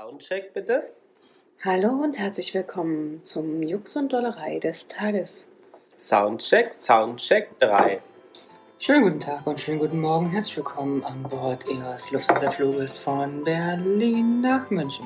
Soundcheck 0.00 0.54
bitte. 0.54 0.84
Hallo 1.62 1.90
und 1.90 2.18
herzlich 2.18 2.54
willkommen 2.54 3.22
zum 3.22 3.62
Jux 3.62 3.96
und 3.96 4.10
Dollerei 4.10 4.58
des 4.58 4.86
Tages. 4.86 5.46
Soundcheck, 5.94 6.72
Soundcheck 6.74 7.50
3. 7.60 8.00
Schönen 8.78 9.02
guten 9.02 9.20
Tag 9.20 9.46
und 9.46 9.60
schönen 9.60 9.78
guten 9.78 10.00
Morgen. 10.00 10.30
Herzlich 10.30 10.56
willkommen 10.56 11.04
an 11.04 11.22
Bord 11.24 11.68
Ihres 11.68 12.10
Lufthansa-Fluges 12.10 12.96
von 12.96 13.44
Berlin 13.44 14.40
nach 14.40 14.70
München. 14.70 15.04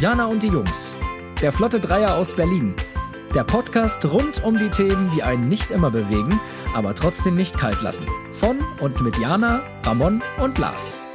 Jana 0.00 0.26
und 0.26 0.42
die 0.42 0.48
Jungs. 0.48 0.96
Der 1.40 1.52
Flotte 1.52 1.78
Dreier 1.78 2.16
aus 2.16 2.34
Berlin. 2.34 2.74
Der 3.36 3.44
Podcast 3.44 4.04
rund 4.04 4.42
um 4.42 4.58
die 4.58 4.70
Themen, 4.70 5.12
die 5.14 5.22
einen 5.22 5.48
nicht 5.48 5.70
immer 5.70 5.92
bewegen, 5.92 6.40
aber 6.74 6.96
trotzdem 6.96 7.36
nicht 7.36 7.56
kalt 7.56 7.80
lassen. 7.82 8.08
Von 8.32 8.58
und 8.80 9.00
mit 9.00 9.16
Jana, 9.18 9.62
Ramon 9.84 10.24
und 10.42 10.58
Lars. 10.58 11.09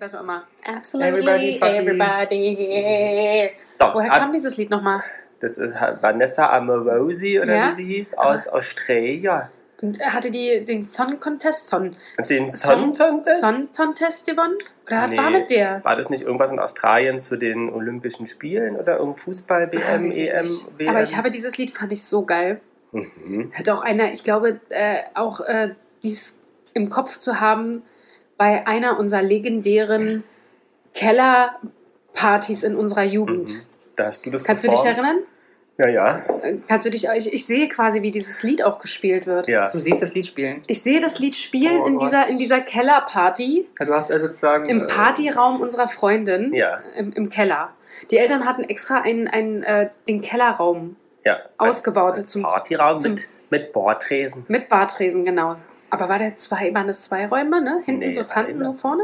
Was 0.00 0.14
auch 0.14 0.20
immer. 0.22 0.44
Absolutely 0.66 1.10
Everybody 1.20 1.58
fucking- 1.58 1.76
everybody. 1.76 3.50
So, 3.78 3.86
Woher 3.94 4.12
ab- 4.12 4.18
kam 4.18 4.32
dieses 4.32 4.56
Lied 4.56 4.70
nochmal? 4.70 5.02
das 5.40 5.56
ist 5.58 5.74
Vanessa 6.00 6.50
Amorosi 6.50 7.40
oder 7.40 7.54
Ja? 7.54 7.70
wie 7.70 7.74
sie 7.74 7.84
hieß, 7.84 8.14
aus 8.14 8.46
Australia. 8.48 9.50
Und 9.82 9.98
hatte 10.00 10.30
die 10.30 10.64
den 10.66 10.82
Song 10.82 11.18
Contest? 11.20 11.68
Son, 11.68 11.96
Den 12.28 12.50
Song- 12.50 12.94
Song 12.94 12.94
Contest? 12.94 13.40
Song 13.40 13.68
Contest 13.74 14.26
gewonnen? 14.26 14.56
Oder 14.86 15.06
Nee. 15.08 15.16
war 15.16 15.30
mit 15.30 15.50
der? 15.50 15.82
War 15.84 15.96
das 15.96 16.10
nicht 16.10 16.22
irgendwas 16.24 16.50
in 16.52 16.58
Australien 16.58 17.18
zu 17.20 17.36
den 17.36 17.70
Olympischen 17.72 18.26
Spielen 18.26 18.76
oder 18.76 18.98
irgendein 18.98 19.16
Fußball, 19.22 19.72
WM, 19.72 20.04
EM. 20.10 20.46
WM? 20.76 20.88
Aber 20.90 21.02
ich 21.02 21.16
habe 21.16 21.30
dieses 21.30 21.56
Lied, 21.56 21.70
fand 21.70 21.92
ich 21.92 22.04
so 22.04 22.22
geil. 22.26 22.60
Mhm. 22.92 23.50
Hat 23.54 23.68
auch 23.70 23.82
einer, 23.82 24.12
ich 24.12 24.22
glaube, 24.24 24.60
äh, 24.68 24.96
auch 25.14 25.40
äh, 25.40 25.74
dies 26.02 26.38
im 26.74 26.90
Kopf 26.90 27.16
zu 27.18 27.40
haben 27.40 27.82
bei 28.40 28.66
einer 28.66 28.98
unserer 28.98 29.20
legendären 29.22 30.24
Kellerpartys 30.94 32.62
in 32.62 32.74
unserer 32.74 33.04
Jugend. 33.04 33.50
Mhm. 33.54 33.60
Da 33.96 34.06
hast 34.06 34.24
du 34.24 34.30
das 34.30 34.42
Kannst 34.42 34.64
du 34.64 34.68
dich 34.68 34.80
performt? 34.80 34.98
erinnern? 35.06 35.22
Ja, 35.76 35.88
ja. 35.88 36.22
Äh, 36.42 36.56
Kannst 36.66 36.86
du 36.86 36.90
dich, 36.90 37.06
ich, 37.14 37.32
ich 37.34 37.44
sehe 37.44 37.68
quasi, 37.68 38.00
wie 38.00 38.10
dieses 38.10 38.42
Lied 38.42 38.62
auch 38.64 38.78
gespielt 38.78 39.26
wird. 39.26 39.46
ja. 39.46 39.68
Du 39.70 39.78
siehst 39.78 40.00
das 40.00 40.14
Lied 40.14 40.26
spielen. 40.26 40.62
Ich 40.68 40.82
sehe 40.82 41.00
das 41.00 41.18
Lied 41.18 41.36
spielen 41.36 41.80
Oh 41.82 41.86
in, 41.86 41.98
dieser, 41.98 42.28
in 42.28 42.38
dieser 42.38 42.60
Kellerparty, 42.60 43.68
Ja, 43.78 43.84
Du 43.86 43.92
hast 43.92 44.10
also 44.10 44.26
sozusagen. 44.26 44.66
im 44.70 44.82
äh, 44.82 44.86
Partyraum 44.86 45.60
unserer 45.60 45.88
Freundin, 45.88 46.54
Ja, 46.54 46.80
im, 46.96 47.12
im 47.12 47.28
Keller. 47.28 47.72
Die 48.10 48.16
Eltern 48.16 48.46
hatten 48.46 48.62
extra 48.64 49.00
einen, 49.02 49.28
einen, 49.28 49.62
äh, 49.62 49.90
den 50.08 50.22
Kellerraum 50.22 50.96
ja. 51.26 51.40
Ausgebaut 51.58 52.12
Als, 52.12 52.18
als 52.20 52.30
zum- 52.30 52.42
Partyraum 52.42 53.00
zum- 53.00 53.12
mit, 53.12 53.28
mit 53.50 53.72
Bordtresen. 53.74 54.44
mit 54.48 54.70
Bartresen, 54.70 55.26
genau. 55.26 55.54
Aber 55.90 56.08
war 56.08 56.18
der 56.18 56.36
zwei, 56.36 56.72
waren 56.74 56.86
das 56.86 57.02
zwei 57.02 57.26
Räume, 57.26 57.60
ne? 57.62 57.82
Hinten 57.84 58.00
Nee, 58.08 58.12
so 58.12 58.22
Tanten 58.22 58.58
nur 58.58 58.74
vorne? 58.74 59.02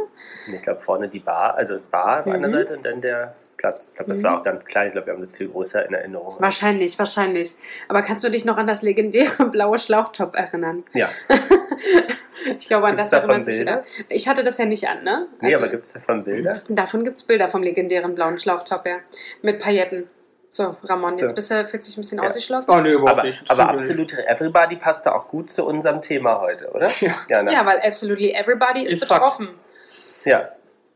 Ich 0.54 0.62
glaube 0.62 0.80
vorne 0.80 1.08
die 1.08 1.18
Bar, 1.20 1.54
also 1.56 1.78
Bar 1.90 2.20
auf 2.20 2.26
Mhm. 2.26 2.32
einer 2.32 2.50
Seite 2.50 2.76
und 2.76 2.84
dann 2.86 3.00
der 3.00 3.34
Platz. 3.56 3.88
Ich 3.88 3.94
glaube, 3.96 4.10
das 4.10 4.18
Mhm. 4.20 4.24
war 4.24 4.38
auch 4.40 4.44
ganz 4.44 4.64
klein. 4.66 4.88
Ich 4.88 4.92
glaube, 4.92 5.06
wir 5.08 5.14
haben 5.14 5.20
das 5.20 5.32
viel 5.32 5.48
größer 5.48 5.84
in 5.86 5.94
Erinnerung. 5.94 6.36
Wahrscheinlich, 6.38 6.98
wahrscheinlich. 6.98 7.56
Aber 7.88 8.02
kannst 8.02 8.22
du 8.22 8.28
dich 8.30 8.44
noch 8.44 8.56
an 8.58 8.66
das 8.66 8.82
legendäre 8.82 9.46
blaue 9.50 9.78
Schlauchtop 9.78 10.36
erinnern? 10.36 10.84
Ja. 10.92 11.08
ich 12.58 12.66
glaube, 12.68 12.86
an 12.86 12.96
Gibt's 12.96 13.10
das 13.10 13.20
erinnert 13.20 13.44
sich 13.44 13.58
jeder. 13.58 13.84
Ich 14.08 14.28
hatte 14.28 14.42
das 14.42 14.58
ja 14.58 14.66
nicht 14.66 14.88
an, 14.88 15.02
ne? 15.04 15.26
Nee, 15.40 15.48
Also, 15.54 15.58
aber 15.58 15.68
gibt 15.68 15.84
es 15.84 15.92
davon 15.92 16.24
Bilder? 16.24 16.60
Davon 16.68 17.04
gibt 17.04 17.16
es 17.16 17.22
Bilder 17.22 17.48
vom 17.48 17.62
legendären 17.62 18.14
blauen 18.14 18.38
Schlauchtop, 18.38 18.86
ja. 18.86 18.96
Mit 19.42 19.58
Pailletten. 19.60 20.08
So, 20.56 20.74
Ramon, 20.84 21.12
So. 21.12 21.26
jetzt 21.26 21.34
bist 21.34 21.50
du, 21.50 21.66
fühlst 21.66 21.86
dich 21.88 21.98
ein 21.98 22.00
bisschen 22.00 22.18
Ja. 22.18 22.24
ausgeschlossen. 22.24 22.70
Oh, 22.70 22.78
nee, 22.80 22.92
überhaupt 22.92 23.10
Aber, 23.12 23.22
nicht. 23.24 23.42
aber 23.50 23.64
Stimmt 23.64 23.80
absolute 23.80 24.26
Everybody 24.26 24.76
passt 24.76 25.04
da 25.04 25.12
auch 25.12 25.28
gut 25.28 25.50
zu 25.50 25.64
unserem 25.66 26.00
Thema 26.00 26.40
heute, 26.40 26.70
oder? 26.70 26.90
Ja. 27.00 27.14
Ja, 27.28 27.42
ne? 27.42 27.52
Ja, 27.52 27.66
weil 27.66 27.80
absolutely 27.80 28.32
everybody 28.32 28.84
ist, 28.84 28.92
Ist 28.94 29.04
Fakt. 29.04 29.20
betroffen. 29.20 29.48
ja. 30.24 30.48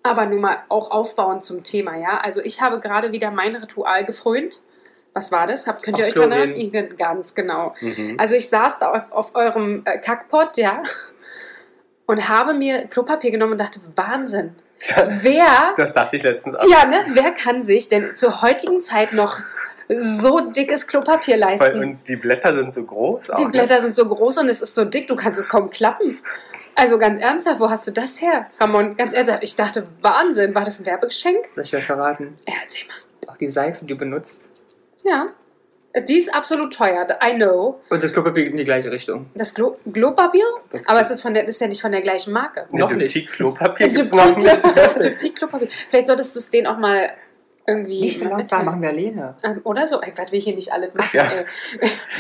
Aber 0.03 0.25
nun 0.25 0.41
mal 0.41 0.57
auch 0.71 0.91
aufbauend 0.93 1.45
zum 1.45 1.63
Thema, 1.63 1.95
ja. 1.95 2.19
Also 2.23 2.41
ich 2.41 2.63
habe 2.63 2.81
gerade 2.81 3.13
wieder 3.13 3.31
mein 3.31 3.55
Ritual 3.55 4.07
gefrönt. 4.07 4.61
Was 5.13 5.31
war 5.31 5.47
das? 5.47 5.67
Habt, 5.67 5.83
könnt 5.83 5.99
ihr 5.99 6.05
Auf 6.07 6.09
euch 6.09 6.15
Klo 6.15 6.27
daran 6.27 6.55
gehen. 6.55 6.73
erinnern? 6.73 6.97
Ganz 6.97 7.35
genau. 7.35 7.75
Mhm. 7.83 8.17
Also 8.19 8.35
ich 8.35 8.49
saß 8.49 8.79
da 8.79 8.93
auf, 8.93 9.03
auf 9.13 9.35
eurem 9.35 9.83
äh, 9.85 9.99
Kackpot, 9.99 10.57
ja, 10.57 10.81
und 12.07 12.31
habe 12.31 12.55
mir 12.55 12.87
Klopapier 12.87 13.31
genommen 13.31 13.53
und 13.53 13.59
dachte, 13.61 13.81
Wahnsinn. 13.95 14.57
Wer, 15.21 15.75
Das 15.77 15.93
dachte 15.93 16.17
ich 16.17 16.23
letztens 16.23 16.55
auch. 16.55 16.69
ja, 16.69 16.87
ne, 16.87 17.05
wer 17.09 17.33
kann 17.33 17.63
sich 17.63 17.89
denn 17.89 18.17
zur 18.17 18.41
heutigen 18.43 18.81
Zeit 18.81 19.13
noch 19.13 19.41
so 19.89 20.41
dickes 20.41 20.87
Klopapier 20.87 21.35
Weil, 21.35 21.41
leisten? 21.41 21.79
und 21.81 22.09
die 22.09 22.17
Blätter 22.17 22.55
sind 22.55 22.73
so 22.73 22.85
groß. 22.85 23.31
Auch, 23.31 23.37
Die 23.37 23.45
ne? 23.45 23.51
Blätter 23.51 23.83
sind 23.83 23.95
so 23.97 24.07
groß 24.07 24.39
und 24.39 24.49
es 24.49 24.63
ist 24.63 24.75
so 24.75 24.85
dick, 24.85 25.09
du 25.09 25.17
kannst 25.17 25.39
es 25.39 25.49
kaum 25.49 25.69
klappen. 25.71 26.17
Also 26.77 26.97
ganz 26.99 27.21
ernsthaft, 27.21 27.61
wo 27.61 27.69
hast 27.69 27.87
du 27.89 27.91
das 27.91 28.21
her, 28.23 28.47
Ramon? 28.59 28.97
Ganz 28.97 29.13
ernsthaft, 29.13 29.43
ich 29.43 29.57
dachte, 29.57 29.87
Wahnsinn, 30.01 30.55
war 30.55 30.65
das 30.65 30.79
ein 30.79 30.87
Werbegeschenk? 30.87 31.45
Soll 31.55 31.65
ich 31.65 31.71
dir 31.71 31.79
verraten? 31.81 32.39
Ja, 32.47 32.55
erzähl 32.63 32.87
mal. 32.87 33.31
Auch 33.33 33.37
die 33.37 33.49
Seife, 33.49 33.85
die 33.85 33.89
du 33.89 33.97
benutzt. 33.97 34.49
Ja. 35.03 35.29
Die 36.09 36.17
ist 36.19 36.33
absolut 36.33 36.73
teuer, 36.73 37.05
I 37.21 37.35
know. 37.35 37.81
Und 37.91 38.03
das 38.03 38.13
Klopapier 38.13 38.45
geht 38.45 38.53
in 38.53 38.59
die 38.59 38.65
gleiche 38.65 38.93
Richtung. 38.93 39.27
Das 39.35 39.53
Glo 39.55 39.77
Glopapier? 39.93 40.45
Das 40.71 40.87
Aber 40.89 41.01
es 41.01 41.11
ist, 41.11 41.21
von 41.21 41.35
der, 41.35 41.49
ist 41.49 41.61
ja 41.61 41.67
nicht 41.67 41.81
von 41.83 41.91
der 41.91 42.01
gleichen 42.01 42.33
Marke. 42.33 42.67
Ne, 42.71 42.79
Noch 42.81 42.93
nicht. 42.93 43.13
Diptyk-Klopapier 43.15 43.89
gibt 43.89 44.07
es 44.07 44.13
noch 44.13 44.37
nicht. 44.37 44.65
Diptyk-Klopapier. 45.03 45.69
Vielleicht 45.89 46.07
solltest 46.07 46.35
du 46.37 46.39
es 46.39 46.49
denen 46.49 46.69
auch 46.69 46.79
mal 46.79 47.11
irgendwie. 47.67 48.03
Nicht 48.03 48.21
so 48.21 48.25
langsam, 48.27 48.67
machen 48.67 48.83
wir 48.83 48.91
alleine. 48.91 49.35
Ähm, 49.43 49.61
Oder 49.65 49.87
so. 49.89 50.01
Ey, 50.01 50.13
was 50.17 50.31
will 50.31 50.39
ich 50.39 50.45
hier 50.45 50.55
nicht 50.55 50.73
alles 50.73 50.95
machen? 50.95 51.11
Ja. 51.13 51.25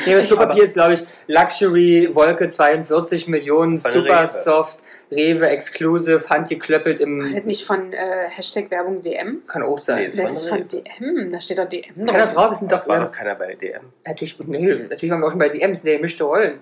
Nee, 0.05 0.15
das 0.15 0.27
Klopapier 0.27 0.53
Aber- 0.55 0.63
ist, 0.65 0.75
glaube 0.75 0.95
ich, 0.95 1.07
Luxury, 1.29 2.11
Wolke 2.13 2.49
42 2.49 3.29
Millionen, 3.29 3.79
super 3.79 4.27
soft, 4.27 4.79
Rewe 5.11 5.49
Exclusive, 5.49 6.29
handgeklöppelt 6.29 7.01
War 7.01 7.07
im. 7.07 7.33
das 7.35 7.45
nicht 7.45 7.65
von 7.65 7.93
äh, 7.93 8.29
Hashtag 8.31 8.71
Werbung 8.71 9.03
DM? 9.03 9.43
Kann 9.47 9.63
auch 9.63 9.79
sein. 9.79 9.97
Nee, 9.99 10.07
ist 10.07 10.19
Das 10.19 10.33
ist 10.33 10.49
von 10.49 10.67
DM. 10.69 11.31
Da 11.33 11.41
steht 11.41 11.59
doch 11.59 11.69
DM 11.69 11.83
Keiner 12.07 12.27
drauf. 12.27 12.33
Frau, 12.35 12.51
wir 12.51 12.57
sind 12.57 12.71
doch. 12.71 12.77
Das 12.79 12.89
war 12.89 13.01
noch 13.01 13.13
keiner 13.13 13.35
bei 13.35 13.55
DM. 13.55 13.83
Natürlich, 14.07 14.39
nee, 14.41 14.75
natürlich 14.75 15.11
waren 15.11 15.21
wir 15.21 15.27
auch 15.27 15.31
schon 15.31 15.39
bei 15.39 15.49
DMs, 15.49 15.83
nee, 15.85 15.99
mischte 15.99 16.25
Rollen. 16.25 16.61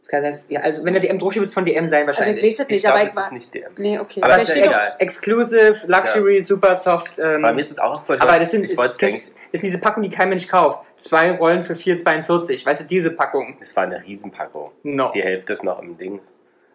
Das 0.00 0.08
kann 0.10 0.24
heißt, 0.24 0.50
ja, 0.50 0.60
also 0.60 0.84
wenn 0.84 0.92
der 0.94 1.02
DM 1.02 1.18
draufsteht, 1.18 1.40
wird 1.40 1.48
es 1.48 1.54
von 1.54 1.64
DM 1.64 1.88
sein 1.88 2.06
Also 2.06 2.12
ich 2.12 2.18
wahrscheinlich. 2.18 2.44
weiß 2.44 2.52
es 2.54 2.60
Ich 2.60 2.68
nicht, 2.68 2.82
glaube, 2.82 2.96
aber 2.98 3.06
es 3.06 3.12
ich 3.12 3.16
war. 3.16 3.24
ist 3.26 3.32
nicht 3.32 3.54
DM. 3.54 3.72
Nee, 3.76 3.98
okay. 3.98 4.22
Aber 4.22 4.34
Vielleicht 4.34 4.48
ist 4.50 4.56
ja 4.56 4.62
steht 4.62 4.66
doch. 4.66 4.70
egal. 4.78 4.96
Exclusive, 5.00 5.80
Luxury, 5.86 6.40
super 6.40 6.74
soft. 6.76 7.18
Ähm, 7.18 7.42
Bei 7.42 7.52
mir 7.52 7.60
ist 7.60 7.70
es 7.72 7.78
auch 7.80 8.04
voll 8.04 8.16
aber 8.20 8.38
das 8.38 8.50
sind, 8.52 8.62
ich 8.62 8.70
ist, 8.72 8.78
wollte 8.78 8.90
es 8.92 8.96
das 8.96 9.08
eigentlich. 9.10 9.30
ist 9.52 9.62
diese 9.64 9.78
Packung, 9.78 10.02
die 10.04 10.10
kein 10.10 10.28
Mensch 10.28 10.46
kauft. 10.46 10.80
Zwei 10.98 11.32
Rollen 11.32 11.62
für 11.64 11.74
4,42. 11.74 12.64
Weißt 12.64 12.80
du, 12.80 12.84
diese 12.84 13.10
Packung. 13.10 13.56
Es 13.60 13.74
war 13.76 13.84
eine 13.84 14.02
Riesenpackung. 14.02 14.70
No. 14.84 15.10
Die 15.14 15.22
Hälfte 15.22 15.52
ist 15.52 15.64
noch 15.64 15.82
im 15.82 15.98
Ding. 15.98 16.20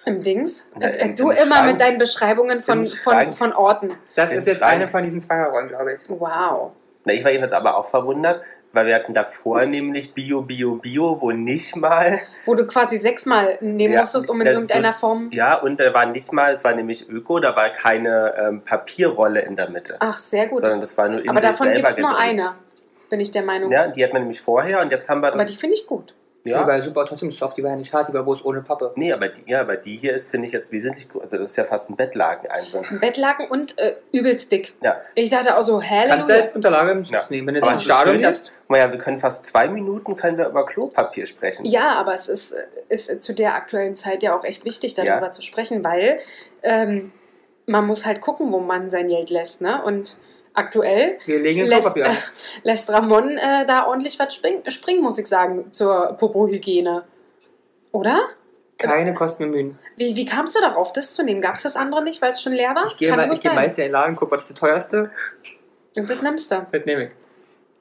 Im 0.05 0.23
Dings? 0.23 0.67
Ja, 0.79 0.87
Äh, 0.89 1.05
im- 1.09 1.15
du 1.15 1.29
im 1.31 1.37
immer 1.37 1.55
Schrank. 1.55 1.71
mit 1.71 1.81
deinen 1.81 1.97
Beschreibungen 1.97 2.61
von, 2.61 2.79
Im 2.79 2.85
von, 2.85 3.33
von 3.33 3.53
Orten. 3.53 3.91
Das 4.15 4.31
Im 4.31 4.39
ist 4.39 4.47
jetzt 4.47 4.59
Schrank. 4.59 4.73
eine 4.73 4.87
von 4.87 5.03
diesen 5.03 5.21
Zweierrollen, 5.21 5.69
glaube 5.69 5.93
ich. 5.93 6.01
Wow. 6.09 6.71
Na, 7.05 7.13
ich 7.13 7.23
war 7.23 7.31
jedenfalls 7.31 7.53
aber 7.53 7.77
auch 7.77 7.89
verwundert, 7.89 8.41
weil 8.71 8.85
wir 8.87 8.95
hatten 8.95 9.13
davor 9.13 9.65
nämlich 9.65 10.13
Bio, 10.13 10.41
Bio, 10.41 10.75
Bio, 10.75 11.17
wo 11.21 11.31
nicht 11.31 11.75
mal. 11.75 12.19
Wo 12.45 12.55
du 12.55 12.65
quasi 12.65 12.97
sechsmal 12.97 13.57
nehmen 13.61 13.93
Ja, 13.93 14.01
musstest, 14.01 14.29
um 14.29 14.39
in 14.41 14.47
irgendeiner 14.47 14.93
so- 14.93 14.99
Form. 14.99 15.29
Ja, 15.31 15.55
und 15.59 15.79
da 15.79 15.93
war 15.93 16.05
nicht 16.05 16.31
mal, 16.33 16.53
es 16.53 16.63
war 16.63 16.73
nämlich 16.73 17.07
Öko, 17.09 17.39
da 17.39 17.55
war 17.55 17.69
keine 17.71 18.33
ähm, 18.37 18.61
Papierrolle 18.61 19.41
in 19.41 19.55
der 19.55 19.69
Mitte. 19.69 19.97
Ach, 19.99 20.17
sehr 20.17 20.47
gut. 20.47 20.61
Sondern 20.61 20.79
das 20.79 20.97
war 20.97 21.09
nur 21.09 21.21
in 21.21 21.29
Aber 21.29 21.41
sich 21.41 21.49
davon 21.49 21.73
gibt 21.73 21.87
es 21.87 21.97
nur 21.97 22.17
eine, 22.17 22.55
bin 23.09 23.19
ich 23.19 23.31
der 23.31 23.43
Meinung. 23.43 23.71
Ja, 23.71 23.87
die 23.87 24.03
hat 24.03 24.13
man 24.13 24.21
nämlich 24.23 24.41
vorher 24.41 24.79
und 24.81 24.91
jetzt 24.91 25.07
haben 25.09 25.21
wir 25.21 25.27
Aber 25.27 25.37
das. 25.39 25.47
die 25.49 25.55
finde 25.57 25.75
ich 25.75 25.85
gut. 25.85 26.13
Die 26.45 26.49
ja, 26.49 26.67
war 26.67 26.81
super 26.81 27.05
trotzdem 27.05 27.31
soft, 27.31 27.55
die 27.57 27.63
war 27.63 27.69
ja 27.69 27.77
nicht 27.77 27.93
hart, 27.93 28.09
die 28.09 28.13
war 28.13 28.23
bloß 28.23 28.43
ohne 28.43 28.61
Pappe. 28.61 28.91
nee, 28.95 29.13
aber 29.13 29.29
die, 29.29 29.49
ja, 29.49 29.61
aber 29.61 29.77
die 29.77 29.95
hier 29.95 30.13
ist, 30.13 30.29
finde 30.29 30.45
ich, 30.47 30.51
jetzt 30.51 30.73
wesentlich 30.73 31.07
gut. 31.07 31.21
Also, 31.21 31.37
das 31.37 31.51
ist 31.51 31.55
ja 31.55 31.63
fast 31.63 31.89
ein 31.89 31.95
Bettlaken. 31.95 32.49
Also. 32.51 32.81
Ein 32.81 32.99
Bettlaken 32.99 33.47
und 33.47 33.77
äh, 33.79 33.95
übelst 34.11 34.51
dick. 34.51 34.73
Ja, 34.81 34.97
Ich 35.15 35.29
dachte 35.29 35.55
auch 35.57 35.63
so, 35.63 35.81
Kannst 35.81 36.29
du 36.29 36.33
als 36.33 36.53
Unterlage 36.53 36.91
im 36.91 37.03
Ja. 37.05 37.21
nehmen, 37.29 37.47
wenn 37.47 37.53
du 37.55 37.61
ins 37.61 37.77
ist 37.77 37.83
Stadion 37.85 38.15
schön, 38.15 38.23
dass, 38.23 38.41
gehst. 38.43 38.51
guck 38.61 38.69
mal 38.71 38.77
ja, 38.79 38.91
wir 38.91 38.97
können 38.99 39.19
fast 39.19 39.45
zwei 39.45 39.69
Minuten 39.69 40.17
können 40.17 40.37
wir 40.37 40.47
über 40.47 40.65
Klopapier 40.65 41.25
sprechen. 41.25 41.63
Ja, 41.65 41.91
aber 41.93 42.13
es 42.13 42.27
ist, 42.27 42.53
ist 42.89 43.23
zu 43.23 43.33
der 43.33 43.55
aktuellen 43.55 43.95
Zeit 43.95 44.21
ja 44.21 44.37
auch 44.37 44.43
echt 44.43 44.65
wichtig, 44.65 44.95
darüber 44.95 45.13
Ja. 45.27 45.31
zu 45.31 45.41
sprechen, 45.41 45.81
weil 45.83 46.19
ähm, 46.61 47.13
man 47.67 47.87
muss 47.87 48.05
halt 48.05 48.19
gucken, 48.19 48.51
wo 48.51 48.59
man 48.59 48.89
sein 48.89 49.07
Geld 49.07 49.29
lässt. 49.29 49.61
Ne? 49.61 49.81
Und 49.81 50.17
aktuell 50.53 51.17
Wir 51.25 51.39
legen 51.39 51.61
ein 51.61 51.67
lässt, 51.67 51.97
äh, 51.97 52.11
lässt 52.63 52.89
Ramon 52.89 53.37
äh, 53.37 53.65
da 53.65 53.87
ordentlich 53.87 54.19
was 54.19 54.33
springen, 54.35 54.69
springen, 54.69 55.01
muss 55.01 55.17
ich 55.17 55.27
sagen, 55.27 55.71
zur 55.71 56.15
Popo-Hygiene. 56.19 57.03
Oder? 57.91 58.21
Keine 58.77 59.13
Kosten 59.13 59.43
und 59.43 59.51
Mühen. 59.51 59.79
Wie, 59.97 60.15
wie 60.15 60.25
kamst 60.25 60.55
du 60.55 60.61
darauf, 60.61 60.91
das 60.91 61.13
zu 61.13 61.23
nehmen? 61.23 61.41
Gab 61.41 61.55
es 61.55 61.63
das 61.63 61.75
andere 61.75 62.03
nicht, 62.03 62.21
weil 62.21 62.31
es 62.31 62.41
schon 62.41 62.53
leer 62.53 62.75
war? 62.75 62.87
Ich 62.87 62.97
gehe, 62.97 63.15
mal, 63.15 63.31
ich 63.31 63.39
gehe 63.39 63.53
meist 63.53 63.77
in 63.77 63.85
den 63.85 63.91
Laden, 63.91 64.15
guck, 64.15 64.31
was 64.31 64.43
ist 64.43 64.51
das 64.51 64.59
teuerste? 64.59 65.11
Und 65.95 66.09
das 66.09 66.21
nimmst 66.21 66.51
du. 66.51 66.65
Das 66.71 66.85
nehme 66.85 67.05
ich. 67.05 67.11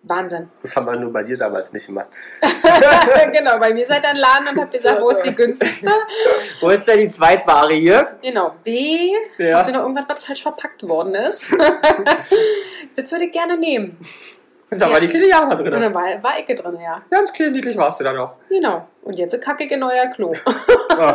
Wahnsinn. 0.05 0.51
Das 0.61 0.75
haben 0.75 0.87
wir 0.87 0.97
nur 0.97 1.13
bei 1.13 1.23
dir 1.23 1.37
damals 1.37 1.73
nicht 1.73 1.87
gemacht. 1.87 2.09
genau, 3.33 3.59
bei 3.59 3.73
mir 3.73 3.87
seid 3.87 4.03
ihr 4.03 4.19
Laden 4.19 4.49
und 4.53 4.61
habt 4.61 4.73
gesagt, 4.73 5.01
wo 5.01 5.11
ist 5.11 5.23
die 5.23 5.35
günstigste? 5.35 5.91
Wo 6.61 6.71
ist 6.71 6.87
denn 6.89 6.99
die 6.99 7.09
Zweitware 7.09 7.73
hier? 7.73 8.17
Genau, 8.21 8.53
B. 8.65 9.13
Ja. 9.39 9.61
Ob 9.61 9.67
da 9.67 9.73
noch 9.73 9.83
irgendwas, 9.83 10.05
was 10.09 10.25
falsch 10.25 10.43
verpackt 10.43 10.83
worden 10.89 11.15
ist. 11.15 11.53
das 12.97 13.11
würde 13.13 13.27
ich 13.27 13.33
gerne 13.33 13.57
nehmen. 13.57 13.97
Und 14.71 14.81
da 14.81 14.87
Ja. 14.87 14.93
war 14.95 15.01
die 15.01 15.07
kleine 15.07 15.29
Jana 15.29 15.55
Und 15.55 15.61
drin. 15.69 15.81
dann 15.83 15.95
war, 15.95 16.23
war 16.23 16.39
Ecke 16.39 16.55
drin, 16.55 16.79
ja. 16.83 17.03
Ganz 17.11 17.33
klein 17.33 17.53
niedlich 17.53 17.77
warst 17.77 18.01
du 18.01 18.05
da 18.05 18.13
noch. 18.13 18.35
Genau. 18.49 18.89
Und 19.03 19.19
jetzt 19.19 19.39
kacke 19.43 19.65
in 19.65 19.83
euer 19.83 20.07
Klo. 20.15 20.35
Oh. 20.47 21.13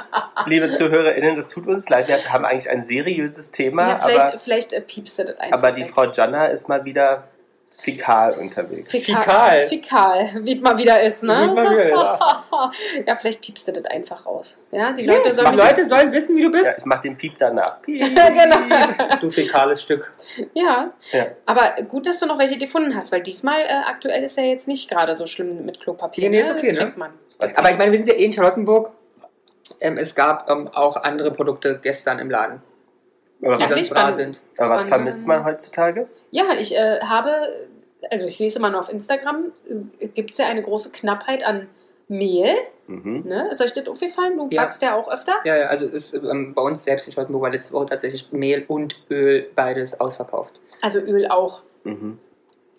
Liebe 0.46 0.70
ZuhörerInnen, 0.70 1.36
das 1.36 1.48
tut 1.48 1.66
uns 1.66 1.88
leid. 1.88 2.08
Wir 2.08 2.24
haben 2.32 2.44
eigentlich 2.44 2.70
ein 2.70 2.80
seriöses 2.82 3.50
Thema, 3.50 3.88
ja, 3.88 3.98
vielleicht 3.98 4.26
aber, 4.28 4.38
vielleicht 4.38 4.72
äh, 4.72 4.80
piepst 4.80 5.18
du 5.18 5.24
das 5.24 5.38
einfach. 5.40 5.58
aber 5.58 5.72
die. 5.72 5.84
Frau 5.84 6.04
Jana 6.04 6.46
ist 6.46 6.68
mal 6.68 6.84
wieder 6.84 7.24
fikal 7.80 8.34
unterwegs. 8.38 8.90
Fäkal. 8.90 9.68
Fäkal, 9.68 10.30
wie 10.42 10.56
es 10.56 10.60
mal 10.60 10.76
wieder 10.76 11.00
ist, 11.02 11.22
ne? 11.22 11.48
Wie 11.50 11.54
mal 11.54 11.70
wieder 11.70 11.84
ist. 11.90 13.06
ja, 13.06 13.16
vielleicht 13.16 13.40
piepst 13.42 13.66
du 13.68 13.72
das 13.72 13.84
einfach 13.86 14.24
raus. 14.26 14.58
Ja, 14.70 14.92
die 14.92 15.02
Ja, 15.02 15.14
Leute 15.14 15.32
sollen 15.32 15.54
Leute 15.56 15.84
sollen 15.84 16.12
wissen, 16.12 16.36
wie 16.36 16.42
du 16.42 16.50
Ja, 16.56 16.62
bist. 16.62 16.78
ich 16.78 16.84
mach 16.84 17.00
den 17.00 17.16
Piep 17.16 17.34
danach. 17.38 17.80
Piep. 17.82 17.98
genau. 18.14 19.16
Du 19.20 19.30
fäkales 19.30 19.82
Stück. 19.82 20.12
Ja. 20.54 20.90
Ja. 21.12 21.26
aber 21.46 21.82
gut, 21.88 22.06
dass 22.06 22.20
du 22.20 22.26
noch 22.26 22.38
welche 22.38 22.58
gefunden 22.58 22.94
hast, 22.94 23.10
weil 23.12 23.22
diesmal 23.22 23.60
äh, 23.62 23.68
aktuell 23.86 24.22
ist 24.22 24.36
ja 24.36 24.44
jetzt 24.44 24.68
nicht 24.68 24.90
gerade 24.90 25.16
so 25.16 25.26
schlimm 25.26 25.64
mit 25.64 25.80
Klopapier. 25.80 26.24
Nee, 26.28 26.36
nee, 26.36 26.40
ist 26.42 26.52
ne? 26.52 26.56
okay, 26.58 26.72
ne? 26.72 26.92
Aber 27.56 27.70
ich 27.70 27.78
meine, 27.78 27.90
wir 27.90 27.98
sind 27.98 28.08
ja 28.08 28.14
eh 28.14 28.24
in 28.24 28.32
Charlottenburg. 28.32 28.90
Ähm, 29.80 29.96
es 29.98 30.14
gab 30.14 30.50
ähm, 30.50 30.68
auch 30.68 30.96
andere 30.96 31.30
Produkte 31.30 31.78
gestern 31.80 32.18
im 32.18 32.28
Laden, 32.30 32.60
aber, 33.42 33.56
die 33.56 33.62
Ja, 33.62 33.68
was, 33.68 33.74
sonst 33.74 33.94
man. 33.94 34.14
sind. 34.14 34.42
aber 34.58 34.70
was 34.74 34.84
vermisst 34.84 35.26
man 35.26 35.44
heutzutage? 35.44 36.08
Ja, 36.30 36.44
ich 36.58 36.74
äh, 36.76 37.00
habe, 37.00 37.66
also 38.10 38.24
ich 38.24 38.36
sehe 38.36 38.46
es 38.48 38.56
immer 38.56 38.70
nur 38.70 38.80
auf 38.80 38.88
Instagram, 38.90 39.52
äh, 39.98 40.08
gibt 40.08 40.32
es 40.32 40.38
ja 40.38 40.46
eine 40.46 40.62
große 40.62 40.90
Knappheit 40.92 41.44
an 41.44 41.68
Mehl. 42.08 42.54
Mhm. 42.86 43.22
Ne? 43.26 43.48
Ist 43.50 43.60
euch 43.62 43.72
das 43.72 43.86
aufgefallen? 43.86 44.36
Du 44.36 44.48
Ja. 44.50 44.62
backst 44.62 44.82
ja 44.82 44.96
auch 44.96 45.10
öfter. 45.10 45.34
Ja, 45.44 45.56
ja, 45.56 45.66
also 45.68 45.86
ist 45.86 46.12
ähm, 46.14 46.54
bei 46.54 46.62
uns 46.62 46.84
selbst 46.84 47.06
in 47.06 47.12
Charlottenburg 47.12 47.42
war 47.42 47.50
letzte 47.50 47.72
Woche 47.72 47.86
tatsächlich 47.86 48.30
Mehl 48.32 48.64
und 48.66 48.96
Öl 49.10 49.48
beides 49.54 50.00
ausverkauft. 50.00 50.58
Also 50.80 50.98
Öl 51.00 51.28
auch. 51.28 51.62
Mhm. 51.84 52.18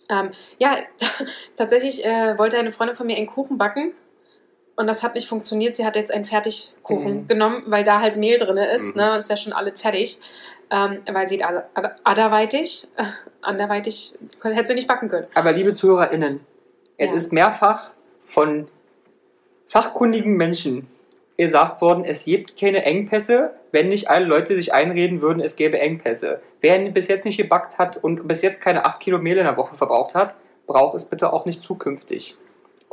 Ähm, 0.09 0.31
ja, 0.57 0.75
tatsächlich 1.56 2.06
äh, 2.06 2.38
wollte 2.38 2.57
eine 2.57 2.71
Freundin 2.71 2.97
von 2.97 3.07
mir 3.07 3.15
einen 3.15 3.27
Kuchen 3.27 3.57
backen 3.57 3.94
und 4.75 4.88
das 4.88 5.04
hat 5.04 5.15
nicht 5.15 5.27
funktioniert. 5.30 5.75
Sie 5.77 5.86
hat 5.86 5.95
jetzt 5.95 6.12
einen 6.13 6.25
Fertigkuchen 6.25 7.21
Mhm. 7.21 7.27
genommen, 7.27 7.63
weil 7.68 7.83
da 7.86 8.01
halt 8.01 8.18
Mehl 8.18 8.38
drin 8.38 8.57
ist. 8.57 8.95
Mhm. 8.95 9.01
Ne? 9.01 9.18
Ist 9.18 9.30
ja 9.30 9.38
schon 9.38 9.54
alles 9.54 9.80
fertig. 9.80 10.19
Ähm, 10.73 11.00
weil 11.12 11.27
sie 11.27 11.44
anderweitig, 11.44 12.88
äh, 12.95 13.03
anderweitig 13.41 14.13
hätte 14.41 14.69
sie 14.69 14.73
nicht 14.75 14.88
backen 14.88 15.09
können. 15.09 15.27
Aber 15.33 15.51
liebe 15.51 15.73
ZuhörerInnen, 15.73 16.39
es 16.97 17.12
Ja. 17.12 17.18
ist 17.18 17.33
mehrfach 17.33 17.91
von 18.25 18.69
fachkundigen 19.68 20.38
Menschen 20.38 20.88
gesagt 21.38 21.81
worden, 21.81 22.06
es 22.06 22.23
gibt 22.23 22.57
keine 22.57 22.85
Engpässe, 22.85 23.53
wenn 23.71 23.89
nicht 23.89 24.09
alle 24.09 24.25
Leute 24.25 24.56
sich 24.56 24.73
einreden 24.73 25.21
würden, 25.21 25.41
es 25.41 25.56
gäbe 25.56 25.79
Engpässe. 25.79 26.41
Wer 26.62 26.77
bis 26.91 27.07
jetzt 27.07 27.25
nicht 27.25 27.38
gebackt 27.38 27.77
hat 27.77 27.97
und 27.97 28.27
bis 28.27 28.41
jetzt 28.41 28.62
keine 28.62 28.85
8 28.85 29.00
Kilo 29.01 29.18
Mehl 29.18 29.38
in 29.38 29.45
der 29.45 29.57
Woche 29.57 29.75
verbraucht 29.75 30.13
hat, 30.13 30.35
braucht 30.68 30.95
es 30.95 31.06
bitte 31.06 31.33
auch 31.33 31.45
nicht 31.45 31.63
zukünftig. 31.63 32.38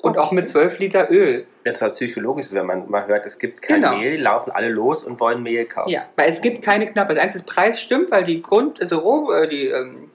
Und 0.01 0.11
Okay. 0.13 0.21
auch 0.21 0.31
mit 0.33 0.47
12 0.47 0.79
Liter 0.79 1.11
Öl. 1.11 1.45
Das 1.65 1.77
ist 1.77 1.83
was 1.83 1.97
Psychologisches, 1.97 2.55
wenn 2.55 2.67
man 2.67 2.89
mal 2.89 3.07
hört, 3.09 3.27
es 3.27 3.39
gibt 3.39 3.61
kein 3.63 3.83
Genau. 3.83 3.97
Mehl, 3.99 4.21
laufen 4.21 4.53
alle 4.53 4.69
los 4.69 5.03
und 5.03 5.19
wollen 5.19 5.43
Mehl 5.43 5.65
kaufen. 5.67 5.91
Ja, 5.91 6.05
weil 6.17 6.31
es 6.31 6.41
gibt 6.41 6.63
keine 6.65 6.87
Knappe. 6.91 7.15
Das 7.15 7.23
einzige 7.25 7.45
Preis 7.45 7.81
stimmt, 7.81 8.11
weil 8.13 8.23
die 8.25 8.41
Grund, 8.41 8.81
also 8.81 8.99
Roh, 8.99 9.33
äh, 9.33 9.49
die 9.49 9.67
ähm, 9.67 10.11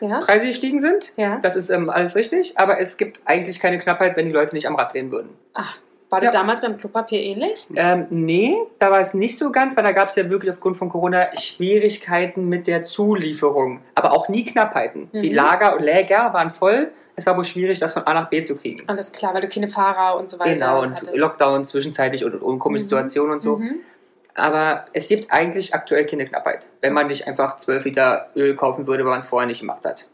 Ja? 0.00 0.20
Preise 0.20 0.46
gestiegen 0.46 0.78
sind. 0.80 1.12
Ja. 1.16 1.38
Das 1.42 1.56
ist 1.56 1.68
ähm, 1.70 1.90
alles 1.90 2.14
richtig, 2.14 2.58
aber 2.58 2.78
es 2.80 2.96
gibt 2.96 3.20
eigentlich 3.24 3.58
keine 3.60 3.78
Knappheit, 3.80 4.16
wenn 4.16 4.26
die 4.26 4.32
Leute 4.32 4.54
nicht 4.54 4.66
am 4.68 4.76
Rad 4.76 4.92
drehen 4.94 5.10
würden. 5.10 5.30
Ach, 5.54 5.76
war 6.12 6.20
das 6.20 6.26
Ja. 6.26 6.32
damals 6.32 6.60
beim 6.60 6.76
Klopapier 6.76 7.20
ähnlich? 7.20 7.66
Ähm, 7.74 8.06
nee, 8.10 8.56
da 8.78 8.90
war 8.90 9.00
es 9.00 9.14
nicht 9.14 9.38
so 9.38 9.50
ganz, 9.50 9.76
weil 9.76 9.82
da 9.84 9.92
gab 9.92 10.08
es 10.08 10.14
ja 10.14 10.28
wirklich 10.28 10.52
aufgrund 10.52 10.76
von 10.76 10.90
Corona 10.90 11.28
Schwierigkeiten 11.38 12.48
mit 12.48 12.66
der 12.66 12.84
Zulieferung. 12.84 13.80
Aber 13.94 14.12
auch 14.12 14.28
nie 14.28 14.44
Knappheiten. 14.44 15.08
Die 15.12 15.30
Mhm. 15.30 15.34
Lager 15.36 15.74
und 15.76 15.82
Läger 15.82 16.32
waren 16.34 16.50
voll. 16.50 16.92
Es 17.16 17.26
war 17.26 17.36
wohl 17.36 17.44
schwierig, 17.44 17.78
das 17.78 17.94
von 17.94 18.02
A 18.06 18.12
nach 18.14 18.28
B 18.28 18.42
zu 18.42 18.56
kriegen. 18.56 18.82
Alles 18.88 19.10
klar, 19.10 19.32
weil 19.34 19.40
du 19.40 19.48
keine 19.48 19.68
Fahrer 19.68 20.18
und 20.18 20.28
so 20.30 20.38
weiter 20.38 20.52
Genau, 20.54 20.82
und 20.82 20.94
hattest. 20.94 21.16
Lockdown 21.16 21.66
zwischenzeitlich 21.66 22.24
und, 22.24 22.34
und 22.42 22.58
komische 22.58 22.84
Mhm. 22.84 22.88
Situationen 22.88 23.32
und 23.32 23.40
so. 23.40 23.56
Mhm. 23.56 23.80
Aber 24.34 24.86
es 24.92 25.08
gibt 25.08 25.30
eigentlich 25.32 25.74
aktuell 25.74 26.06
keine 26.06 26.24
Knappheit, 26.26 26.66
wenn 26.82 26.92
man 26.92 27.06
nicht 27.08 27.26
einfach 27.26 27.56
12 27.56 27.84
Liter 27.84 28.28
Öl 28.36 28.54
kaufen 28.54 28.86
würde, 28.86 29.04
weil 29.04 29.10
man 29.10 29.18
es 29.20 29.26
vorher 29.26 29.46
nicht 29.46 29.60
gemacht 29.60 29.84
hat. 29.84 30.06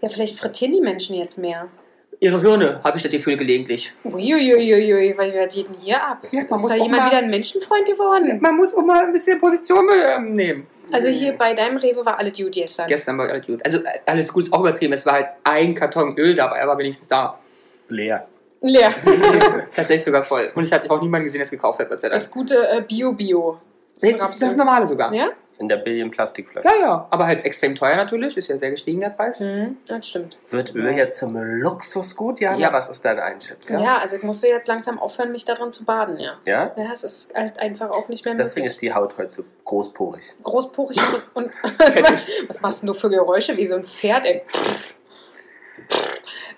Ja, 0.00 0.08
vielleicht 0.08 0.38
frittieren 0.38 0.72
die 0.74 0.80
Menschen 0.80 1.14
jetzt 1.16 1.38
mehr. 1.38 1.68
Ihre 2.20 2.40
Hirne, 2.40 2.80
habe 2.82 2.96
ich 2.96 3.02
das 3.04 3.12
Gefühl 3.12 3.36
gelegentlich. 3.36 3.92
Uiuiuiui, 4.04 5.14
weil 5.16 5.32
wer 5.32 5.46
geht 5.46 5.68
denn 5.68 5.76
hier 5.80 6.02
ab? 6.04 6.26
Ja, 6.32 6.42
man 6.50 6.58
ist 6.58 6.68
da 6.68 6.74
jemand 6.74 7.02
mal- 7.02 7.06
wieder 7.10 7.18
ein 7.18 7.30
Menschenfreund 7.30 7.86
geworden? 7.86 8.38
Man 8.40 8.56
muss 8.56 8.74
auch 8.74 8.82
mal 8.84 9.04
ein 9.04 9.12
bisschen 9.12 9.38
Position 9.40 9.88
ähm, 9.94 10.34
nehmen. 10.34 10.66
Also 10.90 11.08
hier 11.08 11.34
bei 11.34 11.54
deinem 11.54 11.76
Rewe 11.76 12.04
war 12.04 12.18
alles 12.18 12.36
gut 12.36 12.52
gestern. 12.52 12.88
Gestern 12.88 13.18
war 13.18 13.28
alles 13.28 13.46
gut. 13.46 13.64
Also 13.64 13.78
äh, 13.78 14.00
alles 14.06 14.32
gut 14.32 14.44
ist 14.44 14.52
auch 14.52 14.60
übertrieben. 14.60 14.94
Es 14.94 15.06
war 15.06 15.12
halt 15.14 15.26
ein 15.44 15.74
Karton 15.74 16.16
Öl 16.18 16.34
dabei, 16.34 16.62
aber 16.62 16.76
wenigstens 16.78 17.08
da. 17.08 17.38
Leer. 17.88 18.26
Leer. 18.62 18.92
Tatsächlich 19.60 20.04
sogar 20.04 20.24
voll. 20.24 20.48
Und 20.54 20.64
ich 20.64 20.72
hatte 20.72 20.90
auch 20.90 21.00
niemanden 21.00 21.24
gesehen, 21.26 21.38
der 21.38 21.44
es 21.44 21.50
gekauft 21.50 21.78
hat, 21.78 21.88
Gott 21.88 22.00
sei 22.00 22.08
Dank. 22.08 22.20
Das 22.20 22.30
gute 22.30 22.68
äh, 22.68 22.80
Bio-Bio. 22.80 23.58
Das 24.00 24.10
ist 24.30 24.42
das 24.42 24.56
normale 24.56 24.86
sogar. 24.86 25.12
Ja? 25.14 25.28
Ja? 25.58 25.62
In 25.62 25.68
der 25.68 25.76
Billion-Plastikflasche. 25.78 26.68
ja, 26.80 27.06
Aber 27.10 27.26
halt 27.26 27.44
extrem 27.44 27.74
teuer 27.74 27.96
natürlich. 27.96 28.36
Ist 28.36 28.48
ja 28.48 28.58
sehr 28.58 28.70
gestiegen, 28.70 29.00
der 29.00 29.10
Preis. 29.10 29.40
Mhm, 29.40 29.76
das 29.86 30.06
stimmt. 30.08 30.36
Wird 30.50 30.74
Öl 30.74 30.96
jetzt 30.96 31.18
zum 31.18 31.36
Luxusgut? 31.36 32.40
Jana, 32.40 32.58
Ja. 32.58 32.72
was 32.72 32.88
ist 32.88 33.04
deine 33.04 33.22
Einschätzung? 33.22 33.78
Ja. 33.80 33.98
also 33.98 34.16
ich 34.16 34.22
musste 34.22 34.48
jetzt 34.48 34.68
langsam 34.68 34.98
aufhören, 34.98 35.32
mich 35.32 35.44
daran 35.44 35.72
zu 35.72 35.84
baden, 35.84 36.18
ja. 36.18 36.34
Ja? 36.44 36.72
Ja, 36.76 36.92
es 36.92 37.04
ist 37.04 37.34
halt 37.34 37.58
einfach 37.58 37.90
auch 37.90 38.08
nicht 38.08 38.24
mehr 38.24 38.34
Deswegen 38.34 38.62
möglich. 38.64 38.74
ist 38.74 38.82
die 38.82 38.94
Haut 38.94 39.16
heute 39.18 39.30
so 39.30 39.44
großporig. 39.64 40.34
Großporig 40.42 40.98
und... 41.34 41.44
und 41.44 41.52
was 42.48 42.60
machst 42.60 42.82
denn 42.82 42.86
du 42.88 42.94
für 42.94 43.10
Geräusche? 43.10 43.56
Wie 43.56 43.66
so 43.66 43.74
ein 43.76 43.84
Pferd, 43.84 44.24
ey. 44.26 44.42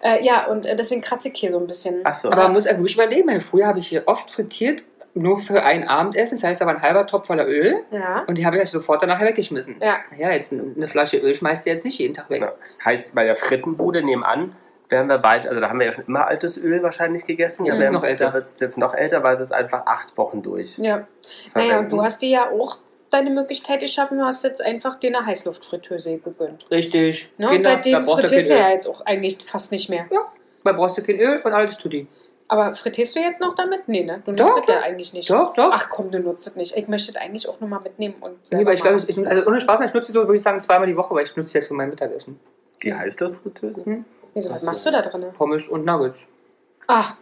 Äh, 0.02 0.24
ja, 0.24 0.46
und 0.46 0.64
äh, 0.64 0.76
deswegen 0.76 1.02
kratze 1.02 1.28
ich 1.28 1.38
hier 1.38 1.50
so 1.50 1.58
ein 1.58 1.66
bisschen. 1.66 2.00
Ach 2.04 2.14
so. 2.14 2.28
Aber 2.30 2.44
man 2.44 2.52
muss 2.52 2.64
ja 2.64 2.72
wirklich 2.72 2.94
überlegen. 2.94 3.26
Meine, 3.26 3.40
früher 3.40 3.66
habe 3.66 3.78
ich 3.80 3.86
hier 3.88 4.02
oft 4.06 4.30
frittiert, 4.32 4.82
nur 5.14 5.40
für 5.40 5.62
ein 5.62 5.86
Abendessen. 5.86 6.38
Das 6.38 6.44
heißt 6.44 6.62
aber 6.62 6.72
ein 6.72 6.82
halber 6.82 7.06
Topf 7.06 7.26
voller 7.26 7.46
Öl. 7.46 7.80
Ja. 7.90 8.24
Und 8.26 8.38
die 8.38 8.46
habe 8.46 8.60
ich 8.60 8.70
sofort 8.70 9.02
danach 9.02 9.20
weggeschmissen. 9.20 9.76
Ja. 9.80 9.98
Ja, 10.16 10.30
jetzt 10.30 10.52
eine 10.52 10.86
Flasche 10.86 11.18
Öl 11.18 11.34
schmeißt 11.34 11.66
du 11.66 11.70
jetzt 11.70 11.84
nicht 11.84 11.98
jeden 11.98 12.14
Tag 12.14 12.30
weg. 12.30 12.42
Ja. 12.42 12.52
Heißt, 12.84 13.14
bei 13.14 13.24
der 13.24 13.36
Frittenbude 13.36 14.02
nebenan 14.02 14.54
werden 14.88 15.08
wir 15.08 15.22
weit, 15.22 15.46
also 15.46 15.60
da 15.60 15.68
haben 15.68 15.78
wir 15.78 15.86
ja 15.86 15.92
schon 15.92 16.04
immer 16.06 16.26
altes 16.26 16.56
Öl 16.56 16.82
wahrscheinlich 16.82 17.24
gegessen. 17.24 17.64
Ja, 17.64 17.74
ist 17.74 17.92
noch 17.92 18.04
älter. 18.04 18.26
Da 18.26 18.34
wird 18.34 18.46
es 18.54 18.60
jetzt 18.60 18.78
noch 18.78 18.94
älter, 18.94 19.22
weil 19.22 19.34
es 19.34 19.40
ist 19.40 19.52
einfach 19.52 19.86
acht 19.86 20.16
Wochen 20.18 20.42
durch. 20.42 20.78
Ja. 20.78 21.06
Naja, 21.54 21.78
und 21.78 21.92
du 21.92 22.02
hast 22.02 22.22
dir 22.22 22.28
ja 22.28 22.50
auch 22.50 22.78
deine 23.10 23.30
Möglichkeit 23.30 23.80
geschaffen, 23.80 24.18
du 24.18 24.24
hast 24.24 24.44
jetzt 24.44 24.62
einfach 24.62 24.96
dir 24.96 25.16
eine 25.16 25.26
Heißluftfritteuse 25.26 26.18
gegönnt. 26.18 26.66
Richtig. 26.70 27.30
Ne? 27.38 27.50
Und 27.50 27.64
da 27.64 27.70
seitdem 27.70 28.04
brauchst 28.04 28.24
du 28.24 28.28
frittierst 28.28 28.50
du 28.50 28.54
kein 28.54 28.62
ja 28.62 28.68
Öl. 28.68 28.74
jetzt 28.74 28.86
auch 28.86 29.04
eigentlich 29.04 29.38
fast 29.44 29.72
nicht 29.72 29.88
mehr. 29.88 30.06
Da 30.64 30.72
brauchst 30.72 30.98
du 30.98 31.02
kein 31.02 31.18
Öl 31.18 31.40
und 31.42 31.52
alles 31.52 31.76
tut 31.76 31.92
die. 31.92 32.06
Aber 32.50 32.74
frittierst 32.74 33.14
du 33.14 33.20
jetzt 33.20 33.40
noch 33.40 33.54
damit? 33.54 33.86
Nee, 33.86 34.02
ne? 34.02 34.22
Du 34.26 34.32
Doch, 34.32 34.46
nutzt 34.46 34.64
es 34.66 34.74
ja 34.74 34.80
eigentlich 34.80 35.12
nicht. 35.12 35.30
Doch, 35.30 35.54
doch. 35.54 35.70
Ach 35.72 35.88
komm, 35.88 36.10
du 36.10 36.18
nutzt 36.18 36.48
es 36.48 36.56
nicht. 36.56 36.76
Ich 36.76 36.88
möchte 36.88 37.12
es 37.12 37.16
eigentlich 37.16 37.48
auch 37.48 37.60
nochmal 37.60 37.78
mitnehmen 37.80 38.16
und 38.20 38.38
Nee, 38.50 38.62
aber 38.62 38.74
ich 38.74 38.82
glaube, 38.82 39.00
ich, 39.06 39.24
also 39.24 39.46
ohne 39.46 39.60
Spaß, 39.60 39.80
ich 39.86 39.94
nutze 39.94 40.08
sie 40.08 40.12
so, 40.14 40.22
würde 40.22 40.34
ich 40.34 40.42
sagen, 40.42 40.58
zweimal 40.60 40.88
die 40.88 40.96
Woche, 40.96 41.14
weil 41.14 41.26
ich 41.26 41.36
nutze 41.36 41.52
sie 41.52 41.58
jetzt 41.58 41.68
für 41.68 41.74
mein 41.74 41.90
Mittagessen. 41.90 42.40
Die 42.82 42.92
Heißluftfritteuse? 42.92 44.04
Wieso, 44.34 44.50
was 44.50 44.62
so. 44.62 44.66
machst 44.66 44.84
du 44.84 44.90
da 44.90 45.00
drin? 45.00 45.26
Pommes 45.38 45.68
und 45.68 45.84
Nuggets. 45.84 46.18
Ah, 46.88 47.12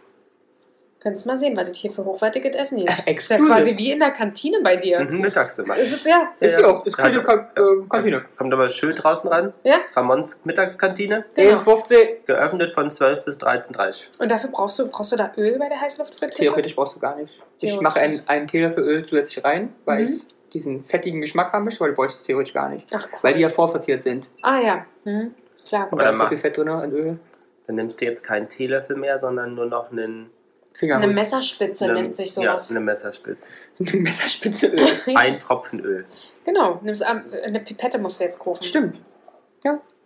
kannst 1.01 1.25
mal 1.25 1.37
sehen, 1.37 1.55
was 1.55 1.69
das 1.69 1.77
hier 1.77 1.91
für 1.91 2.03
hochwertiges 2.03 2.55
Essen 2.55 2.77
hier 2.79 2.89
ist. 2.89 3.07
Ist 3.07 3.29
ja 3.29 3.37
quasi 3.37 3.77
wie 3.77 3.91
in 3.91 3.99
der 3.99 4.11
Kantine 4.11 4.59
bei 4.63 4.75
dir. 4.75 4.99
Mhm, 5.01 5.21
Mittagszimmer. 5.21 5.77
Ist 5.77 5.93
es 5.93 6.03
ja? 6.03 6.29
Ist 6.39 6.53
Ja, 6.53 6.59
ja 6.61 6.67
auch, 6.67 6.85
ist 6.85 6.97
ja. 6.97 7.03
kühle 7.09 7.23
Ka- 7.23 7.51
äh, 7.55 7.87
Kantine. 7.89 8.25
Kommt 8.37 8.53
aber 8.53 8.67
schön 8.69 8.95
draußen 8.95 9.29
ran. 9.29 9.53
Ja, 9.63 9.77
Ramons 9.95 10.39
Mittagskantine. 10.43 11.25
genau. 11.35 11.57
1,50. 11.57 12.25
Geöffnet 12.25 12.73
von 12.73 12.89
12 12.89 13.23
bis 13.25 13.37
13.30 13.37 14.09
Und 14.19 14.29
dafür 14.29 14.49
brauchst 14.51 14.77
du, 14.79 14.87
brauchst 14.89 15.11
du 15.11 15.15
da 15.15 15.31
Öl 15.37 15.57
bei 15.57 15.69
der 15.69 15.79
Heißluftfritteuse? 15.79 16.41
Theoretisch 16.41 16.75
brauchst 16.75 16.95
du 16.95 16.99
gar 16.99 17.15
nicht. 17.15 17.33
Ich 17.61 17.79
mache 17.81 17.99
einen, 17.99 18.21
einen 18.27 18.47
Teelöffel 18.47 18.83
Öl 18.83 19.05
zusätzlich 19.05 19.43
rein, 19.43 19.73
weil 19.85 19.99
Mhm. 19.99 20.05
ich 20.05 20.27
diesen 20.53 20.83
fettigen 20.85 21.21
Geschmack 21.21 21.53
haben 21.53 21.63
möchte, 21.65 21.79
weil 21.81 21.89
du 21.91 21.95
bräuchst 21.95 22.21
du 22.21 22.25
theoretisch 22.25 22.53
gar 22.53 22.69
nicht. 22.69 22.87
Ach, 22.93 23.07
cool. 23.13 23.19
Weil 23.21 23.33
die 23.35 23.41
ja 23.41 23.49
vorfrittiert 23.49 24.01
sind. 24.03 24.27
Ah 24.41 24.59
ja, 24.59 24.85
mhm. 25.05 25.35
klar. 25.67 25.87
Und 25.91 25.99
da 25.99 26.05
dann 26.05 26.13
ist 26.15 26.19
so 26.21 26.27
viel 26.27 26.37
Fett 26.39 26.57
drin 26.57 26.67
in 26.67 26.91
Öl. 26.91 27.19
Dann 27.67 27.75
nimmst 27.75 28.01
du 28.01 28.05
jetzt 28.05 28.23
keinen 28.23 28.49
Teelöffel 28.49 28.95
mehr, 28.95 29.19
sondern 29.19 29.53
nur 29.53 29.67
noch 29.67 29.91
einen, 29.91 30.31
Finger 30.73 30.97
Eine 30.97 31.07
Messerspitze 31.07 31.85
eine, 31.85 31.93
nennt 31.95 32.15
sich 32.15 32.35
ja, 32.35 32.51
sowas. 32.51 32.69
eine 32.69 32.79
Messerspitze. 32.79 33.49
Eine 33.79 33.91
Messerspitze 34.01 34.67
Öl. 34.67 34.87
Ein 35.15 35.39
Tropfen 35.39 35.79
Öl. 35.81 36.05
Genau, 36.45 36.79
nimmst, 36.83 37.03
am- 37.05 37.25
eine 37.43 37.59
Pipette 37.59 37.97
musst 37.97 38.19
du 38.19 38.23
jetzt 38.23 38.39
kaufen. 38.39 38.63
Stimmt. 38.63 38.99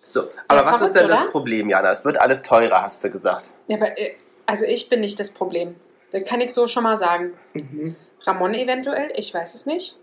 So, 0.06 0.24
aber 0.50 0.60
Ja, 0.62 0.66
was 0.66 0.72
ist 0.74 0.78
verrückt, 0.80 0.96
denn 1.00 1.08
das 1.08 1.22
oder? 1.22 1.30
Problem, 1.30 1.70
Jana? 1.70 1.90
Es 1.90 2.04
wird 2.04 2.20
alles 2.20 2.42
teurer, 2.42 2.82
hast 2.82 3.02
du 3.06 3.10
gesagt. 3.10 3.52
Ja, 3.68 3.78
aber 3.78 3.98
äh, 3.98 4.16
also 4.46 4.66
ich 4.66 4.90
bin 4.90 5.00
nicht 5.00 5.18
das 5.18 5.30
Problem. 5.30 5.76
Das 6.12 6.26
kann 6.26 6.42
ich 6.42 6.54
so 6.54 6.68
schon 6.68 6.84
mal 6.84 6.98
sagen. 6.98 7.32
Mhm. 7.54 7.96
Ramon 8.24 8.54
eventuell, 8.54 9.14
ich 9.16 9.34
weiß 9.34 9.56
es 9.56 9.66
nicht. 9.66 9.98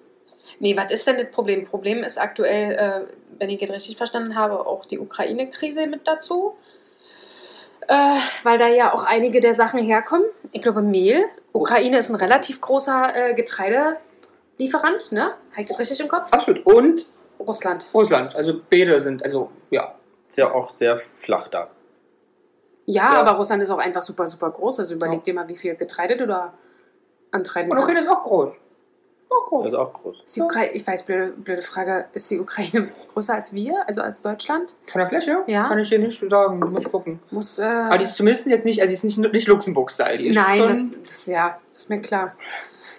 Nee, 0.58 0.74
was 0.74 0.90
ist 0.90 1.06
denn 1.06 1.18
das 1.18 1.30
Problem? 1.30 1.66
Problem 1.66 2.02
ist 2.02 2.16
aktuell, 2.16 2.72
äh, 2.72 3.12
wenn 3.38 3.50
ich 3.50 3.60
es 3.60 3.68
richtig 3.70 3.98
verstanden 3.98 4.36
habe, 4.36 4.64
auch 4.66 4.86
die 4.86 4.98
Ukraine-Krise 4.98 5.86
mit 5.86 6.06
dazu. 6.08 6.56
Äh, 7.92 8.18
weil 8.44 8.56
da 8.56 8.68
ja 8.68 8.92
auch 8.94 9.02
einige 9.02 9.40
der 9.40 9.52
Sachen 9.52 9.80
herkommen. 9.80 10.24
Ich 10.52 10.62
glaube, 10.62 10.80
Mehl. 10.80 11.24
Ukraine 11.52 11.98
ist 11.98 12.08
ein 12.08 12.14
relativ 12.14 12.60
großer 12.60 13.30
äh, 13.30 13.34
Getreidelieferant, 13.34 15.10
ne? 15.10 15.34
Habe 15.50 15.62
ich 15.62 15.66
das 15.66 15.78
richtig 15.80 15.98
im 15.98 16.06
Kopf? 16.06 16.32
Absolut. 16.32 16.64
Und 16.66 17.06
Russland. 17.40 17.86
Russland. 17.92 18.34
Also 18.36 18.60
beide 18.70 19.02
sind, 19.02 19.24
also 19.24 19.50
ja. 19.70 19.94
Ist 20.28 20.36
ja 20.38 20.52
auch 20.52 20.70
sehr 20.70 20.96
flach 20.98 21.48
da. 21.48 21.68
Ja, 22.86 23.14
Ja. 23.14 23.20
aber 23.22 23.32
Russland 23.32 23.60
ist 23.64 23.70
auch 23.70 23.78
einfach 23.78 24.02
super, 24.02 24.28
super 24.28 24.50
groß. 24.50 24.78
Also 24.78 24.94
überleg 24.94 25.24
dir 25.24 25.34
mal, 25.34 25.48
wie 25.48 25.56
viel 25.56 25.74
Getreide 25.74 26.16
du 26.16 26.28
da 26.28 26.54
antreiben 27.32 27.72
Und 27.72 27.78
Ukraine 27.78 27.94
kannst. 27.98 28.08
ist 28.08 28.16
auch 28.16 28.22
groß. 28.22 28.52
Auch 29.30 29.46
groß. 29.48 29.64
Also 29.66 29.78
auch 29.78 29.92
groß. 29.92 30.22
Ist 30.24 30.36
die 30.36 30.40
Ukraine, 30.42 30.72
ich 30.72 30.86
weiß, 30.86 31.04
blöde, 31.04 31.32
blöde 31.32 31.62
Frage, 31.62 32.06
ist 32.12 32.30
die 32.30 32.40
Ukraine 32.40 32.90
größer 33.12 33.34
als 33.34 33.52
wir, 33.52 33.84
also 33.86 34.02
als 34.02 34.22
Deutschland? 34.22 34.74
Von 34.90 34.98
der 35.00 35.08
Fläche? 35.08 35.44
Ja. 35.46 35.68
Kann 35.68 35.78
ich 35.78 35.88
dir 35.88 35.98
nicht 36.00 36.20
sagen. 36.28 36.58
Muss 36.58 36.84
ich 36.84 36.90
gucken. 36.90 37.20
Muss, 37.30 37.58
äh, 37.58 37.62
Aber 37.64 37.98
die 37.98 38.04
ist 38.04 38.16
zumindest 38.16 38.46
jetzt 38.46 38.64
nicht, 38.64 38.80
also 38.80 38.88
die 38.88 38.94
ist 38.94 39.04
nicht, 39.04 39.18
nicht 39.18 39.46
Luxemburg-Style. 39.48 40.18
Die 40.18 40.28
ist 40.28 40.34
nein, 40.34 40.58
schon, 40.58 40.68
das, 40.68 41.02
das, 41.02 41.26
ja, 41.26 41.58
das 41.72 41.82
ist 41.82 41.90
mir 41.90 42.00
klar. 42.00 42.34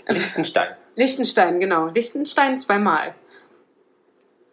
Liechtenstein. 0.08 0.70
Liechtenstein, 0.96 1.60
genau. 1.60 1.88
Liechtenstein 1.88 2.58
zweimal. 2.60 3.14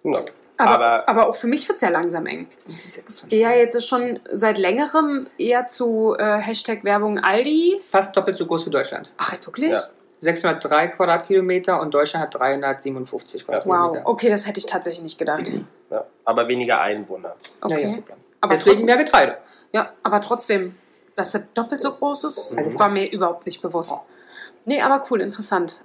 Genau. 0.03 0.21
Aber, 0.57 0.73
Aber- 0.75 1.09
aber, 1.09 1.29
auch 1.29 1.37
für 1.37 1.47
mich 1.47 1.69
wird 1.69 1.77
es 1.77 1.83
ja 1.83 1.89
langsam 1.89 2.27
eng. 2.27 2.49
Ich 2.67 3.01
gehe 3.29 3.41
ja 3.43 3.53
jetzt 3.53 3.87
schon 3.89 4.19
seit 4.29 4.59
längerem 4.59 5.29
eher 5.39 5.69
zu 5.69 6.17
äh, 6.19 6.39
Hashtag 6.39 6.83
Werbung 6.83 7.21
Aldi. 7.21 7.81
fast 7.91 8.17
doppelt 8.17 8.37
so 8.37 8.47
groß 8.47 8.67
wie 8.67 8.71
Deutschland. 8.71 9.09
Ach, 9.19 9.33
wirklich? 9.47 9.71
Ja. 9.71 9.83
603 10.21 10.89
Quadratkilometer 10.89 11.81
und 11.81 11.93
Deutschland 11.95 12.25
hat 12.27 12.35
357 12.35 13.43
Wow, 13.43 13.63
Quadratkilometer. 13.65 14.09
okay, 14.09 14.29
das 14.29 14.47
hätte 14.47 14.59
ich 14.59 14.67
tatsächlich 14.67 15.03
nicht 15.03 15.19
gedacht. 15.19 15.51
Ja. 15.91 16.05
Aber 16.25 16.49
weniger 16.49 16.81
Einwohner. 16.81 17.35
Okay. 17.61 17.83
Ja, 17.83 17.89
ja. 17.91 18.03
Aber 18.41 18.55
Deswegen 18.55 18.85
mehr 18.85 18.97
Getreide. 18.97 19.39
Ja, 19.73 19.91
aber 20.03 20.21
trotzdem, 20.21 20.77
dass 21.17 21.33
das 21.33 21.43
doppelt 21.55 21.83
so 21.83 21.93
groß 21.93 22.25
ist, 22.25 22.57
Also 22.57 22.71
war 22.75 22.87
was? 22.87 22.93
mir 22.93 23.11
überhaupt 23.11 23.47
nicht 23.47 23.61
bewusst. 23.63 23.95
Nee, 24.65 24.81
aber 24.83 25.05
cool, 25.11 25.21
interessant. 25.21 25.81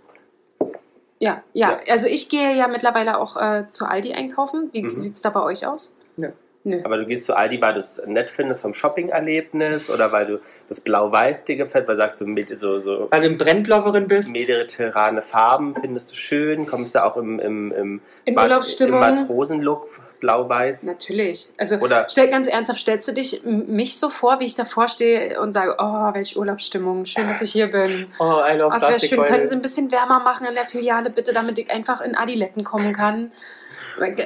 Ja, 1.20 1.42
ja, 1.54 1.78
also 1.90 2.08
ich 2.08 2.28
gehe 2.28 2.54
ja 2.56 2.68
mittlerweile 2.68 3.18
auch 3.18 3.38
äh, 3.38 3.68
zu 3.70 3.86
Aldi 3.86 4.13
einkaufen. 4.13 4.70
Wie 4.74 4.84
Mhm. 4.84 5.00
sieht 5.00 5.13
es 5.16 5.22
da 5.22 5.30
bei 5.30 5.42
euch 5.42 5.66
aus? 5.66 5.96
Nö. 6.18 6.30
Nö. 6.65 6.79
Aber 6.84 6.98
du 6.98 7.05
gehst 7.05 7.25
zu 7.25 7.36
Aldi, 7.36 7.62
weil 7.62 7.74
du 7.74 7.79
es 7.79 8.01
nett 8.05 8.32
findest 8.32 8.62
vom 8.62 8.74
Shopping-Erlebnis 8.74 9.89
oder 9.89 10.12
weil 10.13 10.25
du 10.25 10.39
das 10.70 10.79
Blau-Weiß 10.79 11.43
dir 11.43 11.58
gefällt, 11.58 11.88
weil 11.89 11.98
sagst 11.98 12.22
du, 12.22 12.55
so, 12.55 12.79
so 12.79 13.08
Weil 13.12 13.22
du 13.22 13.27
ein 13.27 13.38
Brandloverin 13.38 14.08
bist. 14.08 14.29
mediterrane 14.32 15.22
Farben 15.22 15.75
findest 15.75 16.12
du 16.12 16.15
schön, 16.15 16.65
kommst 16.65 16.96
du 16.96 17.03
auch 17.03 17.17
im, 17.17 17.39
im, 17.39 17.72
im, 17.74 18.01
In 18.24 18.36
Ma- 18.36 18.43
Urlaubsstimmung? 18.43 18.93
im 19.03 19.15
Matrosenlook 19.15 19.89
Blau-Weiß. 20.22 20.84
Natürlich. 20.84 21.50
Also 21.58 21.75
Oder 21.79 22.08
stell, 22.10 22.29
ganz 22.29 22.48
ernsthaft, 22.48 22.79
stellst 22.79 23.10
du 23.10 23.12
dich 23.12 23.41
mich 23.43 24.00
so 24.00 24.10
vor, 24.10 24.39
wie 24.39 24.46
ich 24.46 24.55
davor 24.55 24.88
stehe 24.88 25.41
und 25.41 25.51
sage, 25.51 25.75
oh, 25.79 26.13
welche 26.13 26.39
Urlaubsstimmung, 26.39 27.05
schön, 27.05 27.27
dass 27.27 27.41
ich 27.41 27.51
hier 27.51 27.67
bin. 27.67 28.08
Oh, 28.20 28.39
I 28.41 28.55
love 28.55 28.74
Oh, 28.74 28.82
wäre 28.82 29.00
schön, 29.01 29.22
können 29.25 29.50
Sie 29.50 29.55
ein 29.55 29.62
bisschen 29.62 29.91
wärmer 29.91 30.22
machen 30.22 30.48
in 30.48 30.55
der 30.55 30.63
Filiale, 30.63 31.10
bitte, 31.10 31.34
damit 31.34 31.60
ich 31.60 31.70
einfach 31.70 32.00
in 32.00 32.15
Adiletten 32.15 32.63
kommen 32.63 32.93
kann. 32.93 33.34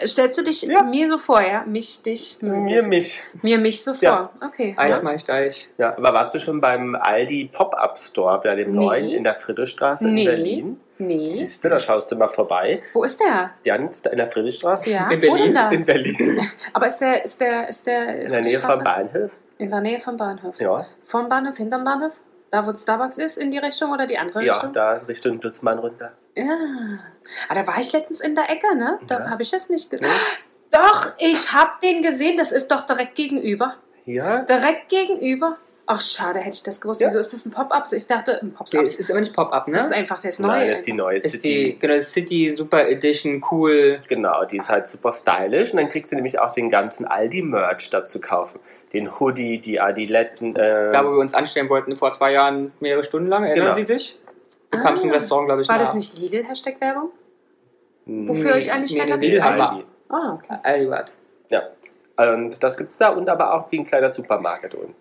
Stellst 0.05 0.37
du 0.37 0.43
dich 0.43 0.61
Ja. 0.63 0.83
mir 0.83 1.07
so 1.09 1.17
vor, 1.17 1.41
ja? 1.41 1.63
Mich, 1.65 2.01
dich, 2.01 2.37
mir 2.41 2.83
mich. 2.83 3.21
mir 3.41 3.57
mich 3.57 3.83
so 3.83 3.93
vor. 3.93 4.01
Ja. 4.03 4.29
Okay. 4.45 4.73
Eich, 4.77 4.89
Ja. 4.89 5.17
Deich. 5.27 5.67
Ja, 5.77 5.97
aber 5.97 6.13
warst 6.13 6.33
du 6.35 6.39
schon 6.39 6.61
beim 6.61 6.95
Aldi 6.95 7.49
Pop-Up 7.53 7.97
Store, 7.97 8.39
bei 8.43 8.55
dem 8.55 8.71
Nee. 8.73 8.85
neuen 8.85 9.09
in 9.09 9.23
der 9.23 9.35
Friedrichstraße 9.35 10.07
Nee. 10.07 10.21
in 10.21 10.27
Berlin? 10.27 10.79
Nee. 10.99 11.35
Siehst 11.37 11.63
du, 11.63 11.69
da 11.69 11.77
schaust 11.79 12.11
du 12.11 12.15
mal 12.15 12.27
vorbei. 12.27 12.81
Wo 12.93 13.03
ist 13.03 13.19
der? 13.19 13.51
Ganz 13.63 14.01
da 14.01 14.09
in 14.09 14.17
der 14.17 14.27
Friedrichstraße? 14.27 14.89
Ja, 14.89 15.09
In 15.11 15.21
wo 15.21 15.27
Berlin? 15.33 15.45
denn 15.45 15.53
da? 15.53 15.69
In 15.69 15.85
Berlin. 15.85 16.49
Aber 16.73 16.87
ist 16.87 16.97
der, 16.99 17.23
ist 17.23 17.39
der, 17.39 17.67
ist 17.69 17.85
der 17.85 18.21
In 18.23 18.31
der 18.31 18.41
Nähe 18.41 18.59
vom 18.59 18.83
Bahnhof. 18.83 19.31
In 19.59 19.69
der 19.69 19.81
Nähe 19.81 19.99
vom 19.99 20.17
Bahnhof. 20.17 20.59
Ja, 20.59 20.85
Vom 21.05 21.29
Bahnhof, 21.29 21.57
hinterm 21.57 21.83
Bahnhof? 21.83 22.13
Da, 22.49 22.65
wo 22.65 22.73
Starbucks 22.75 23.17
ist, 23.17 23.37
in 23.37 23.51
die 23.51 23.57
Richtung 23.57 23.91
oder 23.91 24.07
die 24.07 24.17
andere 24.17 24.43
ja 24.45 24.53
Richtung? 24.53 24.71
da 24.73 24.93
Richtung 25.07 25.39
Dussmann 25.41 25.79
runter. 25.79 26.13
Ja. 26.37 26.99
Ah, 27.49 27.55
da 27.55 27.65
war 27.67 27.79
ich 27.79 27.91
letztens 27.91 28.21
in 28.21 28.35
der 28.35 28.49
Ecke, 28.49 28.75
ne? 28.75 28.99
Da 29.07 29.19
Ja. 29.19 29.29
habe 29.29 29.41
ich 29.43 29.51
das 29.51 29.69
nicht 29.69 29.89
gesehen. 29.89 30.07
Ja. 30.07 30.79
Doch, 30.81 31.13
ich 31.17 31.51
habe 31.53 31.71
den 31.83 32.01
gesehen. 32.01 32.37
Das 32.37 32.51
ist 32.51 32.67
doch 32.69 32.81
direkt 32.85 33.15
gegenüber. 33.15 33.75
Ja, 34.05 34.41
Direkt 34.43 34.89
gegenüber. 34.89 35.57
Ach, 35.89 36.01
schade, 36.01 36.39
hätte 36.39 36.55
ich 36.55 36.63
das 36.63 36.81
gewusst. 36.81 36.99
Ja. 36.99 37.07
Wieso 37.07 37.19
ist 37.19 37.31
das 37.31 37.45
ein 37.45 37.51
Pop-up? 37.51 37.85
Ich 37.93 38.07
dachte, 38.07 38.41
ein 38.41 38.51
Pop-up. 38.51 38.81
ist 38.83 39.09
aber 39.09 39.21
nicht 39.21 39.33
Pop-Up, 39.33 39.69
ne? 39.69 39.77
Das 39.77 39.85
ist 39.85 39.93
einfach 39.93 40.19
das 40.19 40.37
Neue. 40.37 40.51
nein, 40.51 40.69
das 40.69 40.79
ist 40.79 40.87
die 40.87 40.93
neue 40.93 41.15
ist 41.15 41.29
City. 41.31 41.73
die 41.73 41.79
genau, 41.79 42.01
City 42.01 42.51
Super 42.51 42.89
Edition, 42.89 43.41
cool. 43.51 44.01
Genau, 44.09 44.43
die 44.43 44.57
ist 44.57 44.69
halt 44.69 44.87
super 44.89 45.13
stylisch 45.13 45.71
und 45.71 45.77
dann 45.79 45.87
kriegst 45.87 46.11
du 46.11 46.17
nämlich 46.17 46.37
auch 46.39 46.53
den 46.53 46.69
ganzen 46.69 47.05
Aldi-Merch 47.05 47.89
dazu 47.89 48.19
kaufen. 48.19 48.59
Den 48.91 49.17
Hoodie, 49.17 49.59
die 49.59 49.79
Adiletten. 49.79 50.57
Äh, 50.57 50.91
Da, 50.91 51.05
wo 51.05 51.11
wir 51.11 51.19
uns 51.19 51.33
anstellen 51.33 51.69
wollten 51.69 51.95
vor 51.95 52.11
zwei 52.11 52.33
Jahren, 52.33 52.73
mehrere 52.81 53.03
Stunden 53.03 53.29
lang, 53.29 53.45
erinnern 53.45 53.67
Genau. 53.67 53.77
Sie 53.77 53.83
sich? 53.85 54.17
Du 54.71 54.77
Ah. 54.77 54.81
kamst 54.81 55.03
im 55.03 55.11
Restaurant, 55.11 55.47
glaube 55.47 55.61
ich, 55.61 55.67
War 55.69 55.77
nach. 55.77 55.85
das 55.85 55.93
nicht 55.93 56.17
Lidl-Hashtag-Werbung? 56.19 57.09
Wofür 58.05 58.53
Nee, 58.53 58.59
ich 58.59 58.71
eigentlich 58.71 58.91
nee, 58.93 58.97
stand 58.97 59.09
nee, 59.09 59.13
hab? 59.13 59.21
Lidl 59.21 59.43
haben. 59.43 59.61
Aldi. 59.61 59.85
Ah, 60.09 60.33
okay. 60.35 60.59
Aldi 60.63 60.89
war. 60.89 61.05
Ja, 61.49 61.63
und 62.33 62.61
das 62.63 62.77
gibt's 62.77 62.97
da 62.97 63.09
und 63.09 63.29
aber 63.29 63.53
auch 63.53 63.71
wie 63.71 63.79
ein 63.79 63.85
kleiner 63.85 64.09
Supermarkt 64.09 64.73
unten. 64.75 64.95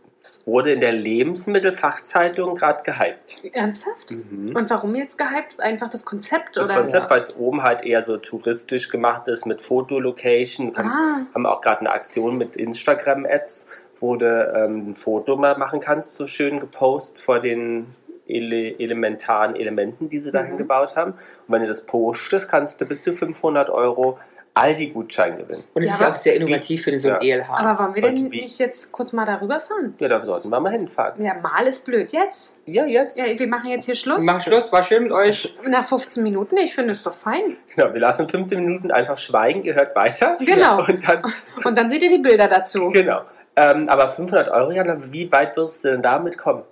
Wurde 0.44 0.72
in 0.72 0.80
der 0.80 0.92
Lebensmittelfachzeitung 0.92 2.54
gerade 2.54 2.82
gehypt. 2.84 3.42
Ernsthaft? 3.52 4.12
Mhm. 4.12 4.54
Und 4.54 4.70
warum 4.70 4.94
jetzt 4.94 5.18
gehypt? 5.18 5.58
Einfach 5.58 5.90
das 5.90 6.04
Konzept? 6.04 6.56
Das 6.56 6.68
oder? 6.68 6.78
Konzept, 6.78 7.10
weil 7.10 7.20
es 7.20 7.36
oben 7.36 7.62
halt 7.64 7.82
eher 7.82 8.00
so 8.02 8.16
touristisch 8.16 8.88
gemacht 8.88 9.26
ist 9.26 9.44
mit 9.46 9.60
Fotolocation. 9.60 10.72
Ah, 10.76 11.22
haben 11.34 11.46
auch 11.46 11.60
gerade 11.60 11.80
eine 11.80 11.90
Aktion 11.90 12.36
mit 12.38 12.54
Instagram-Ads, 12.54 13.66
wo 13.98 14.14
du 14.16 14.26
ähm, 14.54 14.90
ein 14.90 14.94
Foto 14.94 15.36
mal 15.36 15.58
machen 15.58 15.80
kannst, 15.80 16.14
so 16.14 16.26
schön 16.28 16.60
gepostet 16.60 17.20
vor 17.24 17.40
den 17.40 17.86
ele 18.26 18.78
elementaren 18.78 19.56
Elementen, 19.56 20.08
die 20.08 20.18
sie 20.18 20.30
dahin 20.30 20.54
Mhm. 20.54 20.58
gebaut 20.58 20.96
haben. 20.96 21.12
Und 21.12 21.18
wenn 21.48 21.60
du 21.62 21.68
das 21.68 21.86
postest, 21.86 22.50
kannst 22.50 22.80
du 22.80 22.86
bis 22.86 23.02
zu 23.02 23.12
500 23.14 23.70
Euro 23.70 24.18
Aldi-Gutschein 24.54 25.36
gewinnen. 25.36 25.64
Und 25.74 25.82
es 25.82 25.88
Ja, 25.88 25.94
ist 25.94 26.00
ja 26.00 26.06
auch 26.06 26.10
aber- 26.12 26.18
sehr 26.18 26.34
innovativ 26.36 26.84
für 26.84 26.98
so 26.98 27.08
ein 27.10 27.14
Ja. 27.20 27.36
ELH. 27.40 27.50
aber 27.50 27.78
wollen 27.84 27.94
wir 27.94 28.02
denn 28.02 28.24
Und 28.24 28.32
wie- 28.32 28.40
nicht 28.40 28.58
jetzt 28.58 28.90
kurz 28.90 29.12
mal 29.12 29.26
darüber 29.26 29.60
fahren? 29.60 29.94
Ja, 29.98 30.08
da 30.08 30.24
sollten 30.24 30.48
wir 30.48 30.58
mal 30.60 30.72
hinfahren. 30.72 31.22
Ja, 31.22 31.34
mal 31.34 31.66
ist 31.66 31.84
blöd. 31.84 32.10
Jetzt? 32.12 32.56
Ja, 32.64 32.86
jetzt. 32.86 33.18
Ja, 33.18 33.26
wir 33.38 33.46
machen 33.48 33.68
jetzt 33.68 33.84
hier 33.84 33.92
wir 33.92 33.98
Schluss. 33.98 34.24
machen 34.24 34.40
Schluss, 34.40 34.72
war 34.72 34.82
schön 34.82 35.02
mit 35.02 35.12
euch. 35.12 35.54
Nach 35.66 35.86
15 35.86 36.22
Minuten? 36.22 36.56
Ich 36.56 36.74
finde 36.74 36.92
es 36.92 37.02
doch 37.02 37.12
fein. 37.12 37.58
Genau, 37.74 37.92
wir 37.92 38.00
lassen 38.00 38.28
15 38.30 38.64
Minuten 38.64 38.90
einfach 38.90 39.18
schweigen, 39.18 39.62
ihr 39.62 39.74
hört 39.74 39.94
weiter. 39.94 40.38
Genau. 40.40 40.78
Und 40.88 41.06
dann, 41.06 41.22
Und 41.62 41.76
dann 41.76 41.90
seht 41.90 42.02
ihr 42.02 42.10
die 42.10 42.22
Bilder 42.22 42.48
dazu. 42.48 42.88
genau. 42.88 43.20
Ähm, 43.56 43.88
aber 43.90 44.08
500 44.08 44.48
Euro, 44.50 44.70
Jana, 44.70 44.96
wie 45.12 45.30
weit 45.32 45.54
wirst 45.58 45.84
du 45.84 45.88
denn 45.90 46.00
damit 46.02 46.38
kommen? 46.38 46.62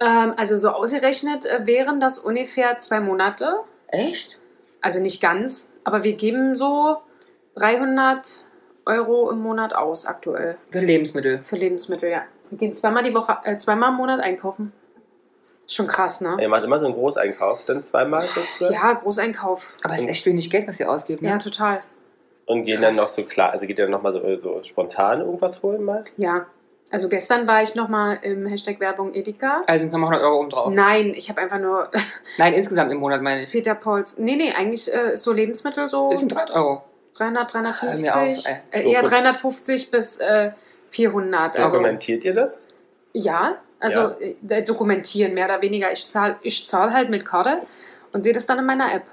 Ähm, 0.00 0.34
also 0.36 0.56
so 0.56 0.68
ausgerechnet 0.70 1.46
äh, 1.46 1.66
wären 1.66 2.00
das 2.00 2.18
ungefähr 2.18 2.78
zwei 2.78 3.00
Monate. 3.00 3.60
Echt? 3.88 4.38
Also 4.80 5.00
nicht 5.00 5.20
ganz, 5.20 5.70
aber 5.84 6.04
wir 6.04 6.14
geben 6.14 6.56
so 6.56 6.98
300 7.56 8.44
Euro 8.84 9.30
im 9.30 9.40
Monat 9.40 9.74
aus 9.74 10.06
aktuell 10.06 10.56
Für 10.70 10.80
Lebensmittel. 10.80 11.42
für 11.42 11.56
Lebensmittel, 11.56 12.10
ja. 12.10 12.22
Wir 12.50 12.58
gehen 12.58 12.74
zweimal 12.74 13.02
die 13.02 13.14
Woche, 13.14 13.38
äh, 13.44 13.56
zweimal 13.58 13.90
im 13.90 13.96
Monat 13.96 14.20
einkaufen. 14.20 14.72
Schon 15.66 15.88
krass, 15.88 16.20
ne? 16.20 16.36
Ihr 16.40 16.48
macht 16.48 16.62
immer 16.62 16.78
so 16.78 16.86
einen 16.86 16.94
Großeinkauf, 16.94 17.64
dann 17.66 17.82
zweimal 17.82 18.20
sozusagen. 18.20 18.72
Ja, 18.72 18.92
Großeinkauf. 18.92 19.64
Aber 19.82 19.94
es 19.94 20.02
ist 20.02 20.08
echt 20.08 20.26
wenig 20.26 20.48
Geld, 20.48 20.68
was 20.68 20.78
ihr 20.78 20.88
ausgibt, 20.88 21.22
ne? 21.22 21.30
Ja, 21.30 21.38
total. 21.38 21.80
Und 22.44 22.64
gehen 22.64 22.80
dann 22.80 22.94
noch 22.94 23.08
so 23.08 23.24
klar, 23.24 23.50
also 23.50 23.66
geht 23.66 23.80
ihr 23.80 23.86
dann 23.86 23.92
nochmal 23.92 24.12
so, 24.12 24.36
so 24.36 24.62
spontan 24.62 25.20
irgendwas 25.20 25.64
holen 25.64 25.82
mal? 25.82 26.04
Ja. 26.16 26.46
Also 26.90 27.08
gestern 27.08 27.46
war 27.48 27.62
ich 27.62 27.74
nochmal 27.74 28.18
im 28.22 28.46
Hashtag 28.46 28.78
Werbung 28.78 29.12
Edeka. 29.12 29.62
Also 29.66 29.82
sind 29.82 29.92
nochmal 29.92 30.10
100 30.12 30.22
Euro 30.30 30.40
oben 30.40 30.50
drauf. 30.50 30.72
Nein, 30.72 31.12
ich 31.16 31.28
habe 31.28 31.40
einfach 31.40 31.58
nur 31.58 31.90
Nein, 32.38 32.52
insgesamt 32.54 32.92
im 32.92 32.98
Monat 32.98 33.22
meine 33.22 33.42
ich. 33.44 33.50
Peter 33.50 33.74
Pauls. 33.74 34.16
Nee, 34.18 34.36
nee, 34.36 34.52
eigentlich 34.52 34.92
äh, 34.92 35.14
ist 35.14 35.24
so 35.24 35.32
Lebensmittel 35.32 35.88
so 35.88 36.10
Das 36.10 36.20
sind 36.20 36.30
300 36.32 36.54
Euro. 36.54 36.82
300, 37.14 37.54
Hör 37.54 37.62
mir 37.62 37.72
350. 37.72 38.10
auf, 38.46 38.52
ey. 38.70 38.82
äh, 38.82 38.90
eher 38.92 39.02
gut. 39.02 39.10
350 39.10 39.90
bis 39.90 40.18
äh, 40.18 40.52
400. 40.90 41.58
Also, 41.58 41.76
Dokumentiert 41.76 42.24
ihr 42.24 42.32
das? 42.34 42.60
ja, 43.12 43.56
also 43.80 44.00
Ja. 44.00 44.14
äh, 44.48 44.62
dokumentieren 44.62 45.34
mehr 45.34 45.46
oder 45.46 45.60
weniger. 45.62 45.90
Ich 45.92 46.06
zahle 46.08 46.36
ich 46.42 46.66
zahl 46.68 46.92
halt 46.92 47.10
mit 47.10 47.24
Karte 47.26 47.58
und 48.12 48.22
sehe 48.22 48.32
das 48.32 48.46
dann 48.46 48.58
in 48.58 48.64
meiner 48.66 48.92
App, 48.94 49.04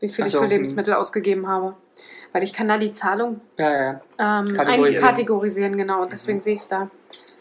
wie 0.00 0.08
viel 0.08 0.24
Ach 0.24 0.26
ich 0.26 0.32
so, 0.32 0.38
für 0.38 0.44
hm. 0.44 0.50
Lebensmittel 0.50 0.94
ausgegeben 0.94 1.46
habe. 1.46 1.74
Weil 2.32 2.42
ich 2.42 2.52
kann 2.52 2.68
da 2.68 2.76
die 2.76 2.92
Zahlung 2.92 3.40
Ja, 3.56 3.70
ja. 3.70 4.00
ähm, 4.18 4.56
Kategorisieren. 4.56 5.76
genau. 5.76 6.02
Und 6.02 6.12
deswegen 6.12 6.40
sehe 6.40 6.54
ich 6.54 6.60
es 6.60 6.68
da. 6.68 6.90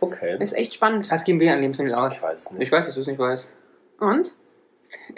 Okay. 0.06 0.38
Ist 0.40 0.54
echt 0.54 0.74
spannend. 0.74 1.10
Was 1.12 1.24
geben 1.24 1.40
wir 1.40 1.52
an 1.54 1.62
Lebensmitteln 1.62 1.98
aus? 1.98 2.14
Ich 2.14 2.22
weiß 2.22 2.40
es 2.40 2.52
Ich 2.52 2.58
nicht. 2.58 2.72
weiß, 2.72 2.86
dass 2.86 2.96
du 2.96 3.02
es 3.02 3.08
nicht 3.08 3.20
weißt. 3.20 3.48
Und? 4.00 4.34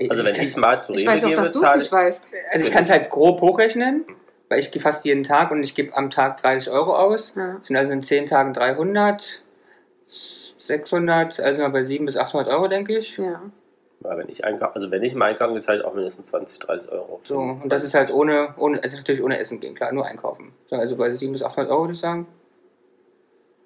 Also 0.09 0.23
wenn 0.25 0.35
ich 0.35 0.55
mal 0.57 0.81
zu 0.81 0.93
Ich 0.93 1.01
Rewe 1.01 1.07
weiß 1.07 1.23
auch, 1.25 1.29
gebe, 1.29 1.41
dass 1.41 1.51
du 1.51 1.61
es 1.63 1.75
nicht 1.75 1.91
weißt. 1.91 2.29
Also 2.51 2.65
ich 2.67 2.71
kann 2.73 2.81
es 2.83 2.89
halt 2.89 3.09
grob 3.09 3.41
hochrechnen, 3.41 4.05
weil 4.49 4.59
ich 4.59 4.71
gehe 4.71 4.81
fast 4.81 5.05
jeden 5.05 5.23
Tag 5.23 5.51
und 5.51 5.61
ich 5.63 5.75
gebe 5.75 5.95
am 5.95 6.09
Tag 6.09 6.41
30 6.41 6.69
Euro 6.71 6.95
aus. 6.95 7.33
Ja. 7.35 7.55
Das 7.57 7.67
sind 7.67 7.75
also 7.75 7.91
in 7.91 8.01
10 8.03 8.25
Tagen 8.27 8.53
300, 8.53 9.41
600, 10.59 11.39
also 11.39 11.61
mal 11.61 11.69
bei 11.69 11.83
700 11.83 12.13
bis 12.13 12.21
800 12.21 12.49
Euro, 12.49 12.67
denke 12.67 12.97
ich. 12.97 13.17
ja. 13.17 13.41
Aber 14.03 14.19
wenn 14.19 14.29
ich 14.29 14.45
einkaufe, 14.45 14.75
also 14.75 14.91
wenn 14.91 15.01
ich 15.01 15.15
mal 15.15 15.25
einkaufe, 15.31 15.53
dann 15.53 15.61
zahle 15.61 15.79
ich 15.79 15.83
auch 15.85 15.95
mindestens 15.95 16.27
20, 16.27 16.59
30 16.59 16.91
Euro. 16.91 17.19
So, 17.23 17.39
und 17.39 17.67
das 17.67 17.83
ist 17.83 17.95
halt 17.95 18.13
ohne, 18.13 18.53
ohne 18.57 18.81
also 18.83 18.95
natürlich 18.95 19.23
ohne 19.23 19.39
Essen 19.39 19.59
gehen, 19.59 19.73
klar, 19.73 19.91
nur 19.91 20.05
einkaufen. 20.05 20.53
So, 20.67 20.75
also 20.75 20.95
bei 20.95 21.09
700 21.11 21.39
bis 21.41 21.41
800 21.43 21.71
Euro 21.71 21.81
würde 21.85 21.93
ich 21.93 21.99
sagen. 21.99 22.27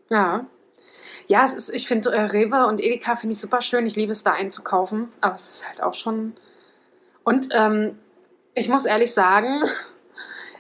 Ja. 0.10 0.46
Ja, 1.28 1.46
es 1.46 1.54
ist, 1.54 1.70
ich 1.70 1.88
finde 1.88 2.12
äh, 2.12 2.22
Rewe 2.22 2.66
und 2.68 2.82
Edeka 2.82 3.16
finde 3.16 3.34
ich 3.34 3.40
super 3.40 3.62
schön. 3.62 3.86
Ich 3.86 3.96
liebe 3.96 4.12
es 4.12 4.24
da 4.24 4.32
einzukaufen, 4.32 5.10
aber 5.22 5.36
es 5.36 5.48
ist 5.48 5.68
halt 5.68 5.82
auch 5.82 5.94
schon. 5.94 6.34
Und 7.24 7.50
ähm, 7.54 7.98
ich 8.54 8.70
muss 8.70 8.86
ehrlich 8.86 9.14
sagen, 9.14 9.64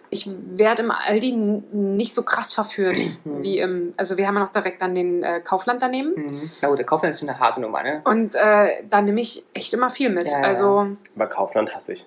ich 0.10 0.30
werde 0.30 0.84
im 0.84 0.92
Aldi 0.92 1.32
nicht 1.32 2.14
so 2.14 2.24
krass 2.24 2.54
verführt 2.54 2.98
wie 3.24 3.60
im, 3.60 3.94
also 3.98 4.18
wir 4.18 4.28
haben 4.28 4.36
ja 4.36 4.42
noch 4.42 4.52
direkt 4.52 4.82
dann 4.82 4.94
den 4.94 5.24
äh, 5.24 5.40
Kaufland 5.40 5.82
daneben. 5.82 6.14
Mhm. 6.16 6.52
Na 6.62 6.68
gut, 6.68 6.78
der 6.78 6.86
Kaufland 6.86 7.14
ist 7.16 7.20
schon 7.22 7.30
eine 7.30 7.40
harte 7.40 7.62
Nummer, 7.62 7.82
ne? 7.82 8.02
Und 8.04 8.36
äh, 8.36 8.84
da 8.90 9.02
nehme 9.02 9.22
ich 9.22 9.46
echt 9.54 9.74
immer 9.74 9.90
viel 9.90 10.10
mit. 10.10 10.28
Ja, 10.28 10.42
ja. 10.42 10.48
also, 10.48 10.98
Aber 11.16 11.28
Kaufland 11.28 11.74
hasse 11.74 11.94
ich. 11.94 12.06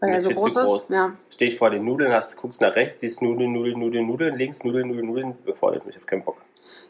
Weil 0.00 0.10
er 0.10 0.20
so 0.20 0.30
groß 0.30 0.56
ist. 0.56 0.64
groß. 0.64 0.88
Ja. 0.88 1.12
Stehe 1.32 1.50
ich 1.50 1.56
vor 1.58 1.70
den 1.70 1.84
Nudeln, 1.84 2.12
hast, 2.12 2.36
guckst 2.36 2.60
nach 2.60 2.74
rechts, 2.76 3.00
siehst 3.00 3.22
Nudeln, 3.22 3.52
Nudeln, 3.52 3.78
Nudeln, 3.78 4.06
Nudeln, 4.06 4.36
links 4.36 4.64
Nudeln, 4.64 4.88
Nudeln, 4.88 5.06
Nudeln, 5.06 5.34
befordert 5.44 5.86
mich, 5.86 5.94
ich 5.96 6.00
hab 6.02 6.08
keinen 6.08 6.24
Bock. 6.24 6.36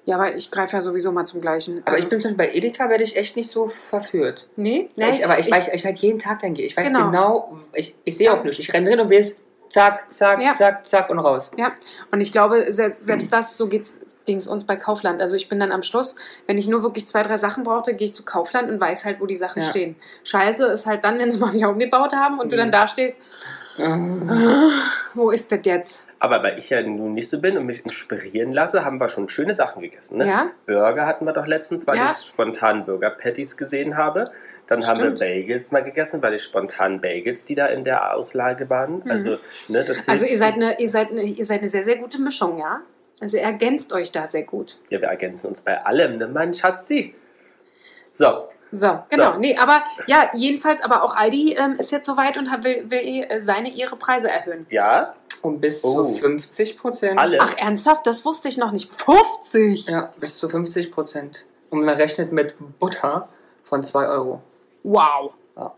ja, 0.06 0.16
aber 0.16 0.34
ich 0.34 0.50
greife 0.50 0.74
ja 0.76 0.80
sowieso 0.80 1.12
mal 1.12 1.24
zum 1.24 1.40
gleichen. 1.40 1.78
Aber 1.84 1.90
Also, 1.92 2.02
ich 2.04 2.08
bin 2.08 2.20
schon 2.20 2.36
bei 2.36 2.52
Edeka 2.52 2.88
werde 2.88 3.04
ich 3.04 3.16
echt 3.16 3.36
nicht 3.36 3.50
so 3.50 3.68
verführt. 3.68 4.48
nee, 4.56 4.88
nee, 4.96 5.10
ich, 5.10 5.24
aber 5.24 5.38
ich, 5.38 5.50
weiß, 5.50 5.68
ich 5.72 5.84
werde 5.84 5.98
jeden 5.98 6.18
Tag 6.18 6.40
dann 6.42 6.54
gehen. 6.54 6.66
Ich 6.66 6.76
weiß 6.76 6.86
Genau. 6.88 7.06
genau, 7.10 7.58
ich, 7.74 7.94
ich 8.04 8.16
sehe 8.16 8.32
auch 8.32 8.42
nicht. 8.44 8.58
Ich 8.58 8.72
renne 8.72 8.88
drin 8.90 9.00
und 9.00 9.10
weiß, 9.10 9.36
zack, 9.68 10.12
zack, 10.12 10.40
Ja. 10.42 10.54
zack, 10.54 10.86
zack 10.86 11.10
und 11.10 11.18
raus. 11.18 11.50
Ja, 11.56 11.72
und 12.10 12.20
ich 12.20 12.32
glaube, 12.32 12.72
se- 12.72 12.94
selbst 13.00 13.32
das, 13.32 13.56
so 13.56 13.68
ging 13.68 13.82
es 13.82 13.98
uns 14.38 14.64
bei 14.64 14.76
Kaufland. 14.76 15.20
Also 15.20 15.36
ich 15.36 15.48
bin 15.48 15.58
dann 15.60 15.72
am 15.72 15.82
Schluss, 15.82 16.14
wenn 16.46 16.58
ich 16.58 16.68
nur 16.68 16.82
wirklich 16.82 17.06
zwei, 17.06 17.22
drei 17.22 17.36
Sachen 17.38 17.64
brauchte, 17.64 17.94
gehe 17.94 18.06
ich 18.06 18.14
zu 18.14 18.24
Kaufland 18.24 18.70
und 18.70 18.80
weiß 18.80 19.04
halt, 19.04 19.20
wo 19.20 19.26
die 19.26 19.36
Sachen 19.36 19.62
Ja. 19.62 19.68
stehen. 19.68 19.96
Scheiße 20.24 20.66
ist 20.66 20.86
halt 20.86 21.04
dann, 21.04 21.18
wenn 21.18 21.30
sie 21.30 21.38
mal 21.40 21.52
wieder 21.52 21.70
umgebaut 21.70 22.12
haben 22.14 22.38
und 22.38 22.50
du 22.50 22.56
Mhm. 22.56 22.60
dann 22.60 22.72
da 22.72 22.88
stehst, 22.88 23.18
Mhm. 23.78 24.30
wo 25.14 25.30
ist 25.30 25.50
das 25.52 25.60
jetzt? 25.64 26.02
Aber 26.22 26.42
weil 26.42 26.58
ich 26.58 26.68
ja 26.68 26.82
nun 26.82 27.14
nicht 27.14 27.30
so 27.30 27.40
bin 27.40 27.56
und 27.56 27.64
mich 27.64 27.82
inspirieren 27.82 28.52
lasse, 28.52 28.84
haben 28.84 29.00
wir 29.00 29.08
schon 29.08 29.30
schöne 29.30 29.54
Sachen 29.54 29.80
gegessen. 29.80 30.18
Ne? 30.18 30.26
Ja, 30.28 30.50
Burger 30.66 31.06
hatten 31.06 31.24
wir 31.24 31.32
doch 31.32 31.46
letztens, 31.46 31.86
weil 31.86 31.96
Ja. 31.96 32.10
ich 32.10 32.26
spontan 32.26 32.84
Burger-Patties 32.84 33.56
gesehen 33.56 33.96
habe. 33.96 34.30
Dann 34.66 34.86
haben 34.86 34.98
wir 34.98 35.16
Stimmt. 35.16 35.20
Bagels 35.20 35.72
mal 35.72 35.82
gegessen, 35.82 36.22
weil 36.22 36.34
ich 36.34 36.42
spontan 36.42 37.00
Bagels, 37.00 37.46
die 37.46 37.54
da 37.54 37.66
in 37.66 37.84
der 37.84 38.14
Auslage 38.14 38.68
waren. 38.68 38.96
Mhm. 39.02 39.10
Also, 39.10 39.38
ne, 39.68 39.82
das 39.82 40.06
also 40.10 40.26
ihr 40.26 40.36
seid, 40.36 40.54
eine, 40.56 40.78
ihr, 40.78 40.88
seid 40.90 41.10
eine, 41.10 41.22
ihr 41.22 41.44
seid 41.46 41.60
eine 41.62 41.70
sehr, 41.70 41.84
sehr 41.84 41.96
gute 41.96 42.20
Mischung, 42.20 42.58
ja? 42.58 42.80
Also 43.20 43.36
ihr 43.36 43.42
ergänzt 43.42 43.92
euch 43.92 44.12
da 44.12 44.26
sehr 44.26 44.42
gut. 44.44 44.78
Ja, 44.88 45.00
wir 45.00 45.08
ergänzen 45.08 45.46
uns 45.48 45.60
bei 45.60 45.84
allem, 45.84 46.16
ne, 46.18 46.26
mein 46.26 46.54
Schatzi? 46.54 47.14
So, 48.10 48.48
So, 48.72 49.00
genau. 49.10 49.34
So. 49.34 49.38
Nee, 49.38 49.56
aber 49.58 49.82
ja, 50.06 50.30
jedenfalls, 50.32 50.82
aber 50.82 51.02
auch 51.02 51.14
Aldi 51.14 51.54
ähm, 51.54 51.72
ist 51.78 51.90
jetzt 51.92 52.06
soweit 52.06 52.36
und 52.38 52.50
hat, 52.50 52.64
will, 52.64 52.90
will 52.90 53.00
äh, 53.28 53.40
seine 53.40 53.68
ihre 53.70 53.96
Preise 53.96 54.28
erhöhen. 54.30 54.66
ja, 54.70 55.14
Und 55.42 55.60
bis 55.60 55.84
Oh. 55.84 56.12
zu 56.12 56.18
50 56.20 56.78
Prozent. 56.78 57.18
Alles. 57.18 57.40
Ach, 57.42 57.54
ernsthaft? 57.58 58.06
Das 58.06 58.24
wusste 58.24 58.48
ich 58.48 58.56
noch 58.58 58.72
nicht. 58.72 58.90
50? 59.02 59.86
Ja, 59.86 60.12
bis 60.18 60.38
zu 60.38 60.48
50 60.48 60.90
Prozent. 60.92 61.44
Und 61.70 61.84
man 61.84 61.94
rechnet 61.96 62.32
mit 62.32 62.56
Butter 62.78 63.28
von 63.64 63.84
2 63.84 64.06
Euro. 64.06 64.42
Wow. 64.82 65.32
Ja. 65.56 65.74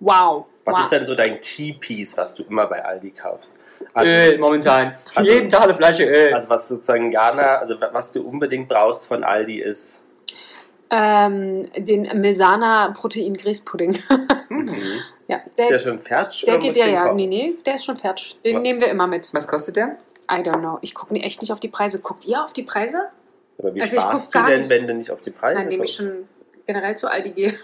Wow. 0.00 0.46
was 0.64 0.74
wow. 0.76 0.82
ist 0.82 0.92
denn 0.92 1.04
so 1.06 1.14
dein 1.14 1.40
Key-Piece, 1.40 2.16
was 2.16 2.34
du 2.34 2.42
immer 2.44 2.66
bei 2.66 2.84
Aldi 2.84 3.10
kaufst? 3.10 3.58
Öl 3.96 4.38
momentan. 4.38 4.94
also- 5.14 5.30
Jeden 5.30 5.48
Tag 5.50 5.62
eine 5.64 5.74
Flasche 5.74 6.04
Öl. 6.04 6.32
Also 6.34 6.48
was 6.50 6.68
sozusagen 6.68 7.10
Ghana, 7.10 7.56
also 7.58 7.80
wa- 7.80 7.90
was 7.92 8.10
du 8.10 8.22
unbedingt 8.22 8.68
brauchst 8.68 9.06
von 9.06 9.24
Aldi 9.24 9.60
ist. 9.60 10.04
Ähm, 10.90 11.68
den 11.76 12.08
Milsana 12.20 12.94
Protein 12.96 13.34
Grießpudding. 13.34 13.98
Mhm. 14.50 14.74
ja, 15.28 15.36
Ist 15.36 15.58
der 15.58 15.68
der, 15.68 15.78
schon 15.78 15.98
fertig 15.98 16.42
der 16.46 16.56
geht 16.58 16.74
ja, 16.74 16.86
ja. 16.86 17.12
Nee, 17.12 17.26
nee, 17.26 17.54
der 17.66 17.74
ist 17.74 17.84
schon 17.84 17.98
fertig. 17.98 18.38
Den 18.44 18.56
Was? 18.56 18.62
nehmen 18.62 18.80
wir 18.80 18.88
immer 18.88 19.06
mit. 19.06 19.28
Was 19.32 19.46
kostet 19.46 19.76
der? 19.76 19.98
I 20.30 20.36
don't 20.36 20.58
know. 20.60 20.78
Ich 20.80 20.94
gucke 20.94 21.14
echt 21.16 21.42
nicht 21.42 21.52
auf 21.52 21.60
die 21.60 21.68
Preise. 21.68 22.00
Guckt 22.00 22.24
ihr 22.26 22.42
auf 22.42 22.54
die 22.54 22.62
Preise? 22.62 23.02
Aber 23.58 23.74
wie 23.74 23.82
Also 23.82 23.94
ich 23.96 24.00
sparst 24.02 24.34
du 24.34 24.38
gar 24.38 24.48
denn, 24.48 24.60
nicht. 24.60 24.70
wenn 24.70 24.86
du 24.86 24.94
nicht 24.94 25.10
auf 25.10 25.20
die 25.20 25.30
Preise 25.30 25.60
Indem 25.62 25.82
ich 25.84 25.94
schon 25.94 26.26
generell 26.66 26.96
zu 26.96 27.08
Aldi 27.08 27.30
gehe. 27.32 27.54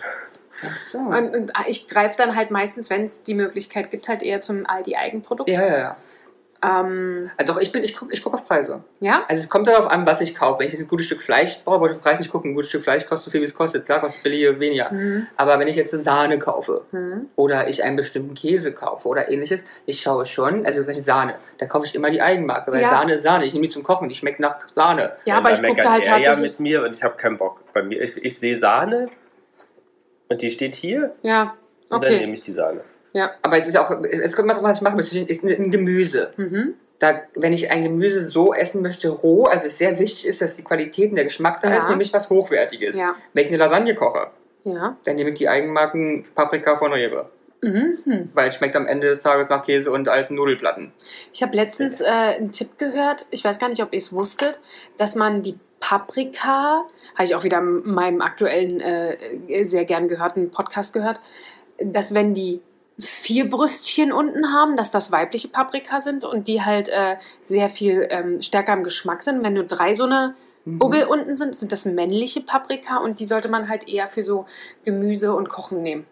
Ach 0.67 0.77
so. 0.77 0.99
Und, 0.99 1.37
und 1.37 1.53
ich 1.67 1.89
greife 1.89 2.17
dann 2.17 2.35
halt 2.37 2.51
meistens, 2.51 2.91
wenn 2.91 3.07
es 3.07 3.23
die 3.23 3.35
Möglichkeit 3.35 3.91
gibt, 3.91 4.09
halt 4.09 4.23
eher 4.23 4.41
zum 4.41 4.67
Aldi-Eigenprodukt. 4.67 5.49
ja, 5.51 5.67
ja, 5.67 5.79
ja. 5.79 5.97
Ähm, 6.63 7.31
Also 7.37 7.53
doch, 7.53 7.61
ich, 7.61 7.73
bin, 7.73 7.85
ich 7.85 7.95
gucke 7.95 8.15
ich 8.15 8.23
guck 8.25 8.33
auf 8.33 8.47
Preise. 8.49 8.83
ja? 9.01 9.25
Also 9.29 9.43
es 9.43 9.51
kommt 9.51 9.67
darauf 9.67 9.87
an, 9.87 10.07
was 10.07 10.23
ich 10.23 10.35
kaufe. 10.35 10.61
Wenn 10.61 10.67
ich 10.69 10.73
jetzt 10.73 10.83
ein 10.83 10.89
gutes 10.89 11.05
Stück 11.05 11.21
Fleisch 11.21 11.59
brauche, 11.63 11.81
wollte 11.81 11.93
ich 11.97 11.99
den 12.01 12.03
Preis 12.05 12.21
nicht 12.21 12.31
gucken. 12.33 12.53
Ein 12.53 12.55
gutes 12.55 12.71
Stück 12.71 12.85
Fleisch 12.85 13.05
kostet 13.07 13.27
so 13.27 13.31
viel, 13.33 13.43
wie 13.43 13.45
es 13.45 13.53
kostet. 13.55 13.85
Klar, 13.85 14.01
kostet 14.01 14.23
billig 14.23 14.49
oder 14.49 14.59
weniger. 14.61 14.91
Mhm. 14.91 15.27
Aber 15.37 15.59
wenn 15.59 15.69
ich 15.69 15.77
jetzt 15.77 15.93
eine 15.93 16.03
Sahne 16.03 16.39
kaufe 16.39 16.85
Mhm. 16.93 17.27
oder 17.37 17.69
ich 17.69 17.83
einen 17.85 17.97
bestimmten 17.97 18.33
Käse 18.33 18.73
kaufe 18.73 19.07
oder 19.09 19.29
ähnliches, 19.29 19.63
ich 19.85 20.01
schaue 20.01 20.25
schon, 20.25 20.65
also 20.65 20.87
welche 20.87 21.03
Sahne, 21.03 21.35
da 21.59 21.67
kaufe 21.67 21.85
ich 21.85 21.95
immer 21.95 22.11
die 22.11 22.23
Eigenmarke, 22.23 22.73
weil 22.73 22.81
Ja. 22.81 22.89
Sahne 22.89 23.15
ist 23.15 23.25
Sahne. 23.25 23.45
Ich 23.45 23.53
nehme 23.53 23.67
die 23.67 23.73
zum 23.73 23.83
Kochen, 23.83 24.09
die 24.09 24.15
schmeckt 24.15 24.41
nach 24.41 24.57
Sahne. 24.73 25.13
Ja, 25.27 25.37
aber 25.37 25.53
ich 25.53 25.63
gucke 25.63 25.85
halt 25.87 26.07
er 26.07 26.19
ja 26.19 26.25
tatsächlich. 26.29 26.53
mit 26.53 26.61
mir 26.61 26.83
und 26.83 26.95
ich 26.97 27.03
habe 27.03 27.17
keinen 27.19 27.37
Bock. 27.37 27.61
Bei 27.75 27.83
mir, 27.83 28.01
ich, 28.01 28.17
ich 28.25 28.39
sehe 28.39 28.57
Sahne 28.57 29.11
und 30.29 30.43
die 30.43 30.51
steht 30.51 30.75
hier 30.75 31.15
Ja, 31.23 31.55
und 31.89 32.03
dann 32.05 32.13
okay. 32.13 32.21
nehme 32.21 32.33
ich 32.33 32.41
die 32.41 32.53
Sahne. 32.53 32.81
Ja. 33.13 33.31
Aber 33.43 33.57
es 33.57 33.67
ist 33.69 33.79
auch, 33.79 33.91
es 34.03 34.35
kommt 34.35 34.49
mal 34.49 34.55
drauf, 34.55 34.65
was 34.65 34.79
ich 34.79 34.83
mache. 34.83 34.99
Es 34.99 35.13
ist 35.13 35.45
ein 35.45 35.71
Gemüse. 35.71 36.31
Mhm. 36.37 36.75
Da, 36.99 37.21
wenn 37.35 37.53
ich 37.53 37.71
ein 37.71 37.83
Gemüse 37.83 38.21
so 38.21 38.53
essen 38.55 38.83
möchte, 38.83 39.09
roh, 39.09 39.45
also 39.45 39.67
es 39.67 39.79
sehr 39.79 39.99
wichtig 39.99 40.27
ist, 40.27 40.41
dass 40.41 40.57
die 40.57 40.63
Qualität 40.65 41.11
und 41.11 41.17
der 41.17 41.25
Geschmack 41.25 41.61
da 41.61 41.71
Ja. 41.71 41.79
ist, 41.79 41.89
nämlich 41.89 42.13
was 42.13 42.29
Hochwertiges. 42.31 42.97
Ja. 42.97 43.15
Wenn 43.33 43.45
ich 43.45 43.49
eine 43.51 43.59
Lasagne 43.59 43.95
koche, 43.95 44.29
Ja. 44.65 44.97
dann 45.05 45.17
nehme 45.17 45.31
ich 45.31 45.39
die 45.39 45.49
Eigenmarken 45.49 46.25
Paprika 46.35 46.77
von 46.77 46.93
Rewe. 46.93 47.29
Mhm. 47.63 48.31
Weil 48.35 48.49
es 48.49 48.57
schmeckt 48.57 48.77
am 48.77 48.87
Ende 48.87 49.09
des 49.09 49.23
Tages 49.23 49.49
nach 49.49 49.65
Käse 49.65 49.91
und 49.91 50.09
alten 50.09 50.35
Nudelplatten. 50.35 50.93
Ich 51.33 51.43
habe 51.43 51.55
letztens 51.57 52.01
äh, 52.01 52.05
einen 52.05 52.53
Tipp 52.53 52.79
gehört, 52.79 53.27
ich 53.31 53.43
weiß 53.45 53.59
gar 53.59 53.69
nicht, 53.69 53.83
ob 53.83 53.93
ihr 53.93 53.99
es 53.99 54.13
wusstet, 54.13 54.59
dass 54.99 55.15
man 55.15 55.43
die 55.43 55.59
Paprika, 55.85 56.87
habe 57.15 57.25
ich 57.25 57.35
auch 57.35 57.45
wieder 57.45 57.59
in 57.59 57.93
meinem 57.93 58.23
aktuellen, 58.23 58.81
äh, 58.81 59.65
sehr 59.65 59.85
gern 59.85 60.09
gehörten 60.09 60.51
Podcast 60.51 60.93
gehört, 60.95 61.21
dass 61.79 62.15
wenn 62.15 62.33
die 62.33 62.63
vier 62.99 63.51
Brüstchen 63.51 64.13
unten 64.13 64.53
haben, 64.53 64.77
dass 64.77 64.91
das 64.91 65.13
weibliche 65.13 65.49
Paprika 65.49 66.01
sind 66.01 66.25
und 66.25 66.49
die 66.49 66.63
halt 66.63 66.89
äh, 66.89 67.17
sehr 67.43 67.69
viel 67.69 68.07
ähm, 68.11 68.41
stärker 68.41 68.73
im 68.73 68.85
Geschmack 68.85 69.23
sind. 69.23 69.43
Wenn 69.43 69.55
nur 69.55 69.65
drei 69.65 69.93
so 69.95 70.05
eine 70.05 70.35
Mhm. 70.65 70.79
Buggel 70.79 71.05
unten 71.05 71.37
sind, 71.37 71.55
sind 71.55 71.73
das 71.73 71.85
männliche 71.85 72.41
Paprika 72.41 72.99
und 72.99 73.21
die 73.21 73.27
sollte 73.27 73.49
man 73.49 73.69
halt 73.69 73.89
eher 73.89 74.09
für 74.09 74.23
so 74.23 74.47
Gemüse 74.85 75.35
und 75.35 75.49
Kochen 75.49 75.83
nehmen. 75.83 76.07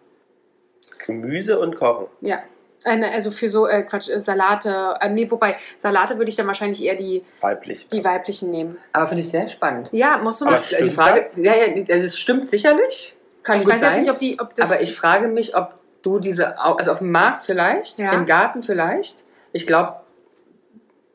Gemüse 1.05 1.59
und 1.59 1.75
Kochen. 1.75 2.07
Ja. 2.21 2.43
Äh, 2.85 2.97
ne, 2.97 3.11
Also 3.11 3.31
für 3.31 3.47
so, 3.49 3.67
äh, 3.67 3.83
Quatsch, 3.83 4.09
äh, 4.09 4.19
Salate, 4.19 4.95
äh, 4.99 5.09
nee, 5.09 5.29
wobei, 5.29 5.55
Salate 5.77 6.17
würde 6.17 6.29
ich 6.29 6.35
dann 6.35 6.47
wahrscheinlich 6.47 6.83
eher 6.83 6.95
die, 6.95 7.23
Weiblich. 7.41 7.87
die 7.87 8.03
weiblichen 8.03 8.51
nehmen. 8.51 8.77
Aber 8.91 9.07
finde 9.07 9.21
ich 9.21 9.29
sehr 9.29 9.47
spannend. 9.47 9.89
Ja, 9.91 10.17
musst 10.17 10.41
du 10.41 10.45
mal. 10.45 10.59
die 10.81 10.89
Frage 10.89 11.17
das? 11.19 11.37
ja, 11.37 11.55
ja, 11.55 11.67
die- 11.69 11.91
also 11.91 12.15
stimmt 12.17 12.49
sicherlich. 12.49 13.15
Kann 13.43 13.57
Ich 13.57 13.63
gut 13.65 13.73
weiß 13.73 13.79
sein. 13.81 13.91
jetzt 13.95 14.01
nicht, 14.01 14.11
ob 14.11 14.19
die, 14.19 14.37
ob 14.39 14.55
das. 14.55 14.71
aber 14.71 14.81
ich 14.81 14.95
frage 14.95 15.27
mich, 15.27 15.55
ob 15.55 15.73
du 16.01 16.19
diese, 16.19 16.59
also 16.59 16.91
auf 16.91 16.99
dem 16.99 17.11
Markt 17.11 17.45
vielleicht, 17.45 17.99
Ja. 17.99 18.11
im 18.13 18.25
Garten 18.25 18.63
vielleicht, 18.63 19.23
ich 19.53 19.65
glaube, 19.67 19.97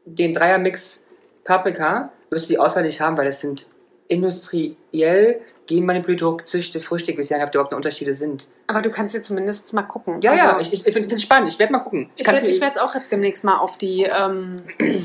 den 0.05 0.35
Dreiermix 0.35 1.03
Paprika 1.45 2.11
wirst 2.31 2.47
du 2.49 2.55
die 2.55 2.59
Auswahl 2.59 2.83
nicht 2.83 3.01
haben, 3.01 3.17
weil 3.17 3.27
das 3.27 3.41
sind 3.41 3.67
industriell 4.09 5.41
genmanipulierte, 5.67 6.37
gezüchtete 6.39 6.85
Früchte. 6.85 7.13
Ich 7.13 7.19
weiß 7.19 7.29
ja 7.29 7.37
nicht, 7.37 7.47
ob 7.47 7.53
da 7.53 7.59
überhaupt 7.59 7.73
noch 7.73 7.77
Unterschiede 7.77 8.15
sind. 8.15 8.49
aber 8.67 8.81
du 8.83 8.91
kannst 8.91 9.15
dir 9.15 9.21
zumindest 9.21 9.73
mal 9.75 9.83
gucken. 9.83 10.21
Ja, 10.23 10.33
also, 10.33 10.45
ja, 10.45 10.61
ich, 10.61 10.73
ich, 10.73 10.87
ich 10.87 10.95
finde 10.95 11.15
es 11.15 11.23
spannend. 11.23 11.49
Ich 11.53 11.59
werde 11.59 11.73
mal 11.73 11.81
gucken. 11.81 12.11
Ich 12.17 12.25
kann's 12.25 12.41
werde 12.43 12.67
es 12.71 12.79
auch 12.79 12.95
jetzt 12.95 13.13
demnächst 13.13 13.45
mal 13.45 13.59
auf 13.59 13.77
die, 13.77 14.05
ähm, 14.05 14.57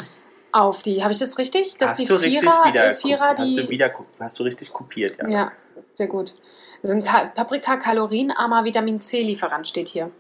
auf 0.54 0.82
die, 0.82 1.04
habe 1.04 1.12
ich 1.12 1.20
das 1.20 1.38
richtig? 1.38 1.78
Dass 1.78 1.92
hast 1.92 2.00
die 2.00 2.06
du 2.06 2.16
richtig 2.16 2.42
Vierer, 2.42 2.66
wieder, 2.66 2.90
äh, 2.92 2.94
Vierer 2.94 3.36
hast 3.38 3.58
du 3.58 3.62
die, 3.64 3.70
wieder 3.70 3.92
hast 4.20 4.40
du 4.40 4.44
richtig 4.44 4.72
kopiert, 4.72 5.18
ja. 5.22 5.28
ja, 5.28 5.52
sehr 5.96 6.08
gut. 6.08 6.34
Das 6.82 6.92
sind 6.92 7.06
Ka 7.06 7.26
Paprika 7.34 7.78
kalorienarmer 7.78 8.64
Vitamin 8.66 9.00
C 9.02 9.22
Lieferant 9.22 9.68
steht 9.68 9.88
hier. 9.90 10.12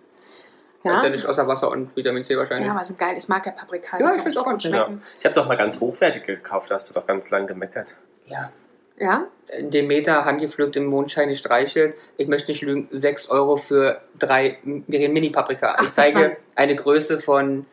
Das 0.83 0.93
ist 0.95 0.99
Ja, 0.99 1.03
ja 1.05 1.09
nicht 1.11 1.25
außer 1.25 1.47
Wasser 1.47 1.69
und 1.71 1.95
Vitamin 1.95 2.25
C 2.25 2.35
wahrscheinlich. 2.37 2.67
ja 2.67 2.73
aber 2.73 2.83
sind 2.83 2.99
geil. 2.99 3.15
Ich 3.17 3.27
mag 3.29 3.45
ja 3.45 3.51
Paprika. 3.53 3.99
Ja, 3.99 4.11
die 4.13 4.29
ich 4.29 4.37
auch 4.37 4.43
gut 4.43 4.53
gut, 4.53 4.63
Ja. 4.63 4.69
schmecken. 4.69 5.01
Ich 5.19 5.25
habe 5.25 5.35
doch 5.35 5.47
mal 5.47 5.55
ganz 5.55 5.79
hochwertige 5.79 6.25
gekauft, 6.37 6.69
da 6.71 6.75
hast 6.75 6.89
du 6.89 6.93
doch 6.93 7.05
ganz 7.07 7.29
lang 7.29 7.47
gemeckert. 7.47 7.95
ja. 8.27 8.51
Ja, 8.97 9.27
Demeter 9.59 10.25
handgepflückt 10.25 10.75
im 10.75 10.85
Mondschein 10.85 11.29
gestreichelt. 11.29 11.95
Ich 12.17 12.27
möchte 12.27 12.51
nicht 12.51 12.61
lügen, 12.61 12.87
6 12.91 13.29
Euro 13.29 13.57
für 13.57 14.01
drei 14.17 14.57
Mini-Paprika. 14.63 15.77
Ich 15.83 15.91
zeige 15.91 16.37
eine 16.55 16.75
Größe 16.75 17.19
von 17.19 17.65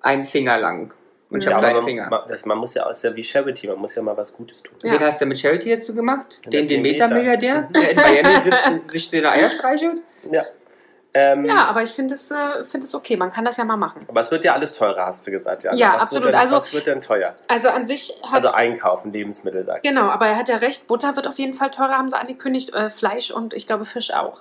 einem 0.00 0.24
Finger 0.24 0.58
lang. 0.58 0.92
Und 1.30 1.42
ich 1.42 1.48
Ja, 1.48 1.56
habe 1.56 1.72
man, 1.72 1.84
Finger. 1.84 2.08
man, 2.10 2.20
das, 2.28 2.44
man 2.44 2.58
muss 2.58 2.74
ja, 2.74 2.88
ist 2.88 3.02
ja 3.02 3.16
wie 3.16 3.22
Charity, 3.22 3.66
man 3.66 3.78
muss 3.78 3.94
ja 3.94 4.02
mal 4.02 4.16
was 4.16 4.32
Gutes 4.32 4.62
tun. 4.62 4.76
Ja. 4.82 4.92
Den 4.92 5.00
hast 5.00 5.20
du 5.20 5.26
mit 5.26 5.38
Charity 5.38 5.70
jetzt 5.70 5.86
so 5.86 5.94
gemacht? 5.94 6.38
Den 6.44 6.52
der 6.52 6.76
Demeter-Milliardär, 6.76 7.62
Demeter. 7.62 7.94
der 8.04 8.18
in 8.18 8.24
Miami 8.24 8.40
sitzt 8.42 8.66
und 8.70 8.90
sich 8.90 9.08
seine 9.10 9.32
Eier 9.32 9.50
streichelt? 9.50 10.02
Ja. 10.30 10.44
Ähm, 11.16 11.44
ja, 11.44 11.66
aber 11.66 11.82
ich 11.84 11.90
finde 11.92 12.14
es, 12.14 12.28
äh, 12.32 12.64
finde 12.68 12.86
es 12.88 12.94
okay. 12.94 13.16
Man 13.16 13.30
kann 13.30 13.44
das 13.44 13.56
ja 13.56 13.64
mal 13.64 13.76
machen. 13.76 14.04
Aber 14.08 14.20
es 14.20 14.30
wird 14.32 14.44
ja 14.44 14.52
alles 14.54 14.72
teurer, 14.72 15.06
hast 15.06 15.24
du 15.26 15.30
gesagt. 15.30 15.62
Ja, 15.62 15.72
Ja, 15.72 15.92
was 15.94 16.02
absolut. 16.02 16.24
Wird 16.24 16.34
denn, 16.34 16.40
Also- 16.40 16.56
was 16.56 16.72
wird 16.72 16.86
denn 16.88 17.00
teuer? 17.02 17.34
Also 17.46 17.68
an 17.68 17.86
sich 17.86 18.12
hat 18.24 18.34
Also 18.34 18.50
einkaufen, 18.50 19.12
Lebensmittel, 19.12 19.64
sagst 19.64 19.84
du. 19.84 19.88
Genau, 19.88 20.08
aber 20.08 20.26
er 20.26 20.36
hat 20.36 20.48
ja 20.48 20.56
recht. 20.56 20.88
Butter 20.88 21.14
wird 21.14 21.28
auf 21.28 21.38
jeden 21.38 21.54
Fall 21.54 21.70
teurer, 21.70 21.92
haben 21.98 22.08
sie 22.10 22.18
angekündigt. 22.18 22.74
Äh, 22.74 22.90
Fleisch 22.90 23.30
und 23.30 23.54
ich 23.54 23.66
glaube 23.68 23.84
Fisch 23.84 24.12
auch. 24.12 24.40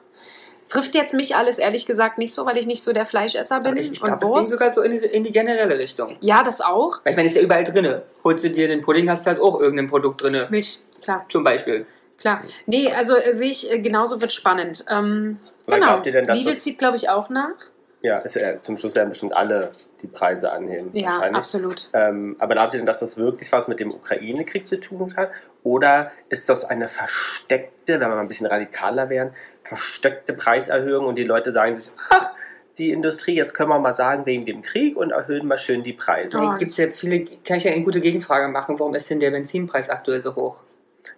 Trifft 0.69 0.95
jetzt 0.95 1.13
mich 1.13 1.35
alles 1.35 1.59
ehrlich 1.59 1.85
gesagt 1.85 2.17
nicht 2.17 2.33
so, 2.33 2.47
weil 2.47 2.57
ich 2.57 2.65
nicht 2.65 2.81
so 2.81 2.93
der 2.93 3.05
Fleischesser 3.05 3.59
bin. 3.59 3.77
Ich, 3.77 3.91
ich 3.91 4.01
und 4.01 4.19
ging 4.19 4.27
Wurst. 4.29 4.49
sogar 4.49 4.71
so 4.71 4.81
in, 4.81 4.93
die- 4.99 5.05
in 5.05 5.23
die 5.23 5.31
generelle 5.31 5.77
Richtung. 5.77 6.17
Ja, 6.21 6.41
das 6.43 6.61
auch. 6.61 7.01
Weil 7.03 7.11
ich 7.11 7.17
meine, 7.17 7.27
ist 7.27 7.35
ja 7.35 7.41
überall 7.43 7.65
drin. 7.65 8.01
Holst 8.23 8.43
du 8.43 8.49
dir 8.49 8.67
den 8.67 8.81
Pudding, 8.81 9.07
hast 9.11 9.27
du 9.27 9.31
halt 9.31 9.39
auch 9.39 9.59
irgendein 9.59 9.89
Produkt 9.89 10.23
drin. 10.23 10.47
Milch, 10.49 10.79
klar, 11.03 11.23
Zum 11.29 11.43
Beispiel. 11.43 11.85
klar. 12.17 12.41
Nee, 12.65 12.91
also 12.91 13.15
äh, 13.15 13.33
sehe 13.33 13.51
ich, 13.51 13.71
äh, 13.71 13.77
genauso 13.79 14.19
wird 14.21 14.33
spannend. 14.33 14.83
Ähm, 14.89 15.37
Aber 15.67 15.75
genau. 15.77 15.87
glaubt 15.87 16.05
ihr 16.05 16.11
denn, 16.11 16.25
dass 16.27 16.37
Lidl 16.37 16.49
das- 16.51 16.61
zieht, 16.61 16.77
glaube 16.79 16.97
ich, 16.97 17.09
auch 17.09 17.29
nach. 17.29 17.55
Ja, 18.01 18.17
ist, 18.17 18.35
ja 18.35 18.59
zum 18.59 18.75
Schluss 18.75 18.95
werden 18.95 19.07
bestimmt 19.07 19.33
alle 19.33 19.71
die 20.01 20.07
Preise 20.07 20.51
anheben. 20.51 20.89
Ja, 20.91 21.05
wahrscheinlich. 21.05 21.37
absolut. 21.37 21.89
Ähm, 21.93 22.35
aber 22.37 22.53
glaubt 22.53 22.73
ihr 22.73 22.79
denn, 22.81 22.85
dass 22.85 22.99
das 22.99 23.15
wirklich 23.15 23.49
was 23.53 23.69
mit 23.69 23.79
dem 23.79 23.93
Ukraine-Krieg 23.93 24.65
zu 24.65 24.77
tun 24.77 25.15
hat? 25.15 25.31
Oder 25.63 26.11
ist 26.27 26.49
das 26.49 26.65
eine 26.65 26.89
versteckte, 26.89 27.93
wenn 28.01 28.09
wir 28.09 28.15
mal 28.15 28.19
ein 28.19 28.27
bisschen 28.27 28.47
radikaler 28.47 29.09
wären, 29.09 29.33
versteckte 29.63 30.33
Preiserhöhung 30.33 31.05
und 31.05 31.17
die 31.17 31.23
Leute 31.23 31.53
sagen 31.53 31.75
sich, 31.75 31.91
ach, 32.09 32.31
die 32.77 32.91
Industrie, 32.91 33.35
jetzt 33.35 33.53
können 33.53 33.69
wir 33.69 33.79
mal 33.79 33.93
sagen, 33.93 34.25
wegen 34.25 34.45
dem 34.45 34.63
Krieg 34.63 34.97
und 34.97 35.11
erhöhen 35.11 35.47
mal 35.47 35.57
schön 35.57 35.81
die 35.81 35.93
Preise. 35.93 36.37
Oh, 36.39 36.41
Da 36.41 36.57
gibt 36.57 36.71
es 36.71 36.77
ja 36.77 36.87
viele, 36.87 37.23
kann 37.45 37.55
ich 37.57 37.63
ja 37.63 37.71
eine 37.71 37.83
gute 37.85 38.01
Gegenfrage 38.01 38.49
machen, 38.49 38.77
warum 38.79 38.95
ist 38.95 39.09
denn 39.09 39.21
der 39.21 39.31
Benzinpreis 39.31 39.89
aktuell 39.89 40.21
so 40.21 40.35
hoch? 40.35 40.57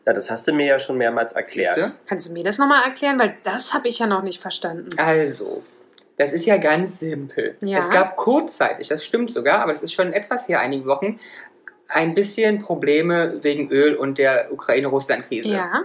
Ja, 0.06 0.14
das 0.14 0.30
hast 0.30 0.48
du 0.48 0.54
mir 0.54 0.66
ja 0.66 0.80
schon 0.80 0.98
mehrmals 0.98 1.34
erklärt. 1.34 1.76
Siehste? 1.76 1.94
Kannst 2.08 2.28
du 2.28 2.34
mir 2.34 2.44
das 2.44 2.58
nochmal 2.58 2.84
erklären? 2.84 3.18
Weil 3.20 3.38
das 3.44 3.74
habe 3.74 3.88
ich 3.88 4.00
ja 4.00 4.08
noch 4.08 4.24
nicht 4.24 4.42
verstanden. 4.42 4.90
Also, 4.98 5.64
das 6.18 6.32
ist 6.32 6.46
ja 6.46 6.58
ganz 6.58 7.00
simpel. 7.00 7.56
Ja. 7.62 7.80
Es 7.80 7.90
gab 7.90 8.16
kurzzeitig, 8.16 8.88
das 8.88 9.04
stimmt 9.06 9.32
sogar, 9.32 9.60
aber 9.62 9.74
das 9.74 9.84
ist 9.84 9.94
schon 9.94 10.14
etwas 10.14 10.48
her, 10.48 10.60
einige 10.60 10.86
Wochen, 10.86 11.20
ein 11.88 12.16
bisschen 12.16 12.62
Probleme 12.62 13.44
wegen 13.44 13.70
Öl 13.70 13.96
und 13.96 14.18
der 14.18 14.52
Ukraine-Russland-Krise. 14.52 15.50
Ja. 15.50 15.84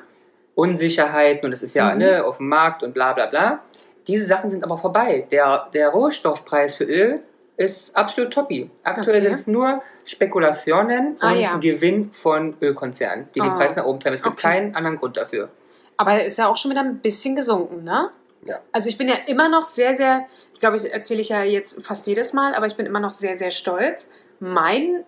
Unsicherheiten 0.55 1.47
und 1.47 1.53
es 1.53 1.63
ist 1.63 1.75
ja 1.75 1.93
Mhm. 1.93 1.99
ne, 1.99 2.25
auf 2.25 2.37
dem 2.39 2.49
Markt 2.49 2.83
und 2.83 2.93
bla 2.95 3.13
bla 3.13 3.27
bla. 3.27 3.61
Diese 4.07 4.25
Sachen 4.27 4.51
sind 4.51 4.65
aber 4.65 4.79
vorbei. 4.79 5.27
Der, 5.31 5.69
der 5.73 5.89
Rohstoffpreis 5.91 6.75
für 6.75 6.85
Öl 6.85 7.21
ist 7.61 7.95
absolut 7.95 8.33
toppi. 8.33 8.71
Aktuell 8.85 9.17
Okay. 9.17 9.21
sind 9.27 9.33
es 9.35 9.47
nur 9.47 9.83
Spekulationen 10.07 11.17
Ah, 11.21 11.33
und 11.33 11.39
ja. 11.41 11.57
Gewinn 11.59 12.11
von 12.13 12.55
Ölkonzernen, 12.61 13.29
die 13.35 13.41
den 13.41 13.51
Ah. 13.51 13.55
Preis 13.57 13.77
nach 13.77 13.85
oben 13.85 14.01
treiben. 14.01 14.15
Es 14.15 14.23
gibt 14.23 14.39
Okay. 14.39 14.49
keinen 14.49 14.75
anderen 14.75 14.99
Grund 14.99 15.17
dafür. 15.17 15.51
Aber 15.97 16.13
er 16.13 16.25
ist 16.25 16.39
ja 16.39 16.49
auch 16.49 16.57
schon 16.57 16.71
wieder 16.71 16.81
ein 16.81 16.99
bisschen 17.01 17.37
gesunken, 17.37 17.85
ne? 17.85 18.11
Ja. 18.47 18.61
Also 18.73 18.89
ich 18.89 18.97
bin 18.97 19.07
ja 19.09 19.17
immer 19.27 19.51
noch 19.51 19.65
sehr, 19.65 19.95
sehr, 19.95 20.27
ich 20.55 20.61
glaube, 20.61 20.77
das 20.77 20.85
erzähle 20.87 21.21
ich 21.21 21.29
ja 21.29 21.43
jetzt 21.43 21.83
fast 21.85 22.07
jedes 22.07 22.33
Mal, 22.33 22.55
aber 22.55 22.65
ich 22.67 22.77
bin 22.77 22.87
immer 22.87 23.01
noch 23.01 23.11
sehr, 23.11 23.39
sehr 23.39 23.51
stolz. 23.51 24.09
Mein 24.39 25.05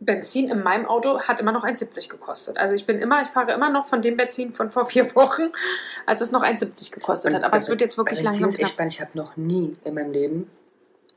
Benzin 0.00 0.48
in 0.50 0.64
meinem 0.64 0.84
Auto 0.86 1.20
hat 1.20 1.40
immer 1.40 1.52
noch 1.52 1.62
1,70 1.64 2.08
gekostet. 2.08 2.58
Also 2.58 2.74
ich 2.74 2.84
bin 2.84 2.98
immer, 2.98 3.22
ich 3.22 3.28
fahre 3.28 3.52
immer 3.52 3.70
noch 3.70 3.86
von 3.86 4.02
dem 4.02 4.16
Benzin 4.16 4.52
von 4.52 4.70
vor 4.70 4.86
vier 4.86 5.14
Wochen, 5.14 5.52
als 6.06 6.20
es 6.20 6.32
noch 6.32 6.42
1,70 6.42 6.90
gekostet 6.90 7.32
hat. 7.32 7.44
Aber 7.44 7.56
es 7.56 7.68
wird 7.68 7.80
jetzt 7.80 7.96
wirklich 7.96 8.22
Benzin 8.24 8.40
langsam 8.42 8.58
knapp. 8.58 8.70
spannend. 8.72 8.92
Ich 8.94 9.00
habe 9.00 9.10
noch 9.14 9.36
nie 9.36 9.76
in 9.84 9.94
meinem 9.94 10.10
Leben 10.12 10.50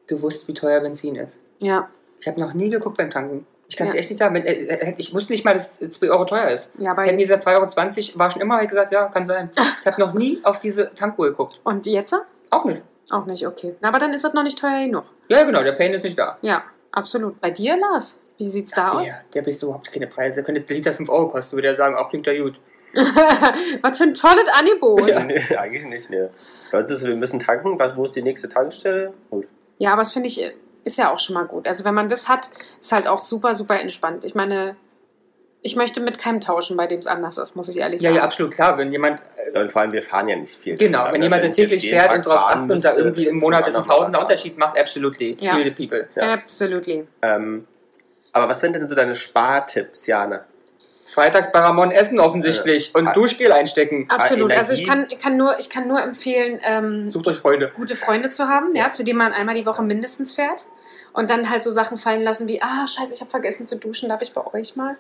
gewusst, 0.10 0.48
wie 0.50 0.54
teuer 0.54 0.82
Benzin 0.82 1.16
ist. 1.16 1.38
Ja, 1.60 1.88
Ich 2.20 2.28
habe 2.28 2.38
noch 2.42 2.54
nie 2.54 2.70
geguckt 2.70 2.98
beim 2.98 3.10
Tanken. 3.12 3.48
Ich 3.70 3.78
kann 3.78 3.88
es 3.88 3.94
Ja. 3.94 4.00
echt 4.00 4.10
nicht 4.10 4.20
sagen. 4.20 4.34
Wenn, 4.36 4.44
äh, 4.46 4.52
äh, 4.54 4.94
ich 4.98 5.14
wusste 5.14 5.32
nicht 5.32 5.46
mal, 5.46 5.54
dass 5.54 5.80
2 5.80 6.10
Euro 6.10 6.26
teuer 6.26 6.50
ist. 6.50 6.70
ja, 6.80 6.92
aber 6.92 7.04
Hätten 7.04 7.18
dieser 7.18 7.36
2,20 7.40 8.10
Euro 8.10 8.20
war 8.20 8.32
schon 8.32 8.42
immer, 8.42 8.56
hätte 8.56 8.66
ich 8.66 8.70
gesagt, 8.72 8.92
ja, 8.92 9.08
kann 9.08 9.26
sein. 9.26 9.50
Ich 9.56 9.86
habe 9.86 10.02
noch 10.02 10.14
nie 10.14 10.40
auf 10.44 10.60
diese 10.60 10.94
Tankuhr 10.96 11.30
geguckt. 11.30 11.62
und 11.64 11.86
jetzt? 11.88 12.14
Auch 12.50 12.66
nicht. 12.66 12.82
Auch 13.12 13.26
nicht, 13.26 13.48
okay. 13.48 13.76
Aber 13.82 14.00
dann 14.00 14.12
ist 14.14 14.26
es 14.26 14.34
noch 14.34 14.44
nicht 14.44 14.60
teuer 14.60 14.86
genug. 14.86 15.04
Ja, 15.30 15.44
genau, 15.44 15.64
der 15.64 15.72
Pain 15.74 15.94
ist 15.94 16.04
nicht 16.04 16.18
da. 16.20 16.38
Ja, 16.42 16.64
absolut. 16.92 17.40
Bei 17.40 17.52
dir, 17.52 17.78
Lars? 17.78 18.20
Wie 18.38 18.48
sieht's 18.50 18.72
da 18.72 18.90
aus? 18.90 19.04
Der, 19.06 19.14
der 19.36 19.42
bist 19.44 19.62
überhaupt 19.64 19.92
keine 19.92 20.08
Preise. 20.08 20.36
Der 20.36 20.44
könnte 20.44 20.62
der 20.62 20.76
Liter 20.76 20.94
5 20.94 21.10
Euro 21.10 21.30
kosten, 21.30 21.56
würde 21.58 21.68
er 21.70 21.76
sagen, 21.76 21.96
auch 21.96 22.10
klingt 22.10 22.26
ja 22.28 22.38
gut. 22.42 22.60
Was 23.82 23.98
für 23.98 24.04
ein 24.06 24.14
tolles 24.16 24.48
Angebot. 24.52 25.08
Ja. 25.10 25.20
Ja, 25.20 25.24
Nee, 25.26 25.56
eigentlich 25.58 25.86
nicht, 25.86 26.10
ne. 26.10 26.30
Bei 26.72 26.80
uns 26.80 26.90
ist, 26.90 27.06
wir 27.06 27.16
müssen 27.16 27.40
tanken. 27.40 27.78
Was, 27.80 27.96
wo 27.96 28.06
ist 28.06 28.16
die 28.16 28.22
nächste 28.24 28.50
Tankstelle? 28.50 29.14
Gut. 29.30 29.48
Aber 29.88 30.02
das 30.02 30.12
finde 30.14 30.28
ich, 30.28 30.42
äh, 30.42 30.54
ist 30.84 30.98
ja 30.98 31.12
auch 31.12 31.20
schon 31.20 31.34
mal 31.36 31.46
gut. 31.46 31.68
Also 31.68 31.84
wenn 31.86 31.94
man 31.94 32.10
das 32.10 32.28
hat, 32.28 32.50
ist 32.80 32.92
halt 32.92 33.08
auch 33.08 33.20
super, 33.20 33.56
super 33.56 33.80
entspannt. 33.80 34.26
Ich 34.26 34.36
meine, 34.36 34.76
ich 35.62 35.76
möchte 35.76 36.00
mit 36.00 36.18
keinem 36.20 36.40
tauschen, 36.40 36.78
bei 36.78 36.88
dem 36.88 37.00
es 37.00 37.08
anders 37.08 37.38
ist, 37.38 37.56
muss 37.56 37.68
ich 37.68 37.78
ehrlich 37.78 38.02
Ja, 38.02 38.10
sagen. 38.10 38.16
ja, 38.18 38.24
absolut 38.24 38.54
klar. 38.54 38.78
Wenn 38.78 38.92
jemand, 38.92 39.22
äh, 39.54 39.60
Und 39.60 39.72
vor 39.72 39.82
allem, 39.82 39.92
wir 39.92 40.02
fahren 40.04 40.28
ja 40.30 40.36
nicht 40.38 40.56
viel. 40.56 40.78
genau, 40.78 41.12
wenn 41.12 41.22
jemand 41.22 41.44
jetzt 41.44 41.58
täglich 41.58 41.82
fährt 41.90 42.08
Tag 42.08 42.16
und 42.18 42.26
darauf 42.26 42.50
achtet 42.56 42.72
und 42.72 42.86
da 42.86 42.96
irgendwie 42.96 43.28
im 43.28 43.40
Monat 43.40 43.68
ist 43.68 43.76
ein 43.76 43.84
Tausender 43.84 44.22
Unterschied 44.22 44.58
macht, 44.58 44.78
absolutely. 44.80 45.38
Ja. 45.40 45.56
Feel 45.56 45.64
the 45.66 45.72
people. 45.72 46.08
Ja. 46.16 46.34
Absolutely. 46.34 47.06
Ähm, 47.22 47.68
aber 48.32 48.48
was 48.48 48.60
sind 48.62 48.74
denn 48.76 48.88
so 48.88 48.96
deine 48.96 49.16
Spartipps, 49.16 50.08
Jana? 50.08 50.46
Freitags 51.14 51.52
bei 51.52 51.60
Ramon 51.60 51.92
essen 51.92 52.20
offensichtlich 52.20 52.94
und 52.96 53.08
Ah. 53.08 53.14
Duschgel 53.14 53.52
einstecken. 53.52 54.06
Absolut. 54.10 54.52
Also 54.52 54.74
ich 54.74 54.88
kann, 54.88 55.08
ich 55.10 55.20
kann, 55.20 55.38
nur, 55.38 55.58
ich 55.60 55.70
kann 55.70 55.88
nur 55.88 56.02
empfehlen, 56.02 56.60
ähm, 56.64 57.08
Sucht 57.08 57.28
euch 57.28 57.38
Freunde. 57.40 57.72
gute 57.76 57.96
Freunde 57.96 58.30
zu 58.32 58.48
haben, 58.48 58.76
ja, 58.76 58.92
zu 58.92 59.04
denen 59.04 59.18
man 59.18 59.34
einmal 59.34 59.56
die 59.56 59.66
Woche 59.66 59.82
mindestens 59.82 60.34
fährt. 60.34 60.66
Und 61.14 61.30
dann 61.32 61.50
halt 61.50 61.64
so 61.64 61.72
Sachen 61.72 61.98
fallen 61.98 62.22
lassen 62.22 62.48
wie, 62.48 62.62
ah, 62.62 62.86
scheiße, 62.86 63.14
ich 63.16 63.22
habe 63.22 63.32
vergessen 63.32 63.66
zu 63.66 63.76
duschen, 63.78 64.10
darf 64.10 64.22
ich 64.22 64.32
bei 64.34 64.46
euch 64.54 64.76
mal? 64.76 64.96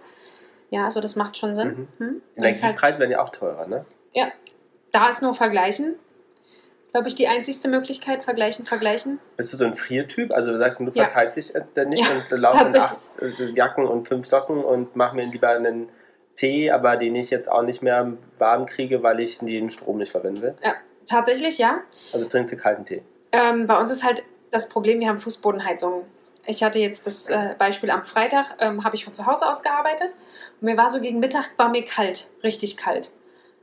Ja, 0.71 0.85
also 0.85 0.99
das 1.01 1.15
macht 1.15 1.37
schon 1.37 1.55
Sinn. 1.55 1.87
Hm? 1.99 2.21
Das 2.35 2.45
ist 2.57 2.63
halt, 2.63 2.73
Energiepreise 2.73 2.99
werden 2.99 3.11
ja 3.11 3.21
auch 3.23 3.29
teurer, 3.29 3.67
ne? 3.67 3.85
da 4.91 5.07
ist 5.09 5.21
nur 5.21 5.35
Vergleichen. 5.35 5.95
Glaube 6.91 7.07
ich, 7.07 7.13
die 7.13 7.27
einzigste 7.27 7.67
Möglichkeit, 7.67 8.23
vergleichen, 8.23 8.65
vergleichen. 8.65 9.19
Bist 9.37 9.53
du 9.53 9.57
so 9.57 9.65
ein 9.65 9.75
Friertyp? 9.75 10.31
Also 10.33 10.51
du 10.51 10.57
sagst, 10.57 10.79
du 10.79 10.85
Ja. 10.85 11.05
verteilst 11.05 11.37
dich 11.37 11.53
äh, 11.53 11.61
nicht 11.85 12.03
Ja, 12.03 12.15
und 12.15 12.31
in 12.31 12.41
tatsächlich. 12.41 12.81
acht 12.81 13.39
äh, 13.39 13.51
Jacken 13.51 13.85
und 13.85 14.07
fünf 14.07 14.25
Socken 14.25 14.63
und 14.63 14.95
mach 14.95 15.13
mir 15.13 15.25
lieber 15.25 15.49
einen 15.49 15.89
Tee, 16.39 16.71
aber 16.71 16.97
den 16.97 17.15
ich 17.15 17.29
jetzt 17.29 17.51
auch 17.51 17.63
nicht 17.63 17.81
mehr 17.81 18.13
warm 18.37 18.65
kriege, 18.65 19.03
weil 19.03 19.19
ich 19.19 19.39
den 19.39 19.69
Strom 19.69 19.97
nicht 19.97 20.11
verwenden 20.11 20.41
will. 20.41 20.55
Tatsächlich, 21.09 21.57
ja. 21.57 21.81
Also 22.13 22.27
trinkst 22.27 22.53
du 22.53 22.57
kalten 22.57 22.85
Tee. 22.85 23.01
Ähm, 23.31 23.65
bei 23.65 23.79
uns 23.79 23.91
ist 23.91 24.03
halt 24.03 24.23
das 24.51 24.69
Problem, 24.69 24.99
wir 24.99 25.09
haben 25.09 25.19
Fußbodenheizung. 25.19 26.05
Ich 26.45 26.63
hatte 26.63 26.79
jetzt 26.79 27.07
das 27.07 27.29
äh, 27.29 27.55
Beispiel 27.57 27.89
am 27.89 28.05
Freitag, 28.05 28.55
ähm, 28.59 28.83
habe 28.83 28.95
ich 28.95 29.05
von 29.05 29.13
zu 29.13 29.25
Hause 29.25 29.47
aus 29.47 29.63
gearbeitet. 29.63 30.13
Und 30.61 30.65
mir 30.65 30.77
war 30.77 30.89
so 30.89 31.01
gegen 31.01 31.19
Mittag, 31.19 31.49
war 31.57 31.69
mir 31.69 31.83
kalt, 31.83 32.29
richtig 32.43 32.77
kalt. 32.77 33.11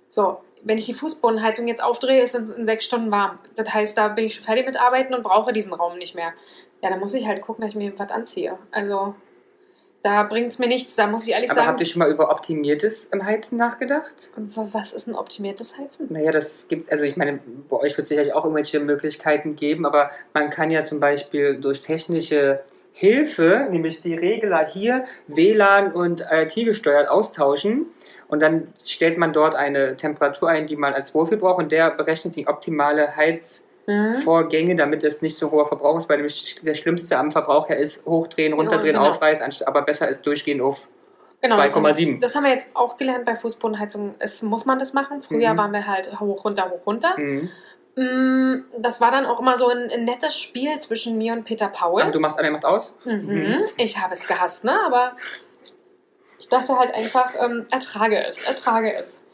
So, 0.08 0.38
wenn 0.62 0.76
ich 0.76 0.86
die 0.86 0.94
Fußbodenheizung 0.94 1.68
jetzt 1.68 1.82
aufdrehe, 1.82 2.20
ist 2.20 2.34
es 2.34 2.50
in 2.50 2.66
sechs 2.66 2.84
Stunden 2.84 3.10
warm. 3.10 3.38
Das 3.54 3.72
heißt, 3.72 3.96
da 3.96 4.08
bin 4.08 4.24
ich 4.24 4.34
schon 4.34 4.44
fertig 4.44 4.66
mit 4.66 4.78
Arbeiten 4.80 5.14
und 5.14 5.22
brauche 5.22 5.52
diesen 5.52 5.72
Raum 5.72 5.98
nicht 5.98 6.14
mehr. 6.14 6.32
Ja, 6.82 6.90
dann 6.90 6.98
muss 6.98 7.14
ich 7.14 7.26
halt 7.26 7.42
gucken, 7.42 7.62
dass 7.62 7.72
ich 7.72 7.78
mir 7.78 7.96
was 7.96 8.10
anziehe. 8.10 8.58
Also, 8.72 9.14
da 10.06 10.22
bringt 10.22 10.52
es 10.52 10.58
mir 10.60 10.68
nichts. 10.68 10.94
Da 10.94 11.08
muss 11.08 11.26
ich 11.26 11.32
ehrlich 11.32 11.50
Aber 11.50 11.60
habt 11.62 11.66
sagen, 11.66 11.78
ihr 11.80 11.86
schon 11.86 11.98
mal 11.98 12.10
über 12.10 12.30
optimiertes 12.30 13.06
im 13.06 13.24
Heizen 13.24 13.56
nachgedacht? 13.58 14.12
wa- 14.36 14.68
was 14.70 14.92
ist 14.92 15.08
ein 15.08 15.16
optimiertes 15.16 15.76
Heizen? 15.76 16.06
Naja, 16.10 16.30
das 16.30 16.68
gibt, 16.68 16.92
also 16.92 17.02
ich 17.04 17.16
meine, 17.16 17.40
bei 17.68 17.76
euch 17.76 17.96
wird 17.96 18.04
es 18.04 18.08
sicherlich 18.10 18.32
auch 18.32 18.44
irgendwelche 18.44 18.78
Möglichkeiten 18.78 19.56
geben, 19.56 19.84
aber 19.84 20.10
man 20.32 20.50
kann 20.50 20.70
ja 20.70 20.84
zum 20.84 21.00
Beispiel 21.00 21.58
durch 21.60 21.80
technische 21.80 22.60
Hilfe, 22.92 23.66
nämlich 23.70 24.00
die 24.00 24.14
Regler 24.14 24.64
hier, 24.66 25.04
WLAN 25.26 25.92
und 25.92 26.20
IoT 26.30 26.54
gesteuert 26.66 27.08
austauschen 27.08 27.86
und 28.28 28.40
dann 28.40 28.68
stellt 28.80 29.18
man 29.18 29.32
dort 29.32 29.54
eine 29.54 29.96
Temperatur 29.96 30.48
ein, 30.48 30.66
die 30.66 30.76
man 30.76 30.94
als 30.94 31.14
Wohlfühl 31.14 31.38
braucht 31.38 31.58
und 31.58 31.72
der 31.72 31.90
berechnet 31.90 32.36
die 32.36 32.46
optimale 32.48 33.08
Heizvorgänge, 33.88 34.70
Hm? 34.72 34.76
damit 34.76 35.04
es 35.04 35.22
nicht 35.22 35.36
so 35.36 35.50
hoher 35.50 35.66
Verbrauch 35.66 35.98
ist, 35.98 36.08
weil 36.08 36.16
nämlich 36.16 36.58
der 36.62 36.74
Schlimmste 36.74 37.16
am 37.18 37.32
Verbrauch 37.32 37.68
her 37.68 37.78
ist 37.78 38.04
hochdrehen, 38.06 38.52
Ja, 38.52 38.56
runterdrehen, 38.56 38.94
genau. 38.96 39.08
aufreißen, 39.10 39.66
aber 39.66 39.82
besser 39.82 40.08
ist 40.08 40.26
durchgehen 40.26 40.60
auf 40.60 40.88
Genau, 41.42 41.56
das 41.56 41.74
haben- 41.76 41.84
2,7. 41.84 42.20
Das 42.20 42.34
haben 42.34 42.44
wir 42.44 42.50
jetzt 42.50 42.68
auch 42.74 42.96
gelernt 42.96 43.24
bei 43.26 43.36
Fußbodenheizung. 43.36 44.14
Es 44.18 44.42
muss 44.42 44.64
man 44.64 44.78
das 44.78 44.94
machen. 44.94 45.22
Früher 45.22 45.52
Mhm. 45.52 45.58
waren 45.58 45.72
wir 45.72 45.86
halt 45.86 46.18
hoch, 46.18 46.44
runter, 46.44 46.70
hoch, 46.70 46.86
runter. 46.86 47.14
Mhm. 47.18 47.50
Mm, 47.94 48.64
Das 48.78 49.00
war 49.00 49.10
dann 49.10 49.24
auch 49.26 49.38
immer 49.40 49.56
so 49.56 49.68
ein, 49.68 49.90
ein 49.90 50.04
nettes 50.04 50.36
Spiel 50.38 50.78
zwischen 50.78 51.16
mir 51.18 51.32
und 51.34 51.44
Peter 51.44 51.68
Paul. 51.68 52.02
Aber 52.02 52.10
du 52.10 52.20
machst 52.20 52.38
an, 52.38 52.50
macht 52.52 52.64
aus? 52.64 52.94
Mhm. 53.04 53.12
Mhm. 53.26 53.64
Ich 53.76 53.98
habe 53.98 54.14
es 54.14 54.26
gehasst, 54.26 54.64
ne? 54.64 54.78
Aber 54.86 55.12
ich 56.38 56.48
dachte 56.48 56.78
halt 56.78 56.94
einfach, 56.94 57.34
ähm, 57.38 57.66
ertrage 57.70 58.22
es, 58.26 58.48
ertrage 58.48 58.92
es. 58.94 59.24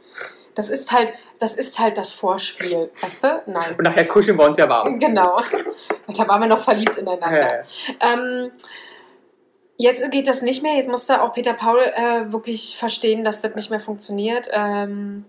Das 0.55 0.71
ist 0.71 0.93
halt, 0.93 1.13
das 1.43 1.55
ist 1.57 1.79
halt 1.81 1.99
das 1.99 2.13
Vorspiel, 2.13 2.91
weißt 3.01 3.25
du? 3.25 3.43
Nein. 3.47 3.75
Und 3.77 3.83
nachher 3.83 4.07
kuscheln 4.07 4.39
wir 4.39 4.47
uns 4.47 4.57
ja 4.57 4.69
warm. 4.69 4.99
Genau. 4.99 5.41
Da 6.15 6.29
waren 6.29 6.43
wir 6.43 6.49
noch 6.49 6.61
verliebt 6.61 6.99
ineinander. 6.99 7.61
Äh, 7.61 7.65
Ähm, 8.01 8.51
jetzt 9.79 10.11
geht 10.11 10.29
das 10.29 10.43
nicht 10.43 10.63
mehr. 10.63 10.75
Jetzt 10.75 10.89
musste 10.89 11.23
auch 11.23 11.33
Peter 11.33 11.55
Paul 11.55 11.79
äh, 11.79 12.31
wirklich 12.33 12.77
verstehen, 12.77 13.25
dass 13.25 13.41
das 13.41 13.55
nicht 13.55 13.71
mehr 13.71 13.81
funktioniert. 13.81 14.49
Ähm, 14.53 15.25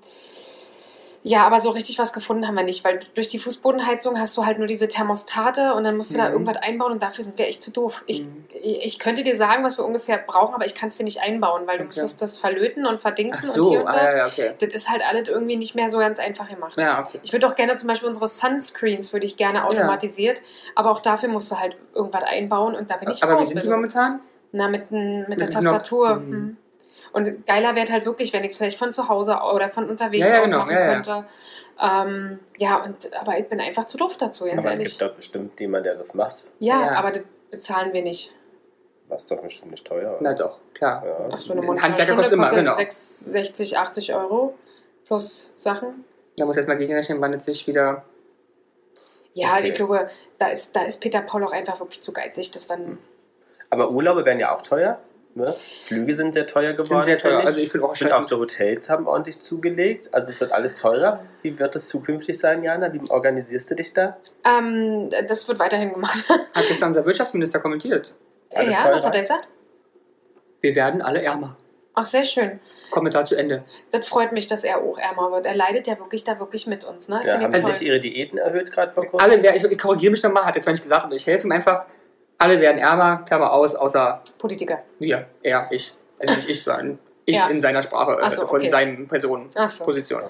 ja, 1.25 1.45
aber 1.47 1.61
so 1.61 1.69
richtig 1.69 1.97
was 1.99 2.11
gefunden 2.11 2.45
haben 2.47 2.55
wir 2.55 2.63
nicht, 2.63 2.83
weil 2.83 2.99
durch 3.15 3.29
die 3.29 3.39
Fußbodenheizung 3.39 4.19
hast 4.19 4.35
du 4.37 4.45
halt 4.45 4.57
nur 4.57 4.67
diese 4.67 4.89
Thermostate 4.89 5.73
und 5.73 5.85
dann 5.85 5.95
musst 5.95 6.13
du 6.13 6.17
da 6.17 6.25
Mhm. 6.27 6.33
irgendwas 6.33 6.57
einbauen 6.57 6.91
und 6.91 7.01
dafür 7.01 7.23
sind 7.23 7.37
wir 7.37 7.47
echt 7.47 7.63
zu 7.63 7.71
doof. 7.71 8.03
Ich, 8.07 8.23
Mhm. 8.25 8.45
ich 8.61 8.99
könnte 8.99 9.23
dir 9.23 9.37
sagen, 9.37 9.63
was 9.63 9.77
wir 9.77 9.85
ungefähr 9.85 10.17
brauchen, 10.17 10.53
aber 10.53 10.65
ich 10.65 10.75
kann 10.75 10.89
es 10.89 10.97
dir 10.97 11.05
nicht 11.05 11.21
einbauen, 11.21 11.61
weil 11.65 11.77
du 11.77 11.83
Okay. 11.85 11.93
müsstest 11.95 12.21
das 12.21 12.39
verlöten 12.39 12.85
und 12.85 12.99
verdingsen 12.99 13.49
und 13.49 13.55
so, 13.55 13.69
hier 13.71 13.81
und 13.81 13.87
ah, 13.87 13.93
da. 13.95 14.03
ja, 14.03 14.17
ja, 14.17 14.27
okay. 14.27 14.51
Das 14.59 14.69
ist 14.73 14.89
halt 14.89 15.01
alles 15.01 15.29
irgendwie 15.29 15.55
nicht 15.55 15.75
mehr 15.75 15.89
so 15.89 15.97
ganz 15.97 16.19
einfach 16.19 16.49
gemacht. 16.49 16.79
Ja, 16.79 16.99
okay. 16.99 17.19
Ich 17.23 17.31
würde 17.31 17.47
auch 17.47 17.55
gerne 17.55 17.75
zum 17.77 17.87
Beispiel 17.87 18.07
unsere 18.09 18.27
Sunscreens 18.27 19.13
würde 19.13 19.25
ich 19.25 19.37
gerne 19.37 19.65
automatisiert, 19.65 20.41
aber 20.75 20.91
auch 20.91 20.99
dafür 20.99 21.29
musst 21.29 21.49
du 21.51 21.57
halt 21.57 21.77
irgendwas 21.95 22.23
einbauen 22.23 22.75
und 22.75 22.91
da 22.91 22.97
bin 22.97 23.09
ich 23.09 23.23
Aber 23.23 23.33
wie 23.33 23.37
raus. 23.37 23.47
sind 23.47 23.55
sie 23.61 23.67
Also, 23.67 23.71
momentan? 23.71 24.19
na, 24.51 24.67
mit, 24.67 24.91
n- 24.91 25.25
mit 25.29 25.39
der 25.39 25.47
Mit 25.47 25.55
noch- 25.55 25.61
Tastatur. 25.63 26.15
Mhm. 26.15 26.31
hm. 26.31 26.57
Und 27.13 27.45
geiler 27.47 27.75
wäre 27.75 27.91
halt 27.91 28.05
wirklich, 28.05 28.33
wenn 28.33 28.43
ich 28.43 28.51
es 28.51 28.57
vielleicht 28.57 28.77
von 28.77 28.91
zu 28.91 29.07
Hause 29.07 29.37
oder 29.53 29.69
von 29.69 29.89
unterwegs 29.89 30.27
Ja, 30.27 30.35
ja, 30.35 30.39
aus 30.41 30.45
genau, 30.45 30.57
machen 30.59 30.71
ja, 30.71 30.79
ja. 30.81 30.93
könnte. 30.93 31.25
Ähm, 31.79 32.39
ja, 32.57 32.83
und, 32.83 33.13
aber 33.15 33.37
ich 33.39 33.47
bin 33.47 33.59
einfach 33.61 33.85
zu 33.85 33.97
doof 33.97 34.17
dazu, 34.17 34.45
ganz 34.45 34.59
Aber 34.65 34.71
es 34.71 34.79
ehrlich. 34.79 34.97
gibt 34.97 35.09
doch 35.11 35.15
bestimmt 35.15 35.59
jemanden, 35.59 35.85
der 35.85 35.95
das 35.95 36.13
macht. 36.15 36.43
Ja, 36.59 36.81
Ja. 36.81 36.91
aber 36.95 37.11
das 37.11 37.23
bezahlen 37.51 37.93
wir 37.93 38.01
nicht. 38.01 38.33
Was 39.09 39.25
doch 39.27 39.41
bestimmt 39.41 39.71
nicht 39.71 39.85
teuer. 39.85 40.17
Na 40.21 40.31
oder? 40.31 40.37
doch, 40.39 40.59
klar. 40.73 41.03
Ja. 41.05 41.29
Ach 41.31 41.39
so, 41.39 41.53
eine 41.53 41.61
Handwerker 41.81 42.15
kostet, 42.15 42.33
immer, 42.33 42.49
genau. 42.49 42.75
6, 42.75 43.19
60, 43.19 43.77
80 43.77 44.15
Euro 44.15 44.55
plus 45.05 45.53
Sachen. 45.55 46.05
Da 46.37 46.45
muss 46.45 46.55
jetzt 46.55 46.67
mal 46.67 46.77
gegenrechnen, 46.77 47.21
wann 47.21 47.33
es 47.33 47.45
sich 47.45 47.67
wieder. 47.67 48.03
Ja, 49.35 49.53
Okay. 49.57 49.69
ich 49.69 49.73
glaube, 49.75 50.09
da 50.39 50.47
ist, 50.47 50.75
da 50.75 50.83
ist 50.83 50.99
Peter 51.01 51.21
Paul 51.21 51.43
auch 51.43 51.51
einfach 51.51 51.79
wirklich 51.79 52.01
zu 52.01 52.11
geizig, 52.13 52.51
das 52.51 52.65
dann. 52.67 52.97
Aber 53.69 53.91
Urlaube 53.91 54.25
werden 54.25 54.39
ja 54.39 54.55
auch 54.55 54.61
teuer. 54.61 54.99
Ne? 55.35 55.55
Flüge 55.87 56.13
sind 56.13 56.33
sehr 56.33 56.45
teuer 56.45 56.73
geworden. 56.73 57.01
Sind 57.01 57.03
sehr 57.03 57.17
teuer. 57.19 57.39
ich. 57.39 57.47
Also 57.47 57.59
ich 57.59 57.71
finde 57.71 57.87
auch 57.87 57.95
finde 57.95 58.15
auch 58.15 58.23
so 58.23 58.37
Hotels 58.37 58.89
haben 58.89 59.07
ordentlich 59.07 59.39
zugelegt. 59.39 60.09
Also 60.13 60.29
es 60.31 60.39
wird 60.39 60.51
alles 60.51 60.75
teurer. 60.75 61.25
Wie 61.41 61.57
wird 61.57 61.75
es 61.75 61.87
zukünftig 61.87 62.37
sein, 62.37 62.63
Jana? 62.63 62.93
Wie 62.93 63.01
organisierst 63.09 63.71
du 63.71 63.75
dich 63.75 63.93
da? 63.93 64.17
Ähm, 64.45 65.09
das 65.27 65.47
wird 65.47 65.57
weiterhin 65.57 65.93
gemacht. 65.93 66.23
Hat 66.53 66.67
gestern 66.67 66.89
unser 66.89 67.05
Wirtschaftsminister 67.05 67.59
kommentiert. 67.59 68.13
Alles 68.53 68.75
ja, 68.75 68.83
teurer? 68.83 68.95
was 68.95 69.05
hat 69.05 69.15
er 69.15 69.21
gesagt? 69.21 69.49
Wir 70.61 70.75
werden 70.75 71.01
alle 71.01 71.23
ärmer. 71.23 71.57
Ach, 71.95 72.05
sehr 72.05 72.23
schön. 72.23 72.59
Kommentar 72.91 73.25
zu 73.25 73.35
Ende. 73.35 73.63
Das 73.91 74.07
freut 74.07 74.31
mich, 74.31 74.47
dass 74.47 74.63
er 74.63 74.79
auch 74.81 74.97
ärmer 74.99 75.31
wird. 75.31 75.45
Er 75.47 75.55
leidet 75.55 75.87
ja 75.87 75.97
wirklich 75.97 76.23
da 76.23 76.39
wirklich 76.39 76.67
mit 76.67 76.83
uns. 76.83 77.07
Ne? 77.07 77.19
Ich 77.21 77.27
Ja, 77.27 77.39
haben 77.39 77.51
toll. 77.53 77.73
sich 77.73 77.87
ihre 77.87 77.99
Diäten 77.99 78.37
erhöht 78.37 78.71
gerade 78.71 78.91
vor 78.91 79.05
kurzem? 79.05 79.31
Alle, 79.31 79.55
ich, 79.55 79.63
ich 79.63 79.77
korrigiere 79.79 80.11
mich 80.11 80.21
nochmal, 80.21 80.45
hat 80.45 80.55
er 80.55 80.61
zwar 80.61 80.73
nicht 80.73 80.83
gesagt, 80.83 81.05
aber 81.05 81.15
ich 81.15 81.25
helfe 81.25 81.47
ihm 81.47 81.51
einfach. 81.51 81.85
Alle 82.43 82.59
werden 82.59 82.77
ärmer, 82.77 83.23
Klammer 83.25 83.53
aus, 83.53 83.73
außer 83.73 84.21
Politiker. 84.37 84.79
wir, 84.99 85.27
er, 85.41 85.67
ich. 85.71 85.93
Also 86.19 86.35
nicht 86.35 86.49
ich, 86.49 86.61
sondern 86.63 86.99
ich 87.23 87.37
Ja. 87.37 87.47
in 87.47 87.61
seiner 87.61 87.81
Sprache, 87.83 88.17
Ach 88.21 88.29
so, 88.31 88.43
äh, 88.43 88.47
von 88.47 88.59
okay. 88.59 88.69
seinen 88.69 89.07
Personen, 89.07 89.49
so. 89.69 89.85
Position. 89.85 90.23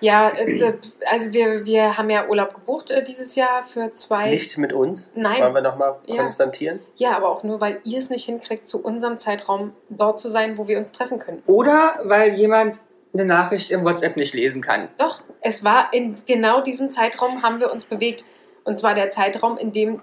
Ja, 0.00 0.30
äh, 0.30 0.72
also 1.06 1.30
wir, 1.32 1.66
wir 1.66 1.98
haben 1.98 2.08
ja 2.08 2.26
Urlaub 2.26 2.54
gebucht 2.54 2.90
äh, 2.90 3.04
dieses 3.04 3.34
Jahr 3.36 3.62
für 3.62 3.92
zwei. 3.92 4.30
Nicht 4.30 4.56
mit 4.56 4.72
uns? 4.72 5.10
Nein. 5.14 5.42
Wollen 5.42 5.54
wir 5.54 5.60
nochmal 5.60 5.96
Ja. 6.06 6.16
konstantieren? 6.16 6.80
Ja, 6.96 7.12
aber 7.16 7.28
auch 7.28 7.42
nur, 7.42 7.60
weil 7.60 7.80
ihr 7.84 7.98
es 7.98 8.08
nicht 8.08 8.24
hinkriegt, 8.24 8.66
zu 8.66 8.82
unserem 8.82 9.18
Zeitraum 9.18 9.72
dort 9.90 10.18
zu 10.18 10.30
sein, 10.30 10.56
wo 10.56 10.68
wir 10.68 10.78
uns 10.78 10.92
treffen 10.92 11.18
können. 11.18 11.42
Oder 11.46 12.00
weil 12.04 12.34
jemand 12.34 12.80
eine 13.12 13.26
Nachricht 13.26 13.70
im 13.70 13.84
WhatsApp 13.84 14.16
nicht 14.16 14.32
lesen 14.34 14.62
kann. 14.62 14.88
Doch, 14.96 15.20
es 15.42 15.64
war 15.64 15.88
in 15.92 16.16
genau 16.26 16.62
diesem 16.62 16.88
Zeitraum 16.88 17.42
haben 17.42 17.60
wir 17.60 17.70
uns 17.70 17.84
bewegt. 17.84 18.24
Und 18.64 18.78
zwar 18.78 18.94
der 18.94 19.10
Zeitraum, 19.10 19.58
in 19.58 19.72
dem 19.72 20.00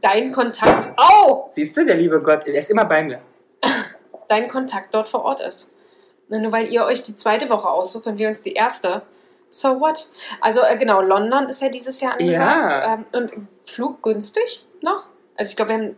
dein 0.00 0.32
Kontakt, 0.32 0.90
au, 0.96 1.48
Siehst 1.50 1.76
du, 1.76 1.84
der 1.84 1.96
liebe 1.96 2.20
Gott, 2.22 2.46
er 2.46 2.54
ist 2.54 2.70
immer 2.70 2.84
bei 2.84 3.02
mir. 3.02 3.20
dein 4.28 4.48
Kontakt 4.48 4.94
dort 4.94 5.08
vor 5.08 5.24
Ort 5.24 5.40
ist. 5.40 5.72
Nur 6.28 6.52
weil 6.52 6.68
ihr 6.68 6.84
euch 6.84 7.02
die 7.02 7.16
zweite 7.16 7.48
Woche 7.50 7.68
aussucht 7.68 8.06
und 8.06 8.18
wir 8.18 8.28
uns 8.28 8.40
die 8.42 8.52
erste. 8.52 9.02
So 9.48 9.80
what? 9.80 10.08
Also 10.40 10.60
äh, 10.60 10.76
genau, 10.78 11.00
London 11.02 11.48
ist 11.48 11.60
ja 11.60 11.68
dieses 11.68 12.00
Jahr 12.00 12.12
angesagt. 12.12 12.70
Ja. 12.72 12.94
Ähm, 12.94 13.06
und 13.12 13.32
Flug 13.68 14.00
günstig 14.02 14.64
noch. 14.80 15.06
Also 15.36 15.50
ich 15.50 15.56
glaube, 15.56 15.70
wir 15.72 15.78
haben 15.78 15.96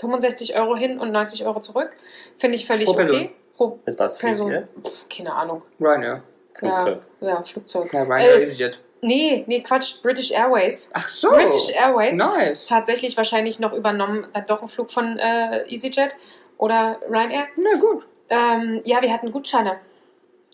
65 0.00 0.54
Euro 0.56 0.76
hin 0.76 0.98
und 1.00 1.10
90 1.10 1.44
Euro 1.46 1.60
zurück. 1.60 1.96
Finde 2.38 2.54
ich 2.56 2.66
völlig 2.66 2.86
Pro 2.86 2.94
Person. 2.94 3.16
okay. 3.16 3.30
Pro 3.56 3.78
Mit 3.84 3.98
was 3.98 4.18
fliegt 4.18 4.36
Person. 4.36 4.52
ihr? 4.52 4.68
Pff, 4.86 5.08
keine 5.08 5.34
Ahnung. 5.34 5.62
Ryanair. 5.80 6.22
Flugzeug. 6.54 6.98
Ja, 7.20 7.28
ja 7.28 7.42
Flugzeug. 7.42 7.92
Ja, 7.92 8.02
Ryanair 8.04 8.36
Äh, 8.38 8.42
EasyJet. 8.42 8.78
Nee, 9.04 9.44
nee, 9.48 9.60
Quatsch. 9.62 10.00
British 10.00 10.30
Airways. 10.30 10.90
Ach 10.94 11.08
so. 11.08 11.28
British 11.30 11.70
Airways. 11.74 12.16
Nice. 12.16 12.66
Tatsächlich 12.66 13.16
wahrscheinlich 13.16 13.58
noch 13.58 13.72
übernommen, 13.72 14.26
dann 14.32 14.46
doch 14.46 14.62
ein 14.62 14.68
Flug 14.68 14.92
von 14.92 15.18
äh, 15.18 15.64
EasyJet 15.68 16.14
oder 16.56 16.98
Ryanair. 17.10 17.46
Na 17.56 17.78
gut. 17.80 18.06
Ähm, 18.30 18.80
ja, 18.84 19.02
wir 19.02 19.12
hatten 19.12 19.32
Gutscheine 19.32 19.78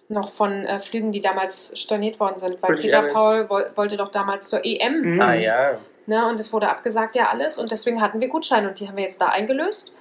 noch 0.08 0.32
von 0.32 0.64
äh, 0.64 0.78
Flügen, 0.78 1.12
die 1.12 1.20
damals 1.20 1.78
storniert 1.78 2.18
worden 2.18 2.38
sind, 2.38 2.62
weil 2.62 2.70
British 2.70 2.86
Peter 2.86 2.98
Airways. 2.98 3.12
Paul 3.12 3.50
woll 3.50 3.70
wollte 3.74 3.96
doch 3.98 4.08
damals 4.08 4.48
zur 4.48 4.64
EM 4.64 5.02
Mhm. 5.02 5.20
Ah 5.20 5.34
ja. 5.34 5.78
ne, 6.06 6.26
und 6.26 6.40
es 6.40 6.50
wurde 6.50 6.70
abgesagt 6.70 7.14
ja 7.16 7.28
alles 7.28 7.58
und 7.58 7.70
deswegen 7.70 8.00
hatten 8.00 8.18
wir 8.18 8.28
Gutscheine 8.28 8.68
und 8.68 8.80
die 8.80 8.88
haben 8.88 8.96
wir 8.96 9.04
jetzt 9.04 9.20
da 9.20 9.26
eingelöst. 9.26 9.92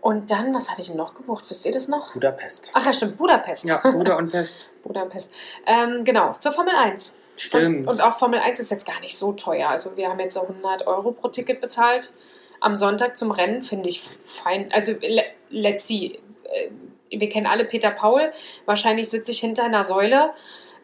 Und 0.00 0.30
dann, 0.30 0.54
was 0.54 0.70
hatte 0.70 0.80
ich 0.80 0.86
denn 0.86 0.96
noch 0.96 1.14
gebucht? 1.14 1.44
Wisst 1.48 1.66
ihr 1.66 1.72
das 1.72 1.88
noch? 1.88 2.14
Budapest. 2.14 2.70
Ach 2.72 2.86
ja, 2.86 2.92
stimmt, 2.92 3.16
Budapest. 3.18 3.64
Ja, 3.64 3.78
Bruder 3.78 4.16
und 4.16 4.30
Pest. 4.30 4.66
Budapest. 4.84 5.30
Ähm, 5.66 6.04
genau, 6.04 6.34
zur 6.38 6.52
Formel 6.52 6.74
1. 6.74 7.16
Stimmt. 7.40 7.88
Und, 7.88 7.94
und 7.94 8.00
auch 8.02 8.18
Formel 8.18 8.38
1 8.38 8.60
ist 8.60 8.70
jetzt 8.70 8.86
gar 8.86 9.00
nicht 9.00 9.16
so 9.16 9.32
teuer. 9.32 9.70
Also 9.70 9.96
wir 9.96 10.10
haben 10.10 10.20
jetzt 10.20 10.34
so 10.34 10.42
100 10.42 10.86
Euro 10.86 11.12
pro 11.12 11.28
Ticket 11.28 11.62
bezahlt. 11.62 12.12
Am 12.60 12.76
Sonntag 12.76 13.16
zum 13.16 13.30
Rennen 13.30 13.62
finde 13.62 13.88
ich 13.88 14.02
fein. 14.26 14.70
Also 14.72 14.92
le 15.00 15.24
let's 15.48 15.86
see. 15.86 16.20
Äh, 16.44 16.70
Wir 17.08 17.30
kennen 17.30 17.46
alle 17.46 17.64
Peter 17.64 17.92
Paul. 17.92 18.30
Wahrscheinlich 18.66 19.08
sitze 19.08 19.30
ich 19.30 19.40
hinter 19.40 19.64
einer 19.64 19.84
Säule. 19.84 20.34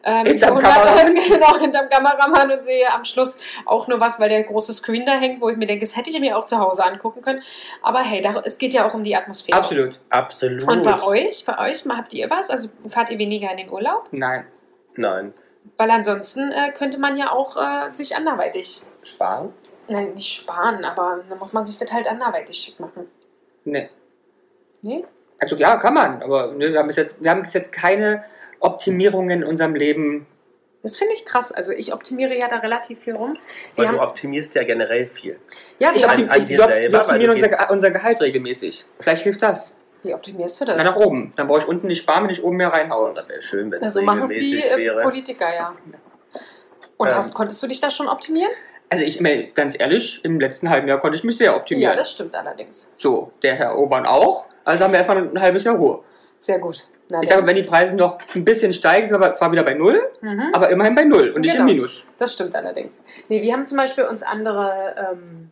Ähm, 0.03 0.25
Hinterm 0.25 0.59
für 0.59 0.65
100 0.65 0.73
Kameramann. 0.73 1.15
genau, 1.29 1.59
hinterm 1.59 1.89
Kameramann 1.89 2.51
und 2.51 2.63
sehe 2.63 2.91
am 2.91 3.05
Schluss 3.05 3.37
auch 3.65 3.87
nur 3.87 3.99
was, 3.99 4.19
weil 4.19 4.29
der 4.29 4.43
große 4.43 4.73
Screen 4.73 5.05
da 5.05 5.13
hängt, 5.13 5.39
wo 5.41 5.49
ich 5.49 5.57
mir 5.57 5.67
denke, 5.67 5.85
das 5.85 5.95
hätte 5.95 6.09
ich 6.09 6.19
mir 6.19 6.39
auch 6.39 6.45
zu 6.45 6.57
Hause 6.57 6.83
angucken 6.83 7.21
können. 7.21 7.43
Aber 7.83 7.99
hey, 7.99 8.21
da, 8.23 8.41
es 8.43 8.57
geht 8.57 8.73
ja 8.73 8.89
auch 8.89 8.95
um 8.95 9.03
die 9.03 9.15
Atmosphäre. 9.15 9.59
Absolut. 9.59 9.99
Absolut. 10.09 10.63
Und 10.63 10.83
bei 10.83 11.03
euch, 11.03 11.45
bei 11.45 11.69
euch, 11.69 11.85
habt 11.87 12.15
ihr 12.15 12.31
was? 12.31 12.49
Also 12.49 12.69
fahrt 12.89 13.11
ihr 13.11 13.19
weniger 13.19 13.51
in 13.51 13.57
den 13.57 13.69
Urlaub? 13.69 14.07
Nein. 14.09 14.47
Nein. 14.95 15.35
Weil 15.75 15.91
ansonsten 15.91 16.51
äh, 16.51 16.71
könnte 16.71 16.97
man 16.99 17.17
ja 17.17 17.31
auch 17.31 17.57
äh, 17.57 17.89
sich 17.93 18.15
anderweitig 18.15 18.81
Sparen? 19.03 19.53
Nein, 19.89 20.13
nicht 20.13 20.41
sparen, 20.41 20.83
aber 20.85 21.23
dann 21.29 21.39
muss 21.39 21.53
man 21.53 21.65
sich 21.65 21.77
das 21.77 21.91
halt 21.93 22.07
anderweitig 22.07 22.57
schick 22.57 22.79
machen. 22.79 23.07
Nee. 23.63 23.89
Nee? 24.81 25.05
Also 25.39 25.55
ja, 25.55 25.77
kann 25.77 25.93
man, 25.93 26.21
aber 26.23 26.51
ne, 26.53 26.71
wir 26.73 26.79
haben 26.79 26.87
bis 26.87 26.95
jetzt, 26.97 27.21
wir 27.23 27.29
haben 27.31 27.45
jetzt 27.51 27.71
keine 27.71 28.23
Optimierungen 28.59 29.41
in 29.41 29.47
unserem 29.47 29.75
Leben. 29.75 30.25
Das 30.83 30.97
finde 30.97 31.13
ich 31.13 31.25
krass. 31.25 31.51
Also 31.51 31.71
ich 31.71 31.93
optimiere 31.93 32.35
ja 32.37 32.47
da 32.47 32.57
relativ 32.57 32.99
viel 32.99 33.15
rum. 33.15 33.37
Weil 33.75 33.85
Wir 33.85 33.91
du 33.93 33.99
haben, 33.99 34.09
optimierst 34.09 34.55
ja 34.55 34.63
generell 34.63 35.07
viel. 35.07 35.39
ja, 35.79 35.91
Ich 35.93 36.01
wir 36.01 36.09
an- 36.09 36.29
an 36.29 36.39
ich, 36.39 36.45
dir 36.45 36.57
wir, 36.59 36.65
selber, 36.65 36.91
wir 36.93 36.99
weil 36.99 37.01
optimieren 37.15 37.37
du 37.37 37.43
unser, 37.43 37.71
unser 37.71 37.91
Gehalt 37.91 38.21
regelmäßig. 38.21 38.85
Vielleicht 38.99 39.23
hilft 39.23 39.41
das. 39.41 39.77
Wie 40.03 40.13
optimierst 40.13 40.61
du 40.61 40.65
Na, 40.65 40.75
das? 40.75 40.83
nach 40.85 40.95
oben. 40.95 41.33
Dann 41.35 41.47
brauche 41.47 41.59
ich 41.59 41.67
unten 41.67 41.87
nicht 41.87 41.99
sparen, 41.99 42.23
wenn 42.23 42.29
ich 42.31 42.43
oben 42.43 42.57
mehr 42.57 42.69
reinhaue. 42.69 43.11
Das 43.13 43.27
wäre 43.27 43.41
schön, 43.41 43.71
wenn 43.71 43.79
es 43.79 43.85
Also 43.87 44.01
machen 44.01 44.23
es 44.23 44.29
die 44.29 44.35
regelmäßig 44.35 44.71
äh, 44.71 44.77
wäre. 44.77 45.01
Politiker, 45.03 45.53
ja. 45.53 45.75
Und 46.97 47.07
Ähm. 47.07 47.15
hast, 47.15 47.33
konntest 47.33 47.61
du 47.61 47.67
dich 47.67 47.79
da 47.79 47.89
schon 47.89 48.07
optimieren? 48.07 48.51
Also 48.89 49.03
ich 49.03 49.19
meine, 49.19 49.47
ganz 49.47 49.75
ehrlich, 49.77 50.23
im 50.23 50.39
letzten 50.39 50.69
halben 50.69 50.87
Jahr 50.87 50.99
konnte 50.99 51.17
ich 51.17 51.23
mich 51.23 51.37
sehr 51.37 51.47
Ja, 51.51 51.55
optimieren. 51.57 51.97
das 51.97 52.11
stimmt 52.11 52.33
allerdings. 52.35 52.93
so, 52.97 53.31
der 53.43 53.55
Herr 53.55 53.77
Obern 53.77 54.05
auch. 54.05 54.45
Also 54.63 54.83
haben 54.83 54.91
wir 54.91 54.97
erstmal 54.99 55.17
ein 55.17 55.41
halbes 55.41 55.63
Jahr 55.65 55.75
Ruhe. 55.75 56.03
Sehr 56.39 56.59
gut. 56.59 56.87
Na, 57.09 57.21
Ich 57.21 57.29
sage, 57.29 57.45
wenn 57.47 57.55
die 57.55 57.63
Preise 57.63 57.95
noch 57.95 58.17
ein 58.35 58.43
bisschen 58.45 58.73
steigen, 58.73 59.07
sind 59.07 59.19
wir 59.21 59.33
zwar 59.33 59.51
wieder 59.51 59.63
bei 59.63 59.73
Null, 59.73 60.01
mhm. 60.21 60.49
aber 60.53 60.69
immerhin 60.69 60.93
bei 60.95 61.03
Null 61.03 61.29
und 61.31 61.41
nicht 61.41 61.51
Genau. 61.53 61.67
im 61.69 61.75
Minus. 61.75 62.03
Das 62.17 62.33
stimmt 62.33 62.55
allerdings. 62.55 63.01
Nee, 63.29 63.41
wir 63.41 63.53
haben 63.53 63.65
zum 63.65 63.77
Beispiel 63.77 64.03
uns 64.05 64.23
andere 64.23 64.95
ähm, 65.13 65.51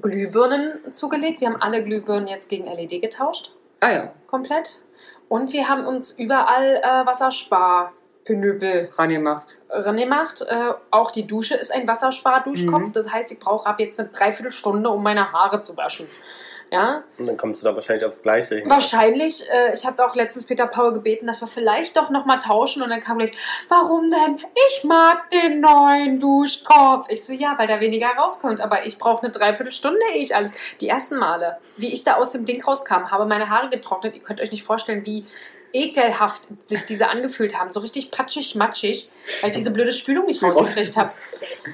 Glühbirnen 0.00 0.92
zugelegt. 0.92 1.40
Wir 1.40 1.48
haben 1.48 1.60
alle 1.60 1.82
Glühbirnen 1.84 2.26
jetzt 2.28 2.48
gegen 2.48 2.66
LED 2.66 3.00
getauscht. 3.02 3.52
Ah 3.84 3.92
ja, 3.92 4.14
Komplett. 4.28 4.80
Und 5.28 5.52
wir 5.52 5.68
haben 5.68 5.84
uns 5.84 6.10
überall 6.10 6.76
äh, 6.76 7.06
Wassersparpenöbel 7.06 8.88
rangemacht. 8.94 9.48
gemacht. 9.68 10.40
Äh, 10.40 10.72
auch 10.90 11.10
die 11.10 11.26
Dusche 11.26 11.54
ist 11.56 11.70
ein 11.70 11.86
Wasserspar-Duschkopf. 11.86 12.86
Mhm. 12.86 12.92
Das 12.94 13.12
heißt, 13.12 13.30
ich 13.32 13.38
brauche 13.38 13.66
ab 13.66 13.78
jetzt 13.80 14.00
eine 14.00 14.08
Dreiviertelstunde, 14.08 14.88
um 14.88 15.02
meine 15.02 15.32
Haare 15.32 15.60
zu 15.60 15.76
waschen. 15.76 16.06
Ja, 16.74 17.04
Und 17.18 17.26
dann 17.26 17.36
kommst 17.36 17.62
du 17.62 17.66
da 17.66 17.74
wahrscheinlich 17.74 18.04
aufs 18.04 18.20
Gleiche 18.22 18.56
hin. 18.56 18.68
wahrscheinlich. 18.70 19.48
Äh, 19.50 19.74
ich 19.74 19.86
hatte 19.86 20.04
auch 20.04 20.14
letztens 20.14 20.44
Peter 20.44 20.66
Paul 20.66 20.92
gebeten, 20.92 21.26
dass 21.26 21.40
wir 21.40 21.48
vielleicht 21.48 21.96
doch 21.96 22.10
nochmal 22.10 22.40
tauschen. 22.40 22.82
Und 22.82 22.90
dann 22.90 23.00
kam 23.00 23.18
gleich, 23.18 23.32
warum 23.68 24.10
denn? 24.10 24.40
Ich 24.68 24.84
mag 24.84 25.30
den 25.30 25.60
neuen 25.60 26.20
Duschkopf. 26.20 27.06
Ich 27.08 27.24
so, 27.24 27.32
ja, 27.32 27.54
weil 27.56 27.66
da 27.66 27.80
weniger 27.80 28.08
rauskommt. 28.08 28.60
Aber 28.60 28.84
ich 28.86 28.98
brauche 28.98 29.22
eine 29.22 29.32
Dreiviertelstunde, 29.32 30.00
ehe 30.14 30.20
ich 30.22 30.34
alles. 30.34 30.52
Die 30.80 30.88
ersten 30.88 31.16
Male, 31.16 31.58
wie 31.76 31.92
ich 31.92 32.04
da 32.04 32.14
aus 32.14 32.32
dem 32.32 32.44
Ding 32.44 32.62
rauskam, 32.62 33.10
habe 33.10 33.26
meine 33.26 33.48
Haare 33.50 33.68
getrocknet. 33.68 34.14
Ihr 34.16 34.22
könnt 34.22 34.40
euch 34.40 34.50
nicht 34.50 34.64
vorstellen, 34.64 35.06
wie 35.06 35.24
ekelhaft 35.74 36.42
sich 36.66 36.86
diese 36.86 37.08
angefühlt 37.08 37.58
haben. 37.58 37.70
So 37.72 37.80
richtig 37.80 38.10
patschig, 38.12 38.54
matschig, 38.54 39.10
weil 39.42 39.50
ich 39.50 39.56
diese 39.56 39.72
blöde 39.72 39.92
Spülung 39.92 40.26
nicht 40.26 40.42
rausgekriegt 40.42 40.96
habe. 40.96 41.10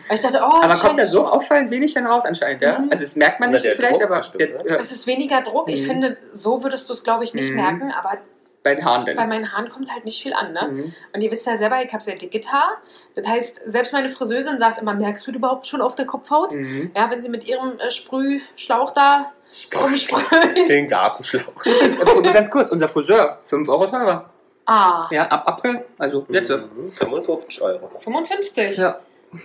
Weil 0.08 0.14
ich 0.16 0.20
dachte, 0.20 0.38
oh, 0.40 0.46
Aber 0.56 0.66
das 0.68 0.80
kommt 0.80 0.96
ja 0.98 1.04
scheint- 1.04 1.12
so 1.12 1.26
auffallend 1.26 1.70
wenig 1.70 1.92
dann 1.94 2.06
raus 2.06 2.24
anscheinend, 2.24 2.62
ja? 2.62 2.78
Mhm. 2.78 2.90
Also 2.90 3.04
das 3.04 3.14
merkt 3.14 3.38
man 3.40 3.50
nicht 3.50 3.64
der 3.64 3.76
vielleicht, 3.76 3.96
Druck 4.00 4.04
aber 4.04 4.16
bestimmt, 4.16 4.40
der, 4.40 4.48
ja, 4.66 4.76
Es 4.76 4.90
ist 4.90 5.06
weniger 5.06 5.42
Druck. 5.42 5.68
Ich 5.68 5.82
Mhm. 5.82 5.86
finde, 5.86 6.16
so 6.32 6.64
würdest 6.64 6.88
du 6.88 6.94
es, 6.94 7.04
glaube 7.04 7.24
ich, 7.24 7.34
nicht 7.34 7.50
Mhm. 7.50 7.56
merken. 7.56 7.92
Aber 7.92 8.16
bei 8.62 8.74
den 8.74 8.84
Haaren 8.84 9.04
bei 9.04 9.14
dann. 9.14 9.28
meinen 9.28 9.52
Haaren 9.52 9.68
kommt 9.68 9.92
halt 9.92 10.04
nicht 10.06 10.22
viel 10.22 10.32
an. 10.32 10.52
Ne? 10.52 10.68
Mhm. 10.70 10.94
Und 11.14 11.20
ihr 11.20 11.30
wisst 11.30 11.46
ja 11.46 11.56
selber, 11.56 11.82
ich 11.82 11.92
habe 11.92 12.02
sehr 12.02 12.16
dickes 12.16 12.50
Haar. 12.50 12.78
Das 13.14 13.26
heißt, 13.26 13.60
selbst 13.66 13.92
meine 13.92 14.08
Friseurin 14.10 14.58
sagt 14.58 14.78
immer, 14.78 14.94
merkst 14.94 15.26
du 15.26 15.30
überhaupt 15.32 15.66
schon 15.66 15.80
auf 15.82 15.94
der 15.94 16.06
Kopfhaut? 16.06 16.52
Mhm. 16.52 16.90
Ja, 16.96 17.10
wenn 17.10 17.22
sie 17.22 17.28
mit 17.30 17.44
ihrem 17.46 17.78
äh, 17.78 17.90
Sprühschlauch 17.90 18.92
da 18.92 19.32
rumsprüht. 19.74 20.68
Den 20.68 20.88
Gartenschlauch. 20.88 21.42
Übrigens, 21.64 22.32
ganz 22.34 22.50
kurz, 22.50 22.70
unser 22.70 22.88
Friseur, 22.88 23.38
5 23.46 23.68
Euro 23.68 23.86
teurer. 23.86 24.30
Ah, 24.66 25.08
Ja, 25.10 25.26
ab 25.26 25.44
April, 25.48 25.84
also 25.98 26.24
jetzt. 26.28 26.50
Mhm. 26.50 26.92
55 26.92 27.60
Euro. 27.62 27.90
55. 28.00 28.76
Ja. 28.76 29.00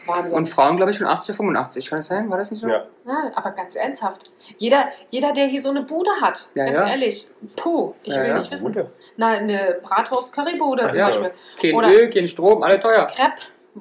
Wahnsinn. 0.07 0.37
Und 0.37 0.49
Frauen, 0.49 0.77
glaube 0.77 0.91
ich, 0.91 0.97
von 0.97 1.05
80 1.07 1.31
auf 1.31 1.37
85. 1.37 1.89
Kann 1.89 1.99
das 1.99 2.07
sein? 2.07 2.29
War 2.31 2.39
das 2.39 2.49
nicht 2.49 2.61
so? 2.61 2.67
Ja. 2.67 2.85
Ja, 3.05 3.31
aber 3.35 3.51
ganz 3.51 3.75
ernsthaft. 3.75 4.31
Jeder, 4.57 4.87
jeder, 5.11 5.31
der 5.31 5.45
hier 5.45 5.61
so 5.61 5.69
eine 5.69 5.83
Bude 5.83 6.09
hat, 6.21 6.49
Ja, 6.55 6.65
ganz 6.65 6.79
ja. 6.79 6.87
ehrlich, 6.89 7.27
puh, 7.55 7.93
ich 8.01 8.13
Ja, 8.15 8.21
will 8.21 8.27
ja. 8.29 8.35
nicht 8.35 8.51
wissen. 8.51 8.65
Gute. 8.65 8.91
Na, 9.17 9.29
eine 9.33 9.77
Bratwurst-Currybude 9.83 10.89
zum 10.89 10.97
ja. 10.99 11.05
Beispiel. 11.07 11.31
Kein 11.61 11.75
Oder- 11.75 11.89
Öl, 11.89 12.09
kein 12.09 12.27
Strom, 12.27 12.63
alle 12.63 12.79
teuer. 12.79 13.05
Crepe, 13.05 13.31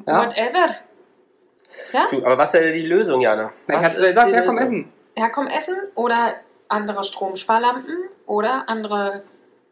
Ja. 0.07 0.25
whatever. 0.27 0.67
Ja? 1.93 2.07
Aber 2.25 2.39
was 2.39 2.53
ist 2.55 2.61
denn 2.63 2.75
die 2.75 2.83
Lösung, 2.87 3.21
Jana? 3.23 3.51
Ich 3.67 3.75
Was 3.75 3.85
hatte 3.85 3.97
ist 4.01 4.07
gesagt, 4.09 4.31
ja, 4.31 4.43
komm 4.43 4.59
essen. 4.59 4.93
Herkommen 5.15 5.51
essen 5.51 5.77
oder 5.95 6.35
andere 6.69 7.05
Stromsparlampen 7.05 7.97
oder 8.27 8.65
andere 8.69 9.23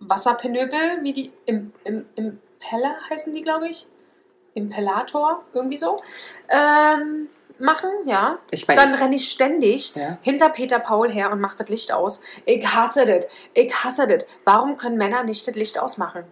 Wasserpenöbel, 0.00 1.02
wie 1.02 1.12
die 1.12 1.32
im, 1.46 1.72
im, 1.84 2.06
Impeller 2.14 2.96
heißen 3.10 3.34
die, 3.34 3.42
glaube 3.42 3.68
ich. 3.68 3.86
Impellator, 4.54 5.42
irgendwie 5.54 5.78
so. 5.78 5.96
Ähm, 6.48 7.28
machen, 7.58 7.88
ja, 8.04 8.38
Ich 8.50 8.66
meine, 8.66 8.80
dann 8.80 8.94
renne 8.94 9.16
ich 9.16 9.30
ständig 9.30 9.94
ja. 9.94 10.18
hinter 10.20 10.50
Peter 10.50 10.78
Paul 10.78 11.10
her 11.10 11.32
und 11.32 11.40
mache 11.40 11.56
das 11.58 11.68
Licht 11.68 11.92
aus. 11.92 12.20
Ich 12.44 12.66
hasse 12.66 13.06
das. 13.06 13.28
Ich 13.54 13.72
hasse 13.72 14.06
das. 14.06 14.26
Warum 14.44 14.76
können 14.76 14.98
Männer 14.98 15.24
nicht 15.24 15.46
das 15.46 15.54
Licht 15.54 15.78
ausmachen? 15.78 16.24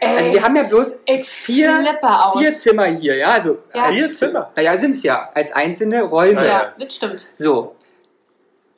Ey, 0.00 0.16
Also 0.16 0.32
wir 0.32 0.42
haben 0.42 0.56
ja 0.56 0.62
bloß 0.64 1.00
vier, 1.24 1.98
vier 2.36 2.52
Zimmer 2.52 2.84
hier, 2.86 3.16
ja, 3.16 3.28
also 3.28 3.58
Ja. 3.74 3.88
Vier 3.88 4.08
Zimmer? 4.08 4.52
Naja, 4.54 4.76
sind 4.76 4.94
es 4.94 5.02
ja, 5.02 5.30
als 5.34 5.50
einzelne 5.52 6.02
Räume. 6.02 6.46
Ja, 6.46 6.74
das 6.78 6.94
stimmt. 6.94 7.26
So, 7.36 7.74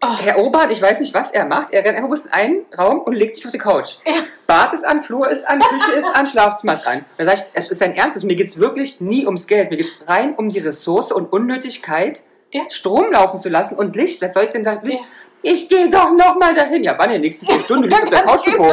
Oh, 0.03 0.17
Herr 0.19 0.39
Obert, 0.39 0.71
ich 0.71 0.81
weiß 0.81 1.01
nicht, 1.01 1.13
was 1.13 1.31
er 1.31 1.45
macht. 1.45 1.73
Er 1.73 1.85
rennt 1.85 1.97
einfach 1.97 2.09
bloß 2.09 2.27
in 2.27 2.33
einen 2.33 2.65
Raum 2.77 3.01
und 3.01 3.13
legt 3.13 3.37
sich 3.37 3.45
auf 3.45 3.51
die 3.53 3.59
Couch. 3.59 3.97
Ja. 4.07 4.15
Bad 4.47 4.73
ist 4.73 4.85
an, 4.85 5.03
Flur 5.03 5.29
ist 5.29 5.47
an, 5.47 5.61
Küche 5.61 5.93
ist 5.93 6.07
an, 6.15 6.27
Schlafzimmer 6.33 6.73
ist 6.73 6.87
an. 6.87 7.05
Da 7.19 7.25
sage 7.25 7.41
ich, 7.41 7.45
es 7.53 7.69
ist 7.69 7.79
sein 7.81 7.93
Ernst. 7.93 8.23
Mir 8.25 8.35
geht 8.37 8.49
es 8.49 8.59
wirklich 8.59 9.01
nie 9.03 9.27
ums 9.27 9.47
Geld. 9.47 9.71
Mir 9.71 9.77
geht 9.77 9.89
es 9.89 10.09
rein 10.09 10.35
um 10.37 10.49
die 10.49 10.59
Ressource 10.61 11.13
und 11.13 11.31
Unnötigkeit, 11.33 12.23
Ja. 12.51 12.63
Strom 12.71 13.13
laufen 13.13 13.41
zu 13.41 13.51
lassen 13.51 13.77
und 13.79 13.95
Licht. 13.95 14.23
Was 14.23 14.33
soll 14.33 14.45
ich 14.45 14.51
denn 14.51 14.65
da 14.65 14.73
Licht? 14.83 15.01
Ja. 15.01 15.07
Ich 15.43 15.69
gehe 15.69 15.89
doch 15.89 16.11
noch 16.13 16.37
mal 16.39 16.55
dahin. 16.55 16.85
Ja, 16.85 16.95
wann 16.99 17.07
in 17.07 17.13
den 17.15 17.21
nächsten 17.23 17.47
vier 17.47 17.61
Stunden? 17.61 17.85
Du 17.85 17.89
liegst 17.97 18.03
auf 18.05 18.11
der 18.11 18.23
Couch 18.23 18.45
genau. 18.45 18.69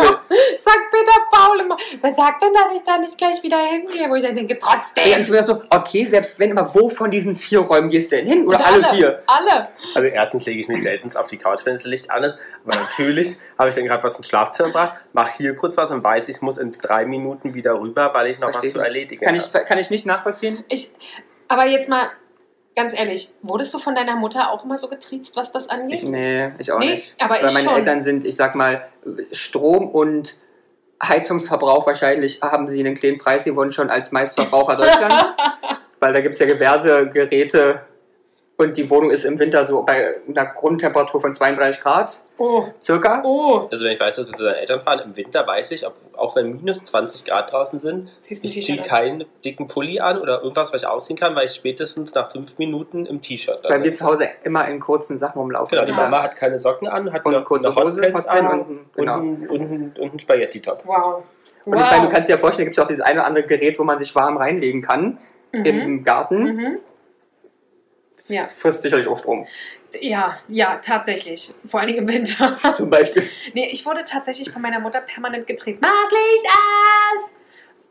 Sagt 0.58 0.92
Peter 0.92 1.22
Paul 1.32 1.60
immer. 1.62 1.78
Wer 2.02 2.14
sagt 2.14 2.44
denn, 2.44 2.54
dass 2.54 2.74
ich 2.76 2.84
da 2.84 2.98
nicht 2.98 3.18
gleich 3.18 3.42
wieder 3.42 3.58
hingehe? 3.60 4.10
Wo 4.10 4.16
ich 4.16 4.24
dann 4.24 4.36
denke, 4.36 4.56
Ey, 4.56 4.60
trotzdem. 4.60 5.14
und 5.14 5.20
ich 5.22 5.32
bin 5.32 5.44
so, 5.44 5.62
okay, 5.70 6.06
selbst 6.06 6.38
wenn, 6.40 6.58
aber 6.58 6.74
wo 6.76 6.90
von 6.90 7.10
diesen 7.10 7.36
vier 7.36 7.60
Räumen 7.60 7.90
gehst 7.90 8.12
du 8.12 8.18
denn 8.18 8.28
hin? 8.28 8.46
Oder 8.48 8.66
alle, 8.66 8.84
vier? 8.94 9.24
Alle. 9.28 9.70
Also 9.96 10.08
erstens 10.08 10.46
lege 10.46 10.60
ich 10.60 10.68
mich 10.68 10.82
selten 10.82 11.16
auf 11.16 11.28
die 11.28 11.38
Couch, 11.38 11.62
wenn 11.66 11.74
das 11.74 11.84
Licht 11.86 12.12
an 12.12 12.24
ist. 12.24 12.38
Aber 12.66 12.76
natürlich 12.76 13.38
habe 13.58 13.70
ich 13.70 13.76
dann 13.76 13.86
gerade 13.86 14.04
was 14.04 14.18
ins 14.18 14.28
Schlafzimmer 14.28 14.70
gebracht, 14.70 14.94
mache 15.14 15.32
hier 15.38 15.56
kurz 15.56 15.78
was 15.78 15.90
und 15.92 16.04
weiß, 16.04 16.28
ich 16.28 16.42
muss 16.42 16.58
in 16.58 16.72
drei 16.74 17.06
Minuten 17.06 17.54
wieder 17.54 17.80
rüber, 17.80 18.14
weil 18.14 18.28
ich 18.28 18.40
noch 18.40 18.52
Verstehe 18.52 18.70
was 18.70 18.74
zu 18.74 18.80
ich. 18.80 18.86
erledigen 18.86 19.26
Kann 19.26 19.36
ich, 19.36 19.44
habe. 19.54 19.66
kann 19.66 19.78
ich 19.78 19.90
nicht 19.90 20.06
nachvollziehen. 20.06 20.64
Ich, 20.68 20.92
aber 21.48 21.66
jetzt 21.68 21.88
mal 21.88 22.10
ganz 22.78 22.98
ehrlich, 22.98 23.32
wurdest 23.42 23.74
du 23.74 23.80
von 23.80 23.96
deiner 23.96 24.16
Mutter 24.16 24.52
auch 24.52 24.64
immer 24.64 24.78
so 24.78 24.88
getriezt, 24.88 25.36
was 25.36 25.52
das 25.52 25.68
angeht? 25.68 26.04
Ich, 26.04 26.08
nee, 26.08 26.52
ich 26.60 26.72
auch 26.72 26.80
Nee, 26.80 26.96
nicht. 26.96 27.16
aber 27.20 27.34
Weil 27.34 27.46
ich 27.46 27.54
meine 27.54 27.68
schon. 27.68 27.78
Eltern 27.80 28.02
sind, 28.04 28.24
ich 28.24 28.36
sag 28.36 28.56
mal, 28.56 28.88
Strom 29.32 29.90
und 29.90 30.36
Heizungsverbrauch 31.04 31.88
wahrscheinlich 31.88 32.42
haben 32.42 32.68
sie 32.68 32.80
einen 32.80 32.96
kleinen 32.96 33.18
Preis 33.18 33.44
gewonnen 33.44 33.72
schon 33.72 33.90
als 33.90 34.12
Meistverbraucher 34.12 34.76
Deutschlands. 34.76 35.36
weil 36.00 36.14
da 36.14 36.22
gibt 36.22 36.34
es 36.36 36.40
ja 36.40 36.46
diverse 36.46 37.08
Geräte 37.08 37.87
und 38.60 38.76
die 38.76 38.90
Wohnung 38.90 39.12
ist 39.12 39.24
im 39.24 39.38
Winter 39.38 39.66
so 39.66 39.84
bei 39.84 40.16
einer 40.28 40.46
Grundtemperatur 40.48 41.22
von 41.22 41.34
32 41.34 41.80
Grad 41.82 42.24
Oh, 42.40 42.66
circa. 42.82 43.22
oh. 43.24 43.68
Also 43.72 43.86
wenn 43.86 43.94
ich 43.94 44.00
weiß, 44.00 44.16
dass 44.16 44.28
wir 44.28 44.34
zu 44.34 44.44
deinen 44.46 44.56
Eltern 44.56 44.82
fahren, 44.82 45.02
im 45.06 45.16
Winter 45.16 45.46
weiß 45.46 45.72
ich, 45.72 45.86
ob, 45.86 45.94
auch 46.16 46.36
wenn 46.36 46.58
minus 46.58 46.84
20 46.84 47.26
Grad 47.26 47.52
draußen 47.52 47.80
sind, 47.80 48.10
Ziehst 48.22 48.44
ich 48.44 48.66
ziehe 48.66 48.82
keinen 48.82 49.26
dicken 49.46 49.68
Pulli 49.68 50.00
an 50.00 50.20
oder 50.20 50.42
irgendwas, 50.42 50.74
was 50.74 50.82
ich 50.82 50.88
ausziehen 50.88 51.18
kann, 51.20 51.36
weil 51.36 51.46
ich 51.46 51.52
spätestens 51.52 52.14
nach 52.16 52.32
fünf 52.32 52.58
Minuten 52.58 53.06
im 53.06 53.22
T-Shirt 53.22 53.60
da 53.64 53.70
Weil 53.70 53.84
wir 53.84 53.94
zu 53.94 54.06
Hause 54.06 54.28
immer 54.44 54.68
in 54.68 54.80
kurzen 54.80 55.18
Sachen 55.20 55.40
rumlaufen. 55.40 55.72
Genau, 55.78 55.86
die 55.86 55.92
Ja. 55.92 55.98
Mama 55.98 56.24
hat 56.24 56.36
keine 56.36 56.58
Socken 56.58 56.88
an, 56.88 57.14
hat 57.14 57.26
Und 57.26 57.34
noch 57.34 57.46
kurze 57.46 57.70
eine 57.70 57.76
Hose, 57.76 58.02
Hotpants 58.02 58.26
an 58.28 58.48
und 58.48 58.70
ein- 58.70 58.86
genau. 58.96 59.18
und, 59.20 59.48
und, 59.50 60.00
und 60.00 60.14
ein 60.14 60.20
Spaghetti-Top. 60.20 60.82
Wow. 60.86 61.24
Und 61.66 61.78
ich 61.78 61.82
meine, 61.84 62.04
du 62.08 62.10
kannst 62.10 62.30
dir 62.30 62.34
ja 62.36 62.40
vorstellen, 62.40 62.68
gibt 62.68 62.78
es 62.78 62.84
auch 62.84 62.88
dieses 62.88 63.02
eine 63.04 63.20
oder 63.20 63.28
andere 63.28 63.46
Gerät, 63.46 63.78
wo 63.78 63.84
man 63.84 64.00
sich 64.00 64.16
warm 64.16 64.38
reinlegen 64.38 64.82
kann 64.82 65.18
mhm. 65.52 65.66
im 65.66 66.04
Garten. 66.04 66.44
Mhm. 66.44 66.78
Ja, 68.28 68.50
Frisst 68.58 68.82
sicherlich 68.82 69.08
auch 69.08 69.20
Strom. 69.20 69.48
ja, 70.02 70.38
ja, 70.50 70.78
tatsächlich. 70.84 71.54
Vor 71.68 71.80
allen 71.80 71.88
Dingen 71.88 72.08
im 72.08 72.14
Winter. 72.14 72.58
Zum 72.76 72.90
Beispiel. 72.90 73.30
Nee, 73.54 73.70
ich 73.72 73.86
wurde 73.86 74.04
tatsächlich 74.06 74.52
von 74.52 74.62
meiner 74.62 74.80
Mutter 74.80 75.02
permanent 75.02 75.48
getreten. 75.48 75.80
Mach 75.82 76.12
Licht 76.12 76.46
aus! 76.46 77.34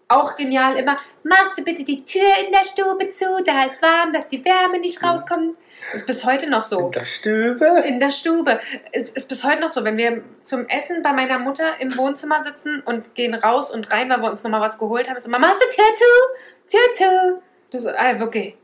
Auch 0.09 0.37
genial 0.37 0.77
immer. 0.77 0.96
Machst 1.25 1.59
du 1.59 1.64
bitte 1.64 1.83
die 1.83 2.05
Tür 2.05 2.29
in 2.46 2.53
der 2.53 2.62
Stube 2.64 3.11
zu, 3.11 3.25
da 3.44 3.64
ist 3.64 3.83
warm, 3.83 4.12
dass 4.12 4.29
die 4.29 4.44
Wärme 4.44 4.79
nicht 4.79 5.03
rauskommt. 5.03 5.57
Ist 5.92 6.07
bis 6.07 6.25
heute 6.25 6.49
noch 6.49 6.62
so. 6.62 6.87
In 6.87 6.92
der 6.92 7.05
Stube? 7.05 7.83
In 7.87 7.99
der 7.99 8.11
Stube. 8.12 8.61
Ist, 8.92 9.16
ist 9.16 9.29
bis 9.29 9.42
heute 9.42 9.61
noch 9.62 9.70
so, 9.70 9.83
wenn 9.83 9.96
wir 9.96 10.22
zum 10.44 10.68
Essen 10.68 11.03
bei 11.03 11.12
meiner 11.12 11.40
Mutter 11.40 11.81
im 11.81 11.96
Wohnzimmer 11.96 12.44
sitzen 12.44 12.83
und 12.87 13.16
gehen 13.16 13.35
raus 13.35 13.72
und 13.72 13.90
rein, 13.92 14.09
weil 14.09 14.20
wir 14.22 14.31
uns 14.31 14.44
nochmal 14.44 14.61
was 14.61 14.79
geholt 14.79 15.09
haben, 15.09 15.16
ist 15.16 15.27
immer, 15.27 15.40
machst 15.40 15.61
du 15.61 15.75
Tür 15.75 15.94
zu? 15.96 16.77
Tür 16.77 16.94
zu? 16.94 17.42
Das, 17.72 17.83
ist- 17.85 17.94
ah, 17.99 18.20
wirklich. 18.20 18.46
Äh, 18.49 18.55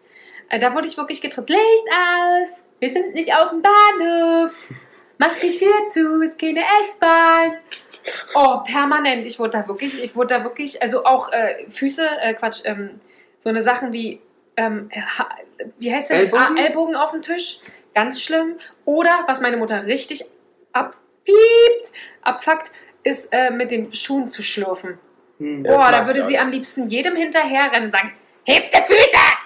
Da 0.61 0.75
wurde 0.75 0.87
ich 0.87 0.97
wirklich 0.97 1.21
getritt. 1.21 1.49
Licht 1.49 1.89
aus! 1.89 2.63
Wir 2.79 2.93
sind 2.93 3.15
nicht 3.15 3.35
auf 3.35 3.51
dem 3.51 3.63
Bahnhof. 3.63 4.55
Mach 5.19 5.35
die 5.41 5.55
Tür 5.55 5.87
zu, 5.89 6.21
ist 6.23 6.39
keine 6.39 6.61
S-Bahn. 6.83 7.55
Oh, 8.35 8.59
permanent. 8.65 9.25
Ich 9.25 9.39
wurde 9.39 9.51
da 9.51 9.69
wirklich, 9.69 10.03
ich 10.03 10.15
wurde 10.15 10.35
da 10.35 10.45
wirklich, 10.45 10.83
also 10.83 11.05
auch 11.05 11.33
äh, 11.33 11.71
Füße, 11.71 12.07
äh, 12.21 12.35
Quatsch, 12.35 12.63
ähm, 12.65 13.01
so 13.39 13.49
eine 13.49 13.63
Sachen 13.63 13.93
wie, 13.93 14.21
ähm, 14.57 14.91
wie 15.79 15.95
heißt 15.95 16.11
der? 16.11 16.19
Ellbogen? 16.19 16.59
Ah, 16.59 16.61
Ellbogen 16.61 16.97
auf 16.97 17.13
dem 17.13 17.23
Tisch. 17.23 17.61
Ganz 17.95 18.21
schlimm. 18.21 18.57
Oder, 18.85 19.25
was 19.27 19.41
meine 19.41 19.57
Mutter 19.57 19.87
richtig 19.87 20.25
abpiept, 20.73 21.93
abfuckt, 22.23 22.73
ist 23.05 23.33
äh, 23.33 23.51
mit 23.51 23.71
den 23.71 23.95
Schuhen 23.95 24.29
zu 24.29 24.43
schlürfen. 24.43 24.99
Hm. 25.39 25.63
Boah, 25.63 25.91
da 25.91 26.07
würde 26.07 26.23
sie 26.23 26.39
am 26.39 26.51
liebsten 26.51 26.89
jedem 26.89 27.17
hinterherrennen 27.17 27.85
und 27.87 27.93
sagen, 27.93 28.13
heb 28.45 28.71
die 28.71 28.83
Füße! 28.83 29.42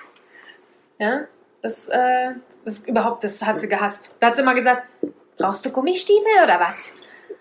Ja, 0.98 1.22
das, 1.62 1.88
äh, 1.88 2.32
das 2.64 2.78
überhaupt, 2.80 3.24
das 3.24 3.42
hat 3.44 3.58
sie 3.58 3.68
gehasst. 3.68 4.14
Da 4.20 4.28
hat 4.28 4.36
sie 4.36 4.42
immer 4.42 4.54
gesagt, 4.54 4.84
brauchst 5.38 5.64
du 5.66 5.70
Gummistiefel 5.70 6.42
oder 6.44 6.60
was? 6.60 6.94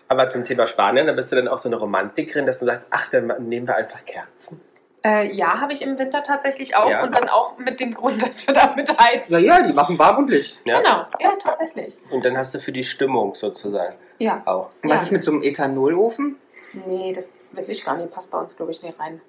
Aber 0.08 0.28
zum 0.30 0.44
Thema 0.44 0.66
Spanien, 0.66 1.06
da 1.06 1.12
bist 1.12 1.32
du 1.32 1.36
dann 1.36 1.48
auch 1.48 1.58
so 1.58 1.68
eine 1.68 1.76
Romantikerin, 1.76 2.46
dass 2.46 2.60
du 2.60 2.66
sagst, 2.66 2.86
ach, 2.90 3.08
dann 3.08 3.26
nehmen 3.48 3.66
wir 3.66 3.76
einfach 3.76 4.04
Kerzen. 4.04 4.60
Äh, 5.04 5.32
ja, 5.34 5.60
habe 5.60 5.72
ich 5.72 5.82
im 5.82 5.98
Winter 5.98 6.22
tatsächlich 6.22 6.74
auch 6.76 6.88
Ja. 6.90 7.02
und 7.04 7.14
dann 7.16 7.28
auch 7.28 7.58
mit 7.58 7.80
dem 7.80 7.94
Grund, 7.94 8.22
dass 8.26 8.46
wir 8.46 8.54
damit 8.54 8.96
heizen. 8.98 9.32
Ja, 9.32 9.38
ja, 9.58 9.66
die 9.66 9.72
machen 9.72 9.98
warm 9.98 10.18
und 10.18 10.30
Licht. 10.30 10.60
Ja? 10.64 10.78
Genau, 10.80 11.06
ja, 11.20 11.32
tatsächlich. 11.38 11.98
Und 12.10 12.24
dann 12.24 12.36
hast 12.36 12.54
du 12.54 12.60
für 12.60 12.72
die 12.72 12.84
Stimmung 12.84 13.34
sozusagen 13.34 13.94
Ja. 14.18 14.42
auch. 14.46 14.70
Und 14.82 14.90
was 14.90 14.96
Ja. 14.98 15.02
ist 15.04 15.12
mit 15.12 15.24
so 15.24 15.30
einem 15.32 15.42
Ethanolofen? 15.42 16.36
Nee, 16.72 17.12
das 17.12 17.32
weiß 17.52 17.68
ich 17.70 17.84
gar 17.84 17.96
nicht, 17.96 18.10
passt 18.12 18.30
bei 18.30 18.38
uns, 18.38 18.56
glaube 18.56 18.72
ich, 18.72 18.82
nicht 18.82 18.98
rein. 19.00 19.20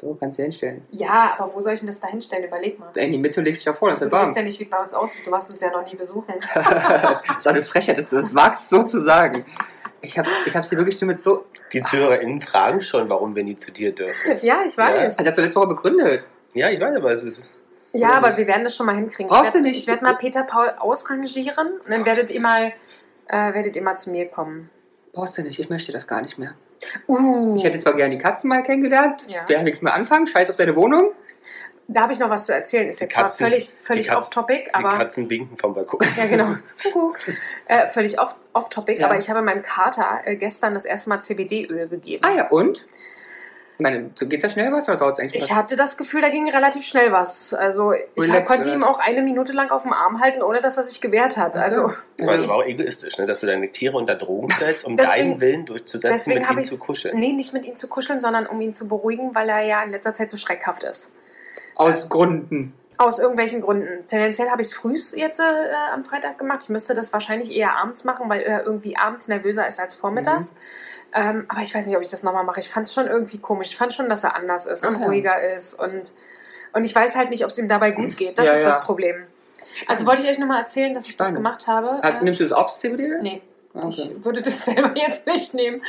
So, 0.00 0.16
kannst 0.18 0.38
du 0.38 0.42
hinstellen. 0.42 0.82
Ja, 0.90 1.34
aber 1.36 1.54
wo 1.54 1.60
soll 1.60 1.74
ich 1.74 1.80
denn 1.80 1.86
das 1.86 2.00
da 2.00 2.08
hinstellen? 2.08 2.44
Überleg 2.44 2.78
mal. 2.78 2.90
In 2.96 3.12
die 3.12 3.18
Mitte 3.18 3.42
legst 3.42 3.66
du 3.66 3.70
ja 3.70 3.76
vor, 3.76 3.90
das 3.90 4.02
Also, 4.02 4.06
ist 4.06 4.12
du 4.12 4.16
weißt 4.28 4.36
ja 4.36 4.42
nicht, 4.42 4.58
wie 4.58 4.64
bei 4.64 4.78
uns 4.78 4.94
aussieht. 4.94 5.26
Du 5.26 5.30
warst 5.30 5.50
uns 5.50 5.60
ja 5.60 5.70
noch 5.70 5.84
nie 5.84 5.94
besuchen. 5.94 6.34
das 6.54 7.36
ist 7.38 7.46
eine 7.46 7.62
Frechheit, 7.62 7.98
das, 7.98 8.08
das 8.08 8.34
wagst 8.34 8.70
so 8.70 8.82
zu 8.82 8.98
sagen. 8.98 9.44
Ich 10.00 10.18
habe 10.18 10.28
ich 10.46 10.56
hab 10.56 10.64
sie 10.64 10.78
wirklich 10.78 10.98
nur 11.02 11.08
mit 11.08 11.20
so. 11.20 11.44
Die 11.74 11.82
ZuhörerInnen 11.82 12.40
fragen 12.40 12.80
schon, 12.80 13.10
warum 13.10 13.34
wir 13.34 13.44
nie 13.44 13.56
zu 13.56 13.70
dir 13.70 13.94
dürfen. 13.94 14.38
ja, 14.42 14.62
ich 14.64 14.78
weiß. 14.78 15.18
Also, 15.18 15.28
hast 15.28 15.36
du 15.36 15.42
letzte 15.42 15.60
Woche 15.60 15.68
begründet. 15.68 16.24
Ja, 16.54 16.70
ich 16.70 16.80
weiß, 16.80 16.96
aber 16.96 17.12
es 17.12 17.22
ist. 17.22 17.50
Ja, 17.92 18.12
aber 18.12 18.36
wir 18.38 18.46
werden 18.46 18.64
das 18.64 18.74
schon 18.76 18.86
mal 18.86 18.94
hinkriegen. 18.96 19.28
Brauchst 19.28 19.54
du 19.54 19.60
nicht. 19.60 19.76
Ich 19.76 19.86
werde 19.86 20.02
mal 20.02 20.14
Peter 20.14 20.44
Paul 20.44 20.72
ausrangieren 20.78 21.72
und 21.84 21.90
dann 21.90 22.06
werdet 22.06 22.30
ihr 22.30 22.40
mal, 22.40 22.72
äh, 23.28 23.52
werdet 23.52 23.76
ihr 23.76 23.82
mal 23.82 23.98
zu 23.98 24.10
mir 24.10 24.28
kommen. 24.28 24.70
Brauchst 25.12 25.36
du 25.36 25.42
nicht, 25.42 25.58
ich 25.58 25.68
möchte 25.68 25.92
das 25.92 26.06
gar 26.06 26.22
nicht 26.22 26.38
mehr. 26.38 26.54
Uh, 27.06 27.54
Ich 27.56 27.64
hätte 27.64 27.78
zwar 27.78 27.94
gerne 27.94 28.16
die 28.16 28.22
Katzen 28.22 28.48
mal 28.48 28.62
kennengelernt, 28.62 29.26
Ja. 29.28 29.44
der 29.44 29.62
nichts 29.62 29.82
mehr 29.82 29.94
anfangen, 29.94 30.26
scheiß 30.26 30.48
auf 30.50 30.56
deine 30.56 30.74
Wohnung. 30.76 31.10
da 31.92 32.02
habe 32.02 32.12
ich 32.12 32.20
noch 32.20 32.30
was 32.30 32.46
zu 32.46 32.54
erzählen. 32.54 32.88
Ist 32.88 33.00
Die 33.00 33.04
jetzt 33.04 33.14
zwar 33.14 33.24
Katzen- 33.24 33.38
völlig, 33.44 33.70
völlig 33.80 34.04
die 34.06 34.12
Katz- 34.12 34.18
off-topic, 34.28 34.64
Die 34.68 34.74
aber. 34.74 34.96
Katzen 34.96 35.28
winken 35.28 35.56
vom 35.58 35.74
Balkon. 35.74 35.98
Ja, 36.16 36.26
genau. 36.26 36.54
Äh, 37.66 37.88
völlig 37.88 38.18
off- 38.20 38.36
off-topic, 38.52 39.00
Ja. 39.00 39.06
aber 39.06 39.18
ich 39.18 39.28
habe 39.28 39.42
meinem 39.42 39.62
Kater 39.62 40.20
äh, 40.24 40.36
gestern 40.36 40.74
das 40.74 40.84
erste 40.84 41.08
Mal 41.08 41.20
CBD-Öl 41.20 41.88
gegeben. 41.88 42.24
Ah 42.24 42.30
ja, 42.32 42.48
und? 42.48 42.78
Ich 43.80 43.82
meine, 43.82 44.10
geht 44.10 44.44
da 44.44 44.50
schnell 44.50 44.70
was 44.72 44.86
oder 44.88 44.98
dauert 44.98 45.14
es 45.14 45.20
eigentlich 45.20 45.42
Ich 45.42 45.48
was? 45.50 45.56
hatte 45.56 45.74
das 45.74 45.96
Gefühl, 45.96 46.20
da 46.20 46.28
ging 46.28 46.46
relativ 46.50 46.84
schnell 46.84 47.12
was. 47.12 47.54
Also 47.54 47.92
ich 47.94 48.02
Relax, 48.18 48.46
konnte 48.46 48.68
oder? 48.68 48.74
ihm 48.76 48.84
auch 48.84 48.98
eine 48.98 49.22
Minute 49.22 49.54
lang 49.54 49.70
auf 49.70 49.84
dem 49.84 49.94
Arm 49.94 50.20
halten, 50.20 50.42
ohne 50.42 50.60
dass 50.60 50.76
er 50.76 50.82
sich 50.82 51.00
gewehrt 51.00 51.38
hat. 51.38 51.56
Also 51.56 51.90
Aber 52.20 52.34
es 52.34 52.46
war 52.46 52.56
auch 52.56 52.64
egoistisch, 52.64 53.16
ne? 53.16 53.24
dass 53.24 53.40
du 53.40 53.46
deine 53.46 53.72
Tiere 53.72 53.96
unter 53.96 54.16
Drogen 54.16 54.50
stellst, 54.54 54.84
um 54.84 54.98
Deswegen- 54.98 55.30
deinen 55.30 55.40
Willen 55.40 55.64
durchzusetzen, 55.64 56.12
deswegen 56.14 56.54
mit 56.54 56.64
ich 56.66 56.70
zu 56.70 56.78
kuscheln. 56.78 57.18
nee, 57.18 57.32
nicht 57.32 57.54
mit 57.54 57.64
ihm 57.64 57.76
zu 57.76 57.88
kuscheln, 57.88 58.20
sondern 58.20 58.46
um 58.46 58.60
ihn 58.60 58.74
zu 58.74 58.86
beruhigen, 58.86 59.34
weil 59.34 59.48
er 59.48 59.62
ja 59.62 59.82
in 59.82 59.92
letzter 59.92 60.12
Zeit 60.12 60.30
so 60.30 60.36
schreckhaft 60.36 60.82
ist. 60.82 61.14
Aus 61.74 62.10
Gründen. 62.10 62.74
Aus 62.98 63.18
irgendwelchen 63.18 63.62
Gründen. 63.62 64.06
Tendenziell 64.08 64.50
habe 64.50 64.60
ich 64.60 64.68
es 64.68 64.74
früh 64.74 64.94
jetzt 65.14 65.40
äh, 65.40 65.42
am 65.94 66.04
Freitag 66.04 66.36
gemacht. 66.36 66.58
Ich 66.64 66.68
müsste 66.68 66.92
das 66.92 67.14
wahrscheinlich 67.14 67.50
eher 67.56 67.76
abends 67.76 68.04
machen, 68.04 68.28
weil 68.28 68.42
er 68.42 68.66
irgendwie 68.66 68.98
abends 68.98 69.26
nervöser 69.26 69.66
ist 69.66 69.80
als 69.80 69.94
vormittags. 69.94 70.52
Mhm. 70.52 70.58
Ähm, 71.12 71.44
aber 71.48 71.62
ich 71.62 71.74
weiß 71.74 71.86
nicht, 71.86 71.96
ob 71.96 72.02
ich 72.02 72.08
das 72.08 72.22
nochmal 72.22 72.44
mache. 72.44 72.60
Ich 72.60 72.68
fand 72.68 72.86
es 72.86 72.94
schon 72.94 73.06
irgendwie 73.06 73.38
komisch. 73.38 73.68
Ich 73.68 73.76
fand 73.76 73.92
schon, 73.92 74.08
dass 74.08 74.22
er 74.24 74.34
anders 74.36 74.66
ist 74.66 74.84
und 74.86 74.96
Ach 74.96 75.00
ja. 75.00 75.06
ruhiger 75.06 75.54
ist. 75.54 75.74
Und, 75.74 76.12
und 76.72 76.84
ich 76.84 76.94
weiß 76.94 77.16
halt 77.16 77.30
nicht, 77.30 77.44
ob 77.44 77.50
es 77.50 77.58
ihm 77.58 77.68
dabei 77.68 77.90
gut 77.90 78.16
geht. 78.16 78.38
Das 78.38 78.46
Ja, 78.46 78.52
ist 78.52 78.60
ja. 78.60 78.64
das 78.66 78.80
Problem. 78.82 79.24
Also 79.86 80.06
wollte 80.06 80.22
ich 80.22 80.28
euch 80.28 80.38
nochmal 80.38 80.60
erzählen, 80.60 80.94
dass 80.94 81.04
ich 81.08 81.16
das 81.16 81.26
Spannend. 81.28 81.36
gemacht 81.44 81.66
habe. 81.66 82.00
Hast, 82.02 82.20
Äh, 82.20 82.24
nimmst 82.24 82.40
du 82.40 82.44
das 82.44 82.52
auch, 82.52 82.66
das 82.68 82.80
CBD? 82.80 83.18
nee, 83.22 83.42
Ah, 83.74 83.86
Okay. 83.86 84.10
ich 84.16 84.24
würde 84.24 84.42
das 84.42 84.64
selber 84.64 84.92
jetzt 84.96 85.26
nicht 85.26 85.54
nehmen. 85.54 85.82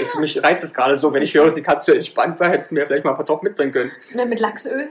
Ich, 0.00 0.08
für 0.08 0.18
mich 0.18 0.42
reizt 0.42 0.64
es 0.64 0.72
gerade 0.74 0.96
so, 0.96 1.12
wenn 1.12 1.22
ich 1.22 1.34
höre, 1.34 1.44
dass 1.44 1.54
die 1.54 1.62
Katze 1.62 1.94
entspannt 1.94 2.40
war, 2.40 2.48
hättest 2.48 2.70
du 2.70 2.74
mir 2.74 2.86
vielleicht 2.86 3.04
mal 3.04 3.10
ein 3.12 3.16
paar 3.16 3.26
Top 3.26 3.42
mitbringen 3.42 3.70
können. 3.72 3.92
Ne, 4.14 4.24
mit 4.26 4.40
Lachsöl. 4.40 4.88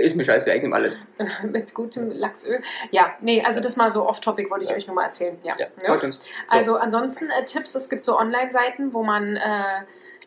Ist 0.00 0.16
mir 0.16 0.24
scheiße, 0.24 0.52
ich 0.52 0.62
nehme 0.62 0.74
alles. 0.74 0.96
mit 1.44 1.74
gutem 1.74 2.10
Lachsöl. 2.10 2.60
Ja, 2.90 3.12
nee, 3.20 3.42
also 3.44 3.60
das 3.60 3.76
mal 3.76 3.90
so 3.90 4.08
off-topic 4.08 4.50
wollte 4.50 4.64
ich 4.64 4.72
euch 4.72 4.86
nur 4.86 4.96
mal 4.96 5.04
erzählen. 5.04 5.38
Ja. 5.42 5.56
Ja. 5.58 5.66
Ja. 5.82 5.96
So. 5.98 6.08
Also 6.48 6.76
ansonsten 6.76 7.28
äh, 7.30 7.44
Tipps, 7.44 7.74
es 7.74 7.88
gibt 7.88 8.04
so 8.04 8.18
Online-Seiten, 8.18 8.92
wo 8.92 9.02
man 9.02 9.36
äh, 9.36 9.40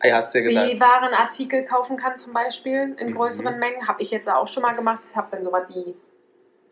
Ah, 0.00 0.08
ja, 0.08 0.16
hast 0.16 0.34
ja. 0.34 0.42
B-Waren-Artikel 0.42 1.64
kaufen 1.64 1.96
kann 1.96 2.18
zum 2.18 2.32
Beispiel 2.34 2.94
in 2.98 3.08
Mhm. 3.10 3.14
größeren 3.14 3.58
Mengen. 3.58 3.88
Habe 3.88 4.02
ich 4.02 4.10
jetzt 4.10 4.28
auch 4.30 4.48
schon 4.48 4.62
mal 4.62 4.72
gemacht. 4.74 5.00
Ich 5.08 5.16
habe 5.16 5.28
dann 5.30 5.42
sowas 5.42 5.64
wie 5.68 5.94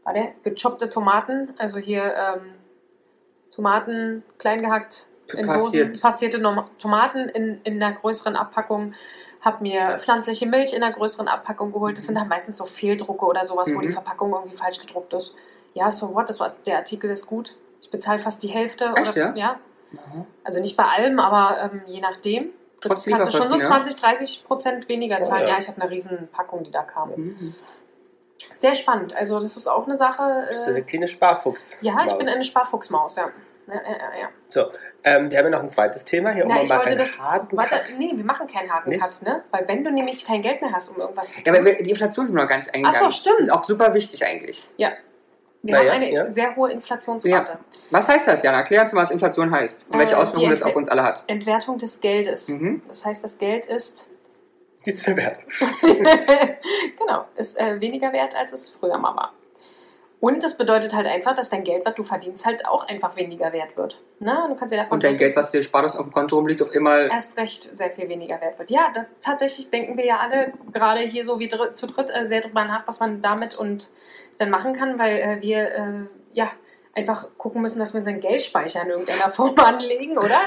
warte, 0.05 0.33
gechoppte 0.43 0.91
Tomaten, 0.91 1.55
also 1.59 1.79
hier 1.79 2.15
ähm, 2.15 2.55
Tomaten 3.55 4.23
klein 4.39 4.61
gehackt 4.61 5.07
in 5.35 5.47
Passiert. 5.47 5.89
Dosen, 5.91 6.01
passierte 6.01 6.43
Tomaten 6.79 7.29
in, 7.31 7.61
in 7.65 7.83
einer 7.83 7.95
größeren 7.97 8.37
Abpackung. 8.37 8.93
Hab 9.43 9.61
mir 9.61 9.99
pflanzliche 9.99 10.47
Milch 10.47 10.73
in 10.73 10.83
einer 10.83 10.93
größeren 10.95 11.29
Abpackung 11.29 11.73
geholt. 11.73 11.99
Das 11.99 12.07
sind 12.07 12.15
dann 12.17 12.29
meistens 12.29 12.57
so 12.57 12.65
Fehldrucke 12.65 13.25
oder 13.27 13.45
sowas, 13.45 13.69
wo 13.75 13.79
Mhm. 13.79 13.83
die 13.83 13.93
Verpackung 13.93 14.33
irgendwie 14.33 14.57
falsch 14.57 14.79
gedruckt 14.81 15.13
ist. 15.15 15.35
Ja, 15.75 15.91
so 15.91 16.15
what, 16.15 16.29
das 16.29 16.39
war, 16.41 16.55
der 16.67 16.77
Artikel 16.79 17.11
ist 17.11 17.27
gut. 17.27 17.57
Ich 17.81 17.91
bezahle 17.91 18.19
fast 18.21 18.43
die 18.43 18.49
Hälfte. 18.49 18.93
Echt, 18.97 19.11
oder, 19.13 19.19
ja? 19.19 19.35
ja? 19.35 19.57
Also 20.45 20.61
nicht 20.61 20.77
bei 20.77 20.85
allem, 20.85 21.19
aber 21.19 21.71
ähm, 21.73 21.83
je 21.87 22.01
nachdem. 22.01 22.51
Du 22.81 22.89
Trotz 22.89 23.05
kannst 23.05 23.29
du 23.33 23.37
schon 23.37 23.49
so 23.49 23.55
Lieferkosten, 23.57 23.61
ja? 23.61 23.69
20, 23.69 23.97
30 23.97 24.45
Prozent 24.45 24.89
weniger 24.89 25.19
Oh, 25.21 25.25
zahlen. 25.25 25.43
ja. 25.47 25.55
ja. 25.55 25.59
ich 25.59 25.69
hatte 25.69 25.81
eine 25.83 25.91
riesen 25.91 26.29
Packung, 26.33 26.63
die 26.65 26.71
da 26.71 26.83
kam. 26.83 27.11
Mhm. 27.11 27.55
Sehr 28.57 28.75
spannend. 28.75 29.15
Also 29.15 29.39
das 29.41 29.57
ist 29.57 29.69
auch 29.69 29.87
eine 29.87 29.97
Sache. 29.97 30.45
Bist 30.49 30.67
du 30.67 30.71
eine 30.71 30.79
Äh, 30.81 30.83
kleine 30.83 31.07
Sparfuchs? 31.09 31.77
ja, 31.81 31.95
ich 32.07 32.13
bin 32.15 32.27
Maus. 32.27 32.35
eine 32.35 32.45
Sparfuchsmaus, 32.45 33.17
ja. 33.17 33.31
ja, 33.69 33.75
ja, 33.75 33.81
ja, 33.91 34.21
ja. 34.23 34.29
So, 34.49 34.67
ähm, 35.05 35.31
wir 35.31 35.39
haben 35.39 35.45
ja 35.47 35.51
noch 35.51 35.63
ein 35.63 35.71
zweites 35.71 36.05
Thema 36.05 36.31
hier, 36.31 36.45
um 36.45 36.49
Na, 36.49 36.57
mal 36.57 36.65
ich 36.65 36.71
wollte 36.71 36.87
einen 36.91 36.99
das- 36.99 37.19
harten 37.19 37.57
Warte, 37.57 37.77
Cut. 37.77 37.95
nee, 37.99 38.13
wir 38.15 38.25
machen 38.25 38.47
keinen 38.47 38.71
harten 38.73 38.91
Nicht? 38.91 39.03
Cut, 39.03 39.23
ne? 39.23 39.43
Weil 39.51 39.67
wenn 39.69 39.83
du 39.85 39.91
nämlich 39.91 40.25
kein 40.25 40.43
Geld 40.43 40.61
mehr 40.63 40.73
hast, 40.73 40.89
um 40.91 40.97
irgendwas 40.99 41.33
zu 41.33 41.41
Ja, 41.41 41.53
tun. 41.53 41.61
aber 41.63 41.73
die 41.83 41.91
Inflation 41.91 42.27
sind 42.27 42.35
wir 42.37 42.43
noch 42.43 42.49
gar 42.49 42.57
nicht 42.57 42.73
eingegangen. 42.75 42.97
Ach 43.01 43.05
so, 43.05 43.11
stimmt. 43.11 43.39
Das 43.41 43.47
ist 43.47 43.53
auch 43.53 43.65
super 43.65 43.93
wichtig 43.95 44.25
eigentlich. 44.25 44.69
wir 44.77 44.91
Na 45.63 45.79
haben 45.79 45.87
ja, 45.87 45.93
eine 45.93 46.13
ja. 46.13 46.33
sehr 46.33 46.57
hohe 46.57 46.73
Inflationsrate. 46.73 47.59
Was 47.91 48.09
heißt 48.09 48.27
das, 48.29 48.43
Jan? 48.43 48.55
Erklär 48.55 48.83
uns 48.83 48.93
mal, 48.93 49.03
was 49.03 49.11
Inflation 49.11 49.51
heißt 49.51 49.87
und 49.91 49.99
welche 49.99 50.13
Äh, 50.15 50.17
Auswirkungen 50.17 50.45
die 50.47 50.51
das 50.51 50.63
auf 50.63 50.75
uns 50.77 50.89
alle 50.89 51.03
hat. 51.05 51.25
Entwertung 51.29 51.79
des 51.79 52.01
Geldes. 52.01 52.49
Mhm. 52.49 52.83
Das 52.89 53.05
heißt, 53.07 53.23
das 53.25 53.39
Geld 53.39 53.67
ist 53.67 54.09
Nichts 54.85 55.07
mehr 55.07 55.17
wert. 55.17 55.39
genau, 56.99 57.27
ist 57.37 57.59
äh, 57.61 57.81
weniger 57.81 58.13
wert, 58.13 58.35
als 58.35 58.53
es 58.53 58.69
früher 58.71 58.99
mal 58.99 59.15
war. 59.15 59.33
Und 60.23 60.45
das 60.45 60.57
bedeutet 60.57 60.95
halt 60.95 61.09
einfach, 61.09 61.35
dass 61.35 61.49
dein 61.49 61.65
Geld, 61.65 61.85
was 61.85 61.97
du 61.97 62.05
verdienst, 62.05 62.47
halt 62.47 62.65
auch 62.65 62.87
einfach 62.87 63.17
weniger 63.17 63.53
wert 63.53 63.77
wird. 63.77 64.01
Ne? 64.21 64.45
Du 64.47 64.55
kannst 64.55 64.73
dir 64.73 64.79
davon 64.79 64.93
Und 64.93 65.03
dein 65.03 65.19
Geld, 65.19 65.35
was 65.35 65.51
dir 65.51 65.65
spart, 65.65 65.85
das 65.85 65.97
auf 65.97 66.05
dem 66.05 66.13
Konto 66.13 66.37
rumliegt, 66.37 66.63
auf 66.63 66.73
immer. 66.73 67.11
erst 67.11 67.37
recht 67.39 67.75
sehr 67.77 67.91
viel 67.91 68.09
weniger 68.09 68.41
wert 68.41 68.57
wird. 68.57 68.71
Ja, 68.71 68.93
da, 68.95 69.05
tatsächlich 69.21 69.71
denken 69.71 69.97
wir 69.97 70.07
ja 70.07 70.19
alle 70.19 70.53
gerade 70.73 71.01
hier 71.01 71.25
so 71.25 71.41
wie 71.41 71.49
dr 71.49 71.75
zu 71.75 71.89
dritt 71.89 72.13
äh, 72.15 72.29
sehr 72.29 72.41
drüber 72.41 72.65
nach, 72.65 72.87
was 72.87 73.01
man 73.01 73.21
damit 73.21 73.57
und 73.57 73.89
dann 74.39 74.49
machen 74.49 74.75
kann, 74.75 74.97
weil 75.01 75.17
äh, 75.17 75.39
wir 75.41 75.59
äh, 75.59 76.07
ja 76.29 76.53
einfach 76.95 77.27
gucken 77.37 77.61
müssen, 77.61 77.81
dass 77.81 77.93
wir 77.93 77.99
unseren 77.99 78.21
Geldspeicher 78.21 78.83
in 78.83 78.91
irgendeiner 78.91 79.29
Form 79.33 79.59
anlegen, 79.59 80.19
oder? 80.19 80.39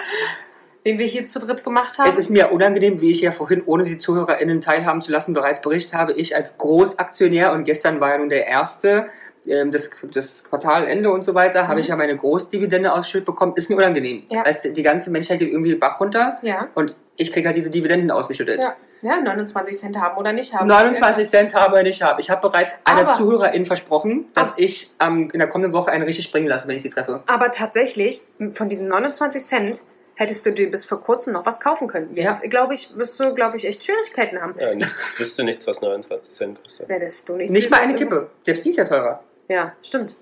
Den 0.85 0.99
wir 0.99 1.05
hier 1.05 1.27
zu 1.27 1.39
dritt 1.39 1.65
gemacht 1.65 1.99
haben. 1.99 2.07
Es 2.07 2.15
ist 2.15 2.29
mir 2.29 2.49
unangenehm, 2.53 3.01
wie 3.01 3.11
ich 3.11 3.19
ja 3.19 3.33
vorhin, 3.33 3.61
ohne 3.65 3.83
die 3.83 3.97
ZuhörerInnen 3.97 4.61
teilhaben 4.61 5.01
zu 5.01 5.11
lassen, 5.11 5.33
bereits 5.33 5.61
berichtet 5.61 5.95
habe. 5.95 6.13
Ich 6.13 6.33
als 6.33 6.57
Großaktionär 6.57 7.51
und 7.51 7.65
gestern 7.65 7.99
war 7.99 8.11
ja 8.11 8.19
nun 8.19 8.29
der 8.29 8.47
erste, 8.47 9.07
ähm, 9.47 9.71
das, 9.71 9.89
das 10.13 10.43
Quartalende 10.43 11.09
und 11.11 11.23
so 11.23 11.33
weiter, 11.33 11.63
habe 11.67 11.75
Mhm. 11.75 11.81
ich 11.81 11.87
ja 11.87 11.95
meine 11.95 12.15
Großdividende 12.17 12.91
ausgeschüttet 12.93 13.25
bekommen. 13.25 13.53
Ist 13.55 13.69
mir 13.69 13.77
unangenehm. 13.77 14.23
Ja. 14.29 14.45
Weißt 14.45 14.65
du, 14.65 14.71
die 14.73 14.83
ganze 14.83 15.09
Menschheit 15.11 15.39
geht 15.39 15.49
irgendwie 15.51 15.71
den 15.71 15.79
Bach 15.79 15.99
runter 15.99 16.37
ja, 16.41 16.67
und 16.75 16.95
ich 17.17 17.31
kriege 17.31 17.47
halt 17.47 17.55
diese 17.57 17.71
Dividenden 17.71 18.11
ausgeschüttet. 18.11 18.59
Ja. 18.59 18.75
ja, 19.01 19.21
29 19.21 19.77
Cent 19.77 19.99
haben 19.99 20.17
oder 20.17 20.33
nicht 20.33 20.53
haben. 20.53 20.67
29 20.67 21.27
Cent 21.29 21.53
habe 21.53 21.77
ich 21.77 21.83
nicht 21.83 22.01
habe. 22.01 22.19
Ich 22.21 22.29
habe 22.29 22.41
bereits 22.47 22.73
einer 22.83 23.01
Aber- 23.07 23.13
Zuhörerin 23.13 23.65
versprochen, 23.65 24.25
dass 24.33 24.51
Aber- 24.53 24.59
ich 24.61 24.93
ähm, 25.01 25.29
in 25.31 25.39
der 25.39 25.47
kommenden 25.47 25.73
Woche 25.73 25.91
eine 25.91 26.05
richtig 26.05 26.25
springen 26.25 26.47
lasse, 26.47 26.67
wenn 26.67 26.75
ich 26.75 26.81
sie 26.81 26.89
treffe. 26.89 27.21
Aber 27.27 27.51
tatsächlich, 27.51 28.21
von 28.53 28.67
diesen 28.67 28.87
29 28.87 29.43
Cent 29.45 29.83
hättest 30.17 30.45
du 30.45 30.51
dir 30.53 30.71
bis 30.71 30.85
vor 30.85 31.01
kurzem 31.01 31.33
noch 31.33 31.45
was 31.45 31.59
kaufen 31.59 31.87
können. 31.89 32.07
Jetzt, 32.13 32.41
glaube 32.49 32.73
ich, 32.73 32.95
wirst 32.97 33.19
du, 33.19 33.33
glaube 33.33 33.57
ich, 33.57 33.65
echt 33.67 33.83
Schwierigkeiten 33.83 34.41
haben. 34.41 34.55
Ja, 34.57 34.73
nicht, 34.73 34.93
ich 35.13 35.19
wüsste 35.19 35.43
nichts, 35.43 35.67
was 35.67 35.81
29 35.81 36.33
Cent 36.33 36.63
kostet. 36.63 36.87
Hättest 36.89 37.27
du 37.27 37.35
nichts 37.35 37.51
Nicht 37.51 37.69
mal 37.69 37.81
eine 37.81 37.95
Kippe. 37.95 38.29
Selbst 38.45 38.63
die 38.65 38.69
ist 38.69 38.77
ja 38.77 38.85
teurer. 38.85 39.21
Ja, 39.47 39.73
stimmt. 39.81 40.15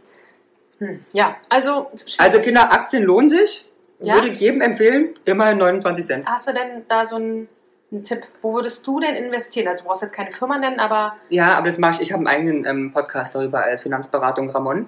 Hm. 0.79 1.03
Ja, 1.13 1.37
also. 1.49 1.91
Also 1.91 2.05
schwierig. 2.07 2.41
Kinder, 2.41 2.71
Aktien 2.71 3.03
lohnen 3.03 3.29
sich. 3.29 3.69
Ja? 3.99 4.15
Würde 4.15 4.29
ich 4.29 4.39
jedem 4.39 4.61
empfehlen, 4.61 5.15
immerhin 5.23 5.57
29 5.57 6.05
Cent. 6.05 6.27
Hast 6.27 6.47
du 6.47 6.53
denn 6.53 6.83
da 6.89 7.05
so 7.05 7.15
einen, 7.15 7.47
einen 7.91 8.03
Tipp? 8.03 8.23
Wo 8.41 8.53
würdest 8.53 8.85
du 8.85 8.99
denn 8.99 9.15
investieren? 9.15 9.67
Also, 9.67 9.83
du 9.83 9.87
brauchst 9.87 10.01
jetzt 10.01 10.13
keine 10.13 10.31
Firma 10.31 10.57
nennen, 10.57 10.79
aber 10.79 11.15
Ja, 11.29 11.57
aber 11.57 11.67
das 11.67 11.77
mache 11.77 11.95
ich. 11.95 12.01
Ich 12.01 12.11
habe 12.11 12.19
einen 12.19 12.27
eigenen 12.27 12.65
ähm, 12.65 12.91
Podcast 12.91 13.33
darüber, 13.35 13.65
äh, 13.65 13.77
Finanzberatung 13.77 14.49
Ramon. 14.49 14.87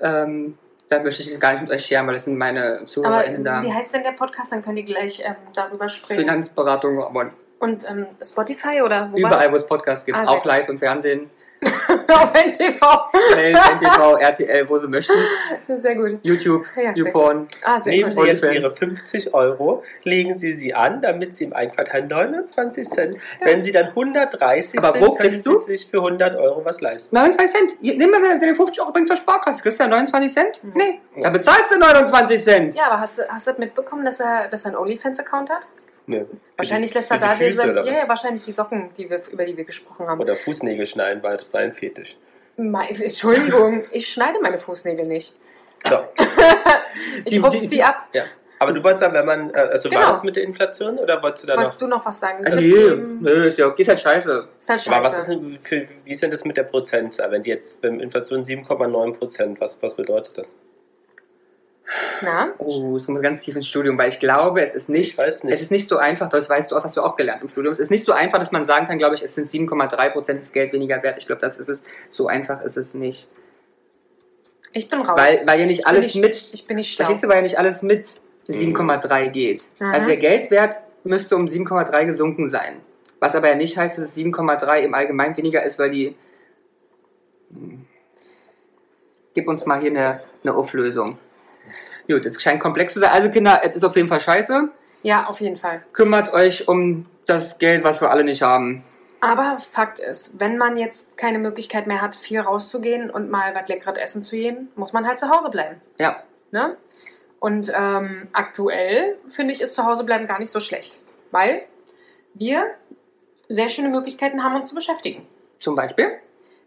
Ähm, 0.00 0.56
da 0.88 1.02
möchte 1.02 1.22
ich 1.22 1.30
es 1.30 1.38
gar 1.38 1.52
nicht 1.52 1.62
mit 1.62 1.70
euch 1.70 1.84
scheren, 1.84 2.06
weil 2.06 2.14
das 2.14 2.24
sind 2.24 2.38
meine 2.38 2.86
ZuhörerInnen 2.86 3.44
da. 3.44 3.62
wie 3.62 3.72
heißt 3.72 3.92
denn 3.94 4.02
der 4.02 4.12
Podcast? 4.12 4.52
Dann 4.52 4.62
könnt 4.62 4.78
ihr 4.78 4.84
gleich 4.84 5.22
ähm, 5.22 5.36
darüber 5.54 5.88
sprechen. 5.90 6.20
Finanzberatung 6.20 6.98
Ramon. 6.98 7.30
Und 7.58 7.90
ähm, 7.90 8.06
Spotify 8.22 8.80
oder 8.82 9.10
wo 9.12 9.18
Überall, 9.18 9.52
wo 9.52 9.56
es 9.56 9.66
Podcasts 9.66 10.06
gibt. 10.06 10.16
Ah, 10.16 10.24
auch 10.28 10.44
live 10.44 10.68
im 10.68 10.78
Fernsehen. 10.78 11.28
Auf 12.08 12.32
NTV. 12.34 12.80
NTV, 13.36 14.16
RTL, 14.20 14.68
wo 14.68 14.78
sie 14.78 14.88
möchten. 14.88 15.12
Sehr 15.68 15.96
gut. 15.96 16.18
YouTube, 16.22 16.64
Ja, 16.76 16.92
YouPorn. 16.94 17.48
Ah, 17.64 17.78
sehr 17.80 17.92
Nehmen. 17.94 18.12
Sie 18.12 18.22
jetzt. 18.22 18.42
Ihre 18.44 18.70
50 18.74 19.34
Euro, 19.34 19.82
legen 20.04 20.36
Sie 20.36 20.54
sie 20.54 20.74
an, 20.74 21.02
damit 21.02 21.36
Sie 21.36 21.44
im 21.44 21.52
Einquartal 21.52 22.02
29 22.06 22.88
Cent, 22.88 23.16
wenn 23.42 23.62
Sie 23.62 23.72
dann 23.72 23.86
130 23.88 24.78
Aber 24.78 24.92
sind, 24.92 25.00
wo 25.06 25.14
können 25.14 25.30
kriegst 25.30 25.44
Sie 25.44 25.50
du? 25.50 25.60
sich 25.60 25.86
für 25.90 25.98
100 25.98 26.36
Euro 26.36 26.64
was 26.64 26.80
leisten. 26.80 27.14
29 27.16 27.56
Cent. 27.56 27.82
Nimm 27.98 28.10
mal 28.10 28.20
deine 28.38 28.54
50 28.54 28.80
Euro, 28.80 28.92
bring 28.92 29.06
zur 29.06 29.16
Sparkasse. 29.16 29.62
Kriegst 29.62 29.78
du 29.80 29.84
ja 29.84 29.88
29 29.90 30.32
Cent? 30.32 30.64
Mhm. 30.64 30.72
Nee. 30.74 31.00
Da 31.22 31.30
bezahlst 31.30 31.72
du 31.72 31.78
29 31.78 32.42
Cent. 32.42 32.74
Ja, 32.74 32.86
aber 32.86 33.00
hast 33.00 33.18
du, 33.18 33.22
hast 33.28 33.46
du 33.46 33.52
mitbekommen, 33.58 34.04
dass 34.04 34.20
er, 34.20 34.48
dass 34.48 34.64
er 34.64 34.68
einen 34.70 34.76
OnlyFans-Account 34.78 35.50
hat? 35.50 35.66
Nö. 36.08 36.24
Wahrscheinlich 36.56 36.92
lässt 36.94 37.10
er 37.10 37.18
da 37.18 37.34
die 37.36 37.44
Füße 37.50 37.62
diese. 37.74 37.88
Ja, 37.88 37.98
ja, 38.02 38.08
wahrscheinlich 38.08 38.42
die 38.42 38.52
Socken, 38.52 38.90
die 38.96 39.08
wir, 39.08 39.20
über 39.30 39.44
die 39.44 39.56
wir 39.56 39.64
gesprochen 39.64 40.08
haben. 40.08 40.20
Oder 40.20 40.34
Fußnägel 40.34 40.86
schneiden, 40.86 41.22
weil 41.22 41.38
sein 41.48 41.72
Fetisch. 41.74 42.16
Mei- 42.56 42.88
Entschuldigung, 42.88 43.84
ich 43.92 44.08
schneide 44.08 44.40
meine 44.40 44.58
Fußnägel 44.58 45.06
nicht. 45.06 45.36
So, 45.88 45.98
Ich 47.24 47.34
Die- 47.34 47.38
rupf 47.38 47.52
die- 47.60 47.66
sie 47.68 47.82
ab. 47.82 48.08
ja. 48.12 48.24
Aber 48.60 48.72
du 48.72 48.82
wolltest 48.82 49.04
sagen, 49.04 49.14
wenn 49.14 49.24
man, 49.24 49.50
äh, 49.54 49.58
also 49.58 49.88
Genau. 49.88 50.02
war 50.02 50.12
das 50.14 50.24
mit 50.24 50.34
der 50.34 50.42
Inflation 50.42 50.98
oder 50.98 51.22
wolltest 51.22 51.44
du 51.44 51.46
da 51.46 51.54
noch? 51.54 51.60
Wolltest 51.62 51.80
du 51.80 51.86
noch 51.86 52.04
was 52.04 52.18
sagen? 52.18 52.44
Also, 52.44 52.58
nee, 52.58 52.72
nö, 53.20 53.46
ist 53.46 53.56
ja, 53.56 53.68
ist 53.72 53.88
halt 53.88 54.00
scheiße. 54.00 54.48
Ist 54.58 54.68
halt 54.68 54.88
Aber 54.88 55.04
was 55.04 55.12
ist 55.12 55.18
scheiße. 55.28 55.30
denn 55.36 55.58
für, 55.62 55.88
wie 56.04 56.10
ist 56.10 56.22
denn 56.24 56.32
das 56.32 56.44
mit 56.44 56.56
der 56.56 56.64
Prozentzahl? 56.64 57.30
Wenn 57.30 57.44
die 57.44 57.50
jetzt 57.50 57.80
beim 57.82 58.00
Inflation 58.00 58.42
7,9 58.42 59.12
Prozent, 59.16 59.60
was, 59.60 59.80
was 59.80 59.94
bedeutet 59.94 60.38
das? 60.38 60.56
Na? 62.22 62.52
Oh, 62.58 62.96
es 62.96 63.06
kommt 63.06 63.22
ganz 63.22 63.40
tief 63.40 63.56
ins 63.56 63.66
Studium, 63.66 63.96
weil 63.96 64.10
ich 64.10 64.18
glaube, 64.18 64.62
es 64.62 64.74
ist 64.74 64.88
nicht, 64.88 65.12
Ich 65.12 65.18
weiß 65.18 65.44
nicht. 65.44 65.54
es 65.54 65.62
ist 65.62 65.70
nicht 65.70 65.88
so 65.88 65.96
einfach, 65.96 66.28
das 66.28 66.50
weißt 66.50 66.70
du 66.70 66.76
auch, 66.76 66.84
hast 66.84 66.96
du 66.96 67.02
auch 67.02 67.16
gelernt 67.16 67.42
im 67.42 67.48
Studium, 67.48 67.72
es 67.72 67.78
ist 67.78 67.90
nicht 67.90 68.04
so 68.04 68.12
einfach, 68.12 68.38
dass 68.38 68.52
man 68.52 68.64
sagen 68.64 68.86
kann, 68.86 68.98
glaube 68.98 69.14
ich, 69.14 69.22
es 69.22 69.34
sind 69.34 69.48
7,3 69.48 70.10
Prozent 70.10 70.38
des 70.38 70.52
Geld 70.52 70.72
weniger 70.72 71.02
wert. 71.02 71.16
Ich 71.18 71.26
glaube, 71.26 71.40
das 71.40 71.58
ist 71.58 71.68
es. 71.68 71.82
So 72.08 72.26
einfach 72.26 72.60
ist 72.62 72.76
es 72.76 72.94
nicht. 72.94 73.28
Ich 74.72 74.88
bin 74.90 75.00
raus. 75.00 75.18
Weil, 75.18 75.46
weil 75.46 75.60
ja 75.60 75.66
nicht 75.66 75.80
ich 75.80 75.84
bin 75.86 75.94
alles 75.94 76.14
nicht, 76.14 76.20
mit, 76.22 76.50
Ich 76.52 76.66
bin 76.66 76.76
nicht 76.76 76.92
schlau. 76.92 77.06
verstehst 77.06 77.24
du, 77.24 77.28
weil 77.28 77.36
ja 77.36 77.42
nicht 77.42 77.58
alles 77.58 77.82
mit 77.82 78.20
7,3 78.48 79.30
geht. 79.30 79.64
Mhm. 79.78 79.86
Also 79.86 80.06
der 80.08 80.16
Geldwert 80.18 80.80
müsste 81.04 81.36
um 81.36 81.46
7,3 81.46 82.04
gesunken 82.04 82.48
sein. 82.48 82.80
Was 83.20 83.34
aber 83.34 83.48
ja 83.48 83.54
nicht 83.54 83.76
heißt, 83.78 83.98
dass 83.98 84.04
es 84.04 84.16
7,3 84.16 84.80
im 84.82 84.94
Allgemeinen 84.94 85.36
weniger 85.36 85.64
ist, 85.64 85.78
weil 85.78 85.90
die. 85.90 86.14
Hm. 87.52 87.86
Gib 89.34 89.48
uns 89.48 89.66
mal 89.66 89.80
hier 89.80 89.90
eine, 89.90 90.20
eine 90.42 90.54
Auflösung. 90.54 91.18
Gut, 92.08 92.24
jetzt 92.24 92.40
scheint 92.40 92.60
komplex 92.60 92.94
zu 92.94 93.00
sein. 93.00 93.10
Also 93.10 93.28
Kinder, 93.28 93.60
es 93.62 93.76
ist 93.76 93.84
auf 93.84 93.94
jeden 93.94 94.08
Fall 94.08 94.20
scheiße. 94.20 94.68
Ja, 95.02 95.26
auf 95.26 95.40
jeden 95.40 95.56
Fall. 95.56 95.82
Kümmert 95.92 96.32
euch 96.32 96.66
um 96.66 97.06
das 97.26 97.58
Geld, 97.58 97.84
was 97.84 98.00
wir 98.00 98.10
alle 98.10 98.24
nicht 98.24 98.42
haben. 98.42 98.82
Aber 99.20 99.58
Fakt 99.72 99.98
ist, 99.98 100.38
wenn 100.40 100.56
man 100.56 100.76
jetzt 100.76 101.16
keine 101.16 101.38
Möglichkeit 101.38 101.86
mehr 101.86 102.00
hat, 102.00 102.16
viel 102.16 102.40
rauszugehen 102.40 103.10
und 103.10 103.30
mal 103.30 103.54
was 103.54 103.68
Leckeres 103.68 103.98
essen 103.98 104.22
zu 104.22 104.36
gehen, 104.36 104.68
muss 104.76 104.92
man 104.92 105.06
halt 105.06 105.18
zu 105.18 105.28
Hause 105.28 105.50
bleiben. 105.50 105.80
Ja. 105.98 106.22
Ne? 106.50 106.76
Und 107.40 107.72
ähm, 107.74 108.28
aktuell 108.32 109.16
finde 109.28 109.52
ich, 109.52 109.60
ist 109.60 109.74
zu 109.74 109.84
Hause 109.84 110.04
bleiben 110.04 110.26
gar 110.26 110.38
nicht 110.38 110.50
so 110.50 110.60
schlecht, 110.60 111.00
weil 111.30 111.62
wir 112.34 112.64
sehr 113.48 113.68
schöne 113.68 113.88
Möglichkeiten 113.88 114.42
haben, 114.42 114.54
uns 114.56 114.68
zu 114.68 114.74
beschäftigen. 114.74 115.26
Zum 115.60 115.74
Beispiel 115.74 116.18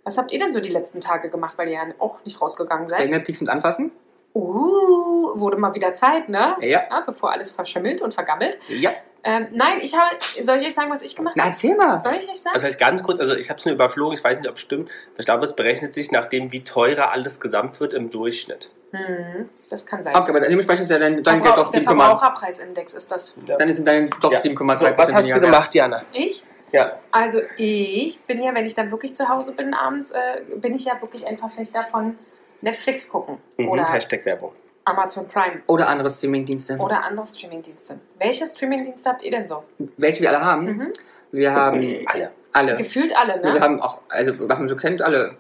Was 0.04 0.18
habt 0.18 0.32
ihr 0.32 0.40
denn 0.40 0.52
so 0.52 0.60
die 0.60 0.70
letzten 0.70 1.00
Tage 1.00 1.30
gemacht, 1.30 1.58
weil 1.58 1.68
ihr 1.68 1.76
ja 1.76 1.86
auch 2.00 2.24
nicht 2.26 2.42
rausgegangen 2.42 2.88
seid? 2.88 3.02
Engelpieks 3.02 3.42
mit 3.42 3.50
anfassen. 3.50 3.92
Uh, 4.34 5.40
wurde 5.40 5.58
mal 5.58 5.74
wieder 5.74 5.94
Zeit, 5.94 6.30
ne? 6.30 6.56
Ja. 6.62 6.84
Ja, 6.90 7.04
bevor 7.06 7.32
alles 7.32 7.52
verschimmelt 7.52 8.02
und 8.02 8.14
vergammelt. 8.14 8.58
Ja. 8.70 8.92
Ähm, 9.24 9.48
nein, 9.52 9.78
ich 9.82 9.96
habe. 9.96 10.16
Soll 10.42 10.58
ich 10.58 10.66
euch 10.66 10.74
sagen, 10.74 10.90
was 10.90 11.02
ich 11.04 11.16
gemacht 11.16 11.36
Na, 11.38 11.44
habe? 11.44 11.52
erzähl 11.52 11.76
mal. 11.76 12.00
Soll 12.00 12.16
ich 12.16 12.28
euch 12.28 12.42
sagen? 12.42 12.54
Das 12.56 12.64
heißt 12.64 12.80
ganz 12.80 13.04
kurz, 13.04 13.20
also 13.20 13.36
ich 13.36 13.50
habe 13.50 13.60
es 13.60 13.66
nur 13.66 13.76
überflogen, 13.76 14.18
ich 14.18 14.24
weiß 14.24 14.40
nicht, 14.40 14.50
ob 14.50 14.56
es 14.56 14.62
stimmt. 14.62 14.90
Ich 15.18 15.26
glaube, 15.26 15.46
es 15.46 15.54
berechnet 15.56 15.94
sich 15.94 16.12
nach 16.12 16.26
dem, 16.26 16.52
wie 16.52 16.64
teurer 16.64 17.12
alles 17.12 17.40
gesamt 17.40 17.80
wird 17.80 17.94
im 17.94 18.10
Durchschnitt. 18.10 18.72
Hm, 18.92 19.48
das 19.70 19.86
kann 19.86 20.02
sein. 20.02 20.16
Okay, 20.16 20.32
aber 20.32 20.42
dementsprechend 20.42 20.84
ist 20.84 20.90
ja 20.90 20.98
dein, 20.98 21.24
dein 21.24 21.42
Geld 21.42 21.54
Verbrauch, 21.54 21.66
doch 21.66 21.72
der 21.72 21.82
7,3. 21.82 21.86
Verbraucherpreisindex 21.86 22.94
ist 22.94 23.12
das. 23.12 23.36
Dann 23.46 23.70
ist 23.70 23.86
dein 23.86 24.10
doch 24.22 24.32
Ja. 24.32 24.40
7,3 24.40 24.76
So, 24.76 24.86
was 24.98 25.14
hast 25.14 25.30
du 25.34 25.40
gemacht, 25.40 25.74
Jana? 25.76 26.02
Ich? 26.14 26.44
Ja. 26.72 27.00
Also 27.12 27.42
ich 27.58 28.22
bin 28.24 28.42
ja, 28.42 28.56
wenn 28.56 28.66
ich 28.66 28.74
dann 28.74 28.92
wirklich 28.92 29.14
zu 29.14 29.30
Hause 29.30 29.52
bin 29.52 29.74
abends, 29.74 30.12
äh, 30.12 30.42
bin 30.56 30.74
ich 30.74 30.86
ja 30.86 31.00
wirklich 31.02 31.28
ein 31.28 31.38
Verfechter 31.38 31.86
von 31.92 32.18
Netflix 32.62 33.10
gucken 33.10 33.38
Mhm, 33.58 33.70
oder 33.70 33.92
Hashtag 33.92 34.26
Werbung. 34.26 34.52
Amazon 34.86 35.28
Prime 35.28 35.62
Oder 35.68 35.88
andere 35.88 36.10
Streamingdienste. 36.10 36.78
oder 36.78 37.04
andere 37.04 37.26
Streamingdienste. 37.26 38.00
Welche 38.18 38.46
Streamingdienste 38.48 39.08
habt 39.10 39.22
ihr 39.24 39.32
denn 39.32 39.48
so? 39.48 39.64
Welche 39.98 40.22
wir 40.22 40.30
alle 40.30 40.42
haben. 40.44 40.66
Mhm. 40.66 40.94
Wir 41.32 41.54
haben 41.54 41.80
Alle. 42.08 42.32
alle. 42.52 42.76
Gefühlt 42.78 43.16
alle, 43.16 43.42
Wir 43.44 43.54
ne? 43.54 43.60
haben 43.62 43.80
auch, 43.82 44.00
also 44.10 44.34
was 44.50 44.60
man 44.60 44.68
so 44.70 44.76
kennt, 44.76 45.02
alle. 45.02 45.36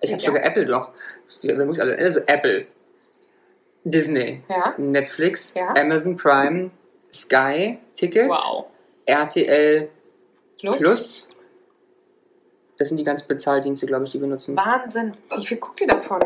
Ich 0.00 0.12
habe 0.12 0.20
Ja. 0.22 0.26
sogar 0.28 0.44
Apple 0.44 0.66
doch. 0.66 0.90
Wir 1.42 1.58
Also 1.98 2.20
Apple, 2.26 2.66
Disney, 3.84 4.42
Ja. 4.48 4.74
Netflix, 4.78 5.54
Ja. 5.54 5.74
Amazon 5.76 6.16
Prime, 6.16 6.70
Sky, 7.12 7.78
Ticket, 7.96 8.28
Wow. 8.28 8.66
RTL 9.06 9.88
Plus? 10.58 10.80
Plus. 10.80 11.28
Das 12.78 12.88
sind 12.88 12.96
die 12.98 13.04
ganzen 13.04 13.28
Bezahldienste, 13.28 13.86
glaube 13.86 14.04
ich, 14.04 14.10
die 14.10 14.20
wir 14.20 14.26
nutzen. 14.28 14.56
Wahnsinn. 14.56 15.16
Wie 15.36 15.46
viel 15.46 15.58
guckt 15.58 15.80
ihr 15.80 15.86
davon? 15.86 16.20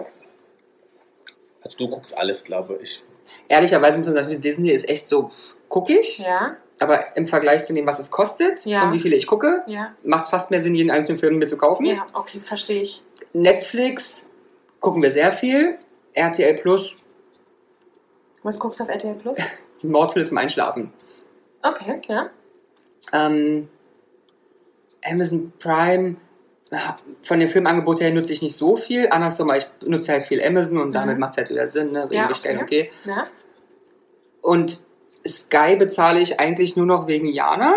Also 1.62 1.76
du 1.78 1.88
guckst 1.88 2.16
alles, 2.16 2.42
glaube 2.44 2.78
ich. 2.82 3.02
Ehrlicherweise 3.48 3.98
muss 3.98 4.06
man 4.06 4.16
sagen, 4.16 4.40
Disney 4.40 4.70
ist 4.70 4.88
echt 4.88 5.06
so, 5.06 5.30
gucke 5.68 5.92
ich, 5.98 6.18
Ja, 6.18 6.56
aber 6.80 7.14
im 7.16 7.26
Vergleich 7.26 7.64
zu 7.64 7.74
dem, 7.74 7.84
was 7.86 7.98
es 7.98 8.10
kostet 8.10 8.64
Ja. 8.64 8.84
und 8.86 8.94
wie 8.94 8.98
viele 8.98 9.16
ich 9.16 9.26
gucke, 9.26 9.62
ja, 9.66 9.94
macht 10.02 10.24
es 10.24 10.30
fast 10.30 10.50
mehr 10.50 10.60
Sinn, 10.62 10.74
jeden 10.74 10.90
einzelnen 10.90 11.18
Film 11.18 11.36
mir 11.38 11.46
zu 11.46 11.58
kaufen. 11.58 11.84
ja, 11.84 12.06
okay, 12.14 12.40
verstehe 12.40 12.80
ich. 12.82 13.02
Netflix 13.34 14.28
gucken 14.80 15.02
wir 15.02 15.10
sehr 15.12 15.32
viel. 15.32 15.78
RTL 16.14 16.54
Plus, 16.54 16.94
Was 18.42 18.58
guckst 18.58 18.80
du 18.80 18.84
auf 18.84 18.90
RTL 18.90 19.14
Plus? 19.16 19.38
die 19.82 19.86
Mordfilme 19.86 20.26
zum 20.26 20.38
Einschlafen. 20.38 20.92
Okay, 21.62 22.00
ja. 22.08 22.30
Ähm, 23.12 23.68
Amazon 25.04 25.52
Prime, 25.58 26.16
von 27.22 27.40
dem 27.40 27.48
Filmangebot 27.48 28.00
her 28.00 28.12
nutze 28.12 28.32
ich 28.32 28.42
nicht 28.42 28.56
so 28.56 28.76
viel. 28.76 29.08
Andersrum, 29.08 29.50
ich 29.52 29.66
nutze 29.80 30.12
halt 30.12 30.22
viel 30.22 30.42
Amazon 30.44 30.78
und 30.82 30.92
damit 30.92 31.14
Mhm. 31.16 31.20
macht 31.20 31.32
es 31.32 31.36
halt 31.38 31.50
wieder 31.50 31.68
Sinn, 31.70 31.92
ne? 31.92 32.04
wegen 32.04 32.14
Ja, 32.20 32.26
Bestellen, 32.28 32.60
okay. 32.62 32.90
okay. 33.04 33.10
Ja, 33.10 33.26
Und 34.42 34.80
Sky 35.26 35.76
bezahle 35.76 36.20
ich 36.20 36.38
eigentlich 36.40 36.76
nur 36.76 36.86
noch 36.86 37.06
wegen 37.06 37.26
Jana. 37.26 37.74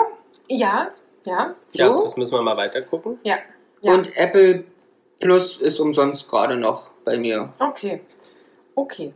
ja, 0.47 0.89
ja. 1.25 1.55
Ja, 1.73 1.87
So. 1.87 2.01
das 2.01 2.17
müssen 2.17 2.33
wir 2.33 2.41
mal 2.41 2.57
weiter 2.57 2.81
gucken. 2.81 3.19
ja. 3.23 3.37
ja. 3.81 3.93
Und 3.93 4.15
Apple 4.17 4.63
Plus 5.19 5.57
ist 5.57 5.79
umsonst 5.79 6.27
gerade 6.29 6.55
noch 6.57 6.89
bei 7.05 7.17
mir. 7.17 7.53
Okay. 7.59 8.01
Okay. 8.75 9.13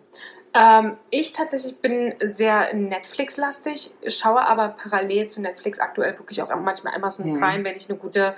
Ähm, 0.53 0.97
ich 1.09 1.33
tatsächlich 1.33 1.79
bin 1.79 2.13
sehr 2.21 2.73
Netflix-lastig, 2.73 3.91
schaue 4.07 4.41
aber 4.41 4.69
parallel 4.69 5.27
zu 5.27 5.41
Netflix 5.41 5.79
aktuell 5.79 6.17
wirklich 6.17 6.41
auch 6.41 6.55
manchmal 6.55 6.93
Amazon 6.95 7.33
Mhm. 7.33 7.39
Prime, 7.39 7.63
wenn 7.65 7.75
ich 7.75 7.89
eine 7.89 7.97
gute, 7.97 8.35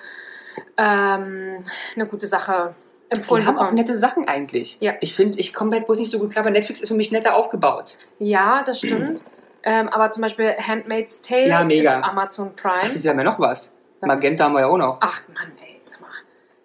ähm, 0.77 1.63
eine 1.95 2.07
gute 2.07 2.27
Sache 2.27 2.75
Die 3.11 3.17
empfohlen 3.17 3.45
haben 3.45 3.57
auch 3.57 3.63
bekomme. 3.63 3.79
nette 3.81 3.97
Sachen 3.97 4.27
eigentlich. 4.27 4.77
Ja. 4.79 4.93
Ich 5.01 5.13
finde, 5.15 5.39
ich 5.39 5.53
komme 5.53 5.71
bei 5.71 5.79
bloß 5.79 5.99
nicht 5.99 6.11
so 6.11 6.19
gut 6.19 6.31
klar, 6.31 6.43
aber 6.45 6.51
Netflix 6.51 6.81
ist 6.81 6.89
für 6.89 6.95
mich 6.95 7.11
netter 7.11 7.35
aufgebaut. 7.35 7.97
Ja, 8.19 8.63
das 8.65 8.79
stimmt. 8.79 9.23
ähm, 9.63 9.87
aber 9.89 10.11
zum 10.11 10.21
Beispiel 10.23 10.51
Handmaid's 10.55 11.21
Tale 11.21 11.47
Ja, 11.47 11.63
mega. 11.63 11.99
ist 11.99 12.03
Amazon 12.05 12.55
Prime. 12.55 12.83
Das 12.83 12.95
ist 12.95 13.05
ja 13.05 13.13
mehr 13.13 13.25
noch 13.25 13.39
was. 13.39 13.73
Was? 13.99 14.07
Magenta 14.07 14.45
haben 14.45 14.53
wir 14.53 14.61
ja 14.61 14.67
auch 14.67 14.77
noch. 14.77 14.97
Ach 15.01 15.21
Mann, 15.33 15.51
ey, 15.61 15.81
sag 15.87 16.01
mal. 16.01 16.07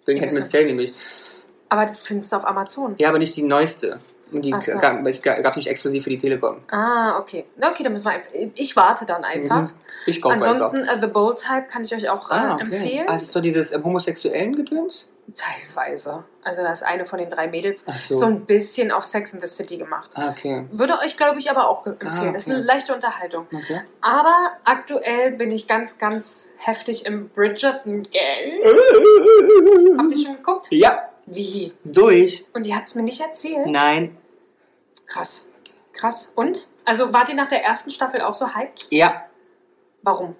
Wegen 0.05 0.17
Ja, 0.17 0.23
Handmaid's 0.25 0.45
das- 0.47 0.51
Tale 0.51 0.65
nämlich. 0.65 0.93
Aber 1.69 1.85
das 1.87 2.01
findest 2.03 2.31
du 2.31 2.35
auf 2.37 2.45
Amazon. 2.45 2.93
Ja, 2.99 3.09
aber 3.09 3.17
nicht 3.19 3.35
die 3.35 3.41
neueste. 3.41 3.99
Und 4.33 4.41
die 4.43 4.53
so. 4.61 4.77
gab, 4.79 5.05
es 5.05 5.21
gab 5.21 5.55
nicht 5.55 5.67
exklusiv 5.67 6.03
für 6.03 6.09
die 6.09 6.17
Telekom. 6.17 6.57
Ah, 6.71 7.17
okay. 7.19 7.45
Okay, 7.61 7.83
dann 7.83 7.93
müssen 7.93 8.05
wir 8.05 8.11
einfach. 8.11 8.31
Ich 8.55 8.75
warte 8.75 9.05
dann 9.05 9.23
einfach. 9.23 9.61
Mhm. 9.63 9.69
Ich 10.05 10.21
kaufe 10.21 10.35
Ansonsten, 10.35 10.79
einfach. 10.81 10.97
äh, 10.97 11.01
The 11.01 11.07
Bold 11.07 11.37
Type 11.37 11.63
kann 11.71 11.83
ich 11.83 11.93
euch 11.95 12.09
auch 12.09 12.29
äh, 12.29 12.33
Ah, 12.33 12.53
okay. 12.55 12.63
empfehlen. 12.63 13.05
Ah, 13.07 13.13
das 13.13 13.23
ist 13.23 13.31
so 13.33 13.41
dieses 13.41 13.71
ähm, 13.71 13.83
homosexuellen 13.83 14.55
Gedöns? 14.55 15.05
Teilweise. 15.35 16.25
Also, 16.43 16.63
da 16.63 16.73
ist 16.73 16.83
eine 16.83 17.05
von 17.05 17.17
den 17.17 17.29
drei 17.29 17.47
Mädels 17.47 17.85
Ach 17.87 17.97
so. 17.97 18.25
ein 18.25 18.41
bisschen 18.45 18.91
auf 18.91 19.05
Sex 19.05 19.33
in 19.33 19.39
the 19.39 19.47
City 19.47 19.77
gemacht. 19.77 20.11
Ah, 20.15 20.29
okay. 20.31 20.65
Würde 20.71 20.99
euch, 20.99 21.15
glaube 21.15 21.39
ich, 21.39 21.49
aber 21.49 21.69
auch 21.69 21.83
ge- 21.85 21.93
empfehlen. 21.97 22.29
Ah, 22.29 22.33
Das 22.33 22.41
ist 22.43 22.49
eine 22.49 22.57
okay. 22.59 22.67
leichte 22.67 22.93
Unterhaltung. 22.93 23.47
okay. 23.53 23.81
Aber 24.01 24.35
aktuell 24.65 25.31
bin 25.31 25.51
ich 25.51 25.65
ganz, 25.67 25.97
ganz 25.97 26.51
heftig 26.57 27.05
im 27.05 27.29
Bridgerton-Gang. 27.29 28.09
Habt 29.97 30.13
ihr 30.13 30.25
schon 30.25 30.35
geguckt? 30.35 30.67
Ja, 30.71 31.09
Wie? 31.25 31.71
durch. 31.85 32.45
Und 32.53 32.67
ihr 32.67 32.75
habt 32.75 32.87
es 32.87 32.95
mir 32.95 33.03
nicht 33.03 33.21
erzählt? 33.21 33.65
Nein. 33.67 34.17
Krass. 35.13 35.45
Krass. 35.93 36.31
Und? 36.35 36.67
Also, 36.85 37.13
wart 37.13 37.29
ihr 37.29 37.35
nach 37.35 37.47
der 37.47 37.63
ersten 37.63 37.91
Staffel 37.91 38.21
auch 38.21 38.33
so 38.33 38.55
hyped? 38.55 38.87
Ja. 38.89 39.25
Warum? 40.01 40.35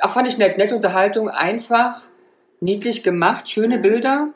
Auch 0.00 0.10
fand 0.10 0.28
ich 0.28 0.36
nett. 0.38 0.58
Nette 0.58 0.74
Unterhaltung, 0.76 1.28
einfach, 1.30 2.02
niedlich 2.60 3.02
gemacht, 3.02 3.48
schöne 3.48 3.78
Bilder. 3.78 4.28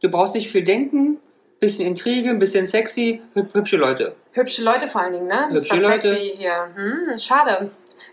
Du 0.00 0.10
brauchst 0.10 0.34
nicht 0.34 0.50
viel 0.50 0.64
denken. 0.64 1.18
Bisschen 1.60 1.86
Intrige, 1.86 2.30
ein 2.30 2.38
bisschen 2.40 2.66
sexy, 2.66 3.22
hüb- 3.34 3.54
hübsche 3.54 3.76
Leute. 3.76 4.16
Hübsche 4.32 4.62
Leute 4.64 4.88
vor 4.88 5.00
allen 5.00 5.12
Dingen, 5.12 5.28
ne? 5.28 5.48
Hübsche 5.50 5.74
Mr. 5.74 5.80
Leute. 5.80 6.08
Sexy 6.08 6.34
hier. 6.36 6.68
Hm, 6.74 7.16
schade, 7.18 7.70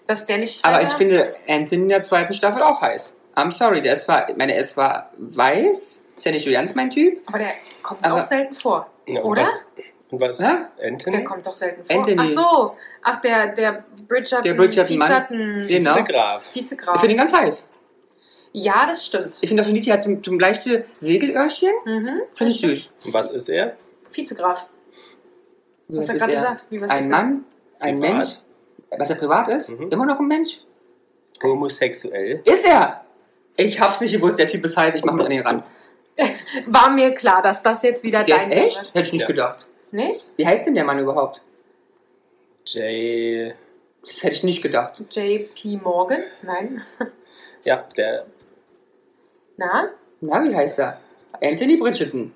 dass 0.08 0.26
der 0.26 0.38
nicht. 0.38 0.64
Aber 0.64 0.82
ich 0.84 0.90
finde 0.92 1.34
Anthony 1.48 1.82
in 1.84 1.90
der 1.90 2.04
zweiten 2.04 2.34
Staffel 2.34 2.62
auch 2.62 2.82
heiß. 2.82 3.20
I'm 3.36 3.52
sorry, 3.52 3.82
der 3.82 3.94
ist 3.94 4.04
zwar, 4.04 4.30
ich 4.30 4.38
meine, 4.38 4.54
er 4.54 4.62
ist 4.62 4.72
zwar 4.74 5.12
weiß, 5.18 6.06
ist 6.16 6.26
ja 6.26 6.32
nicht 6.32 6.44
so 6.46 6.52
ganz 6.52 6.76
mein 6.76 6.92
Typ. 6.92 7.22
Aber 7.28 7.40
der 7.40 7.52
kommt 7.82 8.06
Aber- 8.06 8.16
auch 8.20 8.24
selten 8.24 8.54
vor. 8.56 8.88
Ja, 9.08 9.22
Oder? 9.24 9.44
Was, 9.44 9.66
und 10.12 10.20
was? 10.20 10.40
Hä? 10.40 10.66
Anthony? 10.84 11.18
Der 11.18 11.24
kommt 11.26 11.46
doch 11.46 11.54
selten 11.54 11.86
vor. 11.86 11.96
Anthony. 11.96 12.18
Ach 12.20 12.28
so. 12.28 12.76
Ach, 13.04 13.22
der, 13.22 13.48
der 13.54 13.84
Bridgerton. 14.08 14.44
Der 14.44 14.54
Bridgerton-Mann. 14.56 15.08
Vizerton- 15.10 15.68
Genau. 15.68 15.96
Vizegraf. 15.96 16.56
Vizegraf. 16.56 16.96
Ich 16.96 17.02
finde 17.02 17.16
ihn 17.16 17.20
ganz 17.20 17.34
heiß. 17.34 17.70
Ja, 18.52 18.86
das 18.88 19.06
stimmt. 19.06 19.38
Ich 19.42 19.48
finde 19.50 19.64
auch 19.64 19.68
er 19.68 19.94
hat 19.94 20.02
zum, 20.04 20.24
zum 20.24 20.40
leichte 20.40 20.86
Segelöhrchen. 20.98 21.70
Mhm. 21.86 22.22
Finde 22.34 22.52
ich 22.52 22.60
süß. 22.60 22.90
Und 23.06 23.14
was 23.14 23.30
ist 23.30 23.50
er? 23.50 23.76
Vizegraf. 24.12 24.68
Was 25.88 25.98
Hast 25.98 26.10
du 26.10 26.14
ist 26.14 26.20
gerade 26.20 26.34
er? 26.34 26.40
gesagt? 26.42 26.66
Wie, 26.70 26.82
was 26.82 26.90
Ein 26.90 27.04
ist 27.04 27.10
Mann, 27.10 27.46
ein 27.80 28.00
Privat. 28.00 28.18
Mensch. 28.18 28.30
Was 28.98 29.10
er 29.12 29.16
privat 29.18 29.48
ist? 29.50 29.70
Mhm. 29.70 29.90
Immer 29.92 30.06
noch 30.08 30.20
ein 30.20 30.28
Mensch? 30.28 30.62
Homosexuell. 31.44 32.42
Ist 32.44 32.66
er! 32.66 33.06
Ich 33.56 33.80
hab's 33.80 34.02
nicht 34.02 34.14
gewusst, 34.14 34.40
der 34.40 34.48
Typ 34.48 34.64
ist 34.66 34.76
heiß, 34.78 34.96
ich 34.96 35.04
mach 35.04 35.14
mich 35.14 35.26
an 35.26 35.32
ihn 35.32 35.42
ran. 35.42 35.64
Er? 36.16 36.28
War 36.66 36.90
mir 36.90 37.14
klar, 37.14 37.42
dass 37.42 37.62
das 37.62 37.84
jetzt 37.84 38.04
wieder 38.04 38.24
Der 38.24 38.38
dein 38.38 38.52
ist 38.52 38.58
echt? 38.58 38.88
Hätte 38.96 39.00
ich 39.02 39.14
nicht 39.14 39.22
Ja. 39.22 39.28
gedacht. 39.28 39.68
Nicht? 39.92 40.32
Wie 40.38 40.46
heißt 40.46 40.66
denn 40.68 40.76
der 40.76 40.84
Mann 40.84 41.00
überhaupt? 41.00 41.42
Jay. 42.66 43.54
Das 44.06 44.24
hätte 44.24 44.36
ich 44.36 44.44
nicht 44.44 44.62
gedacht. 44.62 45.02
JP 45.12 45.80
Morgan? 45.84 46.24
Nein. 46.42 46.82
Ja, 47.66 47.86
der. 47.98 48.26
Na? 49.58 49.90
Na, 50.22 50.42
wie 50.46 50.56
heißt 50.56 50.80
er? 50.80 51.02
Anthony 51.42 51.76
Bridgerton. 51.76 52.32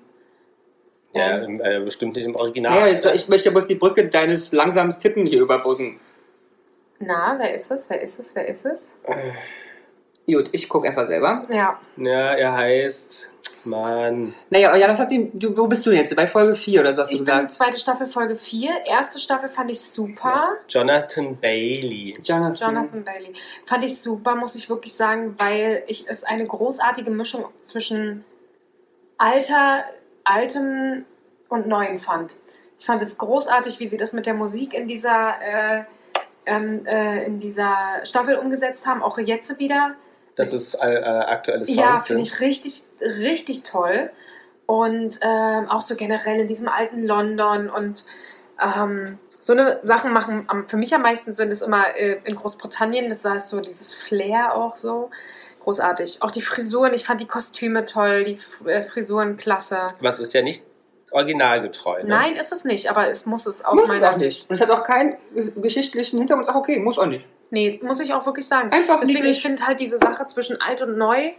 Ja, 1.14 1.38
Ähm. 1.38 1.44
im, 1.44 1.60
äh, 1.62 1.80
bestimmt 1.80 2.14
nicht 2.14 2.26
im 2.26 2.36
Original. 2.36 2.74
Naja, 2.74 2.88
jetzt, 2.88 3.06
ich 3.06 3.26
möchte 3.28 3.50
bloß 3.50 3.66
die 3.66 3.76
Brücke 3.76 4.06
deines 4.06 4.52
langsamen 4.52 4.90
Tippen 4.90 5.24
hier 5.24 5.40
überbrücken. 5.40 5.98
Na, 6.98 7.36
wer 7.38 7.54
ist 7.54 7.70
es? 7.70 7.88
Wer 7.88 8.02
ist 8.02 8.18
es? 8.18 8.36
Wer 8.36 8.46
ist 8.46 8.66
es? 8.66 8.98
Gut, 10.26 10.50
ich 10.52 10.68
gucke 10.68 10.88
einfach 10.88 11.08
selber. 11.08 11.46
Ja. 11.48 11.80
Ja, 11.96 12.34
er 12.34 12.52
heißt. 12.52 13.30
Mann. 13.66 14.34
Naja, 14.50 14.76
ja, 14.76 14.86
das 14.86 14.98
hat 14.98 15.10
ihn, 15.12 15.30
du, 15.38 15.56
wo 15.56 15.66
bist 15.66 15.84
du 15.86 15.90
jetzt? 15.90 16.14
Bei 16.16 16.26
Folge 16.26 16.54
4 16.54 16.80
oder 16.80 16.94
so 16.94 17.00
hast 17.00 17.10
du 17.10 17.14
Ich 17.14 17.20
bin 17.20 17.26
gesagt? 17.26 17.52
zweite 17.52 17.78
Staffel 17.78 18.06
Folge 18.06 18.36
4. 18.36 18.86
Erste 18.86 19.18
Staffel 19.18 19.48
fand 19.48 19.70
ich 19.70 19.80
super. 19.80 20.52
Jonathan 20.68 21.36
Bailey. 21.36 22.18
Jonathan. 22.22 22.74
Jonathan 22.74 23.04
Bailey. 23.04 23.32
Fand 23.66 23.84
ich 23.84 24.00
super, 24.00 24.34
muss 24.36 24.54
ich 24.54 24.68
wirklich 24.68 24.94
sagen, 24.94 25.34
weil 25.38 25.82
ich 25.86 26.08
es 26.08 26.24
eine 26.24 26.46
großartige 26.46 27.10
Mischung 27.10 27.46
zwischen 27.62 28.24
alter, 29.18 29.84
altem 30.24 31.04
und 31.48 31.66
neuen 31.66 31.98
fand. 31.98 32.36
Ich 32.78 32.86
fand 32.86 33.02
es 33.02 33.16
großartig, 33.18 33.80
wie 33.80 33.86
sie 33.86 33.96
das 33.96 34.12
mit 34.12 34.26
der 34.26 34.34
Musik 34.34 34.74
in 34.74 34.86
dieser, 34.86 35.34
äh, 35.40 35.84
ähm, 36.46 36.84
äh, 36.86 37.24
in 37.24 37.38
dieser 37.38 38.00
Staffel 38.04 38.36
umgesetzt 38.36 38.86
haben. 38.86 39.02
Auch 39.02 39.18
jetzt 39.18 39.58
wieder. 39.58 39.94
Das 40.36 40.52
ist 40.52 40.74
äh, 40.74 40.94
äh, 40.94 41.04
aktuelle 41.04 41.64
Songs. 41.64 41.78
Ja, 41.78 41.98
finde 41.98 42.24
sind. 42.24 42.34
ich 42.34 42.40
richtig, 42.40 42.82
richtig 43.00 43.62
toll. 43.62 44.10
Und 44.66 45.18
ähm, 45.20 45.68
auch 45.68 45.82
so 45.82 45.94
generell 45.94 46.40
in 46.40 46.46
diesem 46.46 46.68
alten 46.68 47.04
London 47.04 47.68
und 47.68 48.04
ähm, 48.60 49.18
so 49.40 49.52
eine 49.52 49.78
Sachen 49.82 50.12
machen 50.12 50.44
am, 50.46 50.66
für 50.68 50.78
mich 50.78 50.94
am 50.94 51.02
meisten 51.02 51.34
Sinn, 51.34 51.50
ist 51.50 51.60
immer 51.62 51.94
äh, 51.96 52.18
in 52.24 52.34
Großbritannien, 52.34 53.10
das 53.10 53.24
heißt 53.24 53.50
so 53.50 53.60
dieses 53.60 53.92
Flair 53.92 54.54
auch 54.54 54.74
so. 54.76 55.10
Großartig. 55.62 56.22
Auch 56.22 56.30
die 56.30 56.42
Frisuren, 56.42 56.94
ich 56.94 57.04
fand 57.04 57.20
die 57.20 57.26
Kostüme 57.26 57.84
toll, 57.86 58.24
die 58.24 58.34
F- 58.34 58.66
äh, 58.66 58.82
Frisuren 58.84 59.36
klasse. 59.36 59.88
Was 60.00 60.18
ist 60.18 60.32
ja 60.34 60.42
nicht 60.42 60.62
originalgetreu. 61.10 62.02
Ne? 62.02 62.08
Nein, 62.08 62.34
ist 62.34 62.52
es 62.52 62.64
nicht, 62.64 62.90
aber 62.90 63.08
es 63.08 63.24
muss 63.24 63.46
es 63.46 63.64
aus 63.64 63.74
Muss 63.74 63.84
es 63.84 64.00
meiner 64.00 64.10
auch 64.10 64.18
Sicht. 64.18 64.24
nicht. 64.24 64.50
Und 64.50 64.56
es 64.56 64.60
hat 64.60 64.70
auch 64.70 64.82
keinen 64.84 65.16
geschichtlichen 65.56 66.18
Hintergrund. 66.18 66.48
Ach, 66.50 66.56
okay, 66.56 66.78
muss 66.80 66.98
auch 66.98 67.06
nicht. 67.06 67.24
Nee, 67.50 67.78
muss 67.82 68.00
ich 68.00 68.12
auch 68.12 68.26
wirklich 68.26 68.46
sagen. 68.46 68.70
Einfach 68.72 69.00
Deswegen, 69.00 69.18
niedlich. 69.20 69.36
ich 69.36 69.42
finde 69.42 69.66
halt 69.66 69.80
diese 69.80 69.98
Sache 69.98 70.26
zwischen 70.26 70.60
alt 70.60 70.82
und 70.82 70.96
neu 70.98 71.30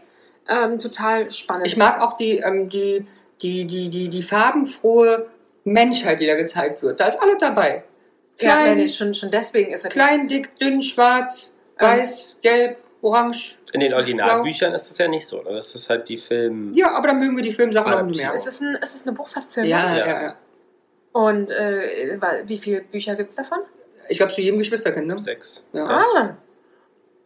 ähm, 0.48 0.80
total 0.80 1.32
spannend. 1.32 1.66
Ich 1.68 1.76
mag 1.78 2.00
auch 2.02 2.18
die, 2.18 2.38
ähm, 2.38 2.70
die, 2.70 3.06
die, 3.42 3.66
die, 3.66 3.90
die, 3.90 4.10
die 4.10 4.22
farbenfrohe 4.22 5.28
Menschheit, 5.64 6.20
die 6.20 6.28
da 6.28 6.36
gezeigt 6.36 6.82
wird. 6.84 7.00
Da 7.00 7.08
ist 7.08 7.20
alles 7.22 7.38
dabei. 7.40 7.84
ja, 8.40 8.56
Klein, 8.58 8.76
nee, 8.78 8.84
nee, 8.84 8.88
schon, 8.90 9.14
schon 9.14 9.32
deswegen 9.32 9.74
ist 9.74 9.84
es 9.86 9.92
klein 9.92 10.28
dick, 10.28 10.58
dünn, 10.60 10.82
schwarz, 10.82 11.54
Ähm. 11.80 11.88
weiß, 11.88 12.38
gelb, 12.42 12.78
orange. 13.02 13.58
In 13.74 13.80
den 13.82 13.94
Originalbüchern 13.94 14.74
ist 14.74 14.90
das 14.90 14.98
ja 15.00 15.08
nicht 15.08 15.28
so. 15.28 15.42
Ne? 15.42 15.50
Das 15.54 15.76
ist 15.76 15.90
halt 15.90 16.08
die 16.08 16.18
Film. 16.18 16.74
Ja, 16.76 16.92
aber 16.94 17.10
dann 17.10 17.20
mögen 17.20 17.36
wir 17.36 17.44
die 17.44 17.52
Filmsachen 17.52 17.92
noch 17.92 17.98
Adaption. 18.00 18.28
mehr. 18.28 18.36
Ist 18.36 18.48
es, 18.48 18.62
ein, 18.62 18.76
ist 18.82 18.96
es 18.96 19.06
eine 19.06 19.16
Buchverfilmung? 19.18 19.70
Ja, 19.70 19.98
Ja. 19.98 20.08
ja, 20.08 20.22
ja. 20.24 20.36
Und 21.12 21.50
äh, 21.50 22.18
wie 22.46 22.58
viele 22.58 22.82
Bücher 22.82 23.16
gibt 23.16 23.30
es 23.32 23.36
davon? 23.36 23.60
Ich 24.10 24.18
glaube, 24.18 24.34
zu 24.34 24.42
jedem 24.42 24.58
Geschwisterkind, 24.60 25.08
ne? 25.08 25.18
Sechs. 25.18 25.64
Ja. 25.74 25.84
Ah. 25.84 26.38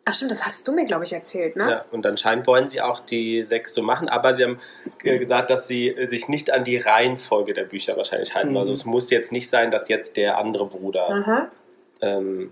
Ach 0.05 0.13
stimmt, 0.15 0.31
das 0.31 0.43
hast 0.45 0.67
du 0.67 0.71
mir, 0.71 0.85
glaube 0.85 1.03
ich, 1.03 1.13
erzählt, 1.13 1.55
ne? 1.55 1.69
Ja, 1.69 1.85
und 1.91 2.05
anscheinend 2.05 2.47
wollen 2.47 2.67
sie 2.67 2.81
auch 2.81 2.99
die 2.99 3.43
sechs 3.43 3.75
so 3.75 3.83
machen, 3.83 4.09
aber 4.09 4.33
sie 4.33 4.43
haben 4.43 4.59
äh, 5.03 5.19
gesagt, 5.19 5.51
dass 5.51 5.67
sie 5.67 5.89
äh, 5.89 6.07
sich 6.07 6.27
nicht 6.27 6.51
an 6.51 6.63
die 6.63 6.77
Reihenfolge 6.77 7.53
der 7.53 7.65
Bücher 7.65 7.95
wahrscheinlich 7.95 8.33
halten. 8.33 8.51
Mhm. 8.51 8.57
Also 8.57 8.73
es 8.73 8.85
muss 8.85 9.11
jetzt 9.11 9.31
nicht 9.31 9.49
sein, 9.49 9.69
dass 9.69 9.87
jetzt 9.87 10.17
der 10.17 10.37
andere 10.39 10.65
Bruder 10.65 11.49
ähm, 12.01 12.51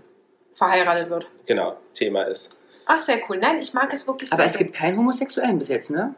Verheiratet 0.54 1.10
wird. 1.10 1.26
genau 1.46 1.76
Thema 1.94 2.22
ist. 2.24 2.52
Ach, 2.86 3.00
sehr 3.00 3.18
cool. 3.28 3.38
Nein, 3.38 3.58
ich 3.60 3.74
mag 3.74 3.92
es 3.92 4.06
wirklich 4.06 4.32
Aber 4.32 4.42
sehr. 4.42 4.52
es 4.52 4.56
gibt 4.58 4.74
keinen 4.74 4.96
Homosexuellen 4.96 5.58
bis 5.58 5.68
jetzt, 5.68 5.90
ne? 5.90 6.14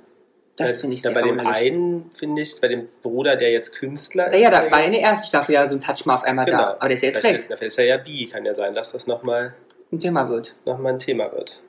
Das 0.61 0.76
Äh, 0.76 0.80
finde 0.80 0.94
ich 0.94 1.02
ja, 1.02 1.11
sehr 1.11 1.20
Bei 1.20 1.26
dem 1.28 1.40
einen 1.40 2.11
finde 2.14 2.42
ich, 2.42 2.61
bei 2.61 2.68
dem 2.68 2.88
Bruder, 3.02 3.36
der 3.36 3.50
jetzt 3.50 3.72
Künstler 3.74 4.26
ist. 4.26 4.32
Naja, 4.32 4.50
da 4.50 4.70
war 4.70 4.84
in 4.84 4.92
der 4.92 5.02
ersten 5.02 5.26
Staffel 5.26 5.54
ja 5.54 5.66
so 5.66 5.74
ein 5.74 5.80
Touch 5.80 6.06
mal 6.06 6.14
auf 6.16 6.24
einmal 6.24 6.44
Genau. 6.44 6.58
da. 6.58 6.70
Aber 6.74 6.88
der 6.88 6.94
ist 6.94 7.02
jetzt 7.02 7.20
Vielleicht 7.20 7.34
weg. 7.34 7.42
ist- 7.42 7.50
Dafür 7.50 7.66
ist 7.66 7.78
er 7.78 7.84
ja 7.86 7.96
bi, 7.96 8.28
kann 8.28 8.44
ja 8.44 8.54
sein, 8.54 8.74
dass 8.74 8.92
das 8.92 9.06
nochmal 9.06 9.54
Ein 9.92 10.00
Thema 10.00 10.28
wird. 10.28 10.54
noch 10.64 10.78
mal 10.78 10.90
ein 10.92 10.98
Thema 10.98 11.32
wird. 11.32 11.62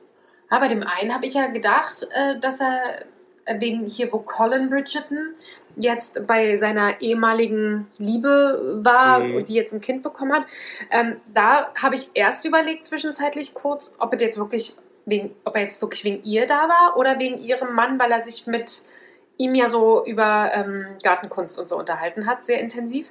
Ah, 0.49 0.59
bei 0.59 0.67
dem 0.67 0.83
einen 0.83 1.13
habe 1.13 1.25
ich 1.25 1.33
ja 1.35 1.47
gedacht, 1.47 2.07
äh, 2.13 2.39
dass 2.39 2.59
er 2.59 3.05
wegen 3.59 3.85
hier, 3.87 4.11
wo 4.13 4.19
Colin 4.19 4.69
Bridgerton 4.69 5.33
jetzt 5.75 6.27
bei 6.27 6.55
seiner 6.57 7.01
ehemaligen 7.01 7.87
Liebe 7.97 8.79
war 8.83 9.19
Mhm. 9.19 9.35
und 9.35 9.49
die 9.49 9.55
jetzt 9.55 9.73
ein 9.73 9.81
Kind 9.81 10.03
bekommen 10.03 10.33
hat. 10.33 10.43
Ähm, 10.91 11.15
da 11.33 11.73
habe 11.81 11.95
ich 11.95 12.09
erst 12.13 12.45
überlegt, 12.45 12.85
zwischenzeitlich 12.85 13.53
kurz, 13.53 13.95
ob 13.97 14.13
er 14.13 14.19
jetzt 14.19 14.37
wirklich 14.37 14.75
wegen, 15.05 15.35
ob 15.45 15.55
er 15.55 15.63
jetzt 15.63 15.81
wirklich 15.81 16.03
wegen 16.03 16.23
ihr 16.23 16.47
da 16.47 16.67
war 16.69 16.95
oder 16.97 17.19
wegen 17.19 17.37
ihrem 17.37 17.73
Mann, 17.73 17.99
weil 17.99 18.11
er 18.11 18.21
sich 18.21 18.47
mit 18.47 18.83
ihm 19.37 19.55
ja 19.55 19.69
so 19.69 20.05
über 20.05 20.51
ähm, 20.53 20.85
Gartenkunst 21.03 21.57
und 21.59 21.67
so 21.67 21.77
unterhalten 21.77 22.27
hat, 22.27 22.43
sehr 22.43 22.59
intensiv. 22.59 23.09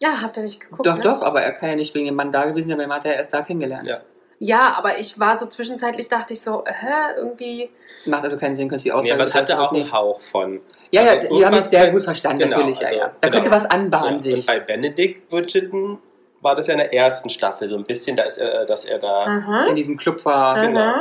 Ja, 0.00 0.20
habt 0.22 0.36
ihr 0.36 0.42
nicht 0.42 0.60
geguckt? 0.60 0.86
doch, 0.86 0.96
ne? 0.96 1.02
doch, 1.02 1.22
aber 1.22 1.42
er 1.42 1.52
kann 1.52 1.68
ja 1.70 1.76
nicht 1.76 1.94
wegen 1.94 2.06
dem 2.06 2.14
Mann 2.16 2.32
da 2.32 2.44
gewesen 2.46 2.68
sein, 2.68 2.78
weil 2.78 2.86
man 2.86 2.98
hat 2.98 3.04
ja 3.04 3.12
erst 3.12 3.32
da 3.32 3.42
kennengelernt. 3.42 3.86
Ja. 3.86 4.00
Ja, 4.40 4.74
aber 4.76 4.98
ich 4.98 5.18
war 5.20 5.38
so 5.38 5.46
zwischenzeitlich, 5.46 6.08
dachte 6.08 6.32
ich 6.32 6.40
so, 6.42 6.64
hä, 6.66 7.14
irgendwie. 7.16 7.70
Macht 8.04 8.24
also 8.24 8.36
keinen 8.36 8.56
Sinn, 8.56 8.68
könntest 8.68 8.84
du 8.84 8.88
die 8.88 8.90
Ja, 8.90 8.96
Aussage 8.98 9.14
aber 9.14 9.22
es 9.22 9.32
hatte 9.32 9.58
auch 9.60 9.70
nicht. 9.72 9.84
einen 9.84 9.92
Hauch 9.92 10.20
von. 10.20 10.60
Ja, 10.90 11.02
ja, 11.02 11.10
also 11.12 11.36
die 11.38 11.46
haben 11.46 11.54
es 11.56 11.70
sehr 11.70 11.90
gut 11.92 12.02
verstanden, 12.02 12.40
Genau, 12.40 12.56
natürlich. 12.58 12.80
also, 12.80 12.92
ja, 12.94 13.00
ja. 13.00 13.06
Da 13.20 13.28
genau. 13.28 13.32
könnte 13.42 13.50
was 13.56 13.64
anbahnen 13.70 14.14
Ja, 14.14 14.18
sich. 14.18 14.36
Und 14.40 14.46
bei 14.46 14.60
Benedict 14.60 15.28
Bridgerton 15.30 15.98
war 16.44 16.54
das 16.54 16.66
ja 16.66 16.74
in 16.74 16.78
der 16.78 16.92
ersten 16.94 17.28
Staffel 17.30 17.66
so 17.66 17.76
ein 17.76 17.84
bisschen, 17.84 18.16
da 18.16 18.22
ist 18.24 18.38
er, 18.38 18.66
dass 18.66 18.84
er 18.84 18.98
da. 18.98 19.24
in 19.24 19.30
Aha. 19.42 19.72
diesem 19.74 19.96
Club 19.96 20.24
war. 20.24 20.56
aha. 20.56 20.66
genau. 20.66 20.94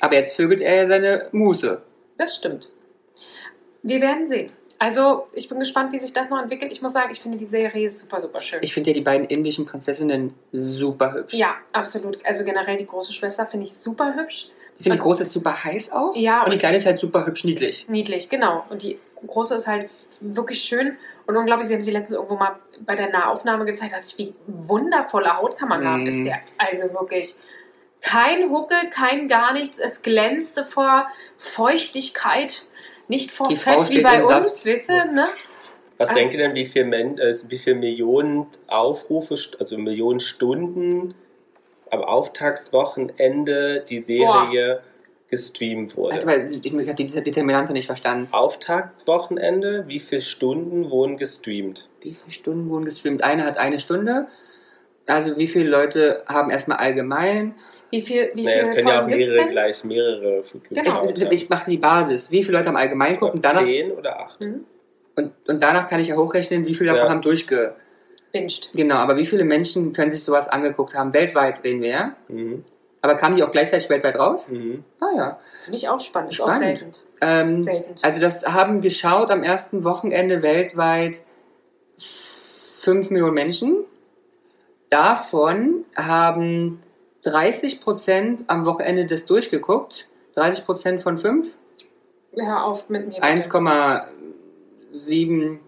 Aber 0.00 0.14
jetzt 0.14 0.36
vögelt 0.36 0.60
er 0.60 0.76
ja 0.76 0.86
seine 0.86 1.28
Muse. 1.32 1.82
Das 2.18 2.36
stimmt. 2.36 2.70
Wir 3.82 4.00
werden 4.00 4.28
sehen. 4.28 4.52
Also, 4.78 5.28
ich 5.32 5.48
bin 5.48 5.60
gespannt, 5.60 5.92
wie 5.92 5.98
sich 5.98 6.12
das 6.12 6.28
noch 6.28 6.40
entwickelt. 6.42 6.72
Ich 6.72 6.82
muss 6.82 6.92
sagen, 6.92 7.10
ich 7.12 7.20
finde 7.20 7.38
die 7.38 7.46
Serie 7.46 7.88
super, 7.88 8.20
super 8.20 8.40
schön. 8.40 8.58
Ich 8.62 8.74
finde 8.74 8.90
ja 8.90 8.94
die 8.94 9.00
beiden 9.00 9.26
indischen 9.26 9.64
Prinzessinnen 9.64 10.34
super 10.52 11.12
hübsch. 11.14 11.34
ja, 11.34 11.54
absolut. 11.72 12.18
Also 12.24 12.44
generell 12.44 12.76
die 12.76 12.86
große 12.86 13.12
Schwester 13.12 13.46
finde 13.46 13.66
ich 13.66 13.74
super 13.74 14.14
hübsch. 14.16 14.48
Ich 14.78 14.84
finde 14.84 14.98
die 14.98 15.02
große 15.02 15.22
ist 15.22 15.32
super 15.32 15.62
heiß 15.62 15.92
auch. 15.92 16.16
Ja, 16.16 16.42
Und 16.42 16.52
die 16.52 16.58
kleine 16.58 16.78
ist 16.78 16.86
halt 16.86 16.98
super 16.98 17.24
hübsch 17.26 17.44
niedlich. 17.44 17.86
niedlich, 17.88 18.28
genau. 18.28 18.64
Und 18.70 18.82
die 18.82 18.98
große 19.24 19.54
ist 19.54 19.68
halt 19.68 19.88
wirklich 20.22 20.62
schön 20.62 20.96
und 21.26 21.36
unglaublich. 21.36 21.68
Sie 21.68 21.74
haben 21.74 21.82
sie 21.82 21.90
letztens 21.90 22.16
irgendwo 22.16 22.36
mal 22.36 22.56
bei 22.80 22.94
der 22.94 23.10
Nahaufnahme 23.10 23.64
gezeigt, 23.64 23.92
dachte 23.92 24.06
ich, 24.08 24.18
wie 24.18 24.34
wundervolle 24.46 25.36
Haut 25.36 25.56
kann 25.56 25.68
man 25.68 25.86
haben. 25.86 26.02
Mhm. 26.02 26.08
Ist 26.08 26.26
ja 26.26 26.36
also 26.58 26.92
wirklich 26.94 27.34
kein 28.00 28.50
Huckel, 28.50 28.90
kein 28.90 29.28
gar 29.28 29.52
nichts. 29.52 29.78
Es 29.78 30.02
glänzte 30.02 30.64
vor 30.66 31.06
Feuchtigkeit, 31.38 32.66
nicht 33.08 33.30
vor 33.30 33.48
Die 33.48 33.56
Fett 33.56 33.88
wie 33.90 34.02
bei 34.02 34.22
uns, 34.22 34.64
ihr, 34.64 35.04
ne? 35.04 35.26
Was 35.98 36.10
Ah. 36.10 36.14
denkt 36.14 36.34
ihr 36.34 36.40
denn, 36.40 36.54
wie 36.54 36.66
viel, 36.66 36.84
Men 36.84 37.18
äh, 37.18 37.34
wie 37.48 37.58
viel 37.58 37.74
Millionen 37.74 38.46
Aufrufe, 38.66 39.36
also 39.58 39.78
Millionen 39.78 40.20
Stunden 40.20 41.14
am 41.90 42.02
Auftaktswochenende 42.02 43.84
die 43.88 44.00
Serie 44.00 44.82
gestreamt 45.32 45.96
wurde? 45.96 46.12
Warte 46.12 46.26
mal, 46.26 46.46
ich 46.46 46.88
habe 46.88 46.94
die 46.94 47.06
Determinante 47.06 47.72
nicht 47.72 47.86
verstanden. 47.86 48.28
Auftaktwochenende, 48.32 49.84
wie 49.88 49.98
viele 49.98 50.20
Stunden 50.20 50.90
wurden 50.90 51.16
gestreamt? 51.16 51.88
Wie 52.02 52.12
viele 52.12 52.30
Stunden 52.30 52.68
wurden 52.68 52.84
gestreamt? 52.84 53.24
Eine 53.24 53.44
hat 53.44 53.56
eine 53.56 53.78
Stunde. 53.80 54.26
Also 55.06 55.38
wie 55.38 55.46
viele 55.46 55.70
Leute 55.70 56.22
haben 56.26 56.50
erstmal 56.50 56.76
allgemein? 56.76 57.54
Wie 57.90 58.02
viel, 58.02 58.30
wie 58.34 58.44
Naja, 58.44 58.60
es 58.60 58.70
können 58.72 58.88
ja 58.88 59.02
auch 59.02 59.06
mehrere 59.06 59.48
gleich 59.48 59.82
mehrere 59.84 60.44
Genau. 60.68 61.04
Ich, 61.04 61.22
ich 61.22 61.48
mache 61.48 61.70
die 61.70 61.78
Basis. 61.78 62.30
Wie 62.30 62.42
viele 62.42 62.58
Leute 62.58 62.68
haben 62.68 62.76
allgemein 62.76 63.14
geguckt 63.14 63.34
und 63.34 63.44
danach, 63.44 63.64
Zehn 63.64 63.90
oder 63.90 64.20
acht? 64.20 64.44
Mhm. 64.44 64.66
und, 65.16 65.32
und 65.48 65.62
danach 65.62 65.88
kann 65.88 65.98
ich 66.00 66.08
ja 66.08 66.16
hochrechnen, 66.16 66.66
wie 66.66 66.74
viele 66.74 66.90
davon 66.90 67.06
Ja. 67.06 67.10
haben 67.10 67.22
durchge... 67.22 67.74
Binged. 68.32 68.70
Genau, 68.74 68.96
aber 68.96 69.16
wie 69.16 69.26
viele 69.26 69.44
Menschen 69.44 69.94
können 69.94 70.10
sich 70.10 70.22
sowas 70.24 70.48
angeguckt 70.48 70.94
haben? 70.94 71.14
Weltweit 71.14 71.64
reden 71.64 71.80
wir, 71.80 71.88
ja? 71.88 72.16
Mhm. 72.28 72.64
Aber 73.02 73.16
kamen 73.16 73.36
die 73.36 73.42
auch 73.42 73.52
gleichzeitig 73.52 73.90
weltweit 73.90 74.16
raus? 74.16 74.48
Mhm. 74.48 74.84
Ah 75.00 75.10
ja. 75.16 75.38
Finde 75.64 75.76
ich 75.76 75.88
auch 75.88 76.00
spannend. 76.00 76.30
Ist 76.30 76.40
auch 76.40 76.46
Spannend. 76.46 76.60
selten. 76.60 76.90
Ähm, 77.20 77.64
Selten. 77.64 77.94
also 78.02 78.20
das 78.20 78.46
haben 78.46 78.80
geschaut 78.80 79.30
am 79.30 79.42
ersten 79.42 79.84
Wochenende 79.84 80.42
weltweit 80.42 81.22
5 81.98 83.10
Millionen 83.10 83.34
Menschen. 83.34 83.84
Davon 84.88 85.84
haben 85.96 86.80
30% 87.24 88.44
am 88.46 88.64
Wochenende 88.66 89.04
das 89.06 89.26
durchgeguckt. 89.26 90.08
30% 90.36 91.00
von 91.00 91.18
5. 91.18 91.56
Hör 92.36 92.64
auf 92.64 92.88
mit 92.88 93.08
mir. 93.08 93.14
bitte. 93.20 93.26
1,7 93.26 95.58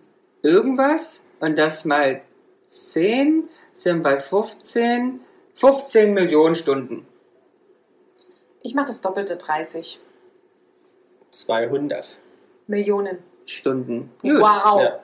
irgendwas. 0.43 1.25
Und 1.41 1.59
das 1.59 1.85
mal 1.85 2.23
10 2.67 3.49
sind 3.73 4.03
bei 4.03 4.19
15. 4.19 5.21
15 5.55 6.13
Millionen 6.15 6.55
Stunden. 6.57 7.07
Ich 8.65 8.75
mache 8.75 8.87
das 8.87 9.03
doppelte 9.03 9.37
30 9.37 10.01
200. 11.31 12.17
Millionen. 12.67 13.19
Stunden. 13.45 14.11
Wow. 14.23 14.81
Ja. 14.81 15.01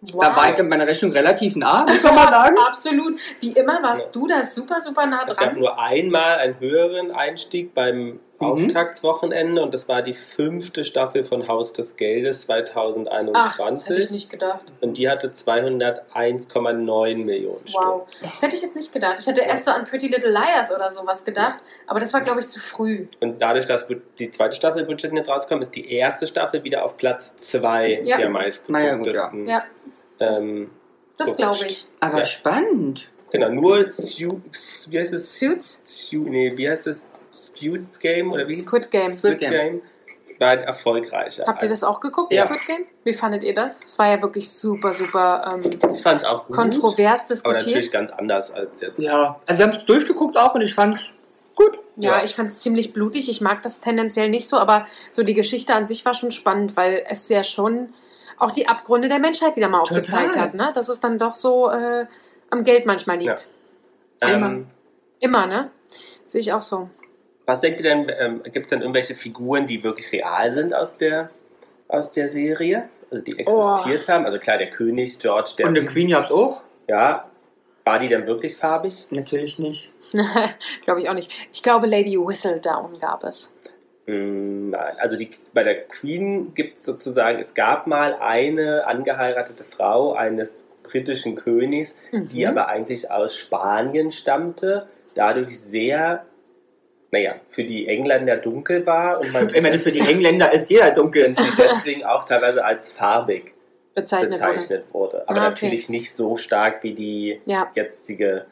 Wow. 0.00 0.20
Da 0.24 0.36
war 0.36 0.50
ich 0.50 0.58
mit 0.58 0.68
meiner 0.68 0.86
Rechnung 0.86 1.12
relativ 1.12 1.56
nah, 1.56 1.84
muss 1.88 2.02
man 2.02 2.14
mal 2.14 2.28
sagen. 2.30 2.56
Absolut. 2.66 3.18
Wie 3.40 3.52
immer 3.52 3.82
warst 3.82 4.14
Ja. 4.14 4.20
du 4.20 4.26
da 4.28 4.42
super, 4.42 4.80
super 4.80 5.06
nah 5.06 5.24
Es 5.26 5.36
gab 5.36 5.50
dran. 5.50 5.58
nur 5.58 5.78
einmal 5.80 6.36
einen 6.38 6.58
höheren 6.60 7.10
Einstieg 7.12 7.74
beim 7.74 8.20
Mhm. 8.40 8.46
Auftaktswochenende 8.46 9.60
und 9.60 9.74
das 9.74 9.88
war 9.88 10.00
die 10.00 10.14
fünfte 10.14 10.84
Staffel 10.84 11.24
von 11.24 11.48
Haus 11.48 11.72
des 11.72 11.96
Geldes 11.96 12.46
Ach, 12.48 12.54
das 12.56 12.68
hätte 12.68 12.68
ich 12.68 12.76
2021 12.76 14.10
nicht 14.12 14.30
gedacht. 14.30 14.64
und 14.80 14.96
die 14.96 15.10
hatte 15.10 15.32
201,9 15.32 17.24
Millionen 17.24 17.64
Wow. 17.72 18.06
Das 18.22 18.40
hätte 18.42 18.56
ich 18.56 18.62
jetzt 18.62 18.76
nicht 18.76 18.92
gedacht. 18.92 19.16
Ich 19.18 19.26
hätte 19.26 19.40
erst 19.40 19.64
so 19.64 19.70
an 19.72 19.84
Pretty 19.86 20.06
Little 20.08 20.30
Liars 20.30 20.72
oder 20.72 20.88
sowas 20.90 21.24
gedacht, 21.24 21.58
aber 21.88 22.00
das 22.00 22.12
war, 22.14 22.20
glaube 22.20 22.40
ich, 22.40 22.46
zu 22.48 22.60
früh. 22.60 23.06
Stunden. 23.08 23.32
Und 23.32 23.42
dadurch, 23.42 23.64
dass 23.66 23.86
die 24.18 24.30
zweite 24.30 24.54
Staffel 24.56 24.84
Bridgerton 24.84 25.16
jetzt 25.16 25.28
rauskommt, 25.28 25.62
ist 25.62 25.74
die 25.74 25.92
erste 25.92 26.26
Staffel 26.26 26.62
wieder 26.64 26.84
auf 26.84 26.96
Platz 26.96 27.36
2 27.38 28.02
Ja. 28.04 28.16
der 28.18 28.18
Na 28.18 28.20
ja, 28.20 28.26
gut, 28.26 28.32
meistgegucktesten. 28.34 29.46
Ja, 29.48 29.64
Ähm, 30.20 30.70
das 31.16 31.36
glaube 31.36 31.66
ich. 31.66 31.86
Aber 32.00 32.18
Ja. 32.20 32.24
spannend. 32.26 33.08
genau, 33.30 33.48
nur 33.50 33.90
Su 33.90 34.40
wie 34.88 34.98
heißt 34.98 35.12
es? 35.12 35.38
Suits? 35.38 35.82
Su 35.84 36.18
nee, 36.24 36.52
wie 36.56 36.68
heißt 36.68 36.86
es? 36.86 37.08
Squid 37.30 38.00
Game 38.00 38.32
oder 38.32 38.46
wie? 38.48 38.52
es? 38.52 38.60
Squid 38.60 38.90
Game. 38.90 39.08
Squid 39.08 39.38
Game. 39.40 39.82
war 40.38 40.48
halt 40.50 40.62
erfolgreicher. 40.62 41.44
Habt 41.48 41.62
ihr 41.64 41.68
das 41.68 41.82
auch 41.82 41.98
geguckt, 42.00 42.32
Ja. 42.32 42.46
Squid 42.46 42.64
Game? 42.66 42.86
Wie 43.04 43.12
fandet 43.12 43.42
ihr 43.42 43.54
das? 43.54 43.84
Es 43.84 43.98
war 43.98 44.08
ja 44.08 44.22
wirklich 44.22 44.48
super, 44.50 44.92
super 44.92 45.60
ähm, 45.64 45.78
Ich 45.92 46.02
fand 46.02 46.22
es 46.22 46.26
auch 46.26 46.46
gut. 46.46 46.54
kontrovers 46.56 47.22
Aber 47.22 47.28
diskutiert. 47.28 47.66
natürlich 47.66 47.90
ganz 47.90 48.10
anders 48.12 48.52
als 48.52 48.80
jetzt. 48.80 49.00
Ja, 49.00 49.40
also 49.46 49.58
wir 49.58 49.66
haben 49.66 49.76
es 49.76 49.84
durchgeguckt 49.84 50.36
auch 50.38 50.54
und 50.54 50.60
ich 50.62 50.74
fand's 50.74 51.00
gut. 51.56 51.78
Ja, 51.96 52.18
Ja. 52.18 52.24
ich 52.24 52.36
fand 52.36 52.50
es 52.50 52.60
ziemlich 52.60 52.92
blutig. 52.92 53.28
Ich 53.28 53.40
mag 53.40 53.62
das 53.64 53.80
tendenziell 53.80 54.28
nicht 54.30 54.46
so, 54.48 54.56
aber 54.58 54.86
so 55.10 55.24
die 55.24 55.34
Geschichte 55.34 55.74
an 55.74 55.88
sich 55.88 56.04
war 56.04 56.14
schon 56.14 56.30
spannend, 56.30 56.76
weil 56.76 57.04
es 57.08 57.28
ja 57.28 57.42
schon 57.42 57.92
auch 58.38 58.50
die 58.50 58.68
Abgründe 58.68 59.08
der 59.08 59.18
Menschheit 59.18 59.56
wieder 59.56 59.68
mal 59.68 59.80
aufgezeigt 59.80 60.28
Total. 60.28 60.40
hat, 60.40 60.54
ne? 60.54 60.72
Dass 60.74 60.88
es 60.88 61.00
dann 61.00 61.18
doch 61.18 61.34
so 61.34 61.70
äh, 61.70 62.06
am 62.50 62.64
Geld 62.64 62.86
manchmal 62.86 63.18
liegt. 63.18 63.48
Ähm, 64.20 64.66
Immer, 65.20 65.46
ne? 65.46 65.70
Sehe 66.26 66.40
ich 66.40 66.52
auch 66.52 66.62
so. 66.62 66.88
was 67.46 67.60
denkt 67.60 67.80
ihr 67.80 67.90
denn, 67.90 68.12
ähm, 68.18 68.42
gibt 68.44 68.66
es 68.66 68.70
denn 68.70 68.80
irgendwelche 68.80 69.14
Figuren, 69.14 69.66
die 69.66 69.82
wirklich 69.82 70.12
real 70.12 70.50
sind 70.50 70.74
aus 70.74 70.98
der, 70.98 71.30
aus 71.88 72.12
der 72.12 72.28
Serie? 72.28 72.88
Also 73.10 73.24
die 73.24 73.38
existiert 73.38 74.08
haben? 74.08 74.26
Also 74.26 74.38
klar, 74.38 74.58
der 74.58 74.70
König, 74.70 75.18
George, 75.18 75.52
der. 75.58 75.66
Und 75.66 75.78
eine 75.78 75.86
Queen 75.86 76.10
gab's 76.10 76.30
auch? 76.30 76.60
Ja. 76.88 77.28
War 77.84 77.98
die 77.98 78.08
denn 78.08 78.26
wirklich 78.26 78.54
farbig? 78.56 79.06
Natürlich 79.10 79.58
nicht. 79.58 79.92
glaube 80.84 81.00
ich 81.00 81.08
auch 81.08 81.14
nicht. 81.14 81.32
Ich 81.52 81.62
glaube, 81.62 81.86
Lady 81.86 82.18
Whistledown 82.18 82.98
gab 82.98 83.24
es. 83.24 83.50
Mm, 84.08 84.70
Nein, 84.70 84.94
also 84.98 85.16
die, 85.16 85.30
bei 85.52 85.62
der 85.64 85.82
Queen 85.84 86.54
gibt 86.54 86.78
es 86.78 86.84
sozusagen, 86.84 87.38
es 87.38 87.54
gab 87.54 87.86
mal 87.86 88.14
eine 88.20 88.86
angeheiratete 88.86 89.64
Frau 89.64 90.14
eines 90.14 90.64
britischen 90.82 91.36
Königs, 91.36 91.94
die 92.12 92.42
Mhm. 92.44 92.50
aber 92.50 92.68
eigentlich 92.68 93.10
aus 93.10 93.36
Spanien 93.36 94.10
stammte, 94.10 94.86
dadurch 95.14 95.60
sehr, 95.60 96.24
naja, 97.10 97.34
für 97.48 97.64
die 97.64 97.86
Engländer 97.88 98.36
dunkel 98.38 98.86
war 98.86 99.20
und 99.20 99.32
man 99.32 99.48
Ich 99.54 99.60
meine, 99.62 99.78
für 99.78 99.92
die 99.92 100.00
Engländer 100.00 100.52
ist 100.52 100.70
jeder 100.70 100.90
dunkel. 100.92 101.34
sie 101.36 101.62
deswegen 101.62 102.04
auch 102.04 102.24
teilweise 102.24 102.64
als 102.64 102.90
farbig 102.90 103.52
bezeichnet, 103.94 104.40
wurde. 104.40 104.52
bezeichnet 104.52 104.84
wurde. 104.92 105.22
Aber 105.28 105.38
Ah, 105.40 105.44
okay. 105.50 105.66
natürlich 105.66 105.88
nicht 105.90 106.14
so 106.14 106.36
stark 106.38 106.82
wie 106.82 106.94
die 106.94 107.40
Ja. 107.44 107.70
jetzige 107.74 108.46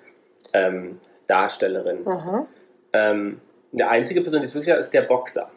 ähm, 0.53 0.99
Darstellerin. 1.29 2.05
Mhm. 2.05 2.47
Ähm, 2.93 3.41
Der 3.79 3.91
einzige 3.91 4.21
Person, 4.23 4.41
die 4.41 4.47
es 4.47 4.55
wirklich 4.55 4.73
hat, 4.73 4.81
ist 4.81 4.91
der 4.93 5.03
Boxer. 5.03 5.51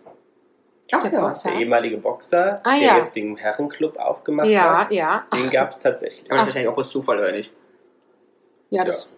Ach 0.92 1.04
Der 1.04 1.12
ja. 1.12 1.22
Boxer. 1.28 1.52
Der 1.52 1.60
ehemalige 1.60 1.98
Boxer, 1.98 2.62
Ah, 2.64 2.78
der 2.78 2.88
ja. 2.88 2.98
jetzt 2.98 3.16
den 3.16 3.38
Herrenclub 3.38 3.98
aufgemacht 3.98 4.48
Ja, 4.50 4.80
hat. 4.86 4.92
ja. 4.92 5.26
Den 5.34 5.44
Ach, 5.48 5.52
gab 5.52 5.72
es 5.72 5.80
tatsächlich. 5.80 6.32
Aber 6.32 6.42
wahrscheinlich 6.42 6.68
auch 6.68 6.78
aus 6.78 6.90
Zufall, 6.90 7.20
oder 7.20 7.32
nicht? 7.32 7.52
ja, 8.72 8.84
das. 8.84 9.10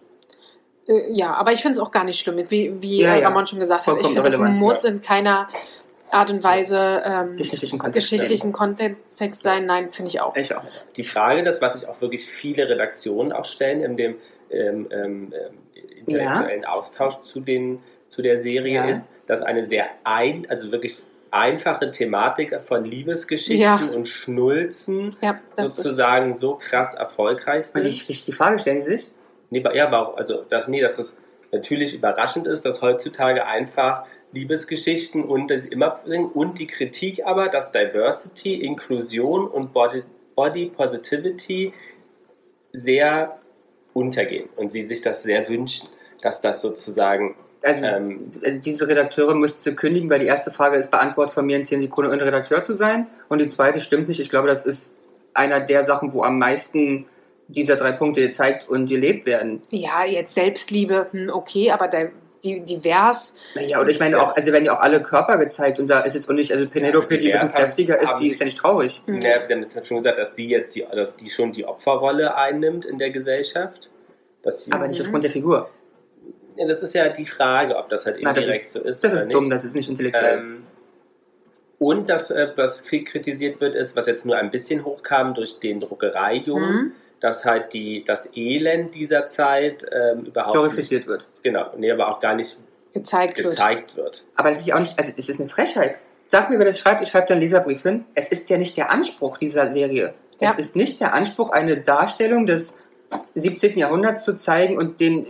Äh, 0.88 1.12
ja, 1.12 1.32
aber 1.34 1.52
ich 1.52 1.60
finde 1.62 1.76
es 1.76 1.78
auch 1.80 1.90
gar 1.90 2.04
nicht 2.04 2.18
schlimm, 2.20 2.38
wie, 2.50 2.74
wie 2.80 3.00
Ja, 3.02 3.16
ja. 3.16 3.26
Ramon 3.28 3.46
schon 3.46 3.58
gesagt 3.60 3.86
hat. 3.86 3.94
Ich 3.96 4.02
Vollkommen 4.02 4.14
finde, 4.24 4.30
das 4.30 4.50
muss 4.60 4.84
in 4.84 5.00
keiner 5.02 5.48
Art 6.10 6.30
und 6.30 6.42
Weise 6.44 7.02
ähm, 7.04 7.36
Geschichtlichen 7.36 7.78
Kontext. 7.78 8.10
geschichtlichen 8.10 8.52
Kontext 8.52 9.42
sein. 9.42 9.64
Nein, 9.66 9.92
finde 9.92 10.10
ich 10.10 10.20
auch. 10.20 10.36
Ich 10.36 10.54
auch. 10.54 10.62
Die 10.96 11.04
Frage, 11.04 11.42
das, 11.42 11.62
was 11.62 11.74
sich 11.80 11.88
auch 11.88 12.00
wirklich 12.02 12.26
viele 12.26 12.68
Redaktionen 12.68 13.32
auch 13.32 13.44
stellen 13.46 13.82
in 13.82 13.96
dem 13.96 14.16
ähm, 14.50 14.88
ähm, 14.90 15.32
ähm, 15.32 15.58
intellektuellen 16.06 16.64
Austausch 16.66 17.20
zu, 17.20 17.40
den, 17.40 17.82
zu 18.12 18.20
der 18.20 18.38
Serie, 18.38 18.74
Ja. 18.74 18.84
ist, 18.88 19.10
dass 19.26 19.40
eine 19.40 19.64
sehr 19.64 19.86
ein, 20.04 20.46
also 20.50 20.70
wirklich 20.70 20.98
einfache 21.30 21.90
Thematik 21.90 22.60
von 22.60 22.84
Liebesgeschichten 22.84 23.58
Ja. 23.58 23.76
und 23.94 24.06
Schnulzen 24.06 25.16
Ja, 25.22 25.40
sozusagen 25.56 26.34
so 26.34 26.56
krass 26.56 26.92
erfolgreich 26.92 27.64
Und 27.74 27.82
sind. 27.84 28.08
die, 28.08 28.12
die, 28.12 28.24
die 28.26 28.32
Frage 28.32 28.58
stellen 28.58 28.82
Sie 28.82 28.90
sich? 28.98 29.10
Nee, 29.48 29.64
ja, 29.74 29.86
aber 29.86 30.08
auch, 30.10 30.16
also 30.18 30.44
das, 30.50 30.68
nee, 30.68 30.82
dass 30.82 30.96
das 30.96 31.16
natürlich 31.52 31.94
überraschend 31.94 32.46
ist, 32.46 32.66
dass 32.66 32.82
heutzutage 32.82 33.46
einfach 33.46 34.04
Liebesgeschichten 34.32 35.24
und 35.24 35.50
das 35.50 35.64
immer 35.64 36.00
bringen 36.04 36.26
und 36.26 36.58
die 36.58 36.66
Kritik 36.66 37.24
aber, 37.24 37.48
dass 37.48 37.72
Diversity, 37.72 38.54
Inklusion 38.56 39.46
und 39.48 39.72
Body, 39.72 40.02
Body 40.34 40.66
Positivity 40.66 41.72
sehr 42.74 43.38
untergehen 43.94 44.48
und 44.56 44.70
sie 44.70 44.82
sich 44.82 45.00
das 45.00 45.22
sehr 45.22 45.48
wünschen, 45.48 45.88
dass 46.20 46.40
das 46.42 46.60
sozusagen 46.60 47.36
Also, 47.62 47.86
Ähm, 47.86 48.30
also 48.44 48.58
diese 48.60 48.88
Redakteure 48.88 49.34
müsste 49.34 49.74
kündigen, 49.74 50.10
weil 50.10 50.18
die 50.20 50.26
erste 50.26 50.50
Frage 50.50 50.76
ist 50.76 50.90
beantwortet 50.90 51.34
von 51.34 51.46
mir 51.46 51.56
in 51.56 51.64
10 51.64 51.80
Sekunden, 51.80 52.10
ohne 52.10 52.24
Redakteur 52.24 52.62
zu 52.62 52.74
sein. 52.74 53.06
Und 53.28 53.40
die 53.40 53.46
zweite 53.48 53.80
stimmt 53.80 54.08
nicht. 54.08 54.18
Ich 54.20 54.30
glaube, 54.30 54.48
das 54.48 54.66
ist 54.66 54.94
einer 55.34 55.60
der 55.60 55.84
Sachen, 55.84 56.12
wo 56.12 56.22
am 56.22 56.38
meisten 56.38 57.06
dieser 57.48 57.76
drei 57.76 57.92
Punkte 57.92 58.20
gezeigt 58.20 58.68
und 58.68 58.86
gelebt 58.86 59.26
werden. 59.26 59.62
Ja, 59.70 60.04
jetzt 60.04 60.34
Selbstliebe, 60.34 61.06
hm, 61.12 61.30
okay, 61.32 61.70
aber 61.70 61.88
da, 61.88 62.04
die, 62.44 62.60
divers. 62.60 63.34
Naja, 63.54 63.80
und 63.80 63.88
ich 63.88 64.00
meine 64.00 64.20
auch, 64.20 64.34
also 64.34 64.50
werden 64.52 64.64
ja 64.64 64.76
auch 64.76 64.80
alle 64.80 65.00
Körper 65.02 65.36
gezeigt 65.38 65.78
und 65.78 65.86
da 65.88 66.00
ist 66.00 66.14
jetzt 66.14 66.28
auch 66.28 66.34
nicht, 66.34 66.50
also 66.52 66.66
Penelope, 66.68 67.04
Also 67.04 67.16
die 67.18 67.32
ein 67.32 67.40
bisschen 67.40 67.52
kräftiger 67.54 68.00
ist, 68.00 68.14
die 68.16 68.24
sie- 68.26 68.30
ist 68.32 68.38
ja 68.40 68.44
nicht 68.46 68.58
traurig. 68.58 69.00
hm. 69.06 69.20
Ja, 69.20 69.44
Sie 69.44 69.52
haben 69.54 69.60
jetzt 69.62 69.86
schon 69.86 69.98
gesagt, 69.98 70.18
dass 70.18 70.34
sie 70.34 70.48
jetzt 70.48 70.74
die, 70.74 70.84
dass 70.92 71.16
die 71.16 71.30
schon 71.30 71.52
die 71.52 71.64
Opferrolle 71.64 72.34
einnimmt 72.36 72.84
in 72.84 72.98
der 72.98 73.10
Gesellschaft. 73.10 73.90
Dass 74.42 74.64
sie, 74.64 74.72
Aber 74.72 74.88
nicht 74.88 74.98
Mhm. 74.98 75.06
aufgrund 75.06 75.22
der 75.24 75.30
Figur. 75.30 75.70
Ja, 76.56 76.66
das 76.66 76.82
ist 76.82 76.94
ja 76.94 77.08
die 77.08 77.26
Frage, 77.26 77.76
ob 77.76 77.88
das 77.88 78.06
halt 78.06 78.18
Na, 78.20 78.32
das 78.32 78.44
indirekt 78.46 78.66
ist, 78.66 78.72
so 78.72 78.80
ist. 78.80 79.04
das 79.04 79.12
oder 79.12 79.20
ist 79.20 79.26
nicht. 79.28 79.34
dumm, 79.36 79.50
das 79.50 79.64
ist 79.64 79.74
nicht 79.74 79.88
intellektuell. 79.88 80.38
Ähm, 80.38 80.62
und 81.78 82.08
das, 82.10 82.30
äh, 82.30 82.48
was 82.56 82.84
Krieg 82.84 83.06
kritisiert 83.08 83.60
wird, 83.60 83.74
ist, 83.74 83.96
was 83.96 84.06
jetzt 84.06 84.24
nur 84.24 84.36
ein 84.36 84.50
bisschen 84.50 84.84
hochkam 84.84 85.34
durch 85.34 85.58
den 85.58 85.80
Druckereijungen, 85.80 86.68
Hm? 86.68 86.92
dass 87.20 87.44
halt 87.44 87.72
die, 87.72 88.04
das 88.04 88.28
Elend 88.36 88.94
dieser 88.94 89.26
Zeit 89.28 89.84
ähm, 89.92 90.24
überhaupt 90.26 90.54
glorifiziert 90.54 91.06
wird. 91.06 91.24
genau, 91.42 91.70
nee, 91.76 91.90
aber 91.90 92.08
auch 92.08 92.20
gar 92.20 92.34
nicht 92.34 92.58
gezeigt 92.92 93.38
wird. 93.38 93.50
gezeigt 93.50 93.96
wird. 93.96 94.24
Aber 94.36 94.48
das 94.48 94.58
ist 94.60 94.66
ja 94.66 94.74
auch 94.74 94.80
nicht, 94.80 94.98
also 94.98 95.12
das 95.14 95.28
ist 95.28 95.40
eine 95.40 95.48
Frechheit. 95.48 95.98
Sag 96.26 96.50
mir, 96.50 96.58
wer 96.58 96.66
das 96.66 96.78
schreibt, 96.78 97.02
ich 97.02 97.08
schreibe 97.08 97.26
da 97.28 97.34
einen 97.34 97.42
Leserbrief 97.42 97.82
hin. 97.82 98.04
Es 98.14 98.28
ist 98.28 98.48
ja 98.50 98.58
nicht 98.58 98.76
der 98.76 98.90
Anspruch 98.92 99.38
dieser 99.38 99.70
Serie. 99.70 100.14
Ja. 100.40 100.50
Es 100.50 100.58
ist 100.58 100.76
nicht 100.76 100.98
der 101.00 101.12
Anspruch, 101.14 101.50
eine 101.50 101.76
Darstellung 101.78 102.46
des 102.46 102.78
17. 103.34 103.78
Jahrhunderts 103.78 104.24
zu 104.24 104.34
zeigen 104.34 104.76
und 104.78 105.00
den 105.00 105.26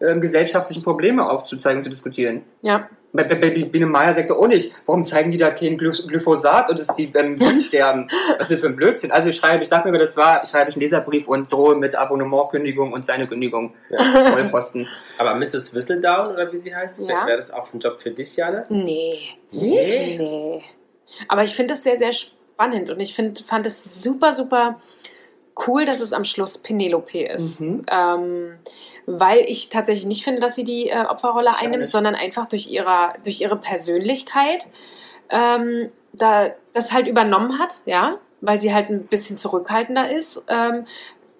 intergesellschaftlichen 0.00 0.82
Probleme 0.82 1.28
aufzuzeigen, 1.28 1.82
zu 1.82 1.88
diskutieren. 1.90 2.42
Ja, 2.62 2.88
Bei, 3.12 3.24
bei, 3.24 3.34
bei 3.36 3.50
Biene 3.50 3.86
Meier 3.86 4.12
sagt 4.14 4.30
er 4.30 4.36
auch 4.38 4.46
nicht, 4.46 4.72
warum 4.86 5.04
zeigen 5.04 5.30
die 5.30 5.36
da 5.38 5.50
kein 5.50 5.76
Gly- 5.78 6.06
Glyphosat 6.06 6.70
und 6.70 6.78
dass 6.78 6.94
die 6.94 7.06
beim 7.14 7.38
Wind 7.40 7.62
sterben? 7.64 8.08
Was 8.38 8.42
ist 8.50 8.52
das 8.52 8.60
für 8.60 8.66
ein 8.66 8.76
Blödsinn? 8.76 9.10
Also 9.10 9.28
ich 9.30 9.36
schreibe, 9.36 9.62
ich 9.62 9.68
sag 9.68 9.84
mir, 9.84 9.92
wer 9.92 9.98
das 9.98 10.16
war, 10.16 10.42
ich 10.44 10.50
schreibe 10.50 10.70
ich 10.70 10.76
einen 10.76 10.82
Leserbrief 10.82 11.26
und 11.26 11.52
drohe 11.52 11.74
mit 11.74 11.94
Abonnementkündigung 11.96 12.92
und 12.92 13.04
seine 13.06 13.26
Kündigung. 13.26 13.74
Ja. 13.90 13.98
Vollpfosten. 14.32 14.86
Aber 15.18 15.34
Mrs. 15.34 15.74
Whistledown, 15.74 16.32
oder 16.34 16.52
wie 16.52 16.58
sie 16.58 16.74
heißt, 16.74 17.00
Ja. 17.00 17.26
wäre 17.26 17.36
das 17.38 17.50
auch 17.50 17.72
ein 17.72 17.80
Job 17.80 18.00
für 18.00 18.10
dich, 18.10 18.36
Jana? 18.36 18.64
nee. 18.68 19.18
Nicht? 19.50 20.18
Nee. 20.20 20.62
Aber 21.26 21.42
ich 21.42 21.54
finde 21.56 21.74
es 21.74 21.82
sehr, 21.82 21.96
sehr 21.96 22.12
spannend 22.12 22.90
und 22.90 23.00
ich 23.00 23.14
find, 23.14 23.40
fand 23.40 23.66
es 23.66 24.02
super, 24.02 24.34
super 24.34 24.78
cool, 25.66 25.84
dass 25.86 26.00
es 26.00 26.12
am 26.12 26.24
Schluss 26.24 26.58
Penelope 26.58 27.22
ist. 27.24 27.60
Mhm. 27.62 27.84
Ähm, 27.90 28.52
weil 29.10 29.40
ich 29.40 29.70
tatsächlich 29.70 30.06
nicht 30.06 30.22
finde, 30.24 30.40
dass 30.40 30.54
sie 30.54 30.64
die 30.64 30.90
äh, 30.90 31.04
Opferrolle 31.06 31.50
Ich 31.56 31.62
einnimmt, 31.64 31.88
sondern 31.90 32.14
einfach 32.14 32.46
durch, 32.46 32.68
ihrer, 32.70 33.14
durch 33.24 33.40
ihre 33.40 33.56
Persönlichkeit 33.56 34.68
ähm, 35.30 35.90
da, 36.12 36.50
das 36.74 36.92
halt 36.92 37.06
übernommen 37.08 37.58
hat, 37.58 37.80
ja, 37.86 38.18
weil 38.40 38.60
sie 38.60 38.72
halt 38.74 38.90
ein 38.90 39.06
bisschen 39.06 39.38
zurückhaltender 39.38 40.10
ist. 40.10 40.44
Ähm, 40.48 40.86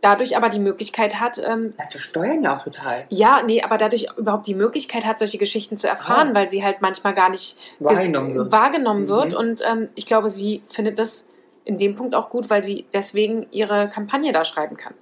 dadurch 0.00 0.36
aber 0.36 0.48
die 0.48 0.60
Möglichkeit 0.60 1.18
hat, 1.20 1.38
ähm, 1.38 1.74
Ja, 1.78 1.86
zu 1.88 1.98
steuern 1.98 2.42
ja 2.42 2.56
auch 2.58 2.64
total. 2.64 3.04
ja, 3.08 3.42
nee, 3.44 3.62
aber 3.62 3.78
dadurch 3.78 4.06
überhaupt 4.16 4.46
die 4.46 4.54
Möglichkeit 4.54 5.04
hat, 5.04 5.18
solche 5.18 5.38
Geschichten 5.38 5.76
zu 5.76 5.88
erfahren, 5.88 6.28
Ah. 6.30 6.34
weil 6.34 6.48
sie 6.48 6.64
halt 6.64 6.80
manchmal 6.80 7.14
gar 7.14 7.30
nicht 7.30 7.56
Wahrgenommen 7.80 8.34
wird. 8.34 8.52
wahrgenommen 8.52 9.02
Mhm. 9.04 9.08
wird. 9.08 9.34
Und 9.34 9.62
ähm, 9.68 9.88
ich 9.94 10.06
glaube, 10.06 10.28
sie 10.28 10.62
findet 10.68 10.98
das 10.98 11.26
in 11.64 11.78
dem 11.78 11.96
Punkt 11.96 12.14
auch 12.14 12.30
gut, 12.30 12.48
weil 12.48 12.62
sie 12.62 12.86
deswegen 12.94 13.46
ihre 13.50 13.88
Kampagne 13.90 14.32
da 14.32 14.44
schreiben 14.44 14.76
kann. 14.76 14.94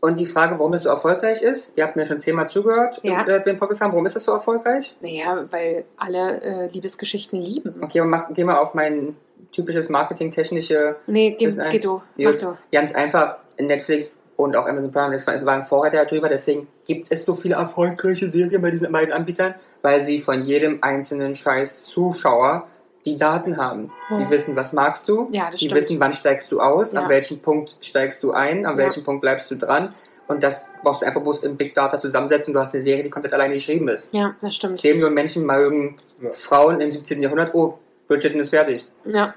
Und 0.00 0.18
die 0.20 0.26
Frage, 0.26 0.58
warum 0.58 0.74
es 0.74 0.82
so 0.82 0.90
erfolgreich 0.90 1.42
ist, 1.42 1.72
ihr 1.76 1.84
habt 1.84 1.96
mir 1.96 2.06
schon 2.06 2.20
zehnmal 2.20 2.48
zugehört, 2.48 3.00
Ja. 3.02 3.26
äh, 3.26 3.42
den 3.42 3.58
Podcast 3.58 3.80
haben, 3.80 3.90
warum 3.92 4.06
ist 4.06 4.14
das 4.14 4.22
so 4.24 4.32
erfolgreich? 4.32 4.94
Naja, 5.00 5.44
weil 5.50 5.84
alle 5.96 6.40
äh, 6.40 6.68
Liebesgeschichten 6.68 7.40
lieben. 7.40 7.74
Okay, 7.82 8.00
mach, 8.02 8.26
geh 8.32 8.44
mal 8.44 8.58
auf 8.58 8.74
mein 8.74 9.16
typisches 9.50 9.88
marketingtechnische, 9.88 10.96
Nee, 11.06 11.32
geh, 11.38 11.48
geh 11.70 11.78
du. 11.80 12.00
Mach 12.16 12.32
Gut. 12.32 12.42
du. 12.42 12.52
ganz 12.70 12.94
einfach, 12.94 13.38
Netflix 13.58 14.16
und 14.36 14.54
auch 14.54 14.66
Amazon 14.66 14.92
Prime, 14.92 15.10
das 15.12 15.26
waren 15.44 15.64
Vorreiter 15.64 16.04
darüber, 16.04 16.28
deswegen 16.28 16.68
gibt 16.86 17.08
es 17.10 17.24
so 17.24 17.34
viele 17.34 17.56
erfolgreiche 17.56 18.28
Serien 18.28 18.62
bei 18.62 18.70
diesen 18.70 18.92
beiden 18.92 19.12
Anbietern, 19.12 19.54
weil 19.82 20.02
sie 20.02 20.20
von 20.20 20.44
jedem 20.44 20.78
einzelnen 20.82 21.34
scheiß 21.34 21.84
Zuschauer 21.86 22.68
die 23.12 23.16
Daten 23.18 23.56
haben. 23.56 23.92
Die 24.16 24.22
Ja. 24.22 24.30
wissen, 24.30 24.56
was 24.56 24.72
magst 24.72 25.08
du, 25.08 25.28
Ja, 25.30 25.50
das 25.50 25.60
die 25.60 25.66
stimmt. 25.66 25.80
wissen, 25.80 26.00
wann 26.00 26.12
steigst 26.12 26.50
du 26.52 26.60
aus, 26.60 26.92
Ja. 26.92 27.02
an 27.02 27.08
welchem 27.08 27.38
Punkt 27.40 27.76
steigst 27.80 28.22
du 28.22 28.32
ein, 28.32 28.66
an 28.66 28.72
Ja. 28.78 28.84
welchem 28.84 29.04
Punkt 29.04 29.20
bleibst 29.22 29.50
du 29.50 29.56
dran. 29.56 29.94
Und 30.26 30.42
das 30.42 30.70
brauchst 30.82 31.00
du 31.02 31.06
einfach 31.06 31.22
bloß 31.22 31.42
im 31.44 31.56
Big 31.56 31.72
Data 31.74 31.98
zusammensetzen. 31.98 32.52
Du 32.52 32.60
hast 32.60 32.74
eine 32.74 32.82
Serie, 32.82 33.02
die 33.02 33.08
komplett 33.10 33.32
alleine 33.32 33.54
geschrieben 33.54 33.88
ist. 33.88 34.12
Ja, 34.12 34.34
das 34.42 34.54
stimmt. 34.56 34.78
10 34.78 34.96
Millionen 34.96 35.14
Menschen 35.14 35.46
mögen 35.46 35.98
Ja. 36.20 36.32
Frauen 36.32 36.80
im 36.82 36.92
17. 36.92 37.22
Jahrhundert. 37.22 37.54
Oh, 37.54 37.78
Bridgerton 38.08 38.38
ist 38.40 38.50
fertig. 38.50 38.86
Ja, 39.06 39.34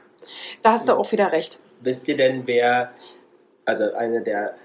da 0.63 0.71
hast 0.73 0.89
du 0.89 0.93
auch 0.93 1.09
wieder 1.13 1.31
recht. 1.31 1.59
Wisst 1.79 2.07
ihr 2.09 2.17
denn, 2.17 2.43
wer, 2.45 2.91
also 3.65 3.93
eine 3.93 4.21
der 4.21 4.55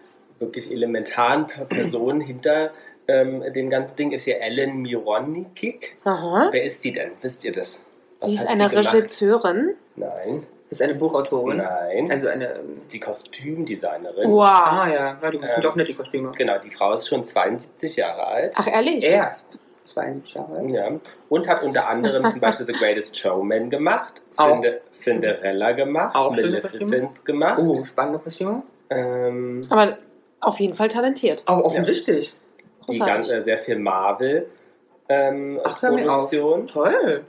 wirklich 0.41 0.71
elementaren 0.71 1.47
Per- 1.47 1.65
Personen 1.69 2.21
hinter 2.21 2.71
ähm, 3.09 3.45
dem 3.55 3.71
ganzen 3.71 3.95
Ding 3.95 4.11
ist 4.11 4.25
hier 4.25 4.41
Ellen 4.41 4.83
Mironikik. 4.83 5.97
Aha. 6.05 6.49
Wer 6.51 6.65
ist 6.65 6.83
sie 6.83 6.93
denn? 6.93 7.13
Wisst 7.21 7.45
ihr 7.45 7.53
das? 7.53 7.81
Was 8.21 8.29
Sie 8.31 8.37
ist 8.37 8.47
eine 8.47 8.69
gemacht? 8.69 8.95
Regisseurin. 8.95 9.75
Nein, 9.97 10.47
ist 10.69 10.83
eine 10.83 10.95
Buchautorin. 10.95 11.59
nein. 11.59 12.11
Also 12.11 12.29
eine. 12.29 12.49
das 12.75 12.85
ist 12.85 12.93
die 12.93 13.01
Kostümdesignerin. 13.01 14.31
Wow. 14.31 14.43
Ah 14.45 14.89
ja, 14.89 15.19
ja 15.21 15.31
die 15.31 15.37
Ähm, 15.37 15.45
sind 15.55 15.67
auch 15.67 15.77
nette 15.77 15.95
Kostüme. 15.95 16.33
Genau, 16.37 16.59
die 16.59 16.71
Frau 16.71 16.93
ist 16.95 17.09
schon 17.09 17.23
72 17.25 17.97
Jahre 17.97 18.27
alt. 18.27 18.53
Ach, 18.57 18.67
ehrlich? 18.67 19.05
Erst. 19.05 19.59
72 19.87 20.35
Jahre 20.35 20.57
alt. 20.57 20.71
Ja. 20.71 20.91
Und 21.29 21.49
hat 21.49 21.62
unter 21.62 21.89
anderem 21.89 22.29
zum 22.29 22.41
Beispiel 22.41 22.67
The 22.67 22.73
Greatest 22.73 23.19
Showman 23.19 23.71
gemacht, 23.71 24.23
Auch. 24.37 24.55
Cinde 24.61 24.81
Cinderella 24.91 25.73
gemacht, 25.73 26.14
Auch 26.17 26.35
schöne 26.35 26.59
Maleficent 26.59 27.25
gemacht. 27.25 27.61
Oh, 27.64 27.85
spannende 27.85 28.19
Kostüme. 28.19 28.62
Ähm, 28.91 29.64
Aber 29.71 29.99
auf 30.41 30.59
jeden 30.59 30.75
Fall 30.75 30.89
talentiert. 30.89 31.43
Auch 31.47 31.62
offensichtlich. 31.64 32.35
die 32.89 32.99
Großartig. 32.99 33.14
ganz, 33.14 33.31
äh, 33.31 33.41
sehr 33.43 33.59
viel 33.59 33.79
Marvel 33.79 34.49
ähm, 35.09 35.61
Ach, 35.64 35.81
hör 35.83 35.93
mir 35.93 36.12
auf. 36.12 36.31
Produktion. 36.31 36.67
Toll. 36.67 37.25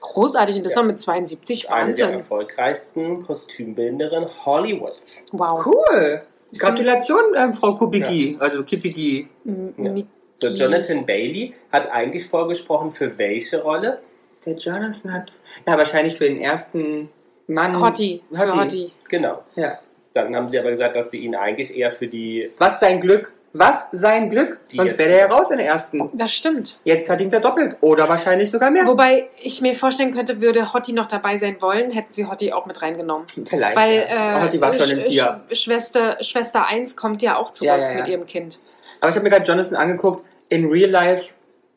Großartig. 0.00 0.56
Und 0.56 0.64
das 0.66 0.74
Ja. 0.74 0.80
noch 0.82 0.86
mit 0.88 1.00
72. 1.00 1.70
Eine 1.70 1.94
der 1.94 2.06
Wahnsinn. 2.06 2.20
erfolgreichsten 2.20 3.26
Kostümbildnerinnen 3.26 4.28
Hollywoods. 4.44 5.24
Wow. 5.32 5.64
Cool. 5.66 6.22
Gratulation, 6.58 7.20
ähm, 7.36 7.54
Frau 7.54 7.74
Kubicki. 7.74 8.36
Also 8.38 8.62
Kipiki. 8.62 9.28
M- 9.44 9.74
Ja. 9.76 9.94
So, 10.34 10.48
Jonathan 10.48 11.06
Bailey 11.06 11.54
hat 11.72 11.90
eigentlich 11.90 12.26
vorgesprochen 12.28 12.92
für 12.92 13.16
welche 13.18 13.62
Rolle? 13.62 14.00
Der 14.44 14.54
Jonathan 14.54 15.12
hat. 15.12 15.32
Ja, 15.66 15.78
wahrscheinlich 15.78 16.16
für 16.16 16.24
den 16.24 16.38
ersten 16.38 17.08
Mann. 17.46 17.80
Hottie. 17.80 18.22
Für 18.30 18.40
Hottie. 18.40 18.58
Hottie. 18.60 18.92
Genau. 19.08 19.42
Ja. 19.54 19.78
Dann 20.12 20.36
haben 20.36 20.48
sie 20.50 20.58
aber 20.58 20.70
gesagt, 20.70 20.94
dass 20.94 21.10
sie 21.10 21.18
ihn 21.18 21.34
eigentlich 21.34 21.76
eher 21.76 21.90
für 21.92 22.06
die. 22.06 22.50
Was 22.58 22.80
sein 22.80 23.00
Glück? 23.00 23.32
Was 23.58 23.88
sein 23.92 24.30
Glück? 24.30 24.60
Die 24.70 24.76
Sonst 24.76 24.92
jetzt- 24.92 24.98
wäre 24.98 25.12
er 25.12 25.18
ja 25.28 25.34
raus 25.34 25.50
in 25.50 25.58
der 25.58 25.66
ersten. 25.66 26.10
Das 26.14 26.32
stimmt. 26.32 26.78
Jetzt 26.84 27.06
verdient 27.06 27.32
er 27.32 27.40
doppelt. 27.40 27.76
Oder 27.80 28.08
wahrscheinlich 28.08 28.50
sogar 28.50 28.70
mehr. 28.70 28.86
Wobei 28.86 29.28
ich 29.42 29.60
mir 29.62 29.74
vorstellen 29.74 30.12
könnte, 30.14 30.40
würde 30.40 30.72
Hottie 30.72 30.92
noch 30.92 31.06
dabei 31.06 31.36
sein 31.38 31.56
wollen, 31.60 31.90
hätten 31.90 32.12
sie 32.12 32.26
Hottie 32.26 32.52
auch 32.52 32.66
mit 32.66 32.80
reingenommen. 32.82 33.26
Vielleicht. 33.46 33.76
Weil 33.76 34.06
ja. 34.08 34.46
äh, 34.46 34.60
war 34.60 34.72
schon 34.72 34.90
im 34.90 34.98
Sch- 35.00 35.08
Tier. 35.08 35.40
Sch- 35.50 35.54
Schwester, 35.64 36.16
Schwester 36.22 36.66
1 36.66 36.96
kommt 36.96 37.22
ja 37.22 37.36
auch 37.36 37.50
zurück 37.52 37.68
Ja, 37.68 37.76
ja, 37.78 37.90
ja. 37.90 37.94
mit 37.98 38.08
ihrem 38.08 38.26
Kind. 38.26 38.58
Aber 39.00 39.10
ich 39.10 39.16
habe 39.16 39.24
mir 39.24 39.30
gerade 39.30 39.44
Jonathan 39.44 39.76
angeguckt. 39.76 40.24
In 40.48 40.66
Real 40.70 40.90
Life 40.90 41.32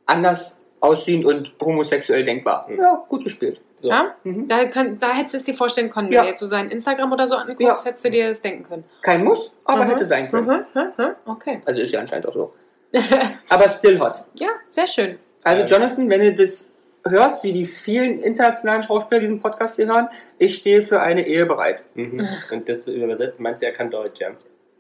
anders 0.06 0.60
aussehend 0.80 1.26
und 1.26 1.52
homosexuell 1.62 2.24
denkbar. 2.24 2.68
Mhm. 2.70 2.78
Ja, 2.80 3.04
gut 3.10 3.24
gespielt. 3.24 3.60
So. 3.82 3.88
Ja? 3.90 4.16
Mhm. 4.24 4.48
Da, 4.48 4.66
könnt, 4.66 5.02
da 5.02 5.14
hättest 5.14 5.34
du 5.36 5.38
es 5.40 5.44
dir 5.46 5.54
vorstellen 5.54 5.90
können, 5.90 6.12
Ja. 6.12 6.20
wenn 6.20 6.26
du 6.26 6.30
jetzt 6.30 6.40
so 6.40 6.46
sein 6.48 6.70
Instagram 6.70 7.12
oder 7.14 7.28
so 7.28 7.36
anguckst, 7.36 7.62
Ja. 7.62 7.76
hättest 7.86 8.04
du 8.06 8.12
dir 8.12 8.28
das 8.28 8.42
denken 8.42 8.64
können. 8.68 8.84
Kein 9.02 9.24
Muss, 9.24 9.54
aber 9.66 9.86
Mhm. 9.86 9.90
hätte 9.92 10.06
sein 10.06 10.30
können. 10.30 10.46
Mhm, 10.48 10.66
mhm, 10.82 10.92
mhm, 10.98 11.16
Okay. 11.26 11.62
Also 11.66 11.82
ist 11.82 11.92
ja 11.94 12.00
anscheinend 12.00 12.28
auch 12.28 12.34
so. 12.34 12.54
Aber 13.50 13.70
still 13.70 14.00
hot. 14.00 14.24
ja, 14.34 14.50
sehr 14.66 14.88
schön. 14.88 15.20
Also. 15.44 15.64
Jonathan, 15.64 16.10
wenn 16.10 16.22
du 16.22 16.34
das 16.34 16.72
hörst, 17.08 17.44
wie 17.44 17.52
die 17.52 17.66
vielen 17.66 18.20
internationalen 18.20 18.84
Schauspieler 18.84 19.22
diesen 19.22 19.40
Podcast 19.40 19.76
hier 19.78 19.88
hören, 19.88 20.10
ich 20.38 20.56
stehe 20.56 20.82
für 20.84 21.00
eine 21.00 21.26
Ehe 21.26 21.46
bereit. 21.46 21.84
Mhm. 21.94 22.28
Und 22.52 22.68
das 22.68 22.88
übersetzt, 22.88 23.40
meinst 23.40 23.62
du, 23.62 23.68
er 23.68 23.74
kann 23.74 23.90
Deutsch, 23.92 24.20
ja? 24.20 24.30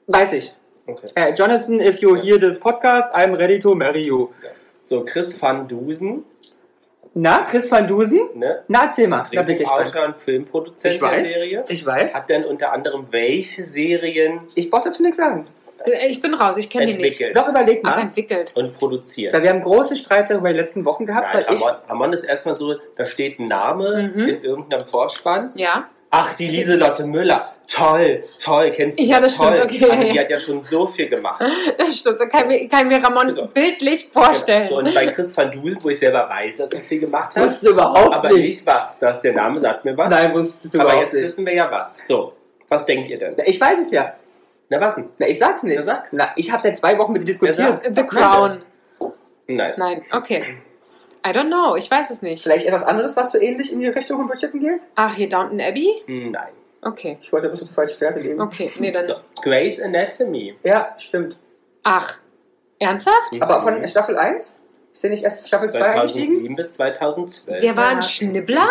Weiß 0.08 0.34
ich. 0.34 0.54
Okay. 0.88 1.08
Äh, 1.14 1.34
Jonathan, 1.34 1.80
if 1.80 2.00
you 2.00 2.16
hear 2.16 2.40
this 2.40 2.60
podcast, 2.60 3.14
I'm 3.16 3.38
ready 3.38 3.60
to 3.60 3.76
marry 3.76 4.06
you. 4.06 4.30
So, 4.82 5.06
Chris 5.06 5.40
van 5.40 5.68
Dusen, 5.68 6.26
Na, 7.14 7.44
Chris 7.50 7.72
van 7.72 7.88
Dusen? 7.88 8.20
ne? 8.36 8.64
Na, 8.68 8.86
erzähl 8.86 9.08
mal. 9.08 9.24
Da 9.32 9.42
bin 9.42 9.58
ich. 9.58 9.68
Drehbuchautor 9.68 10.06
und 10.06 10.22
Filmproduzent 10.22 10.94
Ich 10.94 11.00
der 11.00 11.10
weiß. 11.10 11.34
Serie. 11.34 11.64
Ich 11.68 11.86
weiß. 11.86 12.16
Hat 12.16 12.30
denn 12.30 12.46
unter 12.46 12.72
anderem 12.72 13.06
welche 13.12 13.64
Serien 13.64 14.42
Ich 14.56 14.70
brauche 14.70 14.90
dazu 14.90 15.02
nichts 15.02 15.18
sagen. 15.18 15.46
Ich 16.10 16.22
bin 16.22 16.34
raus, 16.34 16.58
ich 16.58 16.70
kenne 16.70 16.88
die 16.88 16.94
nicht. 17.02 17.24
Doch, 17.36 17.48
überleg 17.48 17.80
Ach, 17.86 17.96
mal. 17.96 18.02
entwickelt. 18.04 18.52
und 18.54 18.74
produziert? 18.78 19.34
Weil 19.34 19.44
wir 19.44 19.50
haben 19.50 19.62
große 19.62 19.96
Streit 19.96 20.30
darüber 20.30 20.50
in 20.50 20.56
den 20.56 20.60
letzten 20.60 20.84
Wochen 20.84 21.06
gehabt, 21.06 21.28
Nein, 21.34 21.46
weil 21.48 21.56
ich. 21.56 21.62
Ramon, 21.62 21.76
Ramon 21.88 22.14
ist 22.14 22.24
erstmal 22.26 22.58
so, 22.58 22.76
da 22.98 23.06
steht 23.06 23.40
ein 23.40 23.48
Name 23.48 24.12
Mhm. 24.14 24.28
in 24.28 24.44
irgendeinem 24.44 24.86
Vorspann. 24.86 25.52
Ja. 25.56 25.86
Ach, 26.12 26.34
die 26.34 26.48
Lieselotte 26.50 27.06
Müller. 27.06 27.54
Toll, 27.72 28.24
toll, 28.40 28.72
kennst 28.72 29.00
du 29.00 29.04
Ja, 29.04 29.18
die? 29.18 29.24
das 29.24 29.36
stimmt, 29.36 29.50
toll. 29.50 29.62
okay. 29.64 29.86
Also 29.92 30.04
die 30.12 30.20
hat 30.20 30.30
ja 30.30 30.40
schon 30.40 30.62
so 30.64 30.88
viel 30.88 31.08
gemacht. 31.08 31.44
Das 31.78 31.98
stimmt, 32.00 32.20
da 32.20 32.26
kann, 32.26 32.48
mir, 32.48 32.68
kann 32.68 32.88
mir 32.88 33.02
Ramon 33.04 33.30
So. 33.30 33.46
bildlich 33.46 34.08
vorstellen. 34.12 34.68
So, 34.68 34.78
und 34.80 34.94
bei 34.94 35.06
Chris 35.08 35.38
van 35.38 35.52
Dusen, 35.52 35.78
wo 35.84 35.90
ich 35.90 36.00
selber 36.00 36.28
weiß, 36.28 36.58
dass 36.58 36.72
er 36.72 36.80
viel 36.82 37.00
gemacht 37.00 37.36
hat, 37.36 37.44
Wusstest 37.44 37.66
du 37.68 37.70
überhaupt 37.72 38.14
aber 38.14 38.30
nicht. 38.34 38.46
nicht 38.48 38.66
was. 38.66 38.98
Das, 39.00 39.22
der 39.22 39.34
Name 39.34 39.60
sagt 39.60 39.86
mir 39.86 39.96
was. 39.98 40.10
Nein, 40.10 40.34
wusstest 40.34 40.74
du 40.74 40.80
aber 40.80 40.90
überhaupt 40.90 41.04
jetzt 41.06 41.14
nicht. 41.14 41.24
wissen 41.24 41.46
wir 41.46 41.54
ja 41.54 41.70
was. 41.72 42.08
So, 42.08 42.34
was 42.70 42.86
denkt 42.86 43.08
ihr 43.10 43.20
denn? 43.20 43.36
Na, 43.38 43.44
Ich 43.46 43.62
weiß 43.62 43.80
es 43.80 43.92
ja. 43.92 44.14
Na, 44.70 44.82
was 44.82 44.96
denn? 44.96 45.10
Na, 45.20 45.28
ich 45.28 45.38
sag's 45.38 45.62
nicht. 45.62 45.76
Na, 45.78 45.84
sag's. 45.84 46.12
Na, 46.14 46.30
ich 46.36 46.52
habe 46.52 46.64
seit 46.64 46.76
zwei 46.78 46.98
Wochen 46.98 47.14
mit 47.14 47.22
dir 47.22 47.26
diskutiert. 47.26 47.86
The 47.86 48.04
Crown. 48.04 48.62
Nein. 49.48 49.74
Nein, 49.78 50.02
okay. 50.12 50.44
I 51.26 51.30
don't 51.32 51.48
know, 51.48 51.76
ich 51.76 51.90
weiß 51.92 52.10
es 52.12 52.22
nicht. 52.22 52.42
Vielleicht 52.42 52.66
etwas 52.66 52.82
anderes, 52.84 53.16
was 53.18 53.32
so 53.32 53.38
ähnlich 53.40 53.72
in 53.74 53.80
die 53.80 53.88
Richtung 53.90 54.18
von 54.18 54.28
Bridgerton 54.28 54.60
geht? 54.60 54.82
Ach, 54.96 55.14
hier 55.16 55.28
Downton 55.30 55.60
Abbey? 55.60 56.02
Nein. 56.08 56.50
Okay. 56.82 57.18
Ich 57.22 57.32
wollte 57.32 57.48
bloß 57.48 57.62
auf 57.64 57.68
die 57.68 57.74
falsche 57.74 57.98
Fährte 57.98 58.20
legen. 58.20 58.40
Okay, 58.40 58.72
nee, 58.80 58.92
dann. 58.92 59.04
So, 59.04 59.16
Grey's 59.42 59.80
Anatomy. 59.82 60.56
Ja, 60.64 60.96
stimmt. 60.98 61.38
Ach, 61.84 62.18
ernsthaft? 62.80 63.42
Aber 63.42 63.62
von 63.62 63.86
Staffel 63.88 64.18
1? 64.18 64.62
Ist 64.92 65.04
der 65.04 65.10
nicht 65.10 65.24
erst 65.24 65.48
Staffel 65.48 65.70
2 65.70 65.82
eingestiegen? 65.82 66.28
2007 66.28 66.56
bis 66.56 66.74
2012. 66.76 67.60
Der 67.62 67.78
war 67.78 67.88
ein 67.90 68.04
Schnibbler? 68.04 68.70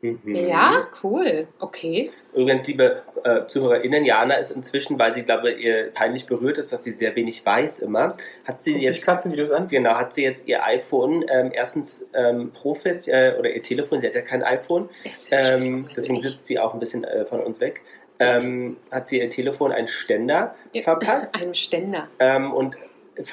Mhm. 0.00 0.34
Ja, 0.34 0.86
cool. 1.02 1.48
Okay. 1.58 2.10
Übrigens, 2.38 2.68
liebe 2.68 3.02
äh, 3.24 3.46
ZuhörerInnen, 3.46 4.04
Jana 4.04 4.34
ist 4.34 4.52
inzwischen, 4.52 4.96
weil 4.96 5.12
sie, 5.12 5.22
glaube 5.22 5.50
ich, 5.50 5.64
ihr 5.64 5.90
peinlich 5.92 6.26
berührt 6.26 6.56
ist, 6.58 6.72
dass 6.72 6.84
sie 6.84 6.92
sehr 6.92 7.16
wenig 7.16 7.44
weiß 7.44 7.80
immer, 7.80 8.16
hat 8.46 8.62
sie 8.62 8.74
Guckt 8.74 8.84
jetzt 8.84 9.02
Katzenvideos 9.02 9.50
an. 9.50 9.66
Genau, 9.66 9.94
hat 9.94 10.14
sie 10.14 10.22
jetzt 10.22 10.46
ihr 10.46 10.64
iPhone 10.64 11.24
ähm, 11.28 11.50
erstens 11.52 12.06
ähm, 12.14 12.52
profes 12.52 13.08
äh, 13.08 13.34
oder 13.36 13.50
ihr 13.50 13.62
Telefon, 13.62 14.00
sie 14.00 14.06
hat 14.06 14.14
ja 14.14 14.20
kein 14.20 14.44
iPhone, 14.44 14.88
ähm, 15.32 15.88
deswegen 15.96 16.20
sitzt 16.20 16.46
sie 16.46 16.60
auch 16.60 16.74
ein 16.74 16.80
bisschen 16.80 17.02
äh, 17.02 17.24
von 17.24 17.40
uns 17.40 17.58
weg. 17.58 17.82
Ähm, 18.20 18.76
hat 18.92 19.08
sie 19.08 19.18
ihr 19.18 19.30
Telefon 19.30 19.72
einen 19.72 19.88
Ständer 19.88 20.54
verpasst 20.84 21.34
Einem 21.40 21.54
Ständer. 21.54 22.08
ähm, 22.20 22.52
und 22.52 22.76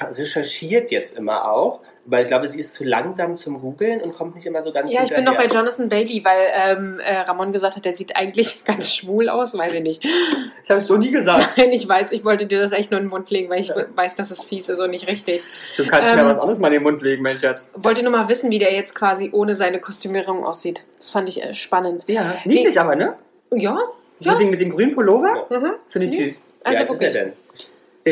recherchiert 0.00 0.90
jetzt 0.90 1.16
immer 1.16 1.48
auch, 1.48 1.80
weil 2.06 2.22
ich 2.22 2.28
glaube, 2.28 2.48
sie 2.48 2.58
ist 2.60 2.72
zu 2.74 2.84
langsam 2.84 3.36
zum 3.36 3.60
Googeln 3.60 4.00
und 4.00 4.14
kommt 4.14 4.34
nicht 4.34 4.46
immer 4.46 4.62
so 4.62 4.72
ganz 4.72 4.92
Ja, 4.92 5.04
ich 5.04 5.14
bin 5.14 5.24
noch 5.24 5.36
bei. 5.36 5.46
Jonathan 5.46 5.88
Bailey, 5.88 6.22
weil 6.24 6.46
ähm, 6.54 7.00
äh, 7.00 7.18
Ramon 7.18 7.52
gesagt 7.52 7.76
hat, 7.76 7.84
der 7.84 7.92
sieht 7.92 8.16
eigentlich 8.16 8.64
ganz 8.64 8.92
schwul 8.94 9.28
aus, 9.28 9.56
weiß 9.56 9.74
ich 9.74 9.82
nicht. 9.82 10.04
Ich 10.04 10.70
habe 10.70 10.78
es 10.78 10.86
so 10.86 10.96
nie 10.96 11.10
gesagt. 11.10 11.50
Nein, 11.56 11.72
ich 11.72 11.88
weiß, 11.88 12.12
ich 12.12 12.24
wollte 12.24 12.46
dir 12.46 12.60
das 12.60 12.72
echt 12.72 12.90
nur 12.90 13.00
in 13.00 13.06
den 13.06 13.10
Mund 13.10 13.30
legen, 13.30 13.50
weil 13.50 13.60
ich 13.60 13.70
weiß, 13.70 14.14
dass 14.14 14.30
es 14.30 14.42
fies 14.44 14.68
ist 14.68 14.78
und 14.80 14.90
nicht 14.90 15.06
richtig. 15.08 15.42
Du 15.76 15.86
kannst 15.86 16.10
Ähm, 16.10 16.16
mir 16.16 16.24
was 16.26 16.38
anderes 16.38 16.58
mal 16.58 16.68
in 16.68 16.74
den 16.74 16.82
Mund 16.82 17.02
legen, 17.02 17.22
mein 17.22 17.38
Schatz. 17.38 17.70
Wollte 17.74 18.02
nur 18.02 18.12
mal 18.12 18.28
wissen, 18.28 18.50
wie 18.50 18.58
der 18.58 18.72
jetzt 18.74 18.94
quasi 18.94 19.30
ohne 19.32 19.56
seine 19.56 19.80
Kostümierung 19.80 20.44
aussieht. 20.44 20.84
Das 20.98 21.10
fand 21.10 21.28
ich 21.28 21.42
äh, 21.42 21.54
spannend. 21.54 22.04
Ja, 22.06 22.36
niedlich 22.44 22.80
aber, 22.80 22.94
ne? 22.96 23.14
Ja, 23.52 23.78
Ja. 24.20 24.32
Mit, 24.32 24.40
dem, 24.40 24.50
mit 24.50 24.60
dem 24.60 24.70
grünen 24.70 24.94
Pullover? 24.94 25.46
mhm. 25.50 25.72
Finde 25.88 26.06
ich 26.06 26.12
Nee. 26.12 26.28
süß. 26.30 26.42
Wie 26.60 26.66
also 26.66 26.80
alt 26.80 26.90
ist 26.90 27.02
er 27.02 27.10
denn? 27.12 27.32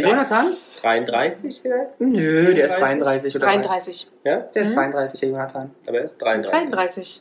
Der. 0.02 0.10
Jonathan? 0.10 0.52
33 0.82 1.60
vielleicht? 1.62 2.00
Nö, 2.00 2.54
der 2.54 2.66
ist 2.66 2.74
32 2.76 3.32
32 3.32 3.36
oder 3.36 3.46
33. 3.46 4.10
Ja, 4.24 4.36
Der 4.54 4.62
ist 4.62 4.70
Mhm. 4.70 4.74
32, 4.74 5.20
der 5.20 5.28
Jonathan. 5.30 5.70
aber 5.86 5.98
er 5.98 6.04
ist 6.04 6.18
33. 6.18 6.50
33. 6.70 7.20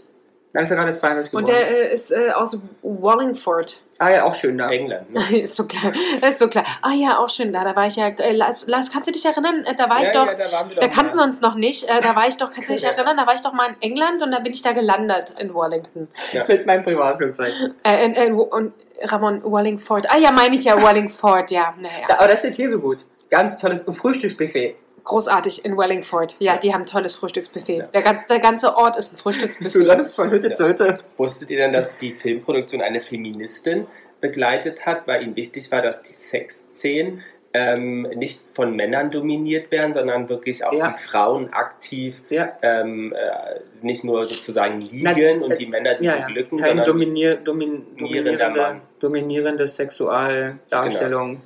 Dann 0.53 0.63
ist 0.63 0.69
er 0.71 0.77
gerade 0.77 0.91
32 0.91 1.33
Und 1.33 1.45
geboren. 1.45 1.55
der 1.59 1.89
äh, 1.89 1.93
ist 1.93 2.11
äh, 2.11 2.29
aus 2.29 2.59
Wallingford. 2.83 3.81
ah 3.97 4.09
ja, 4.11 4.23
auch 4.23 4.35
schön 4.35 4.57
da. 4.59 4.69
England. 4.69 5.11
Ne? 5.11 5.39
ist 5.41 5.55
so 5.55 5.65
klar. 5.65 5.91
ist 6.21 6.37
so 6.37 6.47
klar. 6.47 6.63
Ah 6.83 6.91
ja, 6.93 7.17
auch 7.17 7.29
schön 7.29 7.51
da. 7.51 7.63
Da 7.63 7.75
war 7.75 7.87
ich 7.87 7.95
ja. 7.95 8.09
Äh, 8.09 8.33
Lars, 8.33 8.67
Lars, 8.67 8.91
kannst 8.91 9.07
du 9.07 9.11
dich 9.11 9.25
erinnern? 9.25 9.63
Äh, 9.65 9.73
Da 9.75 9.89
war 9.89 10.01
ich 10.03 10.09
Ja, 10.09 10.13
doch. 10.13 10.27
ja, 10.27 10.33
da 10.37 10.51
waren 10.51 10.69
wir 10.69 10.75
Da 10.75 10.87
doch 10.87 10.93
kannten 10.95 11.15
mal. 11.15 11.23
wir 11.23 11.27
uns 11.27 11.41
noch 11.41 11.55
nicht. 11.55 11.89
Äh, 11.89 12.01
da 12.01 12.15
war 12.15 12.27
ich 12.27 12.37
doch, 12.37 12.51
kannst 12.51 12.69
du 12.69 12.73
dich 12.73 12.83
erinnern? 12.83 13.17
Da 13.17 13.25
war 13.25 13.33
ich 13.33 13.41
doch 13.41 13.53
mal 13.53 13.69
in 13.69 13.81
England 13.81 14.21
und 14.21 14.31
da 14.31 14.39
bin 14.39 14.51
ich 14.53 14.61
da 14.61 14.73
gelandet 14.73 15.33
in 15.39 15.53
Wallington. 15.55 16.07
Mit 16.47 16.65
meinem 16.67 16.83
Privatflugzeug. 16.83 17.51
Äh, 17.83 18.05
in, 18.05 18.13
in, 18.13 18.33
und 18.35 18.73
Ramon 19.03 19.41
Wallingford. 19.43 20.09
Ah 20.09 20.17
ja, 20.17 20.31
meine 20.31 20.55
ich 20.55 20.63
ja, 20.65 20.81
Wallingford, 20.81 21.51
ja. 21.51 21.73
Naja. 21.79 22.05
Da, 22.07 22.15
aber 22.19 22.27
das 22.29 22.43
ist 22.43 22.55
hier 22.55 22.69
so 22.69 22.79
gut. 22.79 23.05
Ganz 23.29 23.57
tolles 23.57 23.83
Frühstücksbuffet. 23.89 24.75
Großartig 25.03 25.65
in 25.65 25.75
Wallingford. 25.75 26.35
Ja, 26.39 26.53
Ja. 26.53 26.59
die 26.59 26.73
haben 26.73 26.81
ein 26.83 26.87
tolles 26.87 27.15
Frühstücksbuffet. 27.15 27.77
Ja. 27.77 27.85
Der, 28.01 28.23
der 28.29 28.39
ganze 28.39 28.75
Ort 28.77 28.95
ist 28.97 29.11
ein 29.13 29.17
Du 29.17 29.21
Frühstücksbuffet. 29.23 29.75
läufst 29.83 30.15
von 30.15 30.29
Hütte 30.31 30.49
Ja. 30.49 30.53
zu 30.55 30.67
Hütte. 30.67 30.99
Wusstet 31.17 31.51
ihr 31.51 31.57
denn, 31.57 31.73
dass 31.73 31.97
die 31.97 32.11
Filmproduktion 32.11 32.81
eine 32.81 33.01
Feministin 33.01 33.85
begleitet 34.21 34.85
hat, 34.85 35.05
weil 35.07 35.23
ihnen 35.23 35.35
wichtig 35.35 35.69
war, 35.71 35.81
dass 35.81 36.03
die 36.03 36.13
Sexszenen 36.13 37.21
ähm, 37.53 38.01
nicht 38.15 38.41
von 38.53 38.75
Männern 38.75 39.11
dominiert 39.11 39.69
werden, 39.71 39.93
sondern 39.93 40.27
wirklich 40.27 40.65
auch 40.65 40.73
Ja. 40.73 40.89
die 40.91 40.99
Frauen 40.99 41.53
aktiv 41.53 42.21
Ja. 42.29 42.51
ähm, 42.63 43.13
äh, 43.13 43.59
nicht 43.85 44.03
nur 44.03 44.25
sozusagen 44.25 44.81
liegen 44.81 45.03
Na, 45.03 45.11
und 45.45 45.51
äh, 45.51 45.55
die 45.57 45.67
Männer 45.67 45.97
sie 45.97 46.05
Ja, 46.05 46.15
ja. 46.17 46.25
beglücken, 46.25 46.57
Keine 46.57 46.69
sondern 46.69 46.85
dominier, 46.87 47.35
domin, 47.35 47.85
dominierende, 47.97 48.49
Mann. 48.49 48.81
dominierende 48.99 49.67
Sexualdarstellung. 49.67 51.41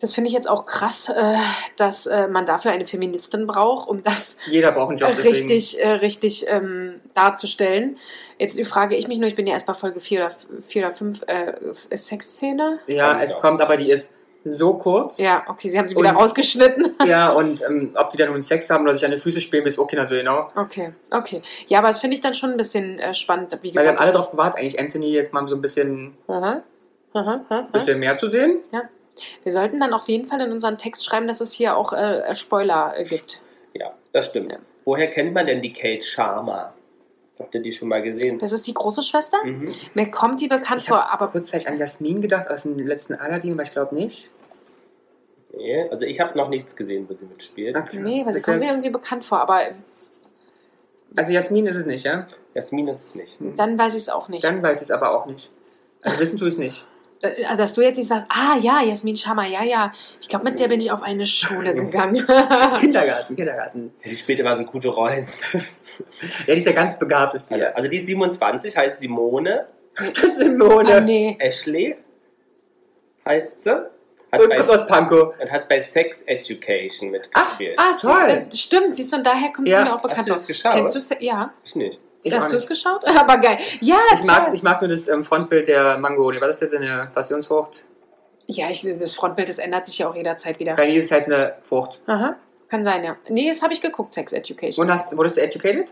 Das 0.00 0.14
finde 0.14 0.26
ich 0.28 0.34
jetzt 0.34 0.50
auch 0.50 0.66
krass, 0.66 1.08
äh, 1.14 1.36
dass 1.76 2.06
äh, 2.06 2.26
man 2.26 2.44
dafür 2.44 2.72
eine 2.72 2.86
Feministin 2.86 3.46
braucht, 3.46 3.88
um 3.88 4.02
das 4.02 4.36
Jeder 4.46 4.72
braucht 4.72 4.88
einen 4.88 4.98
Job. 4.98 5.10
deswegen. 5.12 5.34
richtig, 5.48 5.80
äh, 5.80 5.88
richtig 5.88 6.44
ähm, 6.48 7.00
darzustellen. 7.14 7.98
Jetzt 8.36 8.60
frage 8.66 8.96
ich 8.96 9.06
mich 9.06 9.20
nur, 9.20 9.28
ich 9.28 9.36
bin 9.36 9.46
ja 9.46 9.52
erst 9.52 9.68
bei 9.68 9.74
Folge 9.74 10.00
4 10.00 10.18
oder, 10.26 10.30
4 10.66 10.86
oder 10.86 10.96
5, 10.96 11.22
äh, 11.28 11.52
Sexszene? 11.96 12.80
Ja, 12.88 13.22
es 13.22 13.38
kommt, 13.38 13.60
aber 13.62 13.76
die 13.76 13.92
ist 13.92 14.12
so 14.44 14.74
kurz. 14.74 15.18
Ja, 15.18 15.44
okay, 15.48 15.68
sie 15.68 15.78
haben 15.78 15.86
sie 15.88 15.96
wieder 15.96 16.10
Und- 16.10 16.16
rausgeschnitten. 16.16 16.94
Ja, 17.06 17.30
und 17.30 17.62
ähm, 17.62 17.92
ob 17.94 18.10
die 18.10 18.16
dann 18.16 18.30
nun 18.30 18.40
Sex 18.42 18.68
haben 18.70 18.84
oder 18.84 18.94
sich 18.94 19.04
an 19.04 19.10
die 19.10 19.18
Füße 19.18 19.40
spielen, 19.40 19.64
bis 19.64 19.78
okay, 19.78 19.98
also 19.98 20.14
genau. 20.14 20.48
Okay, 20.56 20.92
okay. 21.10 21.42
Ja, 21.68 21.78
aber 21.78 21.88
das 21.88 21.98
finde 22.00 22.14
ich 22.16 22.20
dann 22.20 22.34
schon 22.34 22.50
ein 22.50 22.56
bisschen 22.56 22.98
äh, 22.98 23.14
spannend. 23.14 23.52
Wie 23.52 23.56
Weil 23.56 23.62
wir 23.62 23.70
gesagt, 23.72 23.88
haben 23.98 24.02
alle 24.02 24.12
darauf 24.12 24.30
gewartet, 24.30 24.58
eigentlich 24.60 24.78
Anthony 24.80 25.12
jetzt 25.12 25.32
mal 25.32 25.46
so 25.48 25.54
ein 25.54 25.60
bisschen, 25.60 26.14
Aha. 26.28 26.62
Aha, 27.14 27.44
aha. 27.48 27.68
bisschen 27.72 27.98
mehr 27.98 28.16
zu 28.16 28.28
sehen. 28.28 28.60
Wir 29.42 29.52
sollten 29.52 29.78
dann 29.78 29.92
auf 29.92 30.08
jeden 30.08 30.26
Fall 30.26 30.40
in 30.40 30.50
unseren 30.52 30.78
Text 30.78 31.04
schreiben, 31.04 31.28
dass 31.28 31.40
es 31.42 31.52
hier 31.52 31.76
auch 31.76 31.92
äh, 31.92 32.34
Spoiler 32.34 32.94
äh, 32.96 33.04
gibt. 33.04 33.40
ja, 33.74 33.92
das 34.12 34.26
stimmt. 34.26 34.52
Ja. 34.52 34.58
Woher 34.84 35.10
kennt 35.10 35.34
man 35.34 35.46
denn 35.46 35.60
die 35.62 35.72
Kate 35.72 36.02
Sharma? 36.02 36.72
Habt 37.42 37.54
ihr 37.56 37.60
die 37.60 37.72
schon 37.72 37.88
mal 37.88 38.02
gesehen? 38.02 38.38
Das 38.38 38.52
ist 38.52 38.66
die 38.68 38.74
große 38.74 39.02
Schwester? 39.02 39.38
Mhm. 39.44 39.74
Mir 39.94 40.10
kommt 40.10 40.40
die 40.40 40.46
bekannt 40.46 40.80
Ich 40.82 40.88
vor, 40.88 40.98
habe 40.98 41.10
aber 41.10 41.32
kurzzeitig 41.32 41.68
an 41.68 41.76
Jasmin 41.76 42.20
gedacht 42.20 42.48
aus 42.48 42.62
dem 42.62 42.78
letzten 42.78 43.14
Aladdin, 43.14 43.54
aber 43.54 43.64
ich 43.64 43.72
glaube 43.72 43.94
nicht. 43.94 44.30
Nee, 45.54 45.88
also 45.90 46.04
ich 46.04 46.20
habe 46.20 46.38
noch 46.38 46.48
nichts 46.48 46.76
gesehen, 46.76 47.06
wo 47.08 47.14
sie 47.14 47.26
mitspielt. 47.26 47.76
Okay. 47.76 47.98
nee, 48.00 48.24
weil 48.24 48.32
sie 48.32 48.40
kommt 48.40 48.60
mir 48.60 48.70
irgendwie 48.70 48.90
bekannt 48.90 49.24
vor, 49.24 49.40
aber 49.40 49.60
Also 51.16 51.32
Jasmin 51.32 51.66
ist 51.66 51.76
es 51.76 51.84
nicht, 51.84 52.04
ja? 52.04 52.26
Jasmin 52.54 52.88
ist 52.88 53.04
es 53.04 53.14
nicht. 53.14 53.38
dann 53.56 53.76
weiß 53.76 53.94
ich 53.94 54.02
es 54.02 54.08
auch 54.08 54.28
nicht. 54.28 54.44
Dann 54.44 54.62
weiß 54.62 54.78
ich 54.78 54.84
es 54.84 54.90
aber 54.90 55.10
auch 55.14 55.26
nicht. 55.26 55.50
Also 56.00 56.18
wissen 56.20 56.36
ich 56.36 56.42
es 56.42 56.58
nicht. 56.58 56.86
Äh, 57.22 57.44
also, 57.44 57.56
dass 57.58 57.74
du 57.74 57.80
jetzt 57.82 57.96
nicht 57.96 58.08
sagst, 58.08 58.26
ah 58.28 58.56
ja, 58.60 58.82
Jasmin 58.82 59.16
Schammer, 59.16 59.46
ja, 59.46 59.62
ja. 59.64 59.92
Ich 60.20 60.28
glaube, 60.28 60.44
mit 60.50 60.60
der 60.60 60.68
bin 60.68 60.80
ich 60.80 60.90
auf 60.90 61.02
eine 61.02 61.24
Schule 61.26 61.74
gegangen. 61.74 62.26
Kindergarten, 62.78 63.36
Kindergarten. 63.36 63.94
Die 64.04 64.14
spielt 64.16 64.40
immer 64.40 64.54
so 64.56 64.64
gute 64.64 64.88
Rollen. 64.88 65.26
Ja, 66.46 66.54
die 66.54 66.60
ist 66.60 66.66
ja 66.66 66.72
ganz 66.72 66.98
begabt, 66.98 67.34
ist 67.34 67.50
die. 67.50 67.54
Also, 67.54 67.66
also 67.76 67.88
die 67.90 67.98
ist 67.98 68.06
27, 68.06 68.74
heißt 68.76 68.98
Simone. 68.98 69.66
Das 70.22 70.36
sind 70.36 70.56
Mone. 70.58 70.94
ah, 70.96 71.00
nee. 71.00 71.36
Ashley 71.38 71.96
heißt 73.28 73.60
sie. 73.62 73.70
Hat 74.32 74.40
Und 74.40 74.54
kommt 74.56 74.70
aus 74.70 74.86
Pankow. 74.86 75.34
und 75.38 75.52
hat 75.52 75.68
bei 75.68 75.78
Sex 75.80 76.22
Education 76.22 77.10
mitgespielt. 77.10 77.78
Ah, 77.78 77.92
Toll. 78.00 78.14
siehst 78.50 78.52
du, 78.52 78.56
stimmt, 78.78 78.96
siehst 78.96 79.12
du, 79.12 79.18
und 79.18 79.24
daher 79.26 79.52
kommt 79.52 79.68
Ja. 79.68 79.80
sie 79.80 79.84
mir 79.84 79.90
auch 79.90 79.96
Hast 79.96 80.02
bekannt 80.04 80.28
du 80.28 80.32
vor. 80.32 80.36
das 80.38 80.46
geschaut? 80.46 80.72
Kennst 80.72 81.10
du? 81.10 81.14
Ja. 81.22 81.52
Ich 81.62 81.76
nicht. 81.76 82.00
Ich, 82.22 82.34
Hast 82.34 82.52
du 82.52 82.56
es 82.56 82.66
geschaut? 82.66 83.04
Aber 83.18 83.38
geil. 83.38 83.58
Ja, 83.80 83.98
ich, 84.14 84.24
mag, 84.24 84.50
ich 84.52 84.62
mag 84.62 84.80
nur 84.80 84.88
das 84.88 85.08
ähm, 85.08 85.24
Frontbild 85.24 85.66
der 85.66 85.98
Mango. 85.98 86.32
Was 86.40 86.50
ist 86.50 86.62
das 86.62 86.70
denn 86.70 86.82
eine 86.82 87.10
Passionsfrucht? 87.12 87.82
Ja, 88.46 88.70
ich, 88.70 88.86
das 88.98 89.14
Frontbild, 89.14 89.48
das 89.48 89.58
ändert 89.58 89.84
sich 89.84 89.98
ja 89.98 90.08
auch 90.08 90.14
jederzeit 90.14 90.58
wieder. 90.58 90.74
Nein, 90.74 90.90
die 90.90 90.96
ist 90.96 91.10
halt 91.10 91.26
eine 91.26 91.56
Frucht. 91.62 92.00
Aha. 92.06 92.36
Kann 92.68 92.84
sein, 92.84 93.04
ja. 93.04 93.16
Nee, 93.28 93.48
das 93.48 93.62
habe 93.62 93.72
ich 93.72 93.80
geguckt, 93.80 94.14
Sex 94.14 94.32
Education. 94.32 94.84
Und 94.84 94.92
hast, 94.92 95.16
wurdest 95.16 95.36
du 95.36 95.42
educated? 95.42 95.88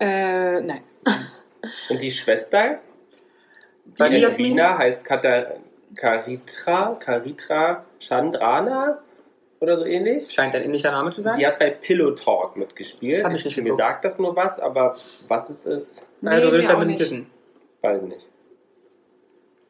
Äh, 0.00 0.60
nein. 0.60 0.82
Und 1.88 2.02
die 2.02 2.10
Schwester, 2.10 2.80
Bei 3.96 4.08
die 4.08 4.16
dir, 4.16 4.20
Jasmin? 4.22 4.56
Katrina, 4.56 4.78
heißt 4.78 5.04
Kata, 5.04 5.46
Karitra, 5.96 6.96
Karitra 7.00 7.84
Chandrana 7.98 8.98
oder 9.60 9.76
so 9.76 9.84
ähnlich. 9.84 10.30
Scheint 10.30 10.54
ein 10.54 10.62
ähnlicher 10.62 10.90
Name 10.92 11.10
zu 11.12 11.22
sein. 11.22 11.36
Die 11.38 11.46
hat 11.46 11.58
bei 11.58 11.70
Pillow 11.70 12.12
Talk 12.12 12.56
mitgespielt. 12.56 13.24
Hab 13.24 13.32
ich 13.34 13.44
nicht 13.44 13.56
mir 13.56 13.64
geguckt. 13.64 13.78
sagt 13.82 14.04
das 14.04 14.18
nur 14.18 14.34
was, 14.36 14.58
aber 14.60 14.96
was 15.28 15.50
es 15.50 15.66
ist, 15.66 16.02
also 16.24 16.46
Nee, 16.46 16.52
will 16.52 16.60
ich 16.60 16.66
mir 16.66 16.70
auch 16.70 16.74
damit 16.74 16.88
nicht. 16.88 17.00
wissen. 17.00 17.30
weiß 17.82 18.02
ich 18.02 18.08
nicht. 18.08 18.30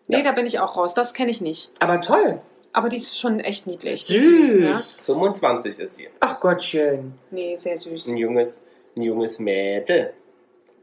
Nee, 0.09 0.19
Ja. 0.19 0.23
da 0.25 0.33
bin 0.33 0.47
ich 0.47 0.59
auch 0.61 0.77
raus. 0.77 0.95
Das 0.95 1.13
kenne 1.15 1.31
ich 1.31 1.41
nicht. 1.41 1.71
Aber 1.81 2.01
toll. 2.01 2.41
Aber 2.73 2.89
die 2.89 2.97
ist 2.99 3.19
schon 3.19 3.41
echt 3.41 3.67
niedlich. 3.67 4.05
Süß. 4.07 4.55
ne? 4.57 4.83
25 5.05 5.79
ist 5.81 5.97
sie. 5.97 6.09
Ach 6.21 6.39
Gottchen. 6.41 7.15
Nee, 7.31 7.57
sehr 7.57 7.77
süß. 7.77 8.09
Ein 8.09 8.17
junges, 8.19 8.63
ein 8.97 9.03
junges 9.03 9.39
Mädel. 9.39 10.13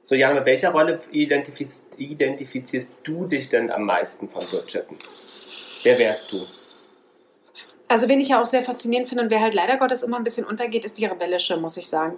So, 0.07 0.13
Jan, 0.15 0.35
mit 0.35 0.45
welcher 0.45 0.71
Rolle 0.71 0.99
identifiz 1.11 1.83
identifizierst 1.97 2.95
du 3.03 3.25
dich 3.25 3.49
denn 3.49 3.71
am 3.71 3.83
meisten 3.85 4.29
von 4.29 4.43
Bridgerton? 4.45 4.97
Wer 5.83 5.97
wärst 5.97 6.31
du? 6.31 6.45
Also, 7.88 8.07
wen 8.07 8.19
ich 8.19 8.29
ja 8.29 8.41
auch 8.41 8.45
sehr 8.45 8.63
faszinierend 8.63 9.07
finde 9.09 9.23
und 9.25 9.29
wer 9.29 9.41
halt 9.41 9.53
leider 9.53 9.77
Gottes 9.77 10.01
immer 10.03 10.17
ein 10.17 10.23
bisschen 10.23 10.45
untergeht, 10.45 10.86
ist 10.86 10.97
die 10.97 11.05
rebellische, 11.05 11.57
muss 11.57 11.77
ich 11.77 11.88
sagen. 11.88 12.15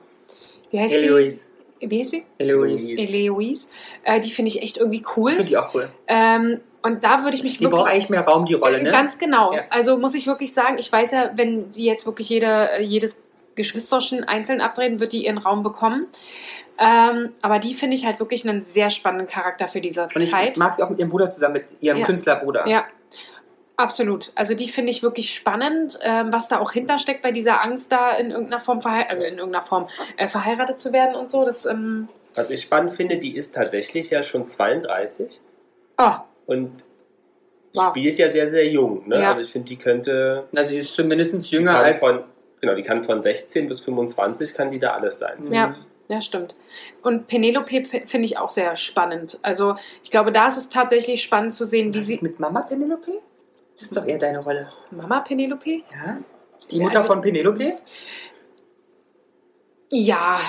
Wie 0.72 0.80
heißt 0.80 0.93
sie? 0.93 1.05
Eloise. 1.05 1.47
Wie 1.80 1.99
heißt 1.99 2.11
sie? 2.11 2.26
Eloise. 2.38 2.95
Eloise. 2.97 3.70
Äh, 4.03 4.20
die 4.22 4.32
finde 4.32 4.49
ich 4.49 4.61
echt 4.63 4.78
irgendwie 4.78 4.99
Ich 5.01 5.18
cool. 5.18 5.32
finde 5.32 5.45
die 5.45 5.57
auch 5.57 5.74
cool. 5.76 5.89
Ähm, 6.07 6.61
und 6.84 7.03
da 7.03 7.24
würde 7.24 7.36
ich 7.36 7.43
mich 7.43 7.57
Die 7.57 7.63
wirklich. 7.65 7.80
braucht 7.82 7.91
eigentlich 7.91 8.09
mehr 8.09 8.22
Raum, 8.22 8.45
die 8.45 8.53
Rolle, 8.53 8.82
ne? 8.82 8.91
Ganz 8.91 9.18
genau. 9.20 9.53
Ja. 9.53 9.63
Also 9.70 9.97
muss 9.97 10.15
ich 10.15 10.26
wirklich 10.26 10.53
sagen, 10.53 10.78
ich 10.80 10.91
weiß 10.91 11.11
ja, 11.11 11.32
wenn 11.36 11.72
sie 11.74 11.86
jetzt 11.86 12.05
wirklich 12.05 12.30
jede, 12.30 12.70
jedes 12.82 13.22
Geschwisterchen 13.55 14.24
einzeln 14.24 14.61
abdrehen, 14.61 14.99
wird 14.99 15.11
die 15.13 15.26
ihren 15.26 15.38
Raum 15.38 15.63
bekommen. 15.63 16.07
Ähm, 16.80 17.34
aber 17.41 17.59
die 17.59 17.74
finde 17.74 17.95
ich 17.95 18.05
halt 18.05 18.20
wirklich 18.20 18.47
einen 18.47 18.61
sehr 18.61 18.89
spannenden 18.91 19.28
Charakter 19.28 19.68
für 19.68 19.82
diese 19.82 20.03
Und 20.03 20.22
ich 20.22 20.30
Zeit. 20.30 20.57
mag 20.57 20.76
sie 20.76 20.84
auch 20.84 20.89
mit 20.89 20.99
ihrem 20.99 21.09
Bruder 21.09 21.30
zusammen, 21.30 21.53
mit 21.55 21.65
ihrem 21.82 21.97
Ja. 21.99 22.05
Künstlerbruder. 22.05 22.68
Ja, 22.68 22.86
absolut. 23.78 24.32
Also 24.36 24.53
die 24.53 24.67
finde 24.67 24.91
ich 24.91 25.01
wirklich 25.01 25.34
spannend, 25.34 25.97
ähm, 26.01 26.34
was 26.34 26.49
da 26.49 26.59
auch 26.59 26.71
hintersteckt 26.73 27.21
bei 27.21 27.32
dieser 27.32 27.63
Angst, 27.63 27.91
da 27.91 28.15
in 28.17 28.32
irgendeiner 28.32 28.59
Form, 28.59 28.82
also 28.84 29.23
in 29.23 29.38
irgendeiner 29.38 29.65
Form 29.65 29.88
äh, 30.17 30.28
verheiratet 30.28 30.80
zu 30.80 30.91
werden 30.91 31.15
und 31.15 31.32
so. 31.32 31.45
Das, 31.45 31.65
ähm, 31.65 32.09
Was 32.36 32.49
ich 32.49 32.61
spannend 32.61 32.91
finde, 32.93 33.17
die 33.17 33.36
ist 33.36 33.55
tatsächlich 33.55 34.09
ja 34.09 34.23
schon 34.23 34.45
32 34.45 35.41
oh, 35.97 36.11
und 36.47 36.84
Wow. 37.73 37.89
spielt 37.89 38.17
ja 38.17 38.32
sehr, 38.32 38.49
sehr 38.49 38.67
jung. 38.67 39.07
Ne? 39.07 39.21
Ja. 39.21 39.30
Also 39.30 39.41
ich 39.41 39.51
finde, 39.51 39.67
die 39.67 39.75
könnte 39.78 40.45
Also 40.55 40.71
sie 40.71 40.80
ist 40.80 40.93
zumindest 40.93 41.51
jünger 41.51 41.78
als... 41.78 41.99
von, 41.99 42.23
genau, 42.59 42.75
die 42.75 42.84
kann 42.84 43.03
von 43.03 43.21
16 43.21 43.67
bis 43.67 43.82
25 43.82 44.53
kann 44.53 44.71
die 44.71 44.80
da 44.80 44.93
alles 44.93 45.19
sein. 45.19 45.51
Ja. 45.51 45.69
ich. 45.69 45.78
ja, 46.07 46.21
stimmt. 46.21 46.55
Und 47.03 47.28
Penelope 47.28 47.86
finde 48.05 48.25
ich 48.25 48.38
auch 48.38 48.49
sehr 48.49 48.75
spannend. 48.75 49.38
Also 49.43 49.75
ich 50.03 50.09
glaube, 50.09 50.32
da 50.32 50.47
ist 50.47 50.57
es 50.57 50.69
tatsächlich 50.69 51.21
spannend 51.21 51.53
zu 51.53 51.65
sehen, 51.65 51.93
wie 51.93 51.99
Was 51.99 52.09
ist 52.09 52.19
sie... 52.19 52.23
mit 52.23 52.39
Mama 52.39 52.61
Penelope? 52.61 53.19
Das 53.78 53.84
ist 53.84 53.95
doch 53.95 54.05
eher 54.05 54.17
deine 54.17 54.39
Rolle. 54.39 54.71
Mama 54.91 55.19
Penelope? 55.21 55.84
Ja? 55.91 56.17
Die 56.71 56.80
Mutter 56.80 56.97
Also- 56.99 57.13
von 57.13 57.21
Penelope? 57.21 57.78
Ja, 59.89 60.41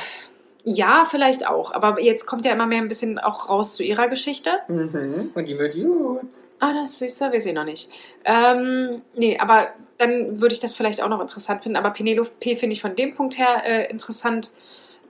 ja, 0.64 1.06
vielleicht 1.08 1.46
auch. 1.46 1.72
Aber 1.72 2.00
jetzt 2.00 2.26
kommt 2.26 2.44
ja 2.44 2.52
immer 2.52 2.66
mehr 2.66 2.80
ein 2.82 2.88
bisschen 2.88 3.18
auch 3.18 3.48
raus 3.48 3.74
zu 3.74 3.82
ihrer 3.84 4.08
Geschichte. 4.08 4.50
Mhm. 4.68 5.30
Und 5.34 5.46
die 5.48 5.58
wird 5.58 5.74
gut. 5.74 6.20
Ah, 6.58 6.72
das 6.72 6.98
siehst 6.98 7.20
du, 7.20 7.30
wir 7.32 7.40
sehen 7.40 7.54
noch 7.54 7.64
nicht. 7.64 7.90
Ähm, 8.24 9.02
nee, 9.14 9.38
aber 9.38 9.68
dann 9.98 10.40
würde 10.40 10.54
ich 10.54 10.60
das 10.60 10.74
vielleicht 10.74 11.00
auch 11.02 11.08
noch 11.08 11.20
interessant 11.20 11.62
finden. 11.62 11.76
Aber 11.76 11.90
Penelope 11.90 12.30
finde 12.56 12.72
ich 12.72 12.80
von 12.80 12.94
dem 12.96 13.14
Punkt 13.14 13.38
her 13.38 13.62
äh, 13.64 13.90
interessant 13.90 14.50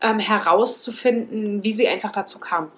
ähm, 0.00 0.18
herauszufinden, 0.18 1.64
wie 1.64 1.72
sie 1.72 1.88
einfach 1.88 2.12
dazu 2.12 2.38
kam. 2.38 2.70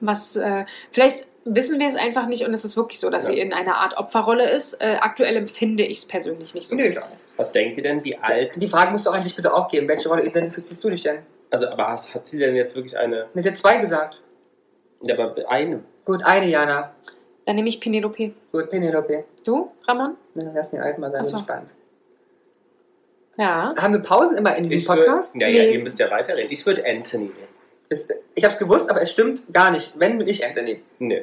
Was, 0.00 0.34
äh, 0.36 0.64
vielleicht 0.90 1.28
wissen 1.46 1.80
wir 1.80 1.86
es 1.88 1.94
einfach 1.96 2.26
nicht 2.26 2.44
und 2.46 2.52
es 2.52 2.64
ist 2.64 2.76
wirklich 2.76 2.98
so, 3.00 3.08
dass 3.10 3.26
Ja. 3.28 3.34
sie 3.34 3.40
in 3.40 3.52
einer 3.52 3.76
Art 3.76 3.96
Opferrolle 3.96 4.50
ist. 4.50 4.74
Äh, 4.74 4.96
aktuell 5.00 5.36
empfinde 5.36 5.84
ich 5.84 5.98
es 5.98 6.04
persönlich 6.06 6.54
nicht 6.54 6.68
so. 6.68 6.76
Nö. 6.76 6.94
Was 7.36 7.52
denkt 7.52 7.76
ihr 7.76 7.82
denn, 7.82 8.02
wie 8.04 8.16
alt? 8.18 8.52
Die 8.56 8.68
Frage 8.68 8.90
musst 8.92 9.06
du 9.06 9.10
auch 9.10 9.18
dich 9.22 9.34
bitte 9.36 9.52
auch 9.54 9.68
geben. 9.68 9.88
Welche 9.88 10.08
Rolle 10.08 10.24
identifizierst 10.24 10.82
du 10.84 10.90
dich 10.90 11.02
denn? 11.02 11.18
Also, 11.50 11.68
aber 11.68 11.88
hast, 11.88 12.12
hat 12.14 12.26
sie 12.26 12.38
denn 12.38 12.54
jetzt 12.56 12.74
wirklich 12.74 12.96
eine? 12.98 13.26
Mit 13.34 13.44
der 13.44 13.54
zwei 13.54 13.76
gesagt. 13.78 14.20
Ja, 15.02 15.14
aber 15.18 15.34
eine. 15.48 15.82
Gut, 16.04 16.22
eine 16.24 16.46
Jana. 16.46 16.94
Dann 17.44 17.56
nehme 17.56 17.68
ich 17.68 17.80
Penelope. 17.80 18.32
Gut, 18.52 18.70
Penelope. 18.70 19.24
Du, 19.44 19.70
Ramon? 19.86 20.16
Na, 20.34 20.50
Lass 20.54 20.70
den 20.70 20.80
alten 20.80 21.00
mal 21.00 21.12
sein, 21.12 21.22
so. 21.24 21.36
gespannt. 21.36 21.74
Ja. 23.38 23.74
Haben 23.76 23.92
wir 23.92 24.00
Pausen 24.00 24.38
immer 24.38 24.56
in 24.56 24.62
diesem 24.62 24.78
Ich 24.78 24.86
Podcast? 24.86 25.34
Würd, 25.34 25.42
ja, 25.42 25.48
ja, 25.48 25.62
Nee. 25.64 25.74
ihr 25.74 25.80
müsst 25.80 25.98
ja 25.98 26.10
weiterreden. 26.10 26.50
Ich 26.50 26.64
würde 26.64 26.84
Anthony 26.86 27.24
nehmen. 27.24 28.16
Ich 28.34 28.42
habe 28.44 28.52
es 28.54 28.58
gewusst, 28.58 28.90
aber 28.90 29.02
es 29.02 29.12
stimmt 29.12 29.42
gar 29.52 29.70
nicht. 29.70 29.92
Wenn, 29.96 30.18
bin 30.18 30.26
ich 30.26 30.44
Anthony. 30.44 30.82
Nö. 30.98 31.20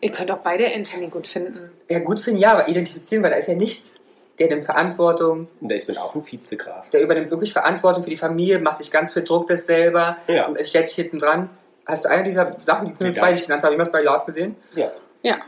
Ihr 0.00 0.12
könnt 0.12 0.30
auch 0.30 0.38
beide 0.38 0.72
Anthony 0.74 1.08
gut 1.08 1.26
finden. 1.28 1.70
Ja, 1.88 1.98
gut 2.00 2.20
finden, 2.20 2.40
ja, 2.40 2.52
aber 2.52 2.68
identifizieren, 2.68 3.22
weil 3.24 3.30
da 3.30 3.36
ist 3.36 3.48
ja 3.48 3.54
nichts. 3.54 4.00
Der 4.38 4.48
nimmt 4.48 4.64
Verantwortung, 4.66 5.48
Ich 5.68 5.86
bin 5.86 5.96
auch 5.98 6.14
ein 6.14 6.22
Vizegraf. 6.24 6.88
der 6.90 7.00
übernimmt 7.02 7.30
wirklich 7.30 7.52
Verantwortung 7.52 8.04
für 8.04 8.10
die 8.10 8.16
Familie, 8.16 8.60
macht 8.60 8.78
sich 8.78 8.90
ganz 8.90 9.12
viel 9.12 9.24
Druck 9.24 9.48
das 9.48 9.66
selber 9.66 10.16
Ja. 10.28 10.46
und 10.46 10.56
es 10.56 10.68
stellt 10.70 10.86
sich 10.86 10.94
hinten 10.94 11.18
dran. 11.18 11.50
Hast 11.86 12.04
du 12.04 12.08
eine 12.08 12.22
dieser 12.22 12.56
Sachen, 12.60 12.84
die 12.84 12.92
es 12.92 13.00
nur 13.00 13.12
zwei, 13.14 13.32
die 13.32 13.40
ich 13.40 13.46
genannt 13.46 13.62
habe, 13.64 13.72
jemals 13.74 13.90
bei 13.90 14.00
Lars 14.02 14.24
gesehen? 14.26 14.54
Ja. 14.74 14.92
Ja. 15.22 15.38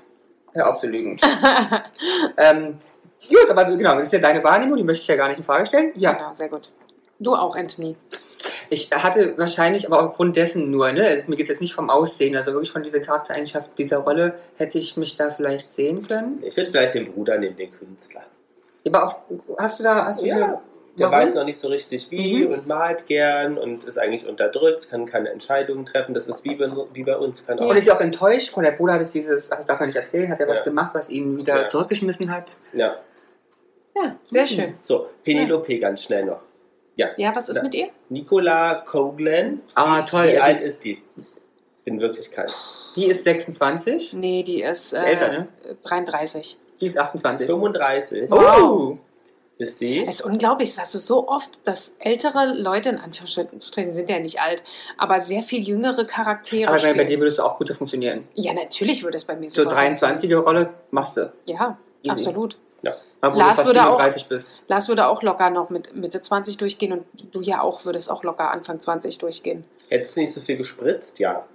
Hör 0.52 0.70
auf 0.70 0.76
zu 0.80 0.88
lügen. 0.88 1.16
ähm, 2.36 2.78
gut, 3.28 3.48
aber 3.50 3.64
genau, 3.76 3.94
das 3.96 4.06
ist 4.08 4.12
ja 4.14 4.18
deine 4.18 4.42
Wahrnehmung, 4.42 4.76
die 4.76 4.82
möchte 4.84 5.02
ich 5.02 5.08
ja 5.08 5.16
gar 5.16 5.28
nicht 5.28 5.38
in 5.38 5.44
Frage 5.44 5.66
stellen. 5.66 5.92
Ja, 5.94 6.12
Genau, 6.14 6.32
sehr 6.32 6.48
gut. 6.48 6.70
Du 7.20 7.34
auch, 7.34 7.54
Anthony. 7.54 7.96
ich 8.70 8.90
hatte 8.90 9.36
wahrscheinlich, 9.36 9.86
aber 9.86 10.02
aufgrund 10.02 10.36
dessen 10.36 10.70
nur, 10.70 10.90
ne? 10.92 11.06
Also 11.06 11.24
mir 11.28 11.36
geht 11.36 11.44
es 11.44 11.48
jetzt 11.48 11.60
nicht 11.60 11.74
vom 11.74 11.90
Aussehen, 11.90 12.34
also 12.34 12.52
wirklich 12.52 12.72
von 12.72 12.82
dieser 12.82 13.00
Charaktereigenschaft 13.00 13.70
dieser 13.78 13.98
Rolle, 13.98 14.34
hätte 14.56 14.78
ich 14.78 14.96
mich 14.96 15.16
da 15.16 15.30
vielleicht 15.30 15.70
sehen 15.70 16.06
können. 16.08 16.42
Ich 16.42 16.56
würde 16.56 16.70
vielleicht 16.70 16.94
den 16.94 17.12
Bruder 17.12 17.36
nehmen, 17.38 17.56
den 17.56 17.70
Künstler. 17.72 18.22
Aber 18.86 19.04
auf, 19.04 19.16
hast 19.58 19.78
du 19.78 19.84
da, 19.84 20.06
hast 20.06 20.22
du 20.22 20.26
Ja, 20.26 20.36
dir- 20.36 20.60
Der 20.98 21.10
warum? 21.10 21.24
weiß 21.26 21.34
noch 21.34 21.44
nicht 21.44 21.58
so 21.58 21.68
richtig 21.68 22.10
wie 22.10 22.44
Mhm. 22.46 22.52
und 22.52 22.66
malt 22.66 23.06
gern 23.06 23.58
und 23.58 23.84
ist 23.84 23.98
eigentlich 23.98 24.26
unterdrückt, 24.26 24.88
kann 24.90 25.06
keine 25.06 25.28
Entscheidungen 25.30 25.84
treffen. 25.86 26.14
Das 26.14 26.26
ist 26.26 26.42
wie 26.44 26.56
bei, 26.56 26.68
wie 26.94 27.04
bei 27.04 27.16
uns. 27.16 27.46
Kann 27.46 27.58
auch 27.60 27.68
Und 27.68 27.76
ist 27.76 27.86
ja 27.86 27.94
auch 27.94 28.00
enttäuscht, 28.00 28.50
von 28.50 28.64
der 28.64 28.72
Bruder 28.72 28.94
hat 28.94 29.00
es 29.02 29.12
dieses, 29.12 29.48
das 29.48 29.66
darf 29.66 29.78
man 29.78 29.88
nicht 29.88 29.96
erzählen, 29.96 30.28
hat 30.30 30.40
er 30.40 30.48
was 30.48 30.58
Ja. 30.58 30.64
gemacht, 30.64 30.94
was 30.94 31.08
ihn 31.10 31.36
wieder 31.36 31.60
Ja. 31.60 31.66
zurückgeschmissen 31.66 32.32
hat. 32.34 32.56
ja. 32.72 32.96
Ja, 33.94 34.16
sehr 34.26 34.42
Mhm. 34.42 34.46
schön. 34.46 34.74
So, 34.82 35.08
Penelope 35.24 35.78
ganz 35.78 36.02
schnell 36.04 36.24
noch. 36.24 36.40
Ja, 36.96 37.34
was 37.34 37.48
ist 37.48 37.56
Ja. 37.56 37.62
mit 37.62 37.74
ihr? 37.74 37.88
Nicola 38.10 38.74
Coughlin. 38.86 39.62
Ah, 39.74 40.02
toll. 40.02 40.28
Wie 40.28 40.32
ja, 40.34 40.42
alt 40.42 40.60
die, 40.60 40.64
ist 40.64 40.84
die? 40.84 41.02
In 41.86 41.98
Wirklichkeit. 42.00 42.52
die 42.94 43.06
ist 43.06 43.24
26, 43.24 44.12
Nee, 44.12 44.42
die 44.42 44.62
ist, 44.62 44.92
Ist 44.92 45.02
äh, 45.02 45.06
älter, 45.06 45.28
ne? 45.32 45.48
33. 45.84 46.58
die 46.80 46.86
ist 46.86 46.98
28. 46.98 47.46
35 47.46 48.30
Oh! 48.30 48.98
ist 49.56 49.78
sie. 49.78 50.04
Es 50.06 50.20
ist 50.20 50.26
unglaublich, 50.26 50.68
das 50.70 50.78
hast 50.84 50.94
du 50.94 50.98
so 50.98 51.26
oft, 51.28 51.66
dass 51.66 51.94
ältere 51.98 52.52
Leute, 52.54 52.90
in 52.90 52.98
Anführungsstrichen 52.98 53.94
sind 53.94 54.08
ja 54.10 54.18
nicht 54.18 54.40
alt, 54.40 54.62
aber 54.98 55.20
sehr 55.20 55.42
viel 55.42 55.62
jüngere 55.66 56.04
Charaktere 56.06 56.68
Aber 56.68 56.78
bei 56.80 56.90
spielen. 56.90 57.06
dir 57.06 57.18
würdest 57.18 57.38
du 57.38 57.42
auch 57.42 57.58
gut 57.58 57.70
funktionieren. 57.74 58.26
Ja, 58.34 58.52
natürlich 58.54 59.02
würde 59.02 59.16
es 59.16 59.24
bei 59.24 59.36
mir 59.36 59.48
So 59.50 59.62
super 59.64 59.76
23er-Rolle 59.76 60.70
machst 60.90 61.16
du. 61.16 61.32
Ja, 61.46 61.78
Easy. 62.02 62.10
absolut. 62.10 62.56
Obwohl 63.22 63.38
Lars 63.38 63.56
du 63.58 63.62
fast 63.64 63.66
würde 63.68 63.80
auch- 63.82 63.98
37 63.98 64.28
bist. 64.28 64.62
Lars 64.68 64.88
würde 64.88 65.06
auch 65.08 65.22
locker 65.22 65.50
noch 65.50 65.68
mit 65.70 65.94
Mitte 65.94 66.20
20 66.20 66.56
durchgehen 66.56 66.92
und 66.92 67.04
du 67.32 67.40
ja 67.42 67.60
auch 67.60 67.84
würdest 67.84 68.10
auch 68.10 68.22
locker 68.24 68.50
Anfang 68.50 68.80
20 68.80 69.18
durchgehen. 69.18 69.64
Hättest 69.88 70.16
du 70.16 70.20
nicht 70.20 70.32
so 70.32 70.40
viel 70.40 70.56
gespritzt? 70.56 71.18
Ja. 71.18 71.46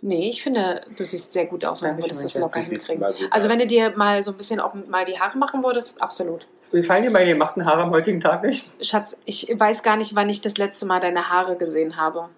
Nee, 0.00 0.30
ich 0.30 0.42
finde, 0.42 0.80
du 0.96 1.04
siehst 1.04 1.32
sehr 1.32 1.46
gut 1.46 1.64
aus 1.64 1.82
und 1.82 1.88
Dankeschön, 1.88 2.10
würdest 2.16 2.34
das 2.34 2.40
locker 2.40 2.60
Du 2.60 2.66
hinkriegen. 2.66 3.04
Also 3.30 3.48
wenn 3.48 3.58
du 3.58 3.66
dir 3.66 3.90
mal 3.96 4.24
so 4.24 4.32
ein 4.32 4.36
bisschen 4.36 4.58
auch 4.58 4.74
mal 4.74 5.04
die 5.04 5.20
Haare 5.20 5.38
machen 5.38 5.62
würdest, 5.62 6.00
absolut. 6.02 6.46
Wie 6.72 6.82
fallen 6.82 7.02
dir 7.02 7.10
meine 7.10 7.30
gemachten 7.30 7.66
Haare 7.66 7.82
am 7.82 7.90
heutigen 7.90 8.18
Tag 8.18 8.42
nicht? 8.42 8.66
Schatz, 8.84 9.20
ich 9.26 9.54
weiß 9.56 9.82
gar 9.82 9.96
nicht, 9.96 10.14
wann 10.16 10.28
ich 10.30 10.40
das 10.40 10.56
letzte 10.56 10.86
Mal 10.86 11.00
deine 11.00 11.28
Haare 11.28 11.56
gesehen 11.56 11.96
habe. 11.98 12.30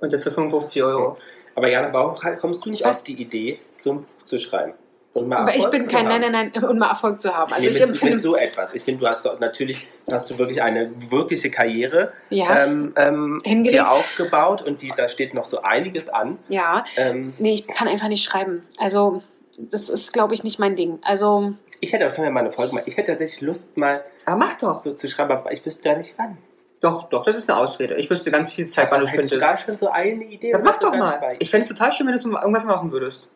Und 0.00 0.12
das 0.12 0.22
für 0.22 0.30
55 0.30 0.82
Euro. 0.82 1.16
Aber 1.54 1.68
Jana, 1.70 1.92
warum 1.92 2.18
kommst 2.38 2.64
du 2.64 2.70
nicht 2.70 2.84
auf 2.84 3.02
die 3.02 3.20
Idee, 3.20 3.58
so 3.78 3.92
ein 3.92 3.98
Buch 4.02 4.24
zu 4.26 4.38
schreiben? 4.38 4.74
Und 5.14 5.28
mal 5.28 5.38
Aber 5.38 5.50
ich 5.50 5.56
Erfolg 5.56 5.72
bin 5.72 5.84
zu 5.84 5.90
kein, 5.92 6.08
nein, 6.08 6.20
nein, 6.20 6.50
nein, 6.52 6.64
und 6.64 6.78
mal 6.78 6.88
Erfolg 6.88 7.20
zu 7.20 7.34
haben. 7.34 7.52
Also 7.52 7.64
nee, 7.64 7.72
ich 7.72 7.80
mit, 7.80 7.88
empfinde, 7.88 8.14
mit 8.14 8.20
so 8.20 8.36
etwas. 8.36 8.74
Ich 8.74 8.82
finde, 8.82 9.00
du 9.00 9.06
hast 9.06 9.24
natürlich 9.38 9.86
hast 10.10 10.28
du 10.28 10.38
wirklich 10.38 10.60
eine 10.60 10.90
wirkliche 11.10 11.50
Karriere 11.50 12.12
ja, 12.30 12.64
ähm, 12.64 12.92
ähm, 12.96 13.40
dir 13.64 13.90
aufgebaut 13.90 14.62
und 14.62 14.82
die, 14.82 14.92
da 14.96 15.08
steht 15.08 15.32
noch 15.32 15.46
so 15.46 15.62
einiges 15.62 16.08
an. 16.08 16.38
ja, 16.48 16.84
Ähm, 16.96 17.32
nee, 17.38 17.52
ich 17.52 17.66
kann 17.68 17.86
einfach 17.86 18.08
nicht 18.08 18.24
schreiben. 18.24 18.62
Also 18.76 19.22
das 19.56 19.88
ist, 19.88 20.12
glaube 20.12 20.34
ich, 20.34 20.42
nicht 20.42 20.58
mein 20.58 20.74
Ding. 20.74 20.98
Also 21.02 21.54
ich 21.80 21.92
hätte, 21.92 22.08
können 22.08 22.24
wir 22.26 22.30
mal 22.32 22.40
eine 22.40 22.50
Folge 22.50 22.74
machen. 22.74 22.84
Ich 22.86 22.96
hätte 22.96 23.12
tatsächlich 23.12 23.40
Lust, 23.40 23.76
mal 23.76 24.04
Aber 24.26 24.36
mach 24.36 24.58
doch. 24.58 24.78
so 24.78 24.92
zu 24.92 25.06
schreiben, 25.06 25.30
aber 25.30 25.52
ich 25.52 25.64
wüsste 25.64 25.82
gar 25.82 25.96
nicht 25.96 26.14
wann. 26.18 26.38
Doch, 26.80 27.08
doch, 27.08 27.24
das 27.24 27.36
ist 27.36 27.48
eine 27.48 27.58
Ausrede. 27.60 27.94
Ich 27.94 28.10
wüsste 28.10 28.30
ganz 28.30 28.50
viel 28.50 28.66
Zeit, 28.66 28.90
wann 28.90 29.00
du 29.00 29.06
du 29.06 29.12
könntest. 29.12 29.40
da 29.40 29.56
schon 29.56 29.78
so 29.78 29.88
eine 29.88 30.24
Idee? 30.24 30.52
Dann 30.52 30.62
mach 30.64 30.78
doch 30.80 30.94
mal. 30.94 31.08
zwei? 31.08 31.36
Ich 31.38 31.50
fände 31.50 31.62
es 31.62 31.68
total 31.68 31.92
schön, 31.92 32.06
wenn 32.06 32.16
du 32.16 32.36
irgendwas 32.36 32.64
machen 32.64 32.90
würdest. 32.90 33.28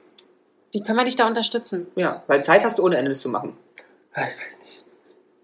Wie 0.73 0.83
können 0.83 0.99
wir 0.99 1.05
dich 1.05 1.17
da 1.17 1.27
unterstützen? 1.27 1.87
Ja, 1.97 2.23
weil 2.27 2.43
Zeit 2.45 2.65
hast 2.65 2.79
du 2.79 2.85
ohne 2.85 2.97
Ende 2.97 3.11
das 3.11 3.21
zu 3.21 3.29
machen. 3.29 3.57
Ah, 4.13 4.23
Ich 4.27 4.43
weiß 4.43 4.59
nicht. 4.61 4.85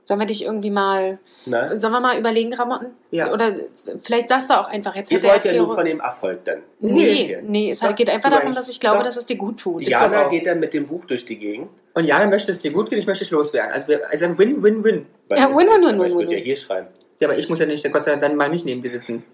Sollen 0.03 0.21
wir 0.21 0.27
dich 0.27 0.45
irgendwie 0.45 0.71
mal, 0.71 1.19
Ne? 1.47 1.75
sollen 1.79 1.95
wir 1.95 2.01
mal 2.01 2.19
überlegen, 2.19 2.53
Ramon? 2.53 2.89
Ja. 3.11 3.33
Oder 3.33 3.55
vielleicht 4.03 4.29
sagst 4.29 4.51
du 4.51 4.55
auch 4.55 4.69
einfach, 4.69 4.95
jetzt 4.97 5.11
Ihr 5.11 5.23
wollt 5.23 5.47
ja 5.47 5.53
nur 5.55 5.67
Theo- 5.69 5.75
von 5.77 5.85
dem 5.87 6.01
Erfolg 6.01 6.45
dann 6.45 6.59
Nee, 6.79 7.39
nee, 7.43 7.71
es 7.71 7.81
Doch, 7.81 7.95
geht 7.97 8.11
einfach 8.11 8.29
du 8.29 8.37
darum, 8.37 8.55
dass 8.55 8.69
ich 8.69 8.81
glaube, 8.81 8.99
Doch. 8.99 9.05
dass 9.05 9.17
es 9.17 9.25
dir 9.25 9.37
gut 9.37 9.59
tut. 9.61 9.83
Auch. 9.95 10.31
geht 10.31 10.47
dann 10.47 10.61
mit 10.61 10.75
dem 10.75 10.87
Buch 10.87 11.07
durch 11.07 11.25
die 11.25 11.39
Gegend. 11.39 11.69
Und 11.95 12.05
Jana 12.05 12.27
möchte 12.27 12.51
es 12.53 12.61
dir 12.61 12.71
gut 12.73 12.91
gehen, 12.91 12.99
ich 12.99 13.07
möchte 13.07 13.25
dich 13.25 13.31
loswerden. 13.31 13.73
Also, 13.73 13.89
wir- 13.89 14.07
also 14.11 14.27
ein 14.27 14.37
Win-Win-Win. 14.37 15.07
Ja, 15.31 15.49
es- 15.51 15.57
win, 15.57 15.69
win, 15.69 15.83
win, 15.87 15.95
aber 15.95 16.07
Ich 16.07 16.13
win, 16.13 16.19
würde 16.21 16.37
ja 16.37 16.41
hier 16.43 16.57
schreiben. 16.57 16.89
Ja, 17.21 17.29
aber 17.29 17.39
ich 17.39 17.49
muss 17.49 17.59
ja 17.61 17.65
nicht, 17.65 17.91
Gott 17.91 18.05
sei 18.05 18.11
Dank, 18.11 18.21
dann 18.21 18.37
mal 18.37 18.51
nicht 18.51 18.67
neben 18.67 18.83
dir 18.83 18.91
sitzen. 18.91 19.25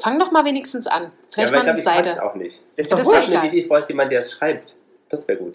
Fang 0.00 0.18
doch 0.18 0.32
mal 0.32 0.44
wenigstens 0.44 0.88
an. 0.88 1.04
Ja, 1.04 1.10
Vielleicht 1.30 1.48
aber 1.54 1.58
mal 1.58 1.58
ich 1.58 1.64
glaube, 1.64 1.70
eine 1.70 1.78
ich 1.78 1.84
kann 1.84 2.08
es 2.10 2.14
Seite. 2.16 2.26
auch 2.28 2.34
nicht. 2.34 2.62
Das 2.76 2.86
ist 2.86 2.92
doch 2.92 2.98
Das 2.98 3.06
ist 3.28 3.28
Ich 3.44 3.52
ich 3.52 3.68
brauche 3.68 3.86
jemanden, 3.88 4.10
der 4.10 4.20
es 4.20 4.32
schreibt. 4.32 4.74
Das 5.10 5.28
wäre 5.28 5.38
gut. 5.38 5.54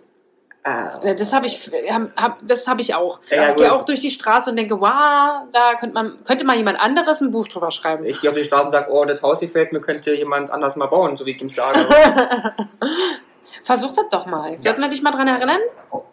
Ah. 0.64 1.00
Ja, 1.04 1.14
Das 1.14 1.32
habe 1.32 1.46
ich, 1.46 1.72
hab, 2.16 2.40
das 2.48 2.68
hab 2.68 2.80
ich 2.80 2.96
auch. 2.96 3.20
Ja, 3.30 3.50
ich 3.50 3.56
gehe 3.56 3.72
auch 3.72 3.84
durch 3.84 4.00
die 4.00 4.10
Straße 4.10 4.50
und 4.50 4.56
denke, 4.56 4.82
wow, 4.82 5.44
da 5.52 5.76
könnte, 5.80 5.94
man, 5.94 6.18
könnte 6.26 6.44
mal 6.44 6.58
jemand 6.58 6.80
anderes 6.80 7.22
ein 7.22 7.32
Buch 7.32 7.48
drüber 7.48 7.70
schreiben. 7.70 8.04
Ich 8.04 8.20
gehe 8.20 8.32
auf 8.32 8.36
die 8.36 8.44
Straße 8.44 8.66
und 8.66 8.72
sage, 8.72 8.92
oh, 8.92 9.06
das 9.06 9.22
Haus 9.22 9.40
gefällt 9.40 9.72
mir, 9.72 9.80
könnte 9.80 10.14
jemand 10.14 10.50
anders 10.50 10.76
mal 10.76 10.88
bauen, 10.88 11.18
so 11.18 11.26
wie 11.26 11.32
ich 11.32 11.42
ihm 11.42 11.52
sage. 11.52 11.80
Versuch 13.64 13.94
das 13.94 14.06
doch 14.10 14.26
mal. 14.26 14.60
Sollten 14.60 14.82
wir 14.82 14.90
dich 14.90 15.04
mal 15.04 15.12
dran 15.12 15.28
erinnern? 15.28 15.60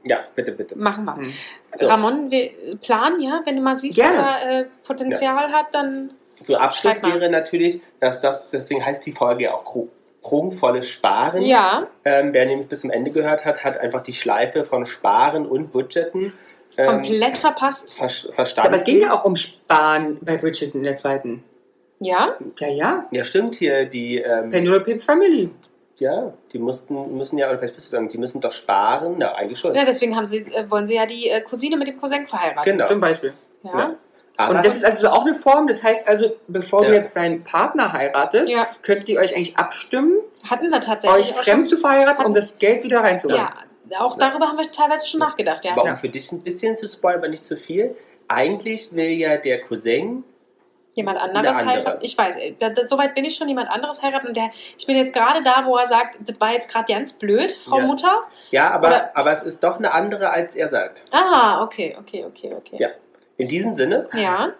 Ja, 0.05 0.19
bitte, 0.35 0.53
bitte. 0.53 0.77
Machen 0.79 1.05
wir. 1.07 1.17
Hm. 1.17 1.33
So. 1.75 1.87
Ramon, 1.87 2.31
wir 2.31 2.77
planen, 2.83 3.21
ja, 3.21 3.41
wenn 3.45 3.57
du 3.57 3.63
mal 3.63 3.75
siehst, 3.75 3.97
Gerne. 3.97 4.17
dass 4.17 4.27
er 4.27 4.61
äh, 4.61 4.65
Potenzial 4.85 5.51
hat, 5.51 5.67
dann. 5.73 6.13
Zu 6.43 6.59
Abschluss 6.59 7.03
wäre 7.03 7.31
natürlich, 7.31 7.81
dass 8.01 8.21
das, 8.21 8.51
deswegen 8.51 8.85
heißt 8.85 9.07
die 9.07 9.13
Folge 9.13 9.45
ja 9.45 9.55
auch 9.55 9.65
prunkvolles 10.23 10.89
Sparen. 10.89 11.43
Ja, 11.43 11.87
Ähm, 12.05 12.33
wer 12.33 12.47
nämlich 12.47 12.69
bis 12.69 12.81
zum 12.83 12.91
Ende 12.91 13.11
gehört 13.11 13.45
hat, 13.45 13.65
hat 13.65 13.79
einfach 13.79 14.03
die 14.03 14.13
Schleife 14.13 14.65
von 14.65 14.87
Sparen 14.87 15.47
und 15.47 15.73
Budgeten 15.73 16.33
ähm, 16.77 16.87
komplett 16.87 17.37
verpasst. 17.39 17.93
ver 17.93 18.09
verstanden. 18.33 18.69
Aber 18.69 18.77
es 18.77 18.85
ging 18.85 19.01
ja 19.01 19.13
auch 19.13 19.25
um 19.25 19.37
Sparen 19.37 20.19
bei 20.23 20.37
Bridget 20.37 20.75
in 20.75 20.83
der 20.85 20.97
zweiten. 20.97 21.43
Ja? 21.99 22.37
Ja, 22.59 22.69
ja. 22.69 23.07
Ja, 23.11 23.25
stimmt 23.25 23.55
hier, 23.57 23.85
die, 23.85 24.19
ähm, 24.19 24.51
Penelope 24.51 24.99
Family. 24.99 25.51
ja, 25.99 26.33
die 26.53 26.59
mussten, 26.59 27.17
müssen 27.17 27.39
ja, 27.39 27.49
oder 27.49 27.59
vielleicht 27.59 27.75
bist 27.77 27.93
du 27.93 27.97
dann, 27.97 28.09
die 28.09 28.19
müssen 28.19 28.41
doch 28.41 28.51
sparen, 28.53 29.17
na, 29.19 29.35
eigentlich 29.35 29.59
schon. 29.59 29.75
Ja, 29.75 29.85
deswegen 29.85 30.17
haben 30.17 30.27
sie, 30.27 30.39
äh, 30.53 30.69
wollen 30.71 30.87
sie 30.87 30.97
ja 30.97 31.07
die 31.07 31.29
äh, 31.29 31.41
Cousine 31.43 31.77
mit 31.77 31.87
dem 31.89 32.01
Cousin 32.01 32.27
verheiraten. 32.27 32.65
Genau. 32.65 32.87
Zum 32.89 33.01
Beispiel. 33.01 33.35
Ja. 33.63 33.71
Ja. 33.79 33.95
Aber 34.47 34.57
Und 34.57 34.65
das 34.65 34.75
ist 34.77 34.85
also 34.85 35.09
auch 35.09 35.23
eine 35.25 35.35
Form, 35.35 35.67
das 35.67 35.83
heißt 35.83 36.09
also, 36.09 36.37
bevor 36.49 36.83
Ja. 36.85 36.89
du 36.91 36.95
jetzt 36.97 37.17
deinen 37.17 37.43
Partner 37.45 37.93
heiratest, 37.93 38.51
Ja. 38.53 38.67
könntet 38.83 39.09
ihr 39.09 39.19
euch 39.21 39.35
eigentlich 39.37 39.57
abstimmen, 39.57 40.19
Hatten 40.49 40.71
wir 40.71 40.81
tatsächlich. 40.81 41.31
euch 41.31 41.33
fremd 41.35 41.69
zu 41.69 41.77
verheiraten, 41.77 42.25
um 42.25 42.35
das 42.35 42.59
Geld 42.59 42.83
wieder 42.85 43.01
reinzuholen. 43.01 43.47
Ja, 43.89 44.01
auch 44.01 44.17
darüber 44.17 44.49
haben 44.49 44.59
wir 44.59 44.71
teilweise 44.73 45.07
schon 45.07 45.21
nachgedacht, 45.21 45.65
ja. 45.65 45.73
aber 45.73 45.83
um 45.83 45.89
Ja. 45.89 45.97
für 45.97 46.09
dich 46.09 46.31
ein 46.33 46.43
bisschen 46.43 46.77
zu 46.77 46.87
spoilern, 46.89 47.19
aber 47.21 47.29
nicht 47.29 47.45
zu 47.45 47.57
viel. 47.57 47.95
Eigentlich 48.29 48.95
will 48.95 49.11
ja 49.11 49.37
der 49.37 49.61
Cousin, 49.63 50.25
Jemand 50.95 51.19
anderes 51.19 51.57
andere. 51.59 51.77
heiraten. 51.77 51.99
Ich 52.05 52.19
weiß, 52.19 52.37
äh, 52.37 52.55
da, 52.59 52.69
da, 52.69 52.85
soweit 52.85 53.15
bin 53.15 53.25
ich 53.25 53.35
schon, 53.35 53.49
jemand 53.49 53.71
anderes 53.71 54.03
heiraten. 54.03 54.27
Und 54.29 54.37
der, 54.37 54.51
ich 54.77 54.85
bin 54.87 54.95
jetzt 54.97 55.15
gerade 55.15 55.43
da, 55.43 55.65
wo 55.65 55.77
er 55.79 55.87
sagt, 55.87 56.19
das 56.27 56.39
war 56.39 56.53
jetzt 56.53 56.71
gerade 56.71 56.93
ganz 56.93 57.15
blöd, 57.15 57.51
Frau 57.65 57.79
Ja. 57.79 57.87
Mutter. 57.87 58.23
ja, 58.51 58.71
aber, 58.71 58.89
Oder- 58.89 59.11
aber 59.17 59.33
es 59.33 59.43
ist 59.43 59.65
doch 59.65 59.79
eine 59.79 59.93
andere, 59.93 60.31
als 60.31 60.55
er 60.55 60.69
sagt. 60.69 61.03
Ah, 61.11 61.63
okay, 61.63 61.97
okay, 61.99 62.25
okay, 62.27 62.51
okay. 62.55 62.77
Ja. 62.79 62.89
In 63.37 63.49
diesem 63.49 63.75
Sinne, 63.75 64.09
Ja. 64.13 64.53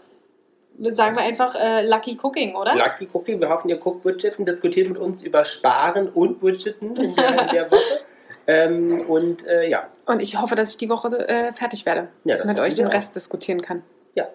Sagen 0.93 1.15
wir 1.17 1.23
einfach 1.23 1.55
äh, 1.55 1.87
Lucky 1.87 2.19
Cooking, 2.23 2.55
oder? 2.57 2.75
Lucky 2.75 3.07
Cookie, 3.13 3.39
wir 3.39 3.51
hoffen, 3.51 3.69
ihr 3.69 3.77
guckt 3.77 4.03
Budgeten, 4.03 4.47
diskutiert 4.47 4.89
mit 4.89 4.97
uns 4.99 5.23
über 5.23 5.45
Sparen 5.45 6.09
und 6.09 6.41
Budgeten 6.41 6.97
in 6.97 7.15
der, 7.15 7.29
in 7.43 7.49
der 7.55 7.71
Woche. 7.71 7.81
Ähm, 8.49 9.03
und 9.09 9.47
äh, 9.47 9.69
ja, 9.69 9.87
Und 10.05 10.21
ich 10.21 10.41
hoffe, 10.41 10.57
dass 10.57 10.71
ich 10.71 10.77
die 10.77 10.89
Woche 10.89 11.17
äh, 11.29 11.53
fertig 11.53 11.87
werde. 11.87 12.09
ja, 12.25 12.39
das 12.39 12.49
mit 12.49 12.59
euch 12.59 12.75
den 12.75 12.89
auch. 12.89 12.93
Rest 12.93 13.15
diskutieren 13.15 13.63
kann. 13.63 13.83
Ja. 14.15 14.27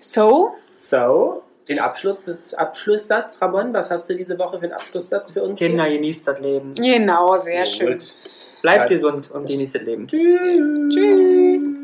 So, 0.00 0.52
So, 0.74 1.42
den 1.66 1.78
Abschluss, 1.78 2.26
das 2.26 2.52
Abschlusssatz, 2.52 3.40
Ramon, 3.40 3.72
was 3.72 3.90
hast 3.90 4.10
du 4.10 4.16
diese 4.16 4.38
Woche 4.38 4.58
für 4.58 4.64
einen 4.64 4.74
Abschlusssatz 4.74 5.30
für 5.30 5.42
uns? 5.42 5.58
Kinder, 5.58 5.88
genießt 5.88 6.28
das 6.28 6.40
Leben. 6.40 6.74
genau, 6.74 7.38
sehr 7.38 7.60
Gut. 7.60 7.68
schön. 7.70 7.98
Bleibt 8.60 8.80
Ja. 8.80 8.86
gesund 8.96 9.30
und 9.30 9.46
genießt 9.46 9.76
das 9.76 9.82
Leben. 9.82 10.08
Tschüss. 10.08 11.83